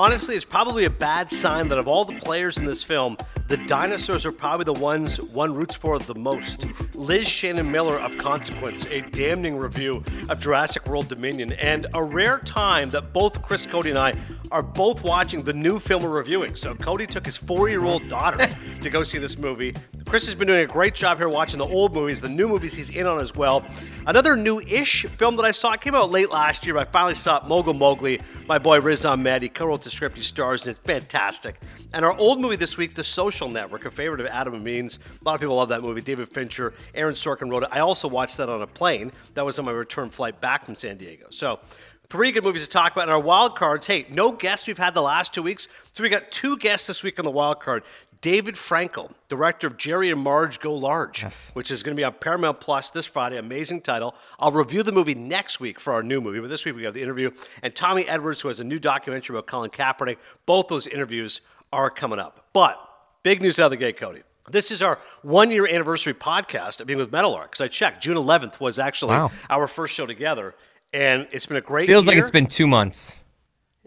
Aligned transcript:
honestly, 0.00 0.34
it's 0.34 0.46
probably 0.46 0.86
a 0.86 0.90
bad 0.90 1.30
sign 1.30 1.68
that 1.68 1.76
of 1.76 1.86
all 1.86 2.06
the 2.06 2.18
players 2.20 2.58
in 2.58 2.64
this 2.64 2.82
film, 2.82 3.18
the 3.50 3.56
dinosaurs 3.66 4.24
are 4.24 4.30
probably 4.30 4.62
the 4.62 4.72
ones 4.72 5.20
one 5.20 5.52
roots 5.52 5.74
for 5.74 5.98
the 5.98 6.14
most. 6.14 6.68
Liz 6.94 7.26
Shannon 7.26 7.72
Miller 7.72 7.98
of 7.98 8.16
Consequence, 8.16 8.86
a 8.86 9.00
damning 9.00 9.56
review 9.56 10.04
of 10.28 10.38
Jurassic 10.38 10.86
World 10.86 11.08
Dominion, 11.08 11.50
and 11.54 11.88
a 11.92 12.02
rare 12.02 12.38
time 12.38 12.90
that 12.90 13.12
both 13.12 13.42
Chris 13.42 13.66
Cody 13.66 13.90
and 13.90 13.98
I 13.98 14.14
are 14.52 14.62
both 14.62 15.02
watching 15.02 15.42
the 15.42 15.52
new 15.52 15.80
film 15.80 16.04
we're 16.04 16.10
reviewing. 16.10 16.54
So 16.54 16.76
Cody 16.76 17.08
took 17.08 17.26
his 17.26 17.36
four-year-old 17.36 18.06
daughter 18.06 18.48
to 18.82 18.88
go 18.90 19.02
see 19.02 19.18
this 19.18 19.36
movie. 19.36 19.74
Chris 20.06 20.26
has 20.26 20.34
been 20.36 20.46
doing 20.46 20.60
a 20.60 20.66
great 20.66 20.94
job 20.94 21.18
here 21.18 21.28
watching 21.28 21.58
the 21.58 21.66
old 21.66 21.92
movies, 21.92 22.20
the 22.20 22.28
new 22.28 22.46
movies 22.46 22.74
he's 22.74 22.90
in 22.90 23.06
on 23.06 23.20
as 23.20 23.34
well. 23.34 23.64
Another 24.06 24.36
new-ish 24.36 25.06
film 25.06 25.34
that 25.36 25.44
I 25.44 25.50
saw, 25.50 25.74
came 25.74 25.94
out 25.96 26.10
late 26.10 26.30
last 26.30 26.66
year, 26.66 26.76
I 26.78 26.84
finally 26.84 27.14
saw 27.14 27.38
it, 27.38 27.48
Mogul 27.48 27.74
Mowgli. 27.74 28.20
My 28.46 28.58
boy 28.58 28.80
Riz 28.80 29.04
Ahmed, 29.04 29.42
he 29.42 29.48
co-wrote 29.48 29.82
the 29.82 29.90
script, 29.90 30.16
he 30.16 30.22
stars, 30.22 30.62
and 30.62 30.70
it's 30.70 30.80
fantastic. 30.80 31.60
And 31.92 32.04
our 32.04 32.16
old 32.16 32.40
movie 32.40 32.56
this 32.56 32.76
week, 32.76 32.94
The 32.94 33.04
Social 33.04 33.39
Network, 33.48 33.84
a 33.84 33.90
favorite 33.90 34.20
of 34.20 34.26
Adam 34.26 34.54
Amin's. 34.54 34.98
A 35.20 35.24
lot 35.24 35.34
of 35.34 35.40
people 35.40 35.56
love 35.56 35.68
that 35.70 35.82
movie. 35.82 36.00
David 36.00 36.28
Fincher, 36.28 36.74
Aaron 36.94 37.14
Sorkin 37.14 37.50
wrote 37.50 37.62
it. 37.62 37.68
I 37.72 37.80
also 37.80 38.08
watched 38.08 38.36
that 38.36 38.48
on 38.48 38.62
a 38.62 38.66
plane. 38.66 39.12
That 39.34 39.44
was 39.44 39.58
on 39.58 39.64
my 39.64 39.72
return 39.72 40.10
flight 40.10 40.40
back 40.40 40.64
from 40.64 40.74
San 40.74 40.96
Diego. 40.96 41.26
So 41.30 41.60
Three 42.08 42.32
good 42.32 42.42
movies 42.42 42.64
to 42.64 42.68
talk 42.68 42.90
about 42.90 43.02
And 43.02 43.12
our 43.12 43.20
wild 43.20 43.54
cards. 43.54 43.86
Hey, 43.86 44.04
no 44.10 44.32
guests 44.32 44.66
we've 44.66 44.76
had 44.76 44.94
the 44.94 45.00
last 45.00 45.32
two 45.32 45.44
weeks. 45.44 45.68
So 45.92 46.02
we 46.02 46.08
got 46.08 46.28
two 46.32 46.56
guests 46.56 46.88
this 46.88 47.04
week 47.04 47.20
on 47.20 47.24
the 47.24 47.30
wild 47.30 47.60
card. 47.60 47.84
David 48.20 48.56
Frankel, 48.56 49.12
director 49.28 49.68
of 49.68 49.76
Jerry 49.76 50.10
and 50.10 50.20
Marge 50.20 50.58
Go 50.58 50.74
Large, 50.74 51.22
Yes. 51.22 51.52
which 51.54 51.70
is 51.70 51.84
going 51.84 51.96
to 51.96 52.00
be 52.00 52.02
on 52.04 52.12
Paramount 52.14 52.58
Plus 52.58 52.90
this 52.90 53.06
Friday. 53.06 53.38
Amazing 53.38 53.82
title. 53.82 54.16
I'll 54.40 54.50
review 54.50 54.82
the 54.82 54.90
movie 54.90 55.14
next 55.14 55.60
week 55.60 55.78
for 55.78 55.92
our 55.92 56.02
new 56.02 56.20
movie, 56.20 56.40
but 56.40 56.50
this 56.50 56.64
week 56.64 56.74
we 56.74 56.82
have 56.82 56.94
the 56.94 57.00
interview. 57.02 57.30
And 57.62 57.74
Tommy 57.76 58.06
Edwards, 58.08 58.40
who 58.40 58.48
has 58.48 58.58
a 58.58 58.64
new 58.64 58.80
documentary 58.80 59.36
about 59.36 59.46
Colin 59.46 59.70
Kaepernick. 59.70 60.16
Both 60.46 60.66
those 60.66 60.88
interviews 60.88 61.40
are 61.72 61.90
coming 61.90 62.18
up. 62.18 62.44
But 62.52 62.78
big 63.22 63.42
news 63.42 63.58
out 63.58 63.66
of 63.66 63.70
the 63.70 63.76
gate, 63.76 63.96
Cody. 63.98 64.22
This 64.50 64.70
is 64.70 64.82
our 64.82 64.98
one 65.22 65.50
year 65.50 65.66
anniversary 65.68 66.14
podcast 66.14 66.80
of 66.80 66.86
being 66.86 66.98
with 66.98 67.12
Meadowlark. 67.12 67.52
Because 67.52 67.60
I 67.60 67.68
checked, 67.68 68.02
June 68.02 68.16
11th 68.16 68.58
was 68.60 68.78
actually 68.78 69.10
Wow. 69.14 69.30
our 69.48 69.68
first 69.68 69.94
show 69.94 70.06
together. 70.06 70.54
And 70.92 71.28
it's 71.30 71.46
been 71.46 71.56
a 71.56 71.60
great 71.60 71.88
Feels 71.88 72.06
like 72.06 72.16
it's 72.18 72.30
been 72.32 72.46
two 72.46 72.66
months. 72.66 73.20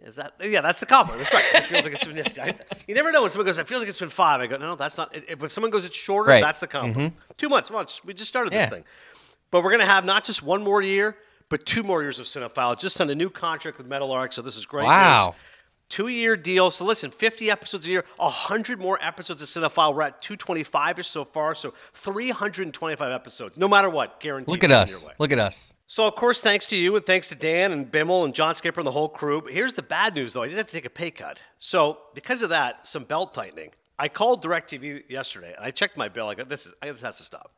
Is 0.04 0.16
that 0.18 0.34
yeah? 0.42 0.62
That's 0.62 0.80
the 0.82 0.86
compliment. 0.86 1.30
That's 1.30 1.34
right. 1.54 1.64
It 1.64 1.68
feels 1.68 1.84
like 1.86 1.94
it's 1.94 2.34
been. 2.36 2.46
I, 2.46 2.56
you 2.88 2.94
never 2.96 3.12
know 3.12 3.22
when 3.22 3.30
someone 3.32 3.46
goes. 3.46 3.58
It 3.58 3.68
feels 3.68 3.80
like 3.82 3.88
it's 3.90 3.98
been 4.00 4.10
five. 4.10 4.42
I 4.42 4.48
go, 4.48 4.58
no, 4.58 4.68
no, 4.68 4.76
that's 4.76 4.98
not. 4.98 5.16
If, 5.16 5.42
if 5.44 5.52
someone 5.52 5.72
goes, 5.72 5.86
it's 5.86 5.96
shorter. 5.96 6.30
Right. 6.30 6.44
That's 6.44 6.60
the 6.60 6.68
compliment. 6.68 7.14
Mm-hmm. 7.14 7.32
Two 7.38 7.48
months. 7.50 7.72
Months. 7.72 8.04
We 8.04 8.14
just 8.14 8.28
started 8.30 8.52
Yeah. 8.52 8.60
this 8.62 8.70
thing, 8.70 8.84
but 9.50 9.64
we're 9.64 9.72
gonna 9.72 9.86
have 9.86 10.04
not 10.04 10.26
just 10.26 10.44
one 10.44 10.62
more 10.62 10.82
year, 10.82 11.16
but 11.48 11.66
two 11.66 11.84
more 11.84 12.02
years 12.02 12.20
of 12.20 12.26
Cinephile. 12.26 12.78
Just 12.78 13.00
on 13.00 13.10
a 13.10 13.16
new 13.16 13.30
contract 13.30 13.78
with 13.78 13.88
Meadowlark. 13.88 14.34
So 14.34 14.42
this 14.42 14.58
is 14.58 14.66
great. 14.66 14.86
Wow. 14.86 15.28
news. 15.28 15.36
Two 15.94 16.08
year 16.08 16.36
deal. 16.36 16.72
So 16.72 16.86
listen, 16.86 17.12
50 17.12 17.52
episodes 17.52 17.86
a 17.86 17.92
year, 17.92 18.04
100 18.18 18.82
more 18.82 18.98
episodes 19.00 19.44
of 19.44 19.48
Cinephile. 19.48 19.94
We're 19.94 20.02
at 20.02 20.24
225 20.24 20.98
ish 20.98 21.08
so 21.08 21.24
far. 21.24 21.54
So 21.54 21.76
325 21.94 23.12
episodes, 23.12 23.58
no 23.58 23.68
matter 23.68 23.92
what, 23.92 24.20
guaranteed. 24.20 24.52
Look 24.52 24.64
at 24.64 24.72
us. 24.72 25.08
Look 25.20 25.32
at 25.32 25.38
us. 25.38 25.76
So, 25.86 26.08
of 26.08 26.16
course, 26.16 26.42
thanks 26.42 26.66
to 26.68 26.76
you 26.76 26.96
and 26.96 27.06
thanks 27.06 27.30
to 27.30 27.36
Dan 27.36 27.72
and 27.72 27.92
Bimmel 27.92 28.26
and 28.26 28.34
John 28.34 28.56
Skipper 28.56 28.80
and 28.80 28.88
the 28.88 28.92
whole 28.92 29.08
crew. 29.08 29.44
But 29.44 29.52
here's 29.52 29.76
the 29.76 29.84
bad 29.84 30.16
news, 30.16 30.34
though. 30.34 30.42
I 30.42 30.48
did 30.48 30.58
have 30.58 30.66
to 30.66 30.74
take 30.74 30.86
a 30.86 30.90
pay 30.90 31.12
cut. 31.12 31.44
So, 31.60 32.00
because 32.16 32.42
of 32.42 32.50
that, 32.50 32.88
some 32.88 33.04
belt 33.04 33.36
tightening. 33.36 33.70
I 34.00 34.08
called 34.08 34.44
DirecTV 34.44 35.04
yesterday 35.12 35.54
and 35.56 35.64
I 35.64 35.70
checked 35.70 35.96
my 35.96 36.10
bill. 36.10 36.28
I 36.28 36.34
go, 36.34 36.44
this, 36.44 36.66
is, 36.66 36.74
I, 36.82 36.90
this 36.92 37.02
has 37.02 37.20
to 37.20 37.24
stop. 37.24 37.56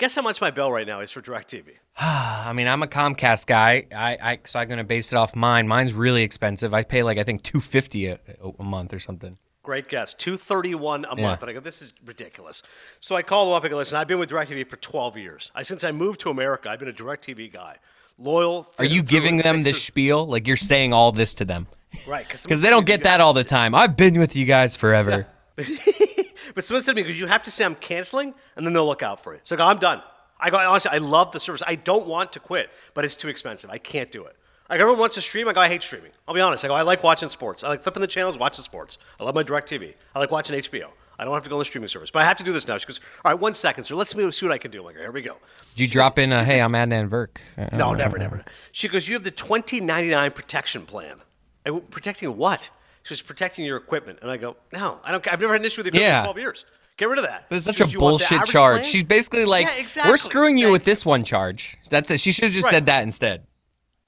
Guess 0.00 0.14
how 0.14 0.22
much 0.22 0.40
my 0.40 0.50
bill 0.50 0.72
right 0.72 0.86
now 0.86 1.00
is 1.00 1.12
for 1.12 1.20
DirecTV? 1.20 1.72
I 1.98 2.54
mean, 2.54 2.66
I'm 2.66 2.82
a 2.82 2.86
Comcast 2.86 3.46
guy. 3.46 3.84
I, 3.94 4.16
I 4.22 4.38
so 4.44 4.58
I'm 4.58 4.66
gonna 4.66 4.82
base 4.82 5.12
it 5.12 5.16
off 5.16 5.36
mine. 5.36 5.68
Mine's 5.68 5.92
really 5.92 6.22
expensive. 6.22 6.72
I 6.72 6.84
pay 6.84 7.02
like 7.02 7.18
I 7.18 7.22
think 7.22 7.42
250 7.42 8.06
a, 8.06 8.18
a 8.58 8.64
month 8.64 8.94
or 8.94 8.98
something. 8.98 9.36
Great 9.62 9.88
guess. 9.88 10.14
231 10.14 11.04
a 11.04 11.08
Yeah. 11.16 11.22
month. 11.22 11.42
And 11.42 11.50
I 11.50 11.52
go, 11.52 11.60
this 11.60 11.82
is 11.82 11.92
ridiculous. 12.06 12.62
So 13.00 13.14
I 13.14 13.20
call 13.20 13.44
them 13.44 13.54
up. 13.54 13.62
I 13.62 13.68
go, 13.68 13.76
listen, 13.76 13.98
I've 13.98 14.08
been 14.08 14.18
with 14.18 14.30
DirecTV 14.30 14.70
for 14.70 14.76
12 14.76 15.18
years. 15.18 15.50
I, 15.54 15.64
since 15.64 15.84
I 15.84 15.92
moved 15.92 16.20
to 16.20 16.30
America, 16.30 16.70
I've 16.70 16.78
been 16.78 16.88
a 16.88 16.94
DirecTV 16.94 17.52
guy. 17.52 17.76
Loyal. 18.16 18.66
Are 18.78 18.86
you 18.86 19.02
giving 19.02 19.36
them 19.36 19.64
this 19.64 19.82
spiel? 19.82 20.26
Like 20.26 20.46
you're 20.46 20.56
saying 20.56 20.94
all 20.94 21.12
this 21.12 21.34
to 21.34 21.44
them? 21.44 21.66
Right. 22.08 22.26
Because 22.42 22.62
they 22.62 22.70
don't 22.70 22.86
get 22.86 23.02
that 23.02 23.20
all 23.20 23.34
the 23.34 23.44
time. 23.44 23.74
I've 23.74 23.98
been 23.98 24.18
with 24.18 24.34
you 24.34 24.46
guys 24.46 24.78
forever. 24.78 25.26
But 26.54 26.64
someone 26.64 26.82
said 26.82 26.92
to 26.92 26.96
me, 26.96 27.02
because 27.02 27.20
you 27.20 27.26
have 27.26 27.42
to 27.44 27.50
say 27.50 27.64
I'm 27.64 27.74
canceling, 27.74 28.34
and 28.56 28.66
then 28.66 28.72
they'll 28.72 28.86
look 28.86 29.02
out 29.02 29.22
for 29.22 29.34
you. 29.34 29.40
So 29.44 29.56
I 29.56 29.58
go, 29.58 29.66
I'm 29.66 29.78
done. 29.78 30.02
I 30.38 30.50
go, 30.50 30.58
honestly, 30.58 30.90
I 30.92 30.98
love 30.98 31.32
the 31.32 31.40
service. 31.40 31.62
I 31.66 31.74
don't 31.74 32.06
want 32.06 32.32
to 32.32 32.40
quit, 32.40 32.70
but 32.94 33.04
it's 33.04 33.14
too 33.14 33.28
expensive. 33.28 33.70
I 33.70 33.78
can't 33.78 34.10
do 34.10 34.24
it. 34.24 34.36
Like 34.68 34.80
everyone 34.80 35.00
wants 35.00 35.16
to 35.16 35.20
stream. 35.20 35.48
I 35.48 35.52
go, 35.52 35.60
I 35.60 35.68
hate 35.68 35.82
streaming. 35.82 36.12
I'll 36.28 36.34
be 36.34 36.40
honest. 36.40 36.64
I 36.64 36.68
go, 36.68 36.74
I 36.74 36.82
like 36.82 37.02
watching 37.02 37.28
sports. 37.28 37.64
I 37.64 37.68
like 37.68 37.82
flipping 37.82 38.00
the 38.00 38.06
channels, 38.06 38.38
watching 38.38 38.64
sports. 38.64 38.98
I 39.18 39.24
love 39.24 39.34
my 39.34 39.42
direct 39.42 39.68
TV. 39.68 39.94
I 40.14 40.20
like 40.20 40.30
watching 40.30 40.56
HBO. 40.56 40.90
I 41.18 41.24
don't 41.24 41.34
have 41.34 41.42
to 41.42 41.50
go 41.50 41.56
on 41.56 41.58
the 41.58 41.64
streaming 41.66 41.88
service. 41.88 42.10
But 42.10 42.22
I 42.22 42.24
have 42.24 42.38
to 42.38 42.44
do 42.44 42.52
this 42.52 42.66
now. 42.66 42.78
She 42.78 42.86
goes, 42.86 43.00
all 43.24 43.32
right, 43.32 43.38
one 43.38 43.52
second, 43.52 43.84
sir. 43.84 43.94
Let's 43.94 44.12
see 44.12 44.46
what 44.46 44.52
I 44.52 44.58
can 44.58 44.70
do. 44.70 44.78
I'm 44.78 44.84
like, 44.86 44.96
here 44.96 45.10
we 45.10 45.20
go. 45.20 45.36
Did 45.74 45.80
you 45.80 45.88
drop 45.88 46.18
in 46.18 46.32
a 46.32 46.44
hey, 46.44 46.62
I'm 46.62 46.72
Adnan 46.72 47.10
Virk? 47.10 47.40
No, 47.76 47.92
never, 47.92 48.16
never. 48.16 48.44
She 48.72 48.88
goes, 48.88 49.06
you 49.08 49.14
have 49.14 49.24
the 49.24 49.30
2099 49.30 50.30
protection 50.30 50.86
plan. 50.86 51.18
I 51.66 51.70
protecting 51.70 52.34
what? 52.38 52.70
She 53.02 53.12
goes, 53.14 53.22
protecting 53.22 53.64
your 53.64 53.76
equipment. 53.76 54.18
And 54.22 54.30
I 54.30 54.36
go, 54.36 54.56
no, 54.72 54.98
I 55.04 55.10
don't. 55.12 55.26
I've 55.32 55.40
never 55.40 55.54
had 55.54 55.62
an 55.62 55.66
issue 55.66 55.82
with 55.82 55.86
the 55.92 55.98
equipment 55.98 56.08
Yeah. 56.10 56.18
in 56.18 56.24
12 56.24 56.38
years. 56.38 56.66
Get 56.96 57.08
rid 57.08 57.18
of 57.18 57.24
that. 57.24 57.46
It's 57.50 57.64
She 57.64 57.72
such 57.72 57.80
a 57.80 57.84
"Do 57.84 57.90
you 57.92 58.00
want 58.00 58.18
the 58.20 58.26
bullshit 58.28 58.48
charge. 58.50 58.80
plan?" 58.82 58.84
She's 58.92 59.04
basically 59.04 59.46
like, 59.46 59.64
Yeah, 59.66 59.74
exactly. 59.78 60.12
we're 60.12 60.16
screwing 60.18 60.58
you 60.58 60.66
Thank 60.66 60.72
with 60.72 60.84
this 60.84 61.06
one 61.06 61.24
charge. 61.24 61.78
That's 61.88 62.10
it. 62.10 62.20
She 62.20 62.30
should 62.32 62.44
have 62.44 62.52
just 62.52 62.64
Right. 62.66 62.74
said 62.74 62.86
that 62.86 63.02
instead. 63.04 63.46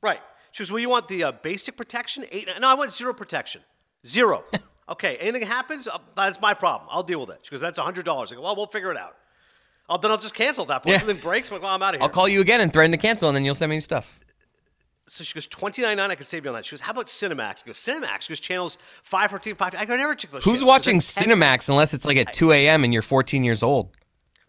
Right. 0.02 0.20
She 0.50 0.62
goes, 0.62 0.70
well, 0.70 0.78
you 0.80 0.90
want 0.90 1.08
the 1.08 1.24
uh, 1.24 1.32
basic 1.32 1.76
protection? 1.78 2.26
Eight? 2.30 2.46
No, 2.60 2.68
I 2.68 2.74
want 2.74 2.92
zero 2.94 3.14
protection. 3.14 3.62
Zero. 4.06 4.44
okay. 4.90 5.16
Anything 5.16 5.46
happens, 5.48 5.88
uh, 5.88 5.96
that's 6.14 6.38
my 6.42 6.52
problem. 6.52 6.90
I'll 6.92 7.02
deal 7.02 7.20
with 7.20 7.30
it. 7.30 7.38
She 7.44 7.50
goes, 7.50 7.60
that's 7.62 7.78
hundred 7.78 8.04
dollars. 8.04 8.30
I 8.30 8.34
go, 8.34 8.42
well, 8.42 8.54
we'll 8.56 8.66
figure 8.66 8.90
it 8.90 8.98
out. 8.98 9.16
Oh, 9.88 9.96
then 9.96 10.10
I'll 10.10 10.18
just 10.18 10.34
cancel 10.34 10.66
that 10.66 10.82
point. 10.82 10.90
Yeah. 10.90 10.96
If 10.96 11.06
something 11.06 11.22
breaks, 11.22 11.48
I'm 11.48 11.54
like, 11.54 11.62
well, 11.62 11.74
I'm 11.74 11.82
out 11.82 11.94
of 11.94 12.00
here. 12.00 12.02
I'll 12.02 12.08
call 12.10 12.28
you 12.28 12.42
again 12.42 12.60
and 12.60 12.70
threaten 12.70 12.92
to 12.92 12.98
cancel, 12.98 13.28
and 13.30 13.34
then 13.36 13.44
you'll 13.44 13.54
send 13.54 13.70
me 13.70 13.80
stuff. 13.80 14.20
So 15.12 15.24
she 15.24 15.34
goes, 15.34 15.46
twenty 15.46 15.82
nine 15.82 15.98
nine. 15.98 16.10
I 16.10 16.14
can 16.14 16.24
save 16.24 16.42
you 16.42 16.48
on 16.50 16.54
that. 16.56 16.64
She 16.64 16.70
goes, 16.70 16.80
how 16.80 16.92
about 16.92 17.08
Cinemax? 17.08 17.62
I 17.62 17.66
go, 17.66 17.72
Cinemax. 17.72 18.22
She 18.22 18.28
goes, 18.30 18.40
channels 18.40 18.78
five 19.02 19.28
fourteen 19.28 19.54
five. 19.56 19.74
I 19.74 19.84
go, 19.84 19.94
never 19.94 20.14
check 20.14 20.30
those. 20.30 20.42
Who's 20.42 20.60
channels. 20.60 20.68
watching 20.68 20.96
goes, 20.96 21.14
"That's 21.14 21.26
10 21.26 21.38
Cinemax 21.38 21.68
unless 21.68 21.92
it's 21.92 22.06
like 22.06 22.16
at 22.16 22.32
2 22.32 22.50
a.m. 22.52 22.82
and 22.82 22.94
you're 22.94 23.02
14 23.02 23.44
years 23.44 23.62
old? 23.62 23.90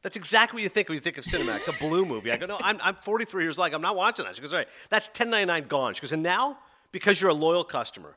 That's 0.04 0.16
exactly 0.16 0.58
what 0.58 0.64
you 0.64 0.70
think 0.70 0.88
when 0.88 0.96
you 0.96 1.02
think 1.02 1.18
of 1.18 1.26
Cinemax, 1.26 1.68
a 1.68 1.78
blue 1.86 2.06
movie. 2.06 2.32
I 2.32 2.38
go, 2.38 2.46
no, 2.46 2.58
I'm, 2.62 2.80
I'm 2.82 2.96
43 2.96 3.44
years 3.44 3.60
old. 3.60 3.74
I'm 3.74 3.82
not 3.82 3.98
watching 3.98 4.24
that. 4.24 4.36
She 4.36 4.42
goes, 4.42 4.54
all 4.54 4.60
right, 4.60 4.68
that's 4.90 5.10
10.99 5.10 5.68
gone. 5.68 5.94
She 5.96 6.02
goes, 6.02 6.14
and 6.14 6.24
now 6.24 6.58
because 6.94 7.20
you're 7.20 7.32
a 7.32 7.34
loyal 7.34 7.66
customer, 7.66 8.16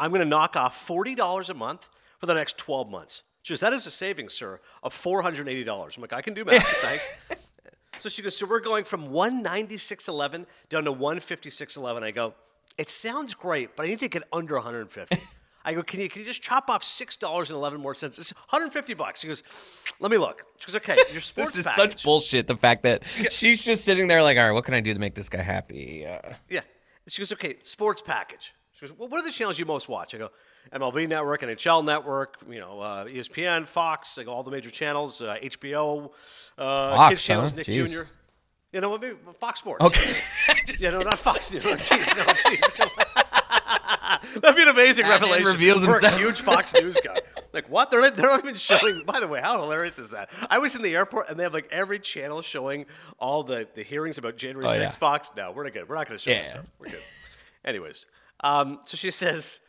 I'm 0.00 0.10
going 0.10 0.20
to 0.20 0.28
knock 0.28 0.56
off 0.56 0.86
$40 0.86 1.48
a 1.48 1.54
month 1.54 1.88
for 2.18 2.26
the 2.26 2.34
next 2.34 2.58
12 2.58 2.90
months. 2.90 3.22
She 3.42 3.52
goes, 3.52 3.60
that 3.60 3.72
is 3.72 3.86
a 3.86 3.90
savings, 3.92 4.34
sir, 4.34 4.60
of 4.82 4.92
$480. 4.92 5.96
I'm 5.96 6.00
like, 6.02 6.12
I 6.12 6.22
can 6.22 6.34
do 6.34 6.44
math. 6.44 6.66
Thanks. 6.66 7.08
So 8.02 8.08
she 8.08 8.20
goes, 8.20 8.36
so 8.36 8.46
we're 8.46 8.58
going 8.58 8.82
from 8.82 9.10
196.11 9.10 10.46
down 10.68 10.84
to 10.86 10.92
156.11. 10.92 12.02
I 12.02 12.10
go, 12.10 12.34
it 12.76 12.90
sounds 12.90 13.32
great, 13.32 13.76
but 13.76 13.86
I 13.86 13.90
need 13.90 14.00
to 14.00 14.08
get 14.08 14.24
under 14.32 14.56
150. 14.56 15.18
I 15.64 15.74
go, 15.74 15.84
can 15.84 16.00
you, 16.00 16.08
can 16.08 16.22
you 16.22 16.26
just 16.26 16.42
chop 16.42 16.68
off 16.68 16.82
$6.11 16.82 17.78
more 17.78 17.94
cents? 17.94 18.18
It's 18.18 18.32
150 18.32 18.94
bucks. 18.94 19.20
She 19.20 19.28
goes, 19.28 19.44
let 20.00 20.10
me 20.10 20.18
look. 20.18 20.44
She 20.58 20.66
goes, 20.66 20.74
okay, 20.74 20.96
your 21.12 21.20
sports 21.20 21.50
This 21.52 21.58
is 21.58 21.66
package. 21.72 21.92
such 21.92 22.02
bullshit. 22.04 22.48
The 22.48 22.56
fact 22.56 22.82
that 22.82 23.04
she's 23.30 23.62
just 23.62 23.84
sitting 23.84 24.08
there 24.08 24.20
like, 24.20 24.36
all 24.36 24.46
right, 24.46 24.52
what 24.52 24.64
can 24.64 24.74
I 24.74 24.80
do 24.80 24.92
to 24.92 24.98
make 24.98 25.14
this 25.14 25.28
guy 25.28 25.40
happy? 25.42 26.04
Uh, 26.04 26.18
Yeah. 26.50 26.62
She 27.06 27.20
goes, 27.22 27.30
okay, 27.34 27.58
sports 27.62 28.02
package. 28.04 28.52
She 28.72 28.80
goes, 28.80 28.98
well, 28.98 29.08
what 29.08 29.20
are 29.20 29.24
the 29.24 29.30
channels 29.30 29.60
you 29.60 29.64
most 29.64 29.88
watch? 29.88 30.12
I 30.12 30.18
go, 30.18 30.30
MLB 30.72 31.08
Network, 31.08 31.42
NHL 31.42 31.84
Network, 31.84 32.38
you 32.48 32.60
know, 32.60 32.80
uh, 32.80 33.04
ESPN, 33.04 33.66
Fox, 33.68 34.18
go, 34.24 34.30
all 34.32 34.42
the 34.42 34.50
major 34.50 34.70
channels, 34.70 35.20
uh, 35.22 35.36
HBO, 35.42 36.10
uh, 36.58 36.96
Fox, 36.96 37.10
Kids 37.10 37.22
channels, 37.24 37.50
huh? 37.50 37.56
Nick 37.58 37.66
Jeez. 37.66 37.92
Jr. 37.92 38.02
You 38.72 38.80
know, 38.80 38.96
maybe 38.96 39.16
Fox 39.38 39.60
Sports. 39.60 39.84
okay. 39.84 40.20
Yeah, 40.78 40.90
no, 40.90 41.00
not 41.02 41.18
Fox 41.18 41.52
News. 41.52 41.64
Oh, 41.66 41.74
Jeez, 41.74 42.16
no, 42.16 42.24
jeez. 42.24 43.40
That'd 44.40 44.56
be 44.56 44.62
an 44.62 44.68
amazing 44.68 45.04
Adnan 45.04 45.10
revelation. 45.10 45.46
reveals 45.46 45.86
We're 45.86 45.94
himself. 45.94 46.14
a 46.14 46.18
huge 46.18 46.40
Fox 46.40 46.72
News 46.74 46.96
guy. 47.04 47.18
Like 47.52 47.68
what? 47.68 47.90
They're 47.90 48.10
they're 48.10 48.26
not 48.26 48.40
even 48.40 48.54
showing. 48.54 49.04
By 49.04 49.20
the 49.20 49.26
way, 49.28 49.40
how 49.40 49.60
hilarious 49.60 49.98
is 49.98 50.10
that? 50.10 50.30
I 50.50 50.58
was 50.58 50.74
in 50.74 50.82
the 50.82 50.94
airport 50.96 51.28
and 51.28 51.38
they 51.38 51.42
have 51.44 51.52
like 51.52 51.68
every 51.70 51.98
channel 51.98 52.40
showing 52.40 52.86
all 53.18 53.42
the, 53.42 53.68
the 53.74 53.82
hearings 53.82 54.16
about 54.18 54.36
January 54.36 54.66
Oh, 54.68 54.70
6th. 54.72 54.78
yeah. 54.80 54.90
Fox. 54.90 55.30
No, 55.36 55.52
we're 55.52 55.64
not 55.64 55.72
good. 55.74 55.88
We're 55.88 55.96
not 55.96 56.06
going 56.08 56.18
to 56.18 56.22
show 56.22 56.30
Yeah. 56.30 56.42
that 56.42 56.48
stuff. 56.50 56.64
We're 56.78 56.88
good. 56.88 57.02
Anyways, 57.64 58.06
um, 58.40 58.80
so 58.86 58.96
she 58.96 59.10
says, 59.10 59.60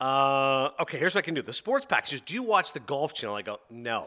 uh, 0.00 0.70
okay, 0.80 0.98
here's 0.98 1.14
what 1.14 1.20
I 1.20 1.24
can 1.24 1.34
do. 1.34 1.42
The 1.42 1.52
sports 1.52 1.86
package. 1.86 2.10
She 2.10 2.16
goes, 2.16 2.20
Do 2.22 2.34
you 2.34 2.42
watch 2.42 2.72
the 2.72 2.80
golf 2.80 3.14
channel? 3.14 3.34
I 3.34 3.42
go, 3.42 3.60
no. 3.70 4.06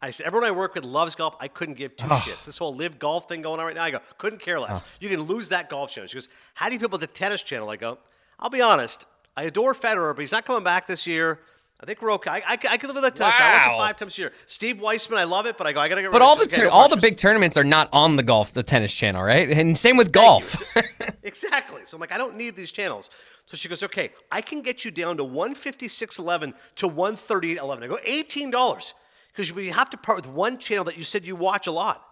I 0.00 0.10
said, 0.10 0.26
everyone 0.26 0.46
I 0.46 0.50
work 0.52 0.74
with 0.74 0.84
loves 0.84 1.14
golf. 1.14 1.36
I 1.40 1.48
couldn't 1.48 1.74
give 1.74 1.96
two 1.96 2.06
shits. 2.06 2.44
This 2.44 2.58
whole 2.58 2.74
live 2.74 2.98
golf 2.98 3.28
thing 3.28 3.42
going 3.42 3.60
on 3.60 3.66
right 3.66 3.74
now. 3.74 3.82
I 3.84 3.90
go, 3.90 3.98
couldn't 4.18 4.40
care 4.40 4.60
less. 4.60 4.84
You 5.00 5.08
can 5.08 5.22
lose 5.22 5.48
that 5.48 5.70
golf 5.70 5.90
channel. 5.90 6.06
She 6.06 6.14
goes, 6.14 6.28
how 6.54 6.66
do 6.66 6.74
you 6.74 6.78
feel 6.78 6.86
about 6.86 7.00
the 7.00 7.06
tennis 7.06 7.42
channel? 7.42 7.70
I 7.70 7.76
go, 7.76 7.98
I'll 8.38 8.50
be 8.50 8.60
honest. 8.60 9.06
I 9.36 9.44
adore 9.44 9.74
Federer, 9.74 10.14
but 10.14 10.20
he's 10.20 10.32
not 10.32 10.44
coming 10.44 10.64
back 10.64 10.86
this 10.86 11.06
year. 11.06 11.40
I 11.78 11.84
think 11.84 12.00
we're 12.00 12.12
okay. 12.14 12.30
I, 12.30 12.36
I, 12.46 12.58
I 12.70 12.76
can 12.78 12.88
live 12.88 12.94
with 12.94 13.04
that 13.04 13.16
tennis. 13.16 13.34
I 13.38 13.52
watch 13.58 13.66
it 13.66 13.76
five 13.78 13.96
times 13.96 14.16
a 14.16 14.22
year. 14.22 14.32
Steve 14.46 14.80
Weissman, 14.80 15.18
I 15.18 15.24
love 15.24 15.44
it, 15.44 15.58
but 15.58 15.66
I 15.66 15.72
go, 15.74 15.80
I 15.80 15.88
gotta 15.90 16.00
get 16.00 16.10
But 16.10 16.22
of 16.22 16.28
all 16.28 16.36
it. 16.36 16.38
the 16.38 16.44
Just, 16.46 16.58
okay, 16.58 16.68
tur- 16.68 16.72
all 16.74 16.88
the 16.88 16.96
big 16.96 17.18
tournaments 17.18 17.56
are 17.58 17.64
not 17.64 17.90
on 17.92 18.16
the 18.16 18.22
golf, 18.22 18.52
the 18.54 18.62
tennis 18.62 18.94
channel, 18.94 19.22
right? 19.22 19.50
And 19.50 19.76
same 19.76 19.96
with 19.98 20.06
Thank 20.12 20.14
golf. 20.24 20.62
Exactly. 21.22 21.82
So 21.84 21.96
I'm 21.96 22.00
like, 22.00 22.12
I 22.12 22.18
don't 22.18 22.36
need 22.36 22.54
these 22.56 22.70
channels. 22.70 23.10
So 23.46 23.56
she 23.56 23.68
goes, 23.68 23.82
okay, 23.82 24.10
I 24.30 24.40
can 24.40 24.62
get 24.62 24.84
you 24.84 24.90
down 24.92 25.16
to 25.16 25.24
156.11 25.24 26.54
to 26.76 26.88
138.11. 26.88 27.82
I 27.82 27.86
go, 27.88 27.98
$18 28.06 28.92
because 29.32 29.52
we 29.52 29.68
have 29.70 29.90
to 29.90 29.96
part 29.96 30.16
with 30.16 30.28
one 30.28 30.56
channel 30.56 30.84
that 30.84 30.96
you 30.96 31.02
said 31.04 31.26
you 31.26 31.34
watch 31.36 31.66
a 31.66 31.72
lot, 31.72 32.02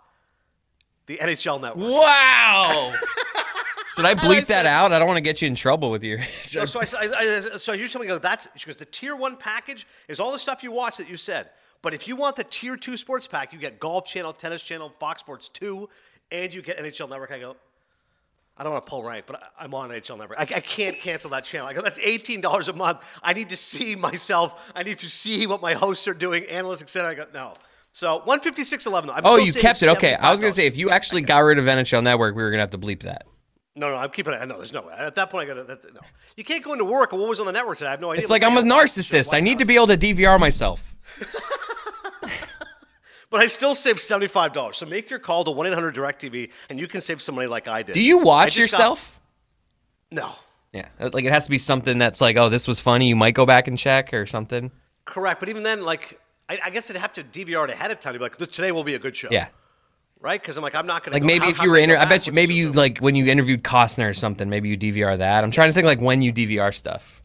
the 1.06 1.16
NHL 1.18 1.60
Network. 1.60 1.88
wow. 1.88 2.92
Should 3.96 4.04
I 4.04 4.14
bleep 4.14 4.46
that 4.46 4.64
said- 4.64 4.66
out? 4.66 4.92
I 4.92 4.98
don't 4.98 5.06
want 5.06 5.18
to 5.18 5.22
get 5.22 5.40
you 5.40 5.46
in 5.46 5.54
trouble 5.54 5.90
with 5.90 6.02
your. 6.02 6.18
So, 6.44 6.64
so 6.66 6.80
I, 6.80 6.84
said- 6.84 7.14
I, 7.14 7.36
I, 7.36 7.40
so 7.58 7.72
you 7.72 7.88
told 7.88 8.04
me, 8.04 8.08
go, 8.08 8.18
that's, 8.18 8.48
she 8.56 8.66
goes, 8.66 8.76
the 8.76 8.84
tier 8.84 9.16
one 9.16 9.36
package 9.36 9.86
is 10.08 10.20
all 10.20 10.32
the 10.32 10.38
stuff 10.38 10.62
you 10.62 10.72
watch 10.72 10.96
that 10.98 11.08
you 11.08 11.16
said. 11.16 11.50
But 11.82 11.94
if 11.94 12.08
you 12.08 12.16
want 12.16 12.36
the 12.36 12.44
tier 12.44 12.76
two 12.76 12.96
sports 12.96 13.26
pack, 13.26 13.52
you 13.52 13.58
get 13.58 13.78
Golf 13.78 14.06
Channel, 14.06 14.32
Tennis 14.32 14.62
Channel, 14.62 14.92
Fox 14.98 15.20
Sports 15.20 15.48
2, 15.50 15.88
and 16.30 16.52
you 16.52 16.62
get 16.62 16.78
NHL 16.78 17.10
Network. 17.10 17.30
I 17.30 17.38
go, 17.38 17.56
I 18.56 18.62
don't 18.62 18.72
want 18.72 18.86
to 18.86 18.90
pull 18.90 19.02
rank, 19.02 19.26
but 19.26 19.42
I- 19.42 19.64
I'm 19.64 19.74
on 19.74 19.90
NHL 19.90 20.18
Network. 20.18 20.38
I, 20.38 20.42
I 20.42 20.60
can't 20.60 20.96
cancel 20.96 21.30
that 21.30 21.44
channel. 21.44 21.66
I 21.66 21.74
go, 21.74 21.82
that's 21.82 21.98
$18 21.98 22.68
a 22.68 22.72
month. 22.72 23.00
I 23.22 23.32
need 23.32 23.50
to 23.50 23.56
see 23.56 23.96
myself. 23.96 24.60
I 24.74 24.82
need 24.82 24.98
to 25.00 25.08
see 25.10 25.46
what 25.46 25.60
my 25.60 25.74
hosts 25.74 26.08
are 26.08 26.14
doing, 26.14 26.44
analysts, 26.46 26.82
etc. 26.82 27.10
I 27.10 27.14
go, 27.14 27.26
no. 27.32 27.54
So 27.92 28.22
156.11. 28.26 29.10
I'm 29.14 29.24
oh, 29.24 29.36
still 29.36 29.46
you 29.46 29.52
kept 29.52 29.82
it. 29.82 29.88
Okay, 29.90 30.14
I 30.14 30.32
was 30.32 30.40
gonna 30.40 30.52
say 30.52 30.66
if 30.66 30.76
you 30.76 30.90
actually 30.90 31.22
got 31.22 31.38
rid 31.38 31.58
of 31.58 31.66
NHL 31.66 32.02
Network, 32.02 32.34
we 32.34 32.42
were 32.42 32.50
gonna 32.50 32.62
have 32.62 32.70
to 32.70 32.78
bleep 32.78 33.02
that. 33.02 33.24
No, 33.76 33.90
no, 33.90 33.96
I'm 33.96 34.10
keeping 34.10 34.32
it. 34.34 34.46
No, 34.46 34.56
there's 34.56 34.72
no 34.72 34.82
way. 34.82 34.94
At 34.96 35.16
that 35.16 35.30
point, 35.30 35.50
I 35.50 35.54
got 35.54 35.60
to. 35.60 35.64
That's, 35.64 35.84
no, 35.92 36.00
you 36.36 36.44
can't 36.44 36.62
go 36.62 36.72
into 36.74 36.84
work. 36.84 37.12
What 37.12 37.28
was 37.28 37.40
on 37.40 37.46
the 37.46 37.52
network 37.52 37.78
today? 37.78 37.88
I 37.88 37.90
have 37.90 38.00
no 38.00 38.10
idea. 38.12 38.22
It's 38.22 38.30
like 38.30 38.44
I'm 38.44 38.56
a 38.56 38.62
narcissist. 38.62 39.34
I 39.34 39.40
need 39.40 39.58
to 39.58 39.64
be 39.64 39.74
able 39.74 39.88
to 39.88 39.96
DVR 39.96 40.38
myself. 40.38 40.94
But 43.30 43.40
I 43.40 43.46
still 43.46 43.74
saved 43.74 43.98
seventy-five 43.98 44.52
dollars. 44.52 44.76
So 44.76 44.86
make 44.86 45.10
your 45.10 45.18
call 45.18 45.42
to 45.42 45.50
one 45.50 45.66
eight 45.66 45.74
hundred 45.74 45.92
Direct 45.94 46.22
TV, 46.22 46.52
and 46.70 46.78
you 46.78 46.86
can 46.86 47.00
save 47.00 47.20
some 47.20 47.34
money 47.34 47.48
like 47.48 47.66
I 47.66 47.82
did. 47.82 47.94
Do 47.94 48.00
you 48.02 48.18
watch 48.18 48.54
just 48.54 48.70
got- 48.70 48.78
yourself? 48.78 49.20
no, 50.12 50.32
Yeah, 50.72 50.86
like 51.00 51.24
it 51.24 51.32
has 51.32 51.42
to 51.44 51.50
be 51.50 51.58
something 51.58 51.98
that's 51.98 52.20
like, 52.20 52.36
oh, 52.36 52.48
this 52.48 52.68
was 52.68 52.78
funny. 52.78 53.08
You 53.08 53.16
might 53.16 53.34
go 53.34 53.44
back 53.44 53.66
and 53.66 53.76
check 53.76 54.14
or 54.14 54.24
something. 54.26 54.70
correct. 55.04 55.40
But 55.40 55.48
even 55.48 55.64
then, 55.64 55.82
like, 55.82 56.20
I, 56.48 56.60
I 56.66 56.70
guess 56.70 56.88
I'd 56.92 56.96
have 56.96 57.12
to 57.14 57.24
DVR 57.24 57.64
it 57.64 57.70
ahead 57.70 57.90
of 57.90 57.98
time 57.98 58.12
to 58.12 58.20
be 58.20 58.22
like, 58.22 58.36
today 58.36 58.70
will 58.70 58.84
be 58.84 58.94
a 58.94 59.00
good 59.00 59.16
show. 59.16 59.28
Yeah, 59.32 59.48
Right? 60.24 60.40
Because 60.40 60.56
I'm 60.56 60.62
like, 60.62 60.74
I'm 60.74 60.86
not 60.86 61.04
going 61.04 61.12
to. 61.12 61.16
like 61.16 61.22
maybe 61.22 61.48
if 61.50 61.60
you 61.60 61.70
were 61.70 61.76
inter- 61.76 61.98
I 61.98 62.06
bet 62.06 62.26
you 62.26 62.32
maybe 62.32 62.54
you 62.54 62.72
like 62.72 62.96
when 62.98 63.14
you 63.14 63.26
interviewed 63.26 63.62
Costner 63.62 64.08
or 64.08 64.14
something. 64.14 64.48
Maybe 64.48 64.70
you 64.70 64.78
DVR 64.78 65.18
that. 65.18 65.44
I'm 65.44 65.50
trying 65.50 65.68
to 65.68 65.74
think 65.74 65.84
like 65.84 66.00
when 66.00 66.22
you 66.22 66.32
DVR 66.32 66.72
stuff. 66.72 67.22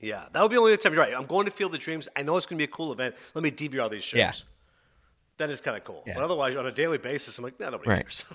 Yeah, 0.00 0.24
that 0.32 0.42
would 0.42 0.48
be 0.50 0.56
the 0.56 0.60
only 0.60 0.76
time. 0.76 0.92
You're 0.92 1.02
right. 1.02 1.14
I'm 1.14 1.26
going 1.26 1.46
to 1.46 1.52
Field 1.52 1.72
of 1.72 1.80
Dreams. 1.80 2.08
I 2.16 2.22
know 2.22 2.36
it's 2.36 2.44
going 2.44 2.58
to 2.58 2.60
be 2.60 2.64
a 2.64 2.74
cool 2.74 2.92
event. 2.92 3.14
Let 3.34 3.44
me 3.44 3.52
DVR 3.52 3.88
these 3.88 4.02
shows. 4.02 4.18
Yeah. 4.18 4.32
That 5.38 5.50
is 5.50 5.60
kind 5.60 5.76
of 5.76 5.84
cool. 5.84 6.02
Yeah. 6.04 6.14
But 6.14 6.24
otherwise, 6.24 6.56
on 6.56 6.66
a 6.66 6.72
daily 6.72 6.98
basis, 6.98 7.38
I'm 7.38 7.44
like, 7.44 7.60
nah, 7.60 7.70
nobody 7.70 7.90
Right. 7.90 8.02
cares. 8.02 8.24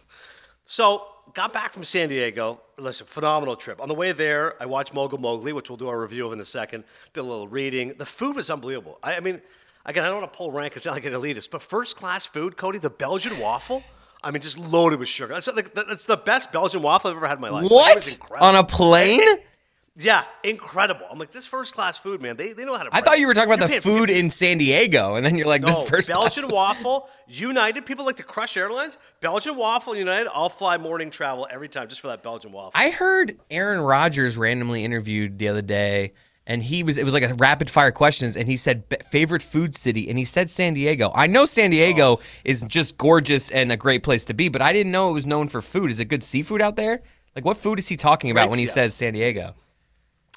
So, 0.63 1.07
got 1.33 1.51
back 1.53 1.73
from 1.73 1.83
San 1.83 2.07
Diego. 2.07 2.61
Listen, 2.77 3.07
phenomenal 3.07 3.55
trip. 3.55 3.81
On 3.81 3.87
the 3.89 3.95
way 3.95 4.11
there, 4.11 4.61
I 4.61 4.67
watched 4.67 4.93
Mogul 4.93 5.17
Mowgli, 5.17 5.53
which 5.53 5.69
we'll 5.71 5.75
do 5.77 5.87
our 5.87 5.99
review 5.99 6.27
of 6.27 6.33
in 6.33 6.39
a 6.39 6.45
second. 6.45 6.83
Did 7.13 7.21
a 7.21 7.23
little 7.23 7.47
reading. 7.47 7.95
The 7.97 8.05
food 8.05 8.35
was 8.35 8.49
unbelievable. 8.51 8.99
I, 9.01 9.15
I 9.15 9.19
mean, 9.21 9.41
again, 9.85 10.03
I 10.03 10.07
don't 10.07 10.21
want 10.21 10.31
to 10.31 10.37
pull 10.37 10.51
rank. 10.51 10.75
It's 10.75 10.85
not 10.85 10.93
like 10.93 11.05
an 11.05 11.13
elitist, 11.13 11.49
but 11.51 11.61
first 11.61 11.95
class 11.95 12.25
food, 12.25 12.57
Cody, 12.57 12.79
the 12.79 12.89
Belgian 12.89 13.39
waffle. 13.39 13.83
I 14.23 14.29
mean, 14.31 14.41
just 14.41 14.57
loaded 14.57 14.99
with 14.99 15.09
sugar. 15.09 15.33
That's, 15.33 15.47
like, 15.53 15.73
that's 15.73 16.05
the 16.05 16.17
best 16.17 16.51
Belgian 16.51 16.81
waffle 16.83 17.09
I've 17.09 17.17
ever 17.17 17.27
had 17.27 17.37
in 17.39 17.41
my 17.41 17.49
life. 17.49 17.63
Like, 17.63 17.71
it 17.71 17.73
was 17.73 18.05
What 18.05 18.13
incredible. 18.13 18.47
on 18.47 18.55
a 18.55 18.63
plane? 18.63 19.19
Yeah, 19.97 20.23
incredible. 20.43 21.05
I'm 21.11 21.19
like, 21.19 21.31
this 21.31 21.45
first 21.45 21.75
class 21.75 21.97
food, 21.97 22.21
man. 22.21 22.37
They, 22.37 22.53
they 22.53 22.63
know 22.63 22.77
how 22.77 22.83
to. 22.83 22.89
I 22.93 23.01
thought 23.01 23.19
you 23.19 23.27
were 23.27 23.33
talking 23.33 23.51
about 23.51 23.69
You're 23.69 23.81
the 23.81 23.81
food 23.81 24.09
in 24.09 24.29
San 24.29 24.57
Diego, 24.57 25.15
and 25.15 25.25
then 25.25 25.35
you're 25.35 25.47
like, 25.47 25.63
this 25.63 25.77
no, 25.81 25.85
first 25.85 26.07
Belgian 26.07 26.47
waffle, 26.47 27.09
United. 27.27 27.85
People 27.85 28.05
like 28.05 28.15
to 28.15 28.23
crush 28.23 28.55
airlines. 28.55 28.97
Belgian 29.19 29.57
waffle, 29.57 29.93
United. 29.93 30.29
I'll 30.33 30.47
fly 30.47 30.77
morning 30.77 31.09
travel 31.09 31.45
every 31.51 31.67
time 31.67 31.89
just 31.89 31.99
for 31.99 32.07
that 32.07 32.23
Belgian 32.23 32.53
waffle. 32.53 32.71
I 32.73 32.89
heard 32.89 33.37
Aaron 33.49 33.81
Rodgers 33.81 34.37
randomly 34.37 34.85
interviewed 34.85 35.37
the 35.37 35.49
other 35.49 35.61
day, 35.61 36.13
and 36.47 36.63
he 36.63 36.83
was 36.83 36.97
it 36.97 37.05
was 37.05 37.13
like 37.13 37.23
a 37.23 37.33
rapid 37.35 37.69
fire 37.69 37.91
questions, 37.91 38.35
and 38.35 38.47
he 38.47 38.57
said 38.57 38.83
favorite 39.09 39.43
food 39.43 39.75
city, 39.75 40.09
and 40.09 40.17
he 40.17 40.25
said 40.25 40.49
San 40.49 40.73
Diego. 40.73 41.11
I 41.15 41.27
know 41.27 41.45
San 41.45 41.69
Diego 41.71 42.17
Oh. 42.17 42.21
is 42.43 42.61
just 42.63 42.97
gorgeous 42.97 43.49
and 43.51 43.71
a 43.71 43.77
great 43.77 44.03
place 44.03 44.25
to 44.25 44.33
be, 44.33 44.49
but 44.49 44.61
I 44.61 44.73
didn't 44.73 44.91
know 44.91 45.09
it 45.09 45.13
was 45.13 45.25
known 45.25 45.47
for 45.49 45.61
food. 45.61 45.91
Is 45.91 45.99
it 45.99 46.05
good 46.05 46.23
seafood 46.23 46.61
out 46.61 46.75
there? 46.75 47.01
Like 47.35 47.45
what 47.45 47.57
food 47.57 47.79
is 47.79 47.87
he 47.87 47.95
talking 47.97 48.31
about 48.31 48.43
Great 48.45 48.49
when 48.51 48.59
he 48.59 48.65
stuff. 48.65 48.73
says 48.75 48.93
San 48.95 49.13
Diego? 49.13 49.55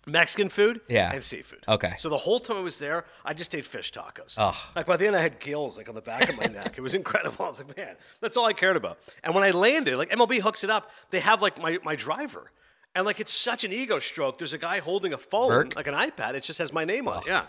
Mexican 0.06 0.50
food, 0.50 0.82
Yeah. 0.86 1.12
and 1.14 1.24
seafood. 1.24 1.60
Okay. 1.66 1.94
So 1.96 2.10
the 2.10 2.18
whole 2.18 2.38
time 2.38 2.58
I 2.58 2.60
was 2.60 2.78
there, 2.78 3.06
I 3.24 3.32
just 3.32 3.54
ate 3.54 3.64
fish 3.64 3.90
tacos. 3.90 4.34
Ugh. 4.36 4.54
Like 4.76 4.84
by 4.84 4.98
the 4.98 5.06
end, 5.06 5.16
I 5.16 5.22
had 5.22 5.40
gills 5.40 5.78
like 5.78 5.88
on 5.88 5.94
the 5.94 6.02
back 6.02 6.28
of 6.28 6.36
my 6.36 6.44
neck. 6.44 6.74
It 6.76 6.82
was 6.82 6.92
incredible. 7.02 7.46
I 7.46 7.48
was 7.48 7.58
like, 7.64 7.74
man, 7.74 7.96
that's 8.20 8.36
all 8.36 8.44
I 8.44 8.52
cared 8.52 8.76
about. 8.76 8.98
And 9.22 9.34
when 9.34 9.44
I 9.44 9.50
landed, 9.52 9.96
like 9.96 10.10
MLB 10.10 10.40
hooks 10.42 10.62
it 10.62 10.68
up, 10.68 10.90
they 11.10 11.20
have 11.20 11.40
like 11.40 11.58
my 11.58 11.78
my 11.82 11.96
driver. 11.96 12.50
And 12.94 13.05
like 13.05 13.19
it's 13.20 13.32
such 13.32 13.64
an 13.64 13.73
ego 13.73 13.99
stroke. 13.99 14.38
There's 14.38 14.52
a 14.52 14.58
guy 14.58 14.79
holding 14.79 15.12
a 15.12 15.19
phone, 15.19 15.50
Virk? 15.50 15.76
like 15.76 15.87
an 15.87 15.94
iPad. 15.94 16.35
It 16.35 16.43
just 16.44 16.58
has 16.61 16.73
my 16.73 16.85
name 16.85 17.08
on 17.08 17.19
it. 17.23 17.26
Yeah. 17.26 17.46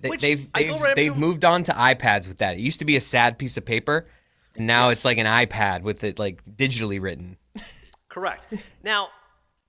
They, 0.00 0.08
Which 0.08 0.20
they've 0.22 0.50
they've, 0.52 0.80
right 0.80 0.96
they've 0.96 1.16
moved 1.16 1.44
on 1.44 1.62
to 1.64 1.72
iPads 1.72 2.26
with 2.28 2.38
that. 2.38 2.54
It 2.56 2.60
used 2.60 2.78
to 2.78 2.84
be 2.84 2.96
a 2.96 3.00
sad 3.00 3.38
piece 3.38 3.56
of 3.56 3.64
paper, 3.64 4.06
and 4.56 4.66
now 4.66 4.88
it's 4.90 5.04
like 5.04 5.18
an 5.18 5.26
iPad 5.26 5.82
with 5.82 6.04
it 6.04 6.18
like 6.18 6.42
digitally 6.56 7.00
written. 7.00 7.36
Correct. 8.08 8.46
Now, 8.82 9.08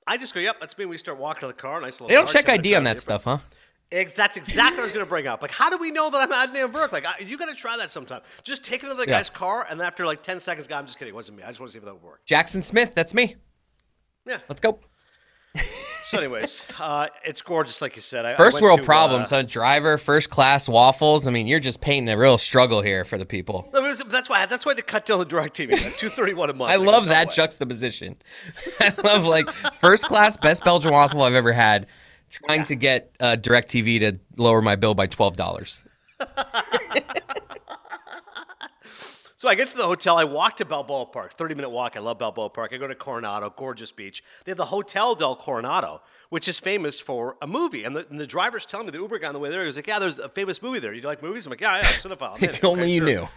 I 0.08 0.18
just 0.18 0.34
go, 0.34 0.40
yep, 0.40 0.58
that's 0.60 0.78
me. 0.78 0.86
We 0.86 0.98
start 0.98 1.18
walking 1.18 1.42
to 1.42 1.48
the 1.48 1.54
car. 1.54 1.82
Nice 1.82 1.94
little 2.00 2.08
They 2.08 2.14
don't 2.16 2.30
check 2.30 2.48
ID 2.48 2.76
on 2.76 2.84
that 2.86 3.00
stuff, 3.00 3.24
huh? 3.26 3.40
That's 3.92 4.38
exactly 4.38 4.78
what 4.78 4.82
I 4.82 4.84
was 4.84 4.92
going 4.94 5.06
to 5.06 5.10
bring 5.10 5.28
up. 5.28 5.42
Like, 5.42 5.52
how 5.52 5.70
do 5.70 5.78
we 5.78 5.92
know 5.92 6.10
that 6.10 6.30
I'm 6.32 6.50
Adnan 6.50 6.72
Virk? 6.72 6.92
Like, 6.92 7.06
I, 7.06 7.16
you 7.26 7.38
got 7.38 7.50
to 7.50 7.56
try 7.56 7.76
that 7.78 7.90
sometime. 7.90 8.22
Just 8.44 8.64
take 8.64 8.84
it 8.84 8.88
to 8.88 8.94
the 8.94 9.02
Yeah. 9.04 9.18
guy's 9.18 9.30
car, 9.30 9.66
and 9.70 9.82
after 9.82 10.06
like 10.06 10.22
10 10.22 10.40
seconds, 10.40 10.68
go, 10.68 10.76
I'm 10.76 10.86
just 10.86 10.98
kidding. 11.00 11.14
It 11.14 11.16
wasn't 11.16 11.38
me. 11.40 11.44
I 11.44 11.48
just 11.48 11.60
want 11.60 11.70
to 11.70 11.74
see 11.74 11.80
if 11.80 11.86
that 11.86 11.94
would 11.94 12.04
work. 12.04 12.22
Jackson 12.26 12.62
Smith, 12.62 12.94
that's 12.96 13.14
me. 13.14 13.36
Yeah. 14.26 14.38
Let's 14.48 14.62
go. 14.62 14.80
So, 16.08 16.20
anyways, 16.20 16.64
uh, 16.80 17.08
it's 17.24 17.42
gorgeous, 17.42 17.82
like 17.82 17.96
you 17.96 18.02
said. 18.04 18.28
I, 18.28 18.34
I 18.34 18.38
First 18.38 18.54
went 18.56 18.64
world 18.64 18.80
to, 18.82 18.86
problems. 18.86 19.32
uh, 19.32 19.42
driver, 19.42 19.98
first 19.98 20.30
class 20.30 20.70
waffles. 20.70 21.28
I 21.28 21.32
mean, 21.32 21.48
you're 21.48 21.60
just 21.60 21.82
painting 21.82 22.14
a 22.14 22.16
real 22.16 22.38
struggle 22.38 22.84
here 22.84 23.04
for 23.04 23.18
the 23.18 23.26
people. 23.26 23.68
that 23.74 24.06
that's 24.10 24.30
why. 24.30 24.46
That's 24.46 24.68
why 24.68 24.76
they 24.76 24.84
cut 24.84 25.08
down 25.08 25.18
the 25.18 25.26
direct 25.26 25.58
TV. 25.58 25.98
Two 25.98 26.10
thirty 26.10 26.36
one 26.36 26.52
a 26.52 26.54
month. 26.54 26.72
I 26.74 26.76
love 26.76 27.06
no 27.06 27.10
that 27.10 27.32
juxtaposition. 27.32 28.18
I 28.80 28.94
love 29.04 29.24
like 29.24 29.50
first 29.82 30.06
class 30.08 30.38
best 30.38 30.64
Belgian 30.64 30.92
waffle 30.92 31.24
I've 31.24 31.34
ever 31.34 31.52
had. 31.52 31.88
Trying 32.30 32.66
to 32.66 32.76
get 32.76 33.16
uh, 33.20 33.36
TV 33.38 34.00
to 34.02 34.20
lower 34.38 34.62
my 34.62 34.76
bill 34.76 34.94
by 34.94 35.08
twelve 35.08 35.38
dollars. 35.38 35.84
So 39.46 39.50
I 39.52 39.54
get 39.54 39.70
to 39.70 39.78
the 39.78 39.86
hotel. 39.86 40.18
I 40.18 40.24
walk 40.24 40.58
to 40.58 40.66
Balboa 40.66 41.06
Park, 41.06 41.32
30 41.34 41.54
minute 41.54 41.70
walk. 41.70 41.96
I 41.96 42.00
love 42.00 42.18
Balboa 42.18 42.50
Park. 42.50 42.74
I 42.74 42.78
go 42.78 42.88
to 42.88 42.96
Coronado, 42.96 43.52
gorgeous 43.56 43.92
beach. 43.92 44.24
They 44.44 44.50
have 44.50 44.58
the 44.58 44.66
Hotel 44.66 45.14
del 45.14 45.36
Coronado, 45.36 46.02
which 46.30 46.48
is 46.48 46.58
famous 46.58 47.00
for 47.00 47.38
a 47.44 47.46
movie. 47.46 47.84
And 47.84 47.96
the, 47.96 48.08
and 48.10 48.20
the 48.20 48.26
driver's 48.26 48.66
telling 48.66 48.88
me, 48.88 48.92
the 48.92 48.98
Uber 48.98 49.20
guy 49.20 49.28
on 49.28 49.34
the 49.36 49.40
way 49.40 49.52
there, 49.52 49.62
he 49.62 49.68
was 49.68 49.76
like, 49.76 49.86
Yeah, 49.86 50.00
there's 50.00 50.18
a 50.18 50.30
famous 50.30 50.64
movie 50.64 50.80
there. 50.80 50.96
You 50.96 51.02
like 51.04 51.22
movies? 51.22 51.46
I'm 51.46 51.52
like, 51.52 51.62
Yeah, 51.62 51.78
yeah, 51.78 51.84
cinephile. 51.90 52.32
I'm 52.38 52.38
in." 52.44 52.50
If 52.50 52.66
only 52.66 52.82
Okay, 52.86 52.92
you 52.94 53.02
sure. 53.02 53.08
knew. 53.22 53.28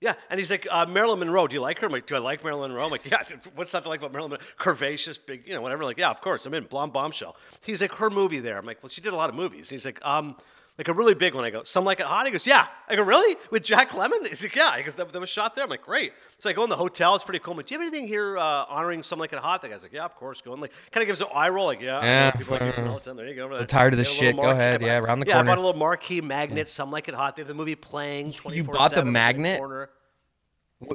Yeah, 0.00 0.14
and 0.30 0.38
he's 0.38 0.52
like, 0.52 0.68
uh, 0.70 0.86
Marilyn 0.86 1.18
Monroe. 1.18 1.48
Do 1.48 1.54
you 1.54 1.60
like 1.60 1.80
her? 1.80 1.86
I'm 1.88 1.92
like, 1.92 2.06
Do 2.06 2.14
I 2.14 2.18
like 2.18 2.44
Marilyn 2.44 2.70
Monroe? 2.70 2.84
I'm 2.84 2.90
like, 2.92 3.10
Yeah. 3.10 3.24
What's 3.56 3.72
not 3.72 3.82
to 3.82 3.88
like 3.88 3.98
about 3.98 4.12
Marilyn 4.12 4.30
Monroe? 4.30 4.46
Curvaceous, 4.56 5.18
big, 5.26 5.48
you 5.48 5.54
know, 5.54 5.62
whatever. 5.62 5.84
Like, 5.84 5.98
yeah, 5.98 6.10
of 6.10 6.20
course. 6.20 6.46
I'm 6.46 6.54
in. 6.54 6.62
Blonde 6.62 6.92
Bombshell. 6.92 7.34
He's 7.64 7.80
like, 7.82 7.94
Her 7.96 8.08
movie 8.08 8.38
there. 8.38 8.56
I'm 8.56 8.66
like, 8.66 8.84
Well, 8.84 8.90
she 8.90 9.00
did 9.00 9.12
a 9.12 9.16
lot 9.16 9.28
of 9.30 9.34
movies. 9.34 9.68
He's 9.68 9.84
like, 9.84 9.98
Um, 10.06 10.36
like 10.80 10.88
a 10.88 10.94
really 10.94 11.12
big 11.12 11.34
one. 11.34 11.44
I 11.44 11.50
go, 11.50 11.62
Some 11.62 11.84
Like 11.84 12.00
It 12.00 12.06
Hot? 12.06 12.24
He 12.24 12.32
goes, 12.32 12.46
Yeah. 12.46 12.66
I 12.88 12.96
go, 12.96 13.02
Really? 13.02 13.36
With 13.50 13.62
Jack 13.62 13.90
Lemmon? 13.90 14.26
He's 14.26 14.42
like, 14.42 14.56
Yeah. 14.56 14.78
He 14.78 14.82
goes, 14.82 14.94
That, 14.94 15.12
that 15.12 15.20
was 15.20 15.28
shot 15.28 15.54
there. 15.54 15.62
I'm 15.62 15.68
like, 15.68 15.82
Great. 15.82 16.14
So 16.38 16.48
I 16.48 16.54
go 16.54 16.64
in 16.64 16.70
the 16.70 16.76
hotel. 16.76 17.14
It's 17.14 17.22
pretty 17.22 17.38
cool. 17.38 17.52
I'm 17.52 17.58
like, 17.58 17.66
Do 17.66 17.74
you 17.74 17.80
have 17.80 17.86
anything 17.86 18.08
here 18.08 18.38
uh, 18.38 18.64
honoring 18.66 19.02
Some 19.02 19.18
Like 19.18 19.34
It 19.34 19.40
Hot? 19.40 19.60
The 19.60 19.68
guy's 19.68 19.82
like, 19.82 19.92
Yeah, 19.92 20.06
of 20.06 20.14
course. 20.14 20.40
Go 20.40 20.52
Going 20.52 20.62
like, 20.62 20.72
kind 20.90 21.02
of 21.02 21.06
gives 21.06 21.20
an 21.20 21.26
eye 21.34 21.50
roll. 21.50 21.66
Like, 21.66 21.82
Yeah. 21.82 22.02
Yeah, 22.02 22.30
People 22.30 22.54
like 22.54 22.62
you 22.62 22.72
from 22.72 22.84
Milton. 22.84 23.16
There 23.18 23.28
you 23.28 23.34
go. 23.34 23.54
I'm 23.54 23.66
tired 23.66 23.92
of 23.92 23.98
this 23.98 24.10
shit. 24.10 24.36
Go 24.36 24.48
ahead. 24.48 24.80
Yeah, 24.80 24.96
around 24.98 25.20
the 25.20 25.26
yeah, 25.26 25.34
corner. 25.34 25.50
I 25.50 25.54
bought 25.54 25.58
a 25.58 25.66
little 25.66 25.78
marquee 25.78 26.22
magnet. 26.22 26.66
Some 26.66 26.90
Like 26.90 27.08
It 27.08 27.14
Hot. 27.14 27.36
They 27.36 27.42
have 27.42 27.48
the 27.48 27.52
movie 27.54 27.74
playing. 27.74 28.34
You 28.48 28.64
bought 28.64 28.92
the 28.92 29.02
24/7 29.02 29.02
in 29.02 29.12
magnet? 29.12 29.58
corner. 29.58 29.90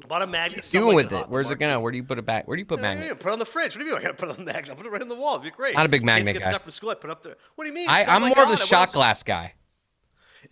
Bought 0.08 0.24
a 0.24 0.28
magnet. 0.28 0.58
What 0.58 0.66
Some 0.66 0.80
you 0.80 0.86
doing 0.86 0.96
with 0.96 1.14
It 1.14 1.16
it? 1.16 1.30
Where's 1.30 1.52
it 1.52 1.60
gonna? 1.60 1.80
Where 1.80 1.92
do 1.92 1.98
you 1.98 2.04
put 2.04 2.18
it 2.18 2.26
back? 2.26 2.48
Where 2.48 2.58
do 2.58 2.60
you 2.60 2.66
put 2.66 2.80
yeah, 2.80 2.82
magnet? 2.84 3.08
yeah, 3.08 3.14
put 3.14 3.28
it 3.28 3.34
on 3.34 3.40
the 3.40 3.46
fridge. 3.46 3.76
What 3.76 3.82
do 3.82 3.86
you 3.86 3.92
mean? 3.92 4.00
I 4.00 4.02
gotta 4.02 4.16
put 4.16 4.30
it 4.30 4.32
on 4.32 4.44
the 4.46 4.52
magnet. 4.52 4.72
I'll 4.72 4.76
put 4.76 4.88
it 4.88 4.92
right 4.92 5.02
on 5.02 5.10
the 5.10 5.16
wall. 5.16 5.34
It'd 5.36 5.44
be 5.44 5.52
great. 5.52 5.76
Not 5.76 5.86
a 5.86 5.90
big 5.90 6.04
magnet 6.04 6.34
Kids 6.34 6.40
get 6.40 6.46
guy. 6.46 6.52
stuff 6.52 6.64
from 6.64 6.72
school. 6.72 6.90
I 6.90 6.96
put 6.96 7.12
up 7.12 7.22
there. 7.22 7.36
What 7.54 7.66
do 7.66 7.68
you 7.70 7.76
mean? 7.76 7.88
I, 7.88 8.04
like 8.18 8.36
more 8.36 8.46
of 8.46 8.50
the 8.50 8.58
shot 8.58 8.94
glass 8.94 9.22
guy. 9.22 9.54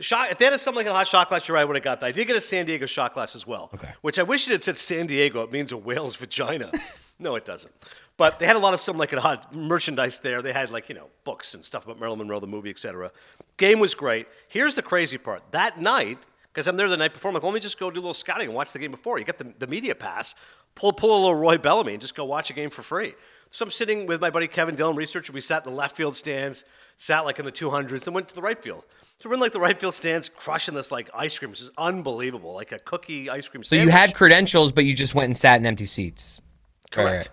Shot, 0.04 0.32
if 0.32 0.38
they 0.38 0.46
had 0.46 0.60
something 0.60 0.86
like 0.86 0.92
a 0.92 0.94
hot 0.94 1.08
shot 1.08 1.30
glass, 1.30 1.48
you're 1.48 1.56
right. 1.56 1.62
I 1.62 1.66
would 1.66 1.78
have 1.78 1.84
got 1.84 2.02
that. 2.02 2.08
I 2.08 2.12
did 2.12 2.28
get 2.28 2.36
a 2.36 2.42
San 2.42 2.66
Diego 2.66 2.86
shot 2.86 3.14
glass 3.14 3.36
as 3.36 3.48
well. 3.48 3.70
Okay. 3.74 3.90
Which 4.02 4.20
I 4.20 4.24
wish 4.24 4.48
it 4.48 4.52
had 4.52 4.62
said 4.62 4.78
San 4.78 5.08
Diego. 5.08 5.44
It 5.44 5.52
means 5.52 5.72
a 5.72 5.78
whale's 5.78 6.18
vagina. 6.18 6.72
no, 7.20 7.36
it 7.36 7.46
doesn't. 7.46 7.74
But 8.18 8.38
they 8.38 8.46
had 8.46 8.58
a 8.58 8.60
lot 8.60 8.74
of 8.74 8.82
some 8.82 8.98
like 8.98 9.14
a 9.14 9.22
hot 9.22 9.56
merchandise 9.56 10.20
there. 10.20 10.42
They 10.42 10.52
had 10.52 10.72
like 10.72 10.90
you 10.90 10.96
know 10.96 11.08
books 11.24 11.54
and 11.54 11.64
stuff 11.64 11.86
about 11.86 12.00
Marilyn 12.00 12.20
Monroe, 12.20 12.42
the 12.42 12.48
movie, 12.48 12.70
etc. 12.70 13.12
Game 13.56 13.80
was 13.80 13.96
great. 13.96 14.28
Here's 14.50 14.76
the 14.76 14.82
crazy 14.82 15.18
part. 15.18 15.42
That 15.52 15.80
night, 15.80 16.20
because 16.54 16.68
I'm 16.68 16.78
there 16.78 16.88
the 16.88 16.98
night 16.98 17.14
before, 17.14 17.30
I'm 17.30 17.34
like, 17.34 17.44
let 17.44 17.54
me 17.54 17.60
just 17.60 17.80
go 17.80 17.90
do 17.90 18.00
a 18.00 18.02
little 18.02 18.14
scouting 18.14 18.48
and 18.48 18.56
watch 18.56 18.74
the 18.74 18.80
game 18.80 18.92
before. 18.92 19.18
You 19.18 19.26
get 19.26 19.40
the, 19.40 19.54
the 19.58 19.66
media 19.66 19.96
pass, 19.96 20.36
pull 20.76 20.94
pull 20.94 21.18
a 21.18 21.20
little 21.20 21.36
Roy 21.36 21.58
Bellamy 21.58 21.94
and 21.94 22.02
just 22.02 22.16
go 22.16 22.26
watch 22.26 22.52
a 22.52 22.54
game 22.54 22.70
for 22.70 22.84
free. 22.84 23.14
So 23.50 23.66
I'm 23.66 23.72
sitting 23.72 24.06
with 24.06 24.22
my 24.22 24.30
buddy 24.30 24.48
Kevin 24.48 24.76
Dillon, 24.76 24.96
researcher. 24.96 25.34
We 25.34 25.42
sat 25.42 25.66
in 25.66 25.72
the 25.72 25.78
left 25.78 25.96
field 25.98 26.16
stands, 26.16 26.64
sat 26.98 27.22
like 27.22 27.40
in 27.40 27.46
the 27.46 27.52
200s, 27.52 28.04
then 28.04 28.14
went 28.14 28.28
to 28.30 28.36
the 28.36 28.42
right 28.42 28.62
field. 28.62 28.84
So 29.20 29.30
we're 29.30 29.36
in 29.36 29.42
like 29.42 29.52
the 29.52 29.60
right 29.60 29.80
field 29.80 29.94
stands, 29.94 30.30
crushing 30.30 30.76
this 30.76 30.92
like 30.92 31.10
ice 31.14 31.38
cream, 31.38 31.52
which 31.52 31.62
is 31.62 31.72
unbelievable, 31.78 32.54
like 32.54 32.72
a 32.72 32.80
cookie 32.80 33.30
ice 33.30 33.48
cream. 33.48 33.64
So 33.64 33.76
you 33.76 33.90
had 33.90 34.14
credentials, 34.16 34.72
but 34.72 34.86
you 34.86 34.96
just 34.96 35.16
went 35.16 35.26
and 35.26 35.38
sat 35.38 35.60
in 35.60 35.66
empty 35.66 35.86
seats. 35.86 36.42
correct. 36.92 37.30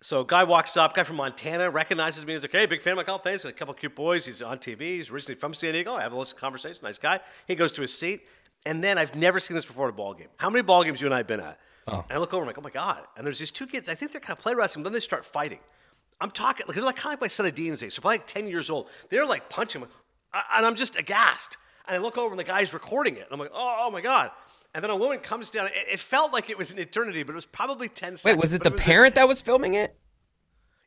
So 0.00 0.22
guy 0.22 0.44
walks 0.44 0.76
up, 0.76 0.94
guy 0.94 1.02
from 1.02 1.16
Montana 1.16 1.70
recognizes 1.70 2.24
me. 2.24 2.32
He's 2.32 2.42
like, 2.42 2.52
"Hey, 2.52 2.66
big 2.66 2.82
fan 2.82 2.92
of 2.92 2.98
my 2.98 3.02
call. 3.02 3.18
Thanks. 3.18 3.42
Got 3.42 3.48
a 3.48 3.52
couple 3.52 3.74
cute 3.74 3.96
boys. 3.96 4.26
He's 4.26 4.42
on 4.42 4.58
TV. 4.58 4.80
He's 4.80 5.10
originally 5.10 5.34
from 5.34 5.54
San 5.54 5.72
Diego. 5.72 5.94
I 5.94 6.02
have 6.02 6.12
a 6.12 6.16
little 6.16 6.38
conversation. 6.38 6.78
Nice 6.84 6.98
guy. 6.98 7.18
He 7.48 7.56
goes 7.56 7.72
to 7.72 7.82
his 7.82 7.92
seat, 7.98 8.22
and 8.66 8.82
then 8.82 8.98
I've 8.98 9.14
never 9.14 9.40
seen 9.40 9.54
this 9.54 9.64
before 9.64 9.86
at 9.88 9.90
a 9.90 9.96
ball 9.96 10.14
game. 10.14 10.28
How 10.36 10.50
many 10.50 10.62
ball 10.62 10.84
games 10.84 11.00
you 11.00 11.06
and 11.06 11.14
I 11.14 11.18
have 11.18 11.26
been 11.26 11.40
at? 11.40 11.58
Oh. 11.86 12.04
And 12.08 12.16
I 12.16 12.18
look 12.18 12.34
over, 12.34 12.42
I'm 12.42 12.46
like, 12.46 12.58
oh 12.58 12.62
my 12.62 12.70
god. 12.70 13.02
And 13.16 13.26
there's 13.26 13.38
these 13.38 13.50
two 13.50 13.66
kids. 13.66 13.88
I 13.88 13.94
think 13.94 14.12
they're 14.12 14.20
kind 14.20 14.36
of 14.36 14.42
play 14.42 14.54
wrestling. 14.54 14.82
But 14.82 14.90
then 14.90 14.94
they 14.94 15.00
start 15.00 15.24
fighting. 15.24 15.60
I'm 16.20 16.30
talking 16.30 16.66
like 16.66 16.74
they're 16.74 16.84
like 16.84 16.96
kind 16.96 17.14
of 17.14 17.20
like 17.20 17.22
my 17.22 17.28
son 17.28 17.46
of 17.46 17.54
Dean's 17.54 17.82
age. 17.82 17.94
So 17.94 18.02
probably 18.02 18.18
like 18.18 18.26
10 18.26 18.48
years 18.48 18.70
old. 18.70 18.90
They're 19.08 19.24
like 19.26 19.48
punching, 19.48 19.82
and 19.82 20.66
I'm 20.66 20.74
just 20.74 20.96
aghast. 20.96 21.56
And 21.86 21.94
I 21.94 21.98
look 21.98 22.18
over, 22.18 22.30
and 22.30 22.38
the 22.38 22.44
guy's 22.44 22.74
recording 22.74 23.16
it. 23.16 23.22
And 23.22 23.32
I'm 23.32 23.38
like, 23.38 23.52
oh, 23.54 23.84
oh 23.86 23.90
my 23.90 24.00
god. 24.00 24.32
And 24.74 24.82
then 24.84 24.90
a 24.90 24.96
woman 24.96 25.18
comes 25.20 25.48
down. 25.48 25.66
It, 25.68 25.72
it 25.92 26.00
felt 26.00 26.32
like 26.32 26.50
it 26.50 26.58
was 26.58 26.72
an 26.72 26.78
eternity, 26.78 27.22
but 27.22 27.32
it 27.32 27.36
was 27.36 27.46
probably 27.46 27.88
10 27.88 28.16
seconds. 28.16 28.24
Wait, 28.24 28.36
was 28.42 28.52
it 28.52 28.62
the 28.62 28.70
was 28.70 28.80
a- 28.80 28.84
parent 28.84 29.14
that 29.14 29.26
was 29.26 29.40
filming 29.40 29.74
it? 29.74 29.96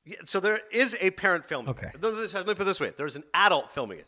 yeah, 0.06 0.18
so 0.26 0.40
there 0.40 0.60
is 0.72 0.96
a 1.00 1.10
parent 1.12 1.46
filming. 1.46 1.70
Okay. 1.70 1.90
it. 1.94 2.02
Let 2.04 2.14
me 2.48 2.54
put 2.54 2.62
it 2.62 2.66
this 2.66 2.80
way: 2.80 2.92
there's 2.98 3.16
an 3.16 3.24
adult 3.34 3.72
filming 3.72 4.00
it. 4.00 4.08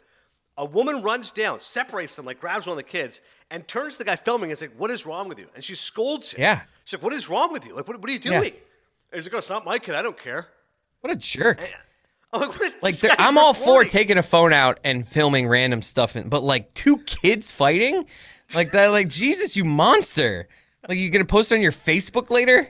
A 0.58 0.66
woman 0.66 1.02
runs 1.02 1.32
down, 1.32 1.60
separates 1.60 2.16
them, 2.16 2.26
like 2.26 2.40
grabs 2.40 2.68
one 2.68 2.74
of 2.74 2.78
the 2.78 2.84
kids, 2.90 3.22
and 3.50 3.68
turns 3.68 3.94
to 3.94 4.00
the 4.00 4.04
guy 4.06 4.16
filming 4.16 4.46
and 4.46 4.52
is 4.52 4.62
like, 4.62 4.74
"What 4.78 4.92
is 4.92 5.06
wrong 5.06 5.28
with 5.28 5.40
you?" 5.40 5.48
And 5.56 5.64
she 5.64 5.74
scolds 5.76 6.34
him. 6.34 6.42
Yeah. 6.42 6.62
She's 6.86 6.94
like, 7.00 7.04
"What 7.04 7.14
is 7.14 7.28
wrong 7.28 7.52
with 7.52 7.66
you? 7.66 7.76
Like, 7.76 7.88
what, 7.88 8.00
what 8.00 8.10
are 8.10 8.14
you 8.14 8.20
Yeah. 8.24 8.40
doing?" 8.40 8.52
And 8.54 9.16
he's 9.16 9.26
like, 9.26 9.34
"Oh, 9.34 9.38
it's 9.40 9.50
not 9.50 9.66
my 9.66 9.80
kid. 9.80 9.96
I 9.96 10.02
don't 10.04 10.18
care." 10.18 10.48
What 11.02 11.12
a 11.12 11.16
jerk. 11.16 11.60
I'm 12.32 12.42
like, 12.42 12.60
what? 12.60 12.74
Like 12.82 12.94
This 12.94 13.02
there- 13.02 13.10
guy's 13.16 13.28
I'm 13.28 13.38
all 13.38 13.54
for 13.54 13.84
taking 13.84 14.18
a 14.18 14.24
phone 14.24 14.54
out 14.54 14.80
and 14.84 15.08
filming 15.08 15.48
random 15.48 15.82
stuff, 15.82 16.16
in, 16.16 16.30
but 16.30 16.44
like 16.44 16.74
two 16.74 16.98
kids 17.00 17.52
fighting, 17.52 18.06
like 18.56 18.72
that, 18.72 18.88
like 18.88 19.08
Jesus, 19.22 19.56
you 19.56 19.66
monster! 19.66 20.48
Like 20.88 20.98
you're 21.00 21.10
gonna 21.12 21.26
post 21.26 21.52
it 21.52 21.56
on 21.56 21.62
your 21.62 21.72
Facebook 21.72 22.30
later? 22.30 22.70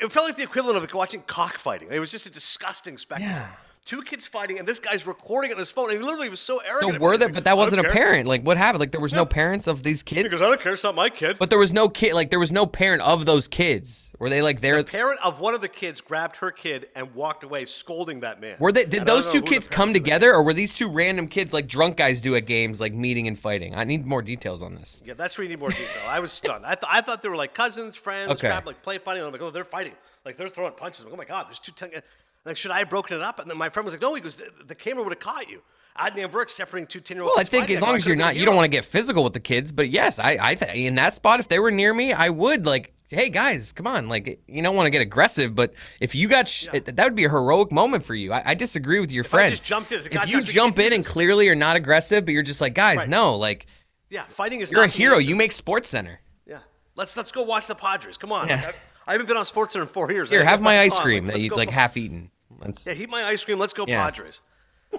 It 0.00 0.12
felt 0.12 0.26
like 0.26 0.36
the 0.36 0.42
equivalent 0.42 0.82
of 0.82 0.94
watching 0.94 1.22
cockfighting. 1.22 1.88
It 1.90 1.98
was 2.00 2.10
just 2.10 2.26
a 2.26 2.30
disgusting 2.30 2.98
spectacle. 2.98 3.32
Yeah. 3.34 3.50
Two 3.88 4.02
kids 4.02 4.26
fighting, 4.26 4.58
and 4.58 4.68
this 4.68 4.78
guy's 4.78 5.06
recording 5.06 5.50
on 5.50 5.56
his 5.56 5.70
phone, 5.70 5.88
and 5.90 5.98
he 5.98 6.04
literally 6.04 6.28
was 6.28 6.40
so 6.40 6.58
arrogant. 6.58 6.96
So 6.96 6.98
were 7.00 7.16
there? 7.16 7.30
But 7.30 7.44
that 7.44 7.56
wasn't 7.56 7.86
a 7.86 7.88
parent. 7.90 8.28
Like 8.28 8.42
what 8.42 8.58
happened? 8.58 8.80
Like 8.80 8.92
there 8.92 9.00
was 9.00 9.14
no 9.14 9.24
parents 9.24 9.66
of 9.66 9.82
these 9.82 10.02
kids. 10.02 10.24
Because 10.24 10.42
"I 10.42 10.44
don't 10.44 10.60
care. 10.60 10.74
It's 10.74 10.84
not 10.84 10.94
my 10.94 11.08
kid." 11.08 11.38
But 11.38 11.48
there 11.48 11.58
was 11.58 11.72
no 11.72 11.88
kid. 11.88 12.12
Like 12.12 12.28
there 12.28 12.38
was 12.38 12.52
no 12.52 12.66
parent 12.66 13.00
of 13.00 13.24
those 13.24 13.48
kids. 13.48 14.14
Were 14.18 14.28
they 14.28 14.42
like 14.42 14.60
there? 14.60 14.76
the 14.76 14.84
parent 14.84 15.20
of 15.24 15.40
one 15.40 15.54
of 15.54 15.62
the 15.62 15.68
kids 15.70 16.02
grabbed 16.02 16.36
her 16.36 16.50
kid 16.50 16.90
and 16.94 17.14
walked 17.14 17.44
away, 17.44 17.64
scolding 17.64 18.20
that 18.20 18.42
man. 18.42 18.56
Were 18.60 18.72
they? 18.72 18.84
Did 18.84 18.90
don't 18.90 19.06
those 19.06 19.32
two 19.32 19.40
kids 19.40 19.70
come 19.70 19.86
parents 19.88 19.88
of 19.88 19.94
the- 19.94 20.00
together, 20.00 20.34
or 20.34 20.44
were 20.44 20.52
these 20.52 20.74
two 20.74 20.90
random 20.90 21.26
kids 21.26 21.54
like 21.54 21.66
drunk 21.66 21.96
guys 21.96 22.20
do 22.20 22.36
at 22.36 22.44
games, 22.44 22.82
like 22.82 22.92
meeting 22.92 23.26
and 23.26 23.38
fighting? 23.38 23.74
I 23.74 23.84
need 23.84 24.04
more 24.04 24.20
details 24.20 24.62
on 24.62 24.74
this. 24.74 25.02
Yeah, 25.06 25.14
that's 25.14 25.38
where 25.38 25.44
you 25.44 25.48
need 25.48 25.60
more 25.60 25.70
detail. 25.70 26.02
I 26.06 26.20
was 26.20 26.30
stunned. 26.30 26.66
I, 26.66 26.74
th- 26.74 26.84
I 26.86 27.00
thought 27.00 27.22
they 27.22 27.30
were 27.30 27.36
like 27.36 27.54
cousins, 27.54 27.96
friends, 27.96 28.32
Okay. 28.32 28.54
like 28.66 28.82
play 28.82 28.98
fighting. 28.98 29.22
I'm 29.24 29.32
like, 29.32 29.40
oh, 29.40 29.50
they're 29.50 29.64
fighting. 29.64 29.94
Like 30.26 30.36
they're 30.36 30.50
throwing 30.50 30.74
punches. 30.74 31.04
I'm 31.04 31.10
like, 31.10 31.14
oh 31.14 31.16
my 31.16 31.24
god, 31.24 31.48
there's 31.48 31.58
two. 31.58 31.72
Ten- 31.72 32.02
like, 32.44 32.56
should 32.56 32.70
I 32.70 32.78
have 32.80 32.90
broken 32.90 33.16
it 33.16 33.22
up? 33.22 33.38
And 33.40 33.50
then 33.50 33.58
my 33.58 33.68
friend 33.68 33.84
was 33.84 33.94
like, 33.94 34.02
no. 34.02 34.14
He 34.14 34.20
goes, 34.20 34.36
the, 34.36 34.50
the 34.66 34.74
camera 34.74 35.02
would 35.02 35.12
have 35.12 35.20
caught 35.20 35.48
you. 35.48 35.62
Adnan 35.98 36.30
Virk 36.30 36.48
separating 36.48 36.86
two 36.86 37.00
10 37.00 37.16
year 37.16 37.24
olds. 37.24 37.32
Well, 37.36 37.40
I 37.40 37.44
think 37.44 37.70
as 37.70 37.82
long 37.82 37.96
as 37.96 38.06
you're 38.06 38.14
not, 38.16 38.36
you 38.36 38.44
don't 38.44 38.54
want 38.54 38.64
to 38.66 38.68
get 38.76 38.84
physical 38.84 39.24
with 39.24 39.32
the 39.32 39.40
kids. 39.40 39.72
But 39.72 39.90
yes, 39.90 40.18
I, 40.20 40.38
I 40.40 40.54
th- 40.54 40.74
in 40.74 40.94
that 40.94 41.14
spot, 41.14 41.40
if 41.40 41.48
they 41.48 41.58
were 41.58 41.72
near 41.72 41.92
me, 41.92 42.12
I 42.12 42.28
would 42.30 42.66
like, 42.66 42.92
hey 43.08 43.28
guys, 43.30 43.72
come 43.72 43.86
on, 43.88 44.08
like 44.08 44.40
you 44.46 44.62
don't 44.62 44.76
want 44.76 44.86
to 44.86 44.90
get 44.90 45.00
aggressive, 45.00 45.54
but 45.54 45.72
if 45.98 46.14
you 46.14 46.28
got, 46.28 46.46
sh- 46.46 46.68
that 46.70 46.96
would 46.98 47.14
be 47.16 47.24
a 47.24 47.28
heroic 47.30 47.72
moment 47.72 48.04
for 48.04 48.14
you. 48.14 48.32
I, 48.32 48.50
I 48.50 48.54
disagree 48.54 49.00
with 49.00 49.10
your 49.10 49.24
I 49.24 49.28
friend. 49.28 49.50
just 49.50 49.64
jumped 49.64 49.90
in, 49.92 49.98
it's 49.98 50.06
like, 50.06 50.12
guys, 50.14 50.24
if 50.26 50.30
you 50.30 50.42
jump 50.42 50.78
in 50.78 50.92
and 50.92 51.04
clearly 51.04 51.48
are 51.48 51.54
not 51.56 51.74
aggressive, 51.74 52.24
but 52.26 52.32
you're 52.34 52.42
just 52.44 52.60
like, 52.60 52.74
guys, 52.74 52.98
Right. 52.98 53.08
no, 53.08 53.34
like 53.36 53.66
Yeah, 54.10 54.24
fighting 54.28 54.60
is 54.60 54.70
you're 54.70 54.84
a 54.84 54.88
hero. 54.88 55.16
You 55.18 55.34
make 55.36 55.52
Sports 55.52 55.88
Center. 55.88 56.20
Yeah, 56.46 56.58
let's 56.96 57.16
let's 57.16 57.32
go 57.32 57.42
watch 57.42 57.66
the 57.66 57.74
Padres. 57.74 58.16
Come 58.18 58.30
on. 58.30 58.46
Yeah. 58.48 58.70
Like, 59.08 59.12
I, 59.12 59.12
haven't 59.14 59.26
been 59.28 59.36
on 59.38 59.44
Sports 59.46 59.72
Center 59.72 59.84
in 59.84 59.88
four 59.88 60.12
years. 60.12 60.28
Here, 60.28 60.44
have 60.44 60.60
my 60.60 60.80
ice 60.80 60.98
cream 60.98 61.26
that 61.28 61.40
you 61.40 61.50
like 61.50 61.70
half 61.70 61.96
eaten. 61.96 62.30
That's, 62.60 62.86
Yeah, 62.86 62.92
heat 62.92 63.08
my 63.08 63.24
ice 63.24 63.42
cream. 63.42 63.58
Let's 63.58 63.72
go 63.72 63.86
Yeah. 63.88 64.04
Padres. 64.04 64.40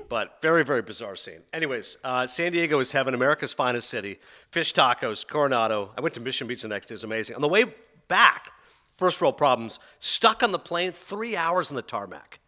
But 0.08 0.42
very, 0.42 0.64
very 0.64 0.82
bizarre 0.82 1.16
scene. 1.16 1.42
Anyways, 1.54 1.98
uh, 2.04 2.28
San 2.28 2.52
Diego 2.52 2.80
is 2.80 2.92
having 2.92 3.14
America's 3.14 3.54
finest 3.54 3.90
city. 3.90 4.20
Fish 4.52 4.74
tacos, 4.74 5.28
Coronado. 5.28 5.92
I 5.98 6.02
went 6.02 6.14
to 6.16 6.22
Mission 6.22 6.48
Beach 6.48 6.62
the 6.62 6.68
next 6.68 6.88
day. 6.88 6.94
It 6.94 6.96
was 6.96 7.04
amazing. 7.04 7.36
On 7.36 7.42
the 7.42 7.48
way 7.48 7.66
back, 8.08 8.50
first 8.98 9.22
world 9.22 9.38
problems. 9.38 9.80
Stuck 10.00 10.44
on 10.44 10.52
the 10.52 10.60
plane, 10.60 10.92
three 10.92 11.36
hours 11.36 11.72
on 11.72 11.76
the 11.76 11.82
tarmac. 11.82 12.39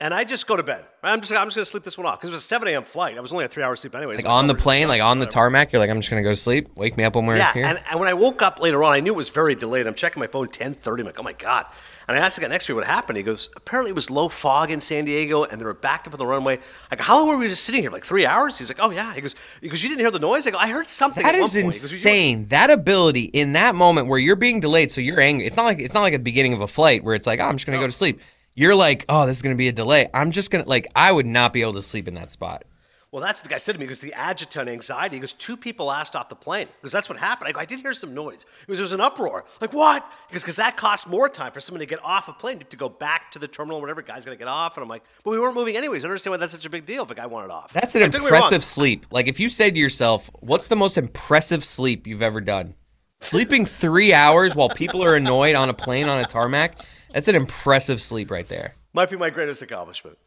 And 0.00 0.12
I 0.12 0.24
just 0.24 0.48
go 0.48 0.56
to 0.56 0.62
bed. 0.62 0.84
I'm 1.04 1.20
just, 1.20 1.32
I'm 1.32 1.46
just 1.46 1.54
going 1.54 1.64
to 1.64 1.70
sleep 1.70 1.84
this 1.84 1.96
one 1.96 2.06
off 2.06 2.18
because 2.18 2.30
it 2.30 2.32
was 2.32 2.40
a 2.44 2.48
7 2.48 2.66
a.m. 2.66 2.82
flight. 2.82 3.16
I 3.16 3.20
was 3.20 3.32
only 3.32 3.44
a 3.44 3.48
three 3.48 3.62
hour 3.62 3.76
sleep 3.76 3.94
anyways. 3.94 4.18
like 4.18 4.26
on 4.26 4.48
the 4.48 4.54
phone 4.54 4.56
was 4.56 4.58
just 4.58 4.64
plane, 4.64 4.88
like 4.88 5.00
on 5.00 5.18
the 5.20 5.26
tarmac. 5.26 5.72
You're 5.72 5.78
like, 5.78 5.88
I'm 5.90 6.00
just 6.00 6.10
gonna 6.10 6.22
go 6.22 6.30
to 6.30 6.36
sleep. 6.36 6.68
Wake 6.74 6.96
me 6.96 7.04
up 7.04 7.14
when 7.14 7.26
we're 7.26 7.36
Yeah, 7.36 7.52
here. 7.52 7.64
and, 7.64 7.80
and 7.88 8.00
when 8.00 8.08
I 8.08 8.14
woke 8.14 8.42
up 8.42 8.60
later 8.60 8.82
on, 8.82 8.92
I 8.92 9.00
knew 9.00 9.12
it 9.12 9.16
was 9.16 9.28
very 9.28 9.54
delayed. 9.54 9.86
I'm 9.86 9.94
checking 9.94 10.18
my 10.20 10.26
phone 10.26 10.48
10:30. 10.48 11.00
I'm 11.00 11.06
like, 11.06 11.20
oh 11.20 11.22
my 11.22 11.32
god. 11.32 11.66
And 12.08 12.18
I 12.18 12.20
asked 12.20 12.36
the 12.36 12.42
guy 12.42 12.48
next 12.48 12.66
to 12.66 12.72
me 12.72 12.76
what 12.76 12.84
happened. 12.86 13.16
He 13.16 13.22
goes, 13.22 13.48
apparently 13.56 13.90
it 13.90 13.94
was 13.94 14.10
low 14.10 14.28
fog 14.28 14.70
in 14.70 14.80
San 14.80 15.04
Diego, 15.06 15.44
and 15.44 15.58
they 15.60 15.64
were 15.64 15.72
backed 15.72 16.06
up 16.06 16.12
on 16.12 16.18
the 16.18 16.26
runway. 16.26 16.58
Like, 16.90 17.00
how 17.00 17.16
long 17.18 17.28
were 17.28 17.38
we 17.38 17.48
just 17.48 17.64
sitting 17.64 17.80
here? 17.80 17.90
Like 17.90 18.04
three 18.04 18.26
hours? 18.26 18.58
He's 18.58 18.68
like, 18.68 18.78
oh 18.80 18.90
yeah. 18.90 19.14
He 19.14 19.20
goes, 19.20 19.34
because 19.62 19.82
you 19.82 19.88
didn't 19.88 20.00
hear 20.00 20.10
the 20.10 20.18
noise. 20.18 20.46
I 20.46 20.50
go, 20.50 20.58
I 20.58 20.68
heard 20.68 20.88
something. 20.88 21.22
That 21.22 21.36
is. 21.36 21.54
Goes, 21.54 21.54
insane. 21.54 22.48
That 22.48 22.68
ability 22.68 23.24
in 23.24 23.52
that 23.52 23.74
moment 23.74 24.08
where 24.08 24.18
you're 24.18 24.36
being 24.36 24.58
delayed, 24.60 24.90
so 24.90 25.00
you're 25.00 25.20
angry. 25.20 25.46
It's 25.46 25.56
not 25.56 25.64
like 25.64 25.78
it's 25.78 25.94
not 25.94 26.02
like 26.02 26.14
at 26.14 26.18
the 26.18 26.24
beginning 26.24 26.52
of 26.52 26.60
a 26.60 26.68
flight 26.68 27.04
where 27.04 27.14
it's 27.14 27.28
like, 27.28 27.38
oh, 27.40 27.44
I'm 27.44 27.54
just 27.56 27.64
gonna 27.64 27.78
go 27.78 27.86
to 27.86 27.92
sleep. 27.92 28.20
You're 28.54 28.74
like, 28.74 29.04
oh, 29.08 29.26
this 29.26 29.36
is 29.36 29.42
gonna 29.42 29.54
be 29.54 29.68
a 29.68 29.72
delay. 29.72 30.08
I'm 30.14 30.30
just 30.30 30.50
gonna 30.50 30.64
like, 30.64 30.86
I 30.94 31.10
would 31.10 31.26
not 31.26 31.52
be 31.52 31.62
able 31.62 31.74
to 31.74 31.82
sleep 31.82 32.06
in 32.08 32.14
that 32.14 32.30
spot. 32.30 32.64
Well, 33.10 33.22
that's 33.22 33.38
what 33.38 33.44
the 33.44 33.50
guy 33.50 33.58
said 33.58 33.74
to 33.74 33.78
me 33.78 33.84
because 33.84 34.00
the 34.00 34.12
adjutant 34.14 34.68
anxiety. 34.68 35.16
because 35.18 35.34
two 35.34 35.56
people 35.56 35.92
asked 35.92 36.16
off 36.16 36.28
the 36.28 36.34
plane 36.34 36.66
because 36.80 36.90
that's 36.90 37.08
what 37.08 37.16
happened. 37.16 37.46
I 37.48 37.52
go, 37.52 37.60
I 37.60 37.64
did 37.64 37.80
hear 37.80 37.94
some 37.94 38.12
noise. 38.12 38.44
He 38.60 38.66
goes, 38.66 38.78
there 38.78 38.82
was 38.82 38.92
an 38.92 39.00
uproar. 39.00 39.44
Like 39.60 39.72
what? 39.72 40.04
Because 40.28 40.42
because 40.42 40.56
that 40.56 40.76
costs 40.76 41.06
more 41.06 41.28
time 41.28 41.52
for 41.52 41.60
someone 41.60 41.78
to 41.78 41.86
get 41.86 42.02
off 42.04 42.26
a 42.26 42.32
plane 42.32 42.58
to 42.58 42.76
go 42.76 42.88
back 42.88 43.30
to 43.30 43.38
the 43.38 43.46
terminal, 43.46 43.80
whatever. 43.80 44.02
Guy's 44.02 44.24
gonna 44.24 44.36
get 44.36 44.48
off, 44.48 44.76
and 44.76 44.82
I'm 44.82 44.88
like, 44.88 45.04
but 45.24 45.30
we 45.30 45.38
weren't 45.38 45.54
moving 45.54 45.76
anyways. 45.76 46.02
I 46.02 46.06
don't 46.08 46.10
understand 46.10 46.32
why 46.32 46.38
that's 46.38 46.52
such 46.52 46.66
a 46.66 46.70
big 46.70 46.86
deal 46.86 47.04
if 47.04 47.10
a 47.12 47.14
guy 47.14 47.26
wanted 47.26 47.52
off. 47.52 47.72
That's 47.72 47.94
an 47.94 48.02
Like, 48.02 48.10
don't 48.10 48.20
get 48.20 48.26
me 48.26 48.30
wrong. 48.32 48.42
impressive 48.42 48.64
sleep. 48.64 49.06
Like 49.12 49.28
if 49.28 49.38
you 49.38 49.48
said 49.48 49.74
to 49.74 49.80
yourself, 49.80 50.28
what's 50.40 50.66
the 50.66 50.76
most 50.76 50.98
impressive 50.98 51.64
sleep 51.64 52.08
you've 52.08 52.22
ever 52.22 52.40
done? 52.40 52.74
Sleeping 53.20 53.64
three 53.64 54.12
hours 54.12 54.56
while 54.56 54.68
people 54.70 55.04
are 55.04 55.14
annoyed 55.14 55.54
on 55.54 55.68
a 55.68 55.74
plane 55.74 56.08
on 56.08 56.18
a 56.20 56.26
tarmac. 56.26 56.80
That's 57.14 57.28
an 57.28 57.36
impressive 57.36 58.02
sleep 58.02 58.30
right 58.30 58.46
there. 58.48 58.74
Might 58.92 59.08
be 59.08 59.16
my 59.16 59.30
greatest 59.30 59.62
accomplishment. 59.62 60.18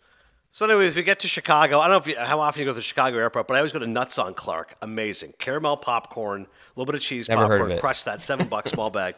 So, 0.50 0.66
anyways, 0.66 0.96
we 0.96 1.04
get 1.04 1.20
to 1.20 1.28
Chicago. 1.28 1.80
I 1.80 1.88
don't 1.88 1.92
know 1.92 1.98
if 1.98 2.08
you, 2.08 2.16
how 2.18 2.40
often 2.40 2.62
you 2.62 2.66
go 2.66 2.72
to 2.72 2.76
the 2.76 2.82
Chicago 2.82 3.18
airport, 3.18 3.48
but 3.48 3.56
I 3.56 3.58
always 3.58 3.74
go 3.74 3.80
to 3.80 3.86
Nuts 3.88 4.18
on 4.18 4.34
Clark. 4.34 4.76
Amazing. 4.82 5.34
Caramel 5.38 5.78
popcorn, 5.78 6.44
a 6.44 6.80
little 6.80 6.86
bit 6.92 6.96
of 6.96 7.02
cheese 7.02 7.28
Never 7.28 7.60
popcorn. 7.60 7.78
Crush 7.80 8.04
that, 8.04 8.22
seven 8.22 8.48
bucks, 8.50 8.72
small 8.72 8.90
bag. 8.90 9.16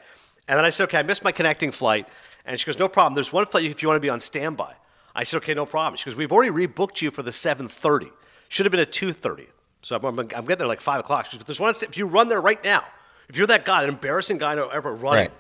And 0.48 0.58
then 0.58 0.66
I 0.66 0.70
said, 0.72 0.86
okay, 0.86 0.98
I 0.98 1.04
missed 1.04 1.24
my 1.24 1.32
connecting 1.32 1.72
flight. 1.72 2.08
And 2.46 2.60
she 2.60 2.66
goes, 2.66 2.80
no 2.80 2.90
problem. 2.90 3.14
There's 3.14 3.32
one 3.32 3.46
flight 3.46 3.66
if 3.66 3.84
you 3.84 3.88
want 3.88 3.98
to 3.98 4.02
be 4.02 4.10
on 4.10 4.20
standby. 4.20 4.74
I 5.14 5.24
said, 5.24 5.38
okay, 5.38 5.54
no 5.54 5.68
problem. 5.68 5.96
She 5.98 6.06
goes, 6.06 6.16
we've 6.16 6.32
already 6.32 6.52
rebooked 6.52 7.02
you 7.04 7.12
for 7.12 7.22
the 7.22 7.32
7.30. 7.32 8.10
Should 8.48 8.66
have 8.66 8.72
been 8.72 8.82
at 8.82 8.92
2.30. 8.92 9.46
So 9.84 9.96
I'm, 9.96 10.04
I'm, 10.06 10.20
I'm 10.20 10.28
getting 10.28 10.58
there 10.58 10.68
like 10.68 10.82
5 10.82 11.02
o'clock. 11.02 11.26
She 11.28 11.34
goes, 11.34 11.38
but 11.38 11.48
there's 11.48 11.60
one, 11.60 11.74
if 11.80 11.96
you 11.98 12.08
run 12.08 12.28
there 12.30 12.42
right 12.42 12.62
now, 12.64 12.84
if 13.30 13.38
you're 13.38 13.48
that 13.48 13.64
guy, 13.64 13.82
that 13.82 13.90
embarrassing 13.90 14.40
guy 14.40 14.56
to 14.56 14.68
ever 14.74 14.92
run, 14.94 15.14
Right. 15.16 15.32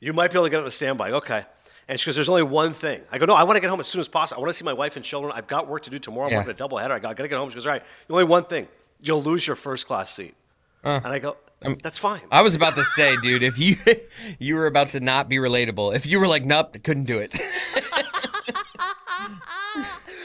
you 0.00 0.12
might 0.12 0.30
be 0.30 0.36
able 0.36 0.44
to 0.44 0.50
get 0.50 0.60
on 0.60 0.66
a 0.66 0.70
standby. 0.70 1.12
Okay. 1.12 1.44
And 1.88 2.00
she 2.00 2.06
goes, 2.06 2.14
There's 2.14 2.28
only 2.28 2.42
one 2.42 2.72
thing. 2.72 3.02
I 3.12 3.18
go, 3.18 3.26
No, 3.26 3.34
I 3.34 3.44
want 3.44 3.56
to 3.56 3.60
get 3.60 3.70
home 3.70 3.80
as 3.80 3.86
soon 3.86 4.00
as 4.00 4.08
possible. 4.08 4.40
I 4.40 4.42
want 4.42 4.52
to 4.52 4.58
see 4.58 4.64
my 4.64 4.72
wife 4.72 4.96
and 4.96 5.04
children. 5.04 5.32
I've 5.34 5.46
got 5.46 5.68
work 5.68 5.82
to 5.84 5.90
do 5.90 5.98
tomorrow. 5.98 6.26
I'm 6.26 6.32
Yeah. 6.32 6.38
working 6.38 6.50
a 6.52 6.54
double 6.54 6.78
header. 6.78 6.94
I 6.94 6.98
got 6.98 7.16
to 7.16 7.28
get 7.28 7.32
home. 7.38 7.50
She 7.50 7.54
goes, 7.54 7.66
All 7.66 7.72
right, 7.72 7.82
the 8.06 8.12
only 8.14 8.24
one 8.24 8.44
thing. 8.44 8.68
You'll 9.00 9.22
lose 9.22 9.46
your 9.46 9.56
first 9.56 9.86
class 9.86 10.12
seat. 10.14 10.34
and 10.82 11.06
I 11.06 11.18
go, 11.18 11.36
That's 11.82 11.98
fine. 11.98 12.20
I 12.30 12.42
was 12.42 12.54
about 12.54 12.74
to 12.76 12.84
say, 12.84 13.16
dude, 13.22 13.42
if 13.42 13.58
you 13.58 13.76
you 14.38 14.54
were 14.56 14.66
about 14.66 14.90
to 14.90 15.00
not 15.00 15.28
be 15.28 15.36
relatable, 15.36 15.94
if 15.94 16.06
you 16.06 16.20
were 16.20 16.26
like, 16.28 16.44
nope, 16.44 16.76
couldn't 16.82 17.04
do 17.04 17.18
it. 17.18 17.34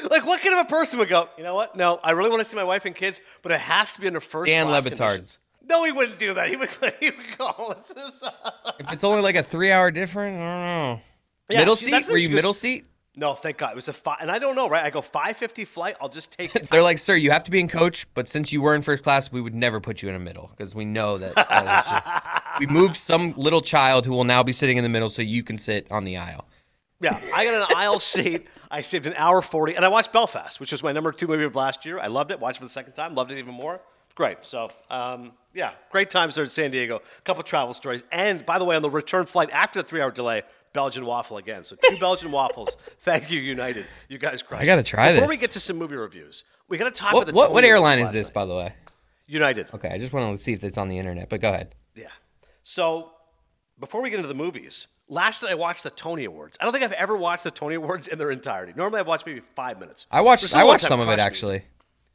like, 0.09 0.25
what 0.25 0.41
kind 0.41 0.59
of 0.59 0.65
a 0.65 0.69
person 0.69 0.99
would 0.99 1.09
go, 1.09 1.29
You 1.37 1.43
know 1.43 1.55
what? 1.55 1.75
No, 1.75 1.99
I 2.03 2.11
really 2.11 2.29
want 2.29 2.41
to 2.41 2.45
see 2.49 2.55
my 2.55 2.63
wife 2.63 2.85
and 2.85 2.95
kids, 2.95 3.21
but 3.41 3.51
it 3.51 3.59
has 3.59 3.93
to 3.93 4.01
be 4.01 4.07
under 4.07 4.19
first 4.19 4.51
Dan 4.51 4.65
class 4.67 4.85
Le 4.85 4.91
Batard. 4.91 4.97
conditions. 4.97 5.39
No, 5.67 5.83
he 5.83 5.91
wouldn't 5.91 6.17
do 6.19 6.33
that. 6.33 6.49
He 6.49 6.55
would, 6.55 6.69
he 6.99 7.11
would 7.11 7.37
go, 7.37 7.75
"This 7.77 7.91
is, 7.91 8.23
uh, 8.23 8.31
if 8.79 8.91
it's 8.93 9.03
only 9.03 9.21
like 9.21 9.35
a 9.35 9.43
three 9.43 9.71
hour 9.71 9.91
difference, 9.91 10.35
I 10.35 10.39
don't 10.39 10.95
know. 10.95 11.01
Yeah, 11.49 11.59
middle 11.59 11.75
she- 11.75 11.85
seat? 11.85 12.07
Were 12.07 12.17
you 12.17 12.29
goes- 12.29 12.35
middle 12.35 12.53
seat? 12.53 12.85
No, 13.15 13.33
thank 13.33 13.57
God. 13.57 13.71
It 13.71 13.75
was 13.75 13.89
a 13.89 13.93
five. 13.93 14.17
And 14.21 14.31
I 14.31 14.39
don't 14.39 14.55
know, 14.55 14.69
right? 14.69 14.85
I 14.85 14.89
go 14.91 15.01
550 15.01 15.65
flight. 15.65 15.95
I'll 15.99 16.07
just 16.07 16.31
take 16.31 16.55
it. 16.55 16.69
They're 16.71 16.83
like, 16.83 16.99
sir, 16.99 17.15
you 17.15 17.31
have 17.31 17.43
to 17.45 17.51
be 17.51 17.59
in 17.59 17.67
coach, 17.67 18.07
but 18.13 18.29
since 18.29 18.53
you 18.53 18.61
were 18.61 18.75
in 18.75 18.81
first 18.81 19.03
class, 19.03 19.29
we 19.29 19.41
would 19.41 19.55
never 19.55 19.81
put 19.81 20.01
you 20.01 20.07
in 20.07 20.15
a 20.15 20.19
middle 20.19 20.47
because 20.55 20.73
we 20.73 20.85
know 20.85 21.17
that, 21.17 21.35
that 21.35 21.85
is 21.85 21.91
just. 21.91 22.07
We 22.59 22.65
moved 22.67 22.95
some 22.97 23.33
little 23.37 23.61
child 23.61 24.05
who 24.05 24.11
will 24.11 24.25
now 24.25 24.43
be 24.43 24.51
sitting 24.53 24.75
in 24.77 24.83
the 24.83 24.89
middle 24.89 25.09
so 25.09 25.21
you 25.21 25.43
can 25.43 25.57
sit 25.57 25.87
on 25.91 26.03
the 26.03 26.17
aisle. 26.17 26.45
Yeah, 26.99 27.17
I 27.33 27.45
got 27.45 27.69
an 27.69 27.75
aisle 27.77 27.99
seat. 27.99 28.47
I 28.69 28.81
saved 28.81 29.07
an 29.07 29.13
hour 29.15 29.41
40, 29.41 29.75
and 29.75 29.85
I 29.85 29.87
watched 29.87 30.11
Belfast, 30.11 30.59
which 30.59 30.71
was 30.73 30.83
my 30.83 30.91
number 30.91 31.11
two 31.13 31.27
movie 31.27 31.45
of 31.45 31.55
last 31.55 31.85
year. 31.85 31.99
I 31.99 32.07
loved 32.07 32.31
it. 32.31 32.39
Watched 32.39 32.57
it 32.57 32.59
for 32.59 32.65
the 32.65 32.69
second 32.69 32.93
time. 32.93 33.15
Loved 33.15 33.31
it 33.31 33.37
even 33.37 33.53
more. 33.53 33.79
great. 34.15 34.39
So, 34.41 34.71
um, 34.89 35.31
yeah, 35.53 35.71
great 35.89 36.09
times 36.09 36.35
there 36.35 36.43
in 36.43 36.49
San 36.49 36.69
Diego. 36.71 36.97
A 36.97 37.21
couple 37.21 37.41
travel 37.43 37.73
stories. 37.73 38.03
And 38.11 38.45
by 38.45 38.59
the 38.59 38.65
way, 38.65 38.75
on 38.75 38.81
the 38.81 38.89
return 38.89 39.25
flight 39.25 39.49
after 39.51 39.81
the 39.81 39.87
three 39.87 40.01
hour 40.01 40.11
delay, 40.11 40.41
Belgian 40.73 41.05
waffle 41.05 41.37
again. 41.37 41.63
So, 41.63 41.75
two 41.75 41.97
Belgian 41.99 42.31
waffles. 42.31 42.77
Thank 43.01 43.31
you, 43.31 43.39
United. 43.39 43.85
You 44.07 44.17
guys 44.17 44.41
crushed 44.41 44.61
I 44.61 44.65
gotta 44.65 44.83
try 44.83 45.13
Before 45.13 45.27
we 45.27 45.37
get 45.37 45.51
to 45.51 45.59
some 45.59 45.77
movie 45.77 45.95
reviews, 45.95 46.43
we 46.67 46.77
got 46.77 46.85
to 46.85 46.91
talk 46.91 47.13
What 47.13 47.23
about 47.23 47.31
the 47.31 47.35
what, 47.37 47.51
what 47.53 47.63
airline 47.63 47.99
is 47.99 48.11
this, 48.11 48.27
night. 48.27 48.33
by 48.33 48.45
the 48.45 48.55
way? 48.55 48.73
United. 49.27 49.67
Okay, 49.73 49.89
I 49.89 49.97
just 49.97 50.11
want 50.13 50.37
to 50.37 50.43
see 50.43 50.53
if 50.53 50.63
it's 50.63 50.77
on 50.77 50.89
the 50.89 50.97
internet, 50.97 51.29
but 51.29 51.41
go 51.41 51.49
ahead. 51.49 51.75
Yeah. 51.95 52.07
So 52.63 53.11
before 53.79 54.01
we 54.01 54.09
get 54.09 54.17
into 54.17 54.27
the 54.27 54.35
movies, 54.35 54.87
last 55.07 55.43
night 55.43 55.51
I 55.51 55.55
watched 55.55 55.83
the 55.83 55.89
Tony 55.91 56.25
Awards. 56.25 56.57
I 56.59 56.63
don't 56.63 56.73
think 56.73 56.83
I've 56.83 56.91
ever 56.93 57.15
watched 57.15 57.43
the 57.43 57.51
Tony 57.51 57.75
Awards 57.75 58.07
in 58.07 58.17
their 58.17 58.31
entirety. 58.31 58.73
Normally 58.75 58.99
I've 58.99 59.07
watched 59.07 59.25
maybe 59.25 59.41
five 59.55 59.79
minutes. 59.79 60.05
I 60.11 60.21
watched 60.21 60.55
I 60.55 60.63
watched 60.63 60.85
some 60.85 60.99
of 60.99 61.09
it 61.09 61.19
actually. 61.19 61.63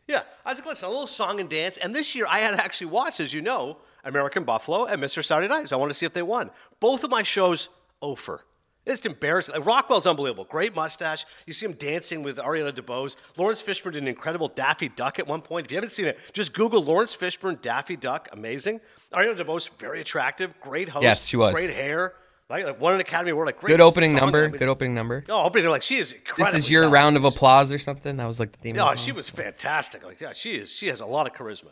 Yeah, 0.06 0.23
I 0.44 0.50
was 0.50 0.58
like, 0.58 0.68
listen, 0.68 0.87
a 0.87 0.90
little 0.90 1.06
song 1.06 1.40
and 1.40 1.49
dance. 1.49 1.78
And 1.78 1.94
this 1.94 2.14
year 2.14 2.26
I 2.28 2.40
had 2.40 2.54
actually 2.54 2.88
watched, 2.88 3.20
as 3.20 3.32
you 3.32 3.40
know, 3.40 3.78
American 4.04 4.44
Buffalo 4.44 4.84
and 4.84 5.02
Mr. 5.02 5.25
Saturday 5.25 5.49
Night. 5.49 5.68
So 5.70 5.76
I 5.76 5.80
wanted 5.80 5.94
to 5.94 5.99
see 5.99 6.04
if 6.04 6.12
they 6.12 6.23
won. 6.23 6.50
Both 6.78 7.04
of 7.04 7.11
my 7.11 7.23
shows, 7.23 7.70
Ofer. 8.04 8.44
It's 8.87 9.06
embarrassing. 9.06 9.54
Like, 9.54 9.64
Rockwell's 9.64 10.06
unbelievable. 10.06 10.44
Great 10.44 10.75
mustache. 10.75 11.25
You 11.46 11.54
see 11.54 11.64
him 11.64 11.73
dancing 11.73 12.23
with 12.23 12.37
Ariana 12.37 12.70
DeBose. 12.70 13.16
Laurence 13.38 13.62
Fishburne 13.62 13.92
did 13.92 14.02
an 14.02 14.08
incredible 14.08 14.49
Daffy 14.49 14.90
Duck 14.90 15.18
at 15.18 15.26
one 15.26 15.40
point. 15.40 15.64
If 15.66 15.73
you 15.73 15.78
haven't 15.78 15.90
seen 15.92 16.04
it, 16.04 16.18
just 16.34 16.52
Google 16.52 16.82
Laurence 16.82 17.16
Fishburne, 17.16 17.62
Daffy 17.62 17.96
Duck. 17.96 18.28
Amazing. 18.32 18.80
Ariana 19.12 19.38
DeBose, 19.40 19.70
very 19.78 20.02
attractive. 20.02 20.52
Great 20.61 20.90
host. 20.90 21.02
Yes, 21.02 21.26
she 21.26 21.38
was. 21.38 21.54
Great 21.54 21.70
hair. 21.70 22.12
Like, 22.50 22.66
like 22.66 22.78
won 22.78 22.92
an 22.92 23.00
Academy 23.00 23.30
Award. 23.30 23.46
Like 23.46 23.58
great 23.58 23.70
Good 23.70 23.80
opening 23.80 24.11
song. 24.12 24.20
number. 24.20 24.44
I 24.44 24.49
mean- 24.49 24.58
Good 24.58 24.68
opening 24.68 24.94
number. 24.94 25.25
Oh, 25.30 25.44
opening 25.44 25.70
like 25.70 25.80
she 25.80 25.96
is 25.96 26.14
This 26.37 26.52
is 26.54 26.70
your 26.70 26.87
round 26.90 27.16
of 27.16 27.25
applause 27.25 27.73
or 27.73 27.78
something. 27.78 28.18
That 28.18 28.26
was 28.26 28.38
like 28.38 28.52
the 28.52 28.58
theme. 28.58 28.76
No, 28.76 28.88
of 28.88 28.96
the 28.96 29.02
she 29.02 29.12
was 29.12 29.30
fantastic. 29.30 30.04
Like, 30.04 30.20
yeah, 30.20 30.34
she 30.34 30.52
is. 30.56 30.70
She 30.70 30.88
has 30.88 31.00
a 31.00 31.06
lot 31.06 31.26
of 31.26 31.32
charisma. 31.32 31.70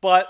But 0.00 0.26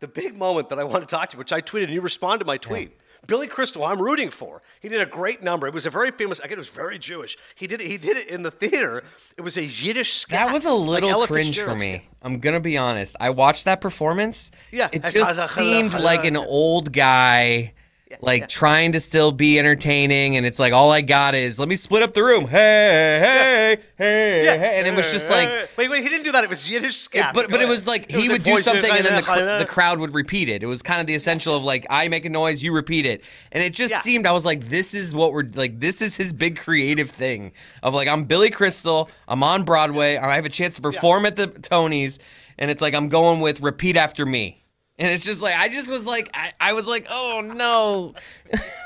the 0.00 0.08
big 0.08 0.36
moment 0.36 0.68
that 0.68 0.78
I 0.78 0.84
want 0.84 1.08
to 1.08 1.16
talk 1.16 1.30
to 1.30 1.36
you, 1.36 1.38
which 1.38 1.52
I 1.54 1.62
tweeted, 1.62 1.84
and 1.84 1.92
you 1.94 2.02
responded 2.02 2.40
to 2.40 2.44
my 2.44 2.58
tweet. 2.58 2.92
Billy 3.26 3.46
Crystal, 3.46 3.84
I'm 3.84 4.00
rooting 4.00 4.30
for. 4.30 4.62
He 4.80 4.88
did 4.88 5.00
a 5.00 5.06
great 5.06 5.42
number. 5.42 5.66
It 5.66 5.74
was 5.74 5.86
a 5.86 5.90
very 5.90 6.10
famous. 6.10 6.38
Again, 6.40 6.52
it 6.52 6.58
was 6.58 6.68
very 6.68 6.98
Jewish. 6.98 7.36
He 7.54 7.66
did 7.66 7.80
it. 7.80 7.86
He 7.86 7.96
did 7.98 8.16
it 8.16 8.28
in 8.28 8.42
the 8.42 8.50
theater. 8.50 9.02
It 9.36 9.42
was 9.42 9.56
a 9.56 9.64
Yiddish 9.64 10.14
scat. 10.14 10.46
That 10.46 10.52
was 10.52 10.66
a 10.66 10.72
little 10.72 11.10
Ella 11.10 11.26
cringe 11.26 11.58
for 11.60 11.74
me. 11.76 11.98
scat. 11.98 12.08
I'm 12.22 12.38
gonna 12.40 12.60
be 12.60 12.76
honest. 12.76 13.16
I 13.20 13.30
watched 13.30 13.66
that 13.66 13.80
performance. 13.80 14.50
Yeah. 14.72 14.88
it 14.92 15.02
just 15.04 15.38
I- 15.38 15.42
I- 15.42 15.46
seemed 15.46 15.94
like 15.94 16.24
an 16.24 16.36
old 16.36 16.92
guy, 16.92 17.74
like 18.20 18.48
trying 18.48 18.92
to 18.92 19.00
still 19.00 19.32
be 19.32 19.58
entertaining, 19.58 20.36
and 20.36 20.44
it's 20.44 20.58
like 20.58 20.72
all 20.72 20.90
I 20.90 21.00
got 21.00 21.34
is 21.34 21.58
let 21.58 21.68
me 21.68 21.76
split 21.76 22.02
up 22.02 22.12
the 22.14 22.22
room. 22.22 22.46
Hey, 22.48 23.18
hey, 23.20 23.82
hey, 23.96 24.44
Yeah. 24.44 24.56
hey, 24.58 24.78
and 24.78 24.86
it 24.88 24.94
was 24.94 25.10
just 25.12 25.30
like. 25.30 25.48
wait, 25.76 25.88
wait. 25.90 26.02
He 26.02 26.08
didn't 26.08 26.24
do 26.24 26.32
that. 26.32 26.42
It 26.44 26.50
was 26.50 26.68
Yiddish 26.68 26.96
scat. 26.96 27.34
but 27.34 27.50
but 27.50 27.60
it 27.62 27.68
was 27.68 27.86
like 27.86 28.10
he 28.10 28.28
was 28.28 28.38
would 28.38 28.44
do 28.44 28.58
something 28.62 28.90
and 28.90 29.04
then 29.06 29.16
the, 29.22 29.58
the 29.60 29.66
crowd 29.66 30.00
would 30.00 30.14
repeat 30.14 30.48
it. 30.48 30.62
It 30.62 30.66
was 30.66 30.82
kind 30.82 31.00
of 31.00 31.06
the 31.06 31.14
essential 31.14 31.54
of 31.56 31.62
like 31.64 31.86
I 31.90 32.08
make 32.08 32.24
a 32.24 32.30
noise, 32.30 32.62
you 32.62 32.74
repeat 32.74 33.06
it, 33.06 33.22
and 33.52 33.62
it 33.62 33.72
just 33.72 33.92
Yeah. 33.92 34.00
seemed 34.00 34.26
I 34.26 34.32
was 34.32 34.44
like 34.44 34.68
this 34.68 34.94
is 34.94 35.14
what 35.14 35.32
we're 35.32 35.48
like 35.54 35.80
this 35.80 36.02
is 36.02 36.16
his 36.16 36.32
big 36.32 36.56
creative 36.58 37.10
thing 37.10 37.52
of 37.82 37.94
like 37.94 38.08
I'm 38.08 38.24
Billy 38.24 38.50
Crystal, 38.50 39.10
I'm 39.28 39.42
on 39.42 39.62
Broadway, 39.64 40.16
I 40.16 40.34
have 40.34 40.44
a 40.46 40.50
chance 40.50 40.74
to 40.76 40.82
perform 40.82 41.26
at 41.26 41.36
the 41.36 41.46
Tonys, 41.48 42.18
and 42.58 42.70
it's 42.70 42.82
like 42.82 42.94
I'm 42.94 43.08
going 43.08 43.40
with 43.40 43.60
repeat 43.60 43.96
after 43.96 44.26
me. 44.26 44.59
And 45.00 45.10
it's 45.10 45.24
just 45.24 45.40
like 45.40 45.56
I 45.56 45.68
just 45.68 45.90
was 45.90 46.06
like 46.06 46.28
I, 46.34 46.52
I 46.60 46.72
was 46.74 46.86
like 46.86 47.06
oh 47.10 47.40
no, 47.40 48.14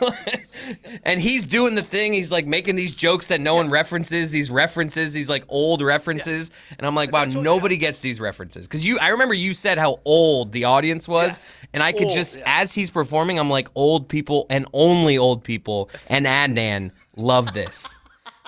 and 1.04 1.20
he's 1.20 1.44
doing 1.44 1.74
the 1.74 1.82
thing. 1.82 2.12
He's 2.12 2.30
like 2.30 2.46
making 2.46 2.76
these 2.76 2.94
jokes 2.94 3.26
that 3.26 3.40
no 3.40 3.56
one 3.56 3.68
references. 3.68 4.30
These 4.30 4.48
references, 4.48 5.12
these 5.12 5.28
like 5.28 5.42
old 5.48 5.82
references, 5.82 6.52
and 6.78 6.86
I'm 6.86 6.94
like 6.94 7.10
wow, 7.10 7.24
nobody 7.24 7.76
gets 7.76 7.98
these 7.98 8.20
references 8.20 8.68
because 8.68 8.86
you. 8.86 8.96
I 9.00 9.08
remember 9.08 9.34
you 9.34 9.54
said 9.54 9.76
how 9.76 10.00
old 10.04 10.52
the 10.52 10.64
audience 10.64 11.08
was, 11.08 11.30
Yes. 11.36 11.50
and 11.72 11.82
I 11.82 11.90
could 11.90 12.04
Old, 12.04 12.14
just 12.14 12.38
yeah. 12.38 12.60
as 12.62 12.72
he's 12.72 12.90
performing, 12.90 13.40
I'm 13.40 13.50
like 13.50 13.66
old 13.74 14.08
people 14.08 14.46
and 14.50 14.66
only 14.72 15.18
old 15.18 15.42
people 15.42 15.90
and 16.08 16.26
Adnan 16.26 16.92
love 17.16 17.52
this. 17.54 17.98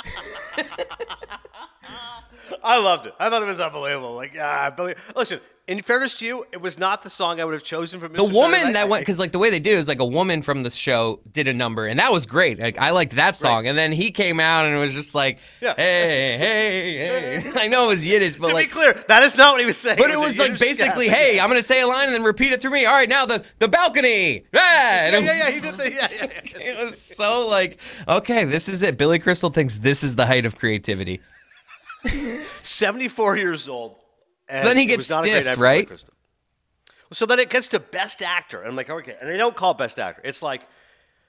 I 2.65 2.79
loved 2.81 3.07
it. 3.07 3.15
I 3.19 3.31
thought 3.31 3.43
it 3.43 3.47
was 3.49 3.61
unbelievable. 3.61 4.15
Like, 4.15 4.35
yeah, 4.35 4.71
Billy. 4.71 4.95
Listen, 5.15 5.41
in 5.69 5.83
fairness 5.83 6.17
to 6.21 6.25
you, 6.25 6.47
it 6.53 6.61
was 6.61 6.79
not 6.79 7.03
the 7.03 7.11
song 7.11 7.41
I 7.41 7.45
would 7.45 7.55
have 7.55 7.65
chosen 7.65 7.99
for 7.99 8.09
Mr. 8.09 8.19
The 8.19 8.25
woman 8.25 8.53
Saturday 8.53 8.65
Night. 8.67 8.73
that 8.75 8.89
went 8.89 9.03
because 9.03 9.19
like 9.19 9.33
the 9.33 9.41
way 9.41 9.51
they 9.51 9.59
did 9.59 9.75
it 9.75 9.77
was 9.79 9.89
like 9.89 9.99
a 9.99 10.05
woman 10.07 10.41
from 10.41 10.63
the 10.63 10.71
show 10.71 11.19
did 11.33 11.49
a 11.49 11.53
number 11.53 11.87
and 11.87 11.99
that 11.99 12.13
was 12.13 12.25
great. 12.25 12.61
Like 12.61 12.79
I 12.79 12.91
liked 12.91 13.17
that 13.17 13.35
song, 13.35 13.67
and 13.67 13.77
then 13.77 13.91
he 13.91 14.13
came 14.13 14.39
out 14.39 14.67
and 14.67 14.77
it 14.77 14.79
was 14.79 14.95
just 14.95 15.13
like, 15.17 15.39
Yeah. 15.61 15.75
hey, 15.77 16.39
hey, 16.39 17.41
hey. 17.41 17.53
I 17.57 17.67
know 17.67 17.87
it 17.87 17.89
was 17.89 18.07
Yiddish, 18.07 18.37
but 18.37 18.49
To 18.49 18.55
like 18.55 18.69
be 18.69 18.73
clear, 18.75 18.93
that 19.09 19.25
is 19.25 19.37
not 19.37 19.55
what 19.55 19.61
he 19.61 19.67
was 19.67 19.77
saying. 19.77 19.99
But 19.99 20.13
it 20.13 20.19
was 20.21 20.39
like 20.39 20.57
basically, 20.57 21.09
hey, 21.09 21.41
I'm 21.41 21.49
gonna 21.49 21.63
say 21.65 21.81
a 21.81 21.87
line 21.89 22.07
and 22.07 22.15
then 22.15 22.23
repeat 22.23 22.53
it 22.53 22.63
through 22.63 22.71
me. 22.71 22.87
All 22.87 22.95
right, 22.95 23.09
now 23.09 23.27
the 23.27 23.45
the 23.59 23.67
balcony. 23.67 24.45
Yeah, 24.55 25.07
and 25.13 25.15
Yeah, 25.15 25.19
it 25.19 25.25
yeah, 25.25 25.29
was- 25.31 25.39
yeah. 25.49 25.51
He 25.51 25.61
did 25.61 25.75
the, 25.75 25.93
yeah, 25.93 26.09
yeah, 26.13 26.41
yeah. 26.45 26.61
It 26.79 26.91
was 26.91 27.01
so 27.03 27.49
like, 27.49 27.79
okay, 28.07 28.45
this 28.45 28.69
is 28.69 28.83
it. 28.83 28.97
Billy 28.99 29.19
Crystal 29.19 29.51
thinks 29.51 29.79
this 29.79 30.05
is 30.05 30.15
the 30.15 30.27
height 30.27 30.47
of 30.47 30.57
creativity. 30.57 31.21
74 32.63 33.37
years 33.37 33.69
old. 33.69 33.97
and 34.49 34.67
then 34.67 34.77
he 34.77 34.87
gets 34.87 34.99
was 34.99 35.11
not 35.11 35.25
a 35.25 35.29
great 35.29 35.43
stiffed, 35.43 35.47
night 35.47 35.55
for 35.55 35.61
Billy 35.61 35.79
right? 35.79 36.05
So 37.13 37.27
then 37.27 37.39
it 37.39 37.51
gets 37.51 37.69
to 37.69 37.81
Best 37.81 38.23
Actor. 38.23 38.61
And 38.61 38.69
I'm 38.69 38.77
like, 38.77 38.91
okay. 38.91 39.17
And 39.21 39.31
they 39.31 39.37
don't 39.37 39.55
call 39.55 39.73
it 39.73 39.79
Best 39.79 39.99
Actor. 39.99 40.23
It's 40.25 40.43
like 40.43 40.63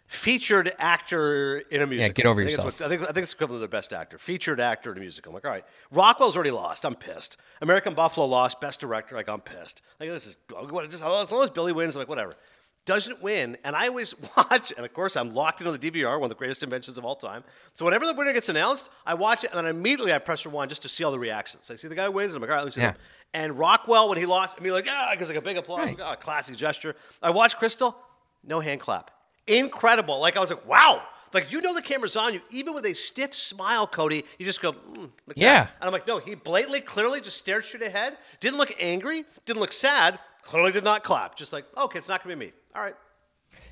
featured 0.08 0.74
actor 0.80 1.58
in 1.70 1.82
a 1.82 1.88
musical. 1.88 2.14
get 2.14 2.26
over 2.26 2.42
I 2.42 2.46
think 2.46 2.58
yourself. 2.58 2.82
I 2.82 2.88
think, 2.88 3.02
I 3.04 3.06
think 3.08 3.24
it's 3.24 3.34
equivalent 3.34 3.62
to 3.62 3.68
the 3.68 3.70
Best 3.70 3.94
Actor. 3.94 4.18
Featured 4.18 4.60
actor 4.60 4.92
in 4.92 4.98
a 4.98 5.02
musical. 5.02 5.32
I'm 5.32 5.34
like, 5.36 5.46
all 5.46 5.52
right. 5.52 5.66
Rockwell's 5.92 6.36
already 6.36 6.52
lost. 6.52 6.86
I'm 6.86 6.96
pissed. 6.96 7.38
American 7.62 7.94
Buffalo 7.94 8.26
lost. 8.26 8.60
Best 8.60 8.80
Director. 8.80 9.16
Like, 9.16 9.30
I'm 9.30 9.42
pissed. 9.42 9.82
Like, 10.00 10.10
this 10.10 10.26
is, 10.26 10.38
oh, 10.56 10.66
what, 10.68 10.90
just, 10.90 11.04
oh, 11.06 11.22
as 11.22 11.32
long 11.32 11.44
as 11.44 11.50
Billy 11.50 11.74
wins, 11.74 11.96
I'm 11.96 12.00
like, 12.00 12.10
whatever. 12.10 12.34
Doesn't 12.88 13.22
win. 13.22 13.58
And 13.66 13.76
I 13.76 13.88
always 13.90 14.16
watch, 14.38 14.72
and 14.76 14.86
of 14.86 14.94
course, 14.94 15.16
I'm 15.18 15.34
locked 15.34 15.62
into 15.62 15.78
the 15.78 15.92
DVR, 15.92 16.14
one 16.14 16.24
of 16.24 16.30
the 16.30 16.36
greatest 16.36 16.64
inventions 16.64 16.98
of 16.98 17.04
all 17.06 17.16
time. 17.18 17.44
So 17.74 17.84
whenever 17.86 18.06
the 18.08 18.14
winner 18.14 18.32
gets 18.34 18.48
announced, 18.50 18.90
I 19.06 19.14
watch 19.14 19.44
it, 19.44 19.52
and 19.52 19.60
then 19.60 19.68
immediately 19.68 20.14
I 20.14 20.20
press 20.20 20.46
rewind 20.46 20.70
just 20.70 20.82
to 20.84 20.90
see 20.90 21.04
all 21.04 21.12
the 21.12 21.20
reactions. 21.20 21.70
I 21.70 21.76
see 21.76 21.90
the 21.90 21.96
guy 21.96 22.08
wins, 22.10 22.34
and 22.34 22.38
I'm 22.38 22.42
like, 22.42 22.50
all 22.50 22.56
right, 22.56 22.62
let 22.64 22.68
me 22.68 22.72
see 22.72 22.82
Yeah. 22.82 22.92
them. 22.92 23.00
And 23.34 23.60
Rockwell, 23.60 24.08
when 24.10 24.18
he 24.18 24.26
lost, 24.26 24.56
I 24.60 24.64
mean, 24.64 24.72
like, 24.72 24.88
ah, 24.90 25.10
because 25.12 25.28
like 25.28 25.38
a 25.38 25.42
big 25.42 25.58
applause, 25.58 25.86
Right. 25.86 26.00
ah, 26.02 26.16
classic 26.16 26.56
gesture. 26.56 26.96
I 27.22 27.30
watch 27.30 27.58
Crystal, 27.58 27.96
no 28.44 28.62
hand 28.62 28.80
clap. 28.80 29.12
Incredible. 29.48 30.20
Like, 30.20 30.38
I 30.38 30.40
was 30.40 30.50
like, 30.50 30.66
wow. 30.66 31.02
Like, 31.34 31.52
you 31.52 31.60
know 31.62 31.74
the 31.76 31.82
camera's 31.82 32.16
on 32.16 32.34
you. 32.34 32.42
Even 32.52 32.74
with 32.74 32.86
a 32.86 32.94
stiff 32.94 33.36
smile, 33.36 33.86
Cody, 33.86 34.24
you 34.40 34.46
just 34.46 34.62
go, 34.62 34.72
mm, 34.72 34.98
like 34.98 35.36
that. 35.36 35.38
Yeah. 35.38 35.62
And 35.82 35.88
I'm 35.88 35.92
like, 35.92 36.08
no, 36.08 36.20
he 36.20 36.36
blatantly, 36.36 36.80
clearly 36.80 37.20
just 37.20 37.36
stared 37.38 37.66
straight 37.66 37.84
ahead. 37.84 38.18
Didn't 38.40 38.58
look 38.58 38.74
angry, 38.80 39.26
didn't 39.46 39.60
look 39.60 39.74
sad, 39.74 40.20
clearly 40.42 40.72
did 40.72 40.86
not 40.86 41.04
clap. 41.04 41.36
Just 41.36 41.52
like, 41.52 41.66
okay, 41.78 42.00
it's 42.00 42.08
not 42.08 42.24
going 42.24 42.34
to 42.34 42.40
be 42.40 42.46
me. 42.48 42.54
All 42.78 42.84
right. 42.84 42.96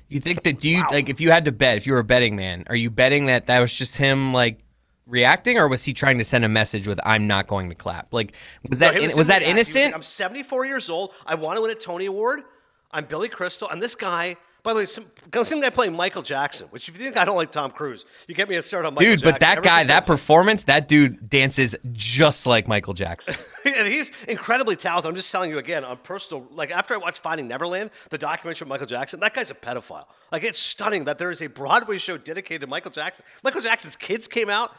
You 0.08 0.20
think 0.20 0.42
that 0.42 0.60
do 0.60 0.68
you 0.68 0.84
like 0.90 1.08
if 1.08 1.20
you 1.20 1.30
had 1.30 1.44
to 1.44 1.52
bet, 1.52 1.76
if 1.76 1.86
you 1.86 1.92
were 1.92 1.98
a 2.00 2.04
betting 2.04 2.36
man, 2.36 2.64
are 2.68 2.76
you 2.76 2.90
betting 2.90 3.26
that 3.26 3.46
that 3.46 3.60
was 3.60 3.72
just 3.72 3.96
him 3.96 4.32
like 4.32 4.60
reacting, 5.06 5.58
or 5.58 5.68
was 5.68 5.84
he 5.84 5.92
trying 5.92 6.18
to 6.18 6.24
send 6.24 6.44
a 6.44 6.48
message 6.48 6.86
with 6.88 6.98
"I'm 7.04 7.26
not 7.26 7.46
going 7.46 7.68
to 7.68 7.74
clap"? 7.74 8.12
Like 8.12 8.32
was 8.68 8.78
that 8.80 8.94
No, 8.94 9.00
he 9.00 9.06
in- 9.10 9.16
was, 9.16 9.26
that 9.28 9.42
he 9.42 9.48
was 9.52 9.56
like, 9.56 9.76
innocent? 9.76 9.94
I'm 9.94 10.02
74 10.02 10.66
years 10.66 10.90
old. 10.90 11.12
I 11.24 11.34
want 11.36 11.56
to 11.56 11.62
win 11.62 11.70
a 11.70 11.74
Tony 11.74 12.06
Award. 12.06 12.42
I'm 12.90 13.04
Billy 13.06 13.28
Crystal, 13.28 13.68
and 13.68 13.82
this 13.82 13.94
guy. 13.94 14.36
By 14.66 14.72
the 14.72 14.80
way, 14.80 14.86
some, 14.86 15.06
some 15.44 15.60
guy 15.60 15.70
playing 15.70 15.92
Michael 15.94 16.22
Jackson. 16.22 16.66
Which, 16.70 16.88
if 16.88 16.98
you 16.98 17.04
think 17.04 17.16
I 17.16 17.24
don't 17.24 17.36
like 17.36 17.52
Tom 17.52 17.70
Cruise, 17.70 18.04
you 18.26 18.34
get 18.34 18.48
me 18.48 18.56
a 18.56 18.62
start 18.64 18.84
on 18.84 18.94
Michael 18.94 19.12
Dude, 19.12 19.20
Jackson. 19.20 19.30
but 19.34 19.40
that 19.40 19.58
Ever 19.58 19.64
guy, 19.64 19.84
that 19.84 20.06
performance, 20.06 20.64
that 20.64 20.88
dude 20.88 21.30
dances 21.30 21.76
just 21.92 22.48
like 22.48 22.66
Michael 22.66 22.92
Jackson. 22.92 23.36
and 23.64 23.86
he's 23.86 24.10
incredibly 24.26 24.74
talented. 24.74 25.08
I'm 25.08 25.14
just 25.14 25.30
telling 25.30 25.50
you 25.50 25.58
again 25.58 25.84
on 25.84 25.98
personal. 25.98 26.48
Like 26.50 26.72
after 26.72 26.94
I 26.94 26.96
watched 26.96 27.20
Finding 27.20 27.46
Neverland, 27.46 27.92
the 28.10 28.18
documentary 28.18 28.64
of 28.64 28.68
Michael 28.68 28.88
Jackson, 28.88 29.20
that 29.20 29.34
guy's 29.34 29.52
a 29.52 29.54
pedophile. 29.54 30.06
Like 30.32 30.42
it's 30.42 30.58
stunning 30.58 31.04
that 31.04 31.18
there 31.18 31.30
is 31.30 31.42
a 31.42 31.46
Broadway 31.46 31.98
show 31.98 32.18
dedicated 32.18 32.62
to 32.62 32.66
Michael 32.66 32.90
Jackson. 32.90 33.24
Michael 33.44 33.60
Jackson's 33.60 33.94
kids 33.94 34.26
came 34.26 34.50
out. 34.50 34.72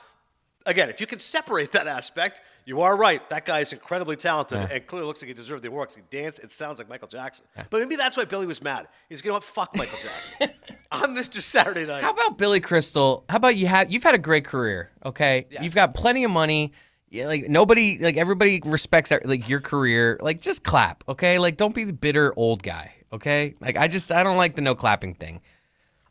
Again, 0.68 0.90
if 0.90 1.00
you 1.00 1.08
can 1.08 1.18
separate 1.20 1.72
that 1.72 1.88
aspect, 1.88 2.42
you 2.66 2.82
are 2.82 2.98
right. 2.98 3.28
That 3.30 3.46
guy 3.46 3.62
is 3.62 3.72
incredibly 3.72 4.18
talented 4.18 4.58
and 4.70 4.86
clearly 4.86 5.08
looks 5.08 5.22
like 5.22 5.30
he 5.30 5.34
deserved 5.34 5.64
the 5.64 5.70
award 5.70 5.94
he 5.96 6.02
danced. 6.10 6.40
It 6.40 6.52
sounds 6.52 6.78
like 6.78 6.90
Michael 6.90 7.08
Jackson. 7.08 7.46
But 7.56 7.80
maybe 7.80 7.96
that's 7.96 8.18
why 8.18 8.26
Billy 8.26 8.46
was 8.46 8.62
mad. 8.62 8.90
He's 9.08 9.22
going 9.22 9.40
to 9.40 9.48
fuck 9.48 9.74
Michael 9.78 9.98
Jackson. 10.04 10.50
I'm 10.92 11.16
Mr. 11.16 11.42
Saturday 11.42 11.86
Night. 11.86 12.04
How 12.04 12.12
about 12.12 12.38
Billy 12.38 12.60
Crystal? 12.60 13.24
How 13.30 13.38
about 13.38 13.56
you 13.56 13.68
have 13.68 13.90
you've 13.90 14.04
had 14.04 14.14
a 14.14 14.20
great 14.20 14.44
career, 14.44 14.92
okay? 15.06 15.46
Yes. 15.50 15.64
You've 15.64 15.76
got 15.76 15.94
plenty 15.94 16.26
of 16.26 16.32
money. 16.32 16.74
Yeah, 17.10 17.28
like 17.28 17.48
nobody, 17.48 17.98
like 18.00 18.18
everybody 18.18 18.62
respects 18.66 19.14
like 19.24 19.48
your 19.48 19.62
career. 19.62 20.20
Like 20.22 20.42
just 20.42 20.66
clap, 20.66 21.06
okay? 21.08 21.40
Like 21.40 21.56
don't 21.56 21.74
be 21.74 21.86
the 21.86 21.94
bitter 21.94 22.34
old 22.36 22.62
guy, 22.62 22.94
okay? 23.14 23.56
Like 23.62 23.78
I 23.78 23.88
just 23.88 24.12
I 24.12 24.22
don't 24.24 24.36
like 24.36 24.56
the 24.56 24.62
no 24.62 24.76
clapping 24.76 25.14
thing. 25.14 25.40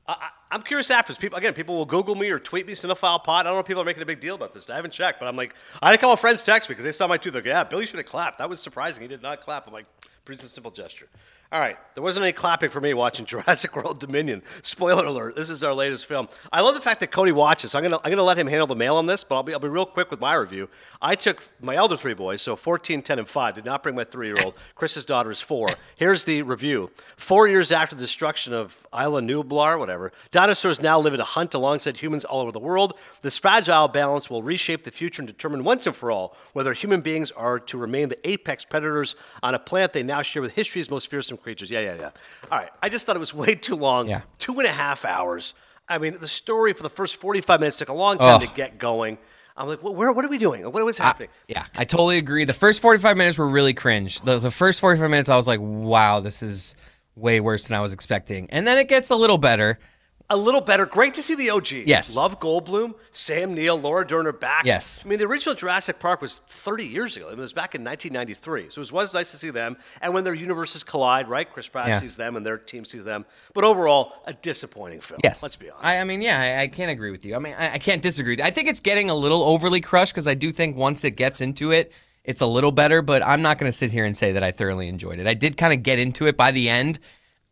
I- 0.09 0.31
I'm 0.57 0.63
curious 0.63 0.91
after 0.91 1.13
this. 1.13 1.19
People 1.19 1.37
again, 1.37 1.53
people 1.53 1.77
will 1.77 1.85
Google 1.85 2.15
me 2.15 2.31
or 2.31 2.39
tweet 2.39 2.67
me 2.67 2.73
cinephile 2.73 3.23
pod. 3.23 3.45
I 3.45 3.51
don't 3.51 3.57
know 3.57 3.61
if 3.61 3.67
people 3.67 3.83
are 3.83 3.85
making 3.85 4.03
a 4.03 4.07
big 4.07 4.21
deal 4.21 4.35
about 4.35 4.55
this. 4.55 4.71
I 4.71 4.77
haven't 4.77 4.93
checked, 4.93 5.21
but 5.21 5.27
I'm 5.27 5.37
like, 5.37 5.55
I 5.83 5.89
had 5.89 5.95
a 5.95 5.99
couple 5.99 6.17
friends 6.17 6.43
text 6.43 6.71
me 6.71 6.73
because 6.73 6.87
they 6.87 6.93
saw 6.93 7.07
my 7.07 7.19
tweet. 7.19 7.35
They're 7.35 7.43
like, 7.43 7.47
yeah, 7.47 7.63
Billy 7.63 7.85
should 7.85 7.99
have 7.99 8.07
clapped. 8.07 8.39
That 8.39 8.49
was 8.49 8.59
surprising. 8.59 9.03
He 9.03 9.09
did 9.09 9.21
not 9.21 9.43
clap. 9.43 9.67
I'm 9.67 9.75
like, 9.75 9.85
pretty 10.25 10.41
simple 10.49 10.71
gesture. 10.71 11.09
All 11.53 11.61
right, 11.61 11.77
there 11.95 12.03
wasn't 12.03 12.25
any 12.25 12.33
clapping 12.33 12.71
for 12.71 12.81
me 12.81 12.93
watching 12.93 13.25
Jurassic 13.27 13.77
World 13.77 14.01
Dominion. 14.01 14.43
Spoiler 14.63 15.05
alert: 15.05 15.37
this 15.37 15.49
is 15.49 15.63
our 15.63 15.75
latest 15.75 16.07
film. 16.07 16.29
I 16.53 16.61
love 16.61 16.75
the 16.75 16.81
fact 16.81 16.99
that 17.01 17.13
Cody 17.13 17.31
watches. 17.31 17.73
I'm 17.77 17.85
gonna 17.85 18.01
I'm 18.03 18.11
gonna 18.11 18.25
let 18.25 18.37
him 18.37 18.49
handle 18.49 18.67
the 18.67 18.75
mail 18.75 18.97
on 18.97 19.07
this, 19.07 19.23
but 19.23 19.37
I'll 19.37 19.43
be 19.45 19.53
I'll 19.53 19.61
be 19.61 19.69
real 19.69 19.87
quick 19.87 20.11
with 20.11 20.21
my 20.21 20.35
review. 20.35 20.69
I 21.01 21.15
took 21.15 21.45
my 21.61 21.77
elder 21.77 21.97
three 21.97 22.15
boys, 22.15 22.43
so 22.43 22.57
14, 22.57 23.01
10, 23.01 23.21
and 23.21 23.29
five. 23.29 23.55
Did 23.55 23.65
not 23.65 23.85
bring 23.85 23.95
my 23.95 24.03
three 24.03 24.27
year 24.27 24.39
old. 24.43 24.55
Chris's 24.75 25.05
daughter 25.05 25.31
is 25.31 25.41
four. 25.41 25.71
Here's 25.95 26.25
the 26.25 26.43
review. 26.43 26.91
Four 27.17 27.47
years 27.47 27.71
after 27.71 27.95
the 27.95 28.03
destruction 28.03 28.53
of 28.53 28.85
Isla 28.93 29.23
Nublar, 29.23 29.79
whatever, 29.79 30.11
dinosaurs 30.33 30.83
now 30.83 30.99
live 30.99 31.15
in 31.15 31.21
a 31.21 31.25
hunt 31.25 31.55
alongside 31.55 31.99
humans 31.99 32.25
all 32.25 32.41
over 32.41 32.51
the 32.51 32.59
world. 32.59 32.99
This 33.23 33.39
fragile 33.39 33.87
balance 33.87 34.29
will 34.29 34.43
reshape 34.43 34.83
the 34.83 34.91
future 34.91 35.23
and 35.23 35.29
determine 35.29 35.63
once 35.63 35.87
and 35.87 35.95
for 35.95 36.11
all 36.11 36.37
whether 36.55 36.73
human 36.73 37.03
beings 37.03 37.31
are 37.31 37.61
to 37.61 37.79
remain 37.79 38.09
the 38.09 38.29
apex 38.29 38.65
predators 38.65 39.15
on 39.45 39.55
a 39.55 39.59
planet 39.61 39.93
they 39.93 40.03
now 40.03 40.23
share 40.23 40.43
with 40.43 40.53
history's 40.53 40.91
most 40.91 41.09
fearsome 41.09 41.36
creatures. 41.37 41.71
Yeah, 41.71 41.81
yeah, 41.81 41.95
yeah. 41.99 42.11
All 42.51 42.59
right. 42.59 42.71
I 42.83 42.89
just 42.89 43.07
thought 43.07 43.17
it 43.17 43.21
was 43.21 43.35
way 43.45 43.55
too 43.55 43.77
long. 43.77 44.09
Yeah. 44.09 44.23
Two 44.39 44.59
and 44.59 44.67
a 44.67 44.73
half 44.73 45.05
hours. 45.05 45.55
I 45.89 45.99
mean, 45.99 46.17
the 46.19 46.29
story 46.29 46.73
for 46.73 46.83
the 46.83 46.91
first 46.91 47.17
45 47.21 47.61
minutes 47.61 47.77
took 47.77 47.89
a 47.89 47.95
long 47.95 48.19
time 48.19 48.41
Oh. 48.43 48.45
to 48.45 48.53
get 48.55 48.79
going. 48.79 49.19
I'm 49.57 49.69
like, 49.69 49.83
where, 49.83 50.13
what 50.13 50.23
are 50.25 50.29
we 50.29 50.37
doing? 50.39 50.63
What 50.71 50.85
was 50.85 50.99
happening? 50.99 51.29
Yeah, 51.49 51.65
I 51.77 51.85
totally 51.85 52.19
agree. 52.19 52.45
The 52.45 52.53
first 52.53 52.81
45 52.83 53.17
minutes 53.17 53.39
were 53.39 53.49
really 53.49 53.73
cringe. 53.73 54.21
The, 54.21 54.39
the 54.39 54.51
first 54.51 54.81
45 54.81 55.09
minutes, 55.11 55.29
I 55.31 55.37
was 55.37 55.47
like, 55.47 55.61
wow, 55.63 56.21
this 56.21 56.43
is 56.43 56.77
way 57.15 57.41
worse 57.41 57.67
than 57.67 57.77
I 57.77 57.81
was 57.81 57.95
expecting. 57.95 58.51
And 58.51 58.67
then 58.67 58.77
it 58.77 58.89
gets 58.89 59.09
a 59.09 59.17
little 59.17 59.39
better. 59.39 59.79
A 60.29 60.37
little 60.37 60.61
better. 60.61 60.87
Great 60.87 61.15
to 61.15 61.23
see 61.23 61.35
the 61.35 61.51
OGs. 61.51 61.73
Yes. 61.87 62.17
Love 62.17 62.41
Goldblum, 62.41 62.95
Sam 63.13 63.55
Neill, 63.55 63.79
Laura 63.81 64.07
Dern 64.07 64.27
are 64.27 64.33
back. 64.33 64.65
Yes. 64.65 65.03
I 65.05 65.09
mean, 65.09 65.19
the 65.19 65.25
original 65.27 65.55
Jurassic 65.55 65.99
Park 65.99 66.21
was 66.21 66.39
30 66.49 66.85
years 66.85 67.17
ago. 67.17 67.27
I 67.27 67.31
mean, 67.31 67.39
it 67.39 67.43
was 67.43 67.53
back 67.53 67.75
in 67.75 67.85
1993. 67.85 68.71
So 68.71 68.81
it 68.81 68.91
was 68.93 69.15
nice 69.15 69.31
to 69.31 69.37
see 69.37 69.51
them. 69.51 69.77
And 70.01 70.13
when 70.15 70.25
their 70.25 70.35
universes 70.35 70.83
collide, 70.83 71.29
right? 71.29 71.51
Chris 71.51 71.69
Pratt 71.69 71.89
Yeah. 71.89 71.99
sees 72.01 72.17
them 72.17 72.37
and 72.37 72.45
their 72.45 72.59
team 72.59 72.85
sees 72.85 73.05
them. 73.05 73.25
But 73.55 73.65
overall, 73.65 74.15
a 74.27 74.33
disappointing 74.33 75.01
film. 75.01 75.21
Yes. 75.23 75.43
Let's 75.43 75.57
be 75.57 75.71
honest. 75.71 75.85
I, 75.85 75.99
I 75.99 76.05
mean, 76.05 76.23
yeah, 76.23 76.41
I, 76.41 76.63
I 76.63 76.69
can't 76.69 76.91
agree 76.91 77.11
with 77.13 77.25
you. 77.25 77.37
I 77.37 77.39
mean, 77.39 77.55
I, 77.57 77.75
I 77.75 77.79
can't 77.79 78.03
disagree. 78.03 78.37
I 78.43 78.51
think 78.51 78.69
it's 78.69 78.81
getting 78.81 79.11
a 79.11 79.15
little 79.15 79.43
overly 79.43 79.81
crushed 79.81 80.13
because 80.15 80.27
I 80.27 80.35
do 80.35 80.51
think 80.51 80.77
once 80.77 81.05
it 81.05 81.13
gets 81.13 81.41
into 81.41 81.71
it, 81.71 81.93
it's 82.25 82.41
a 82.41 82.47
little 82.47 82.73
better, 82.73 83.03
but 83.03 83.23
I'm 83.25 83.41
not 83.43 83.57
going 83.59 83.71
to 83.71 83.77
sit 83.77 83.93
here 83.93 84.05
and 84.05 84.17
say 84.17 84.33
that 84.33 84.43
I 84.43 84.51
thoroughly 84.51 84.89
enjoyed 84.89 85.21
it. 85.21 85.29
I 85.29 85.35
did 85.35 85.57
kind 85.57 85.73
of 85.73 85.85
get 85.85 86.01
into 86.01 86.27
it 86.27 86.37
by 86.37 86.51
the 86.51 86.69
end. 86.69 86.99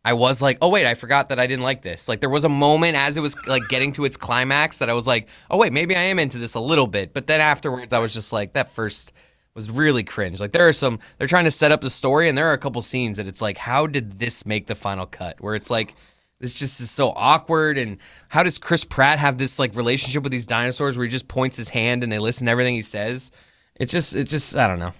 I 0.05 0.13
was 0.13 0.39
like, 0.39 0.59
oh, 0.61 0.69
wait, 0.69 0.85
I 0.85 0.93
forgot 0.93 1.29
that 1.29 1.39
I 1.39 1.47
didn't 1.47 1.63
like 1.63 1.81
this. 1.81 2.07
Like, 2.07 2.19
there 2.19 2.29
was 2.29 2.43
a 2.43 2.49
moment 2.49 2.95
as 2.95 3.17
it 3.17 3.21
was 3.21 3.35
like 3.47 3.67
getting 3.69 3.91
to 3.93 4.05
its 4.05 4.15
climax 4.15 4.77
that 4.77 4.89
I 4.89 4.93
was 4.93 5.07
like, 5.07 5.27
oh, 5.49 5.57
wait, 5.57 5.73
maybe 5.73 5.95
I 5.95 6.01
am 6.01 6.19
into 6.19 6.37
this 6.37 6.53
a 6.53 6.59
little 6.59 6.85
bit. 6.85 7.11
But 7.11 7.25
then 7.25 7.41
afterwards, 7.41 7.91
I 7.91 7.97
was 7.97 8.13
just 8.13 8.31
like, 8.31 8.53
that 8.53 8.71
first 8.71 9.13
was 9.55 9.71
really 9.71 10.03
cringe. 10.03 10.39
Like, 10.39 10.51
there 10.51 10.67
are 10.67 10.73
some, 10.73 10.99
they're 11.17 11.27
trying 11.27 11.45
to 11.45 11.51
set 11.51 11.71
up 11.71 11.81
the 11.81 11.89
story, 11.89 12.29
and 12.29 12.37
there 12.37 12.45
are 12.45 12.53
a 12.53 12.57
couple 12.59 12.83
scenes 12.83 13.17
that 13.17 13.25
it's 13.25 13.41
like, 13.41 13.57
how 13.57 13.87
did 13.87 14.19
this 14.19 14.45
make 14.45 14.67
the 14.67 14.75
final 14.75 15.07
cut? 15.07 15.41
Where 15.41 15.55
it's 15.55 15.71
like, 15.71 15.95
this 16.39 16.53
just 16.53 16.79
is 16.81 16.91
so 16.91 17.09
awkward. 17.15 17.79
And 17.79 17.97
how 18.29 18.43
does 18.43 18.59
Chris 18.59 18.85
Pratt 18.85 19.17
have 19.17 19.39
this 19.39 19.57
like 19.57 19.75
relationship 19.75 20.21
with 20.21 20.31
these 20.31 20.45
dinosaurs 20.45 20.97
where 20.97 21.05
he 21.05 21.09
just 21.09 21.27
points 21.27 21.57
his 21.57 21.69
hand 21.69 22.03
and 22.03 22.11
they 22.11 22.19
listen 22.19 22.45
to 22.45 22.51
everything 22.51 22.75
he 22.75 22.83
says? 22.83 23.31
It 23.75 23.87
just, 23.87 24.15
it 24.15 24.27
just, 24.27 24.55
I 24.55 24.67
don't 24.67 24.79
know. 24.79 24.91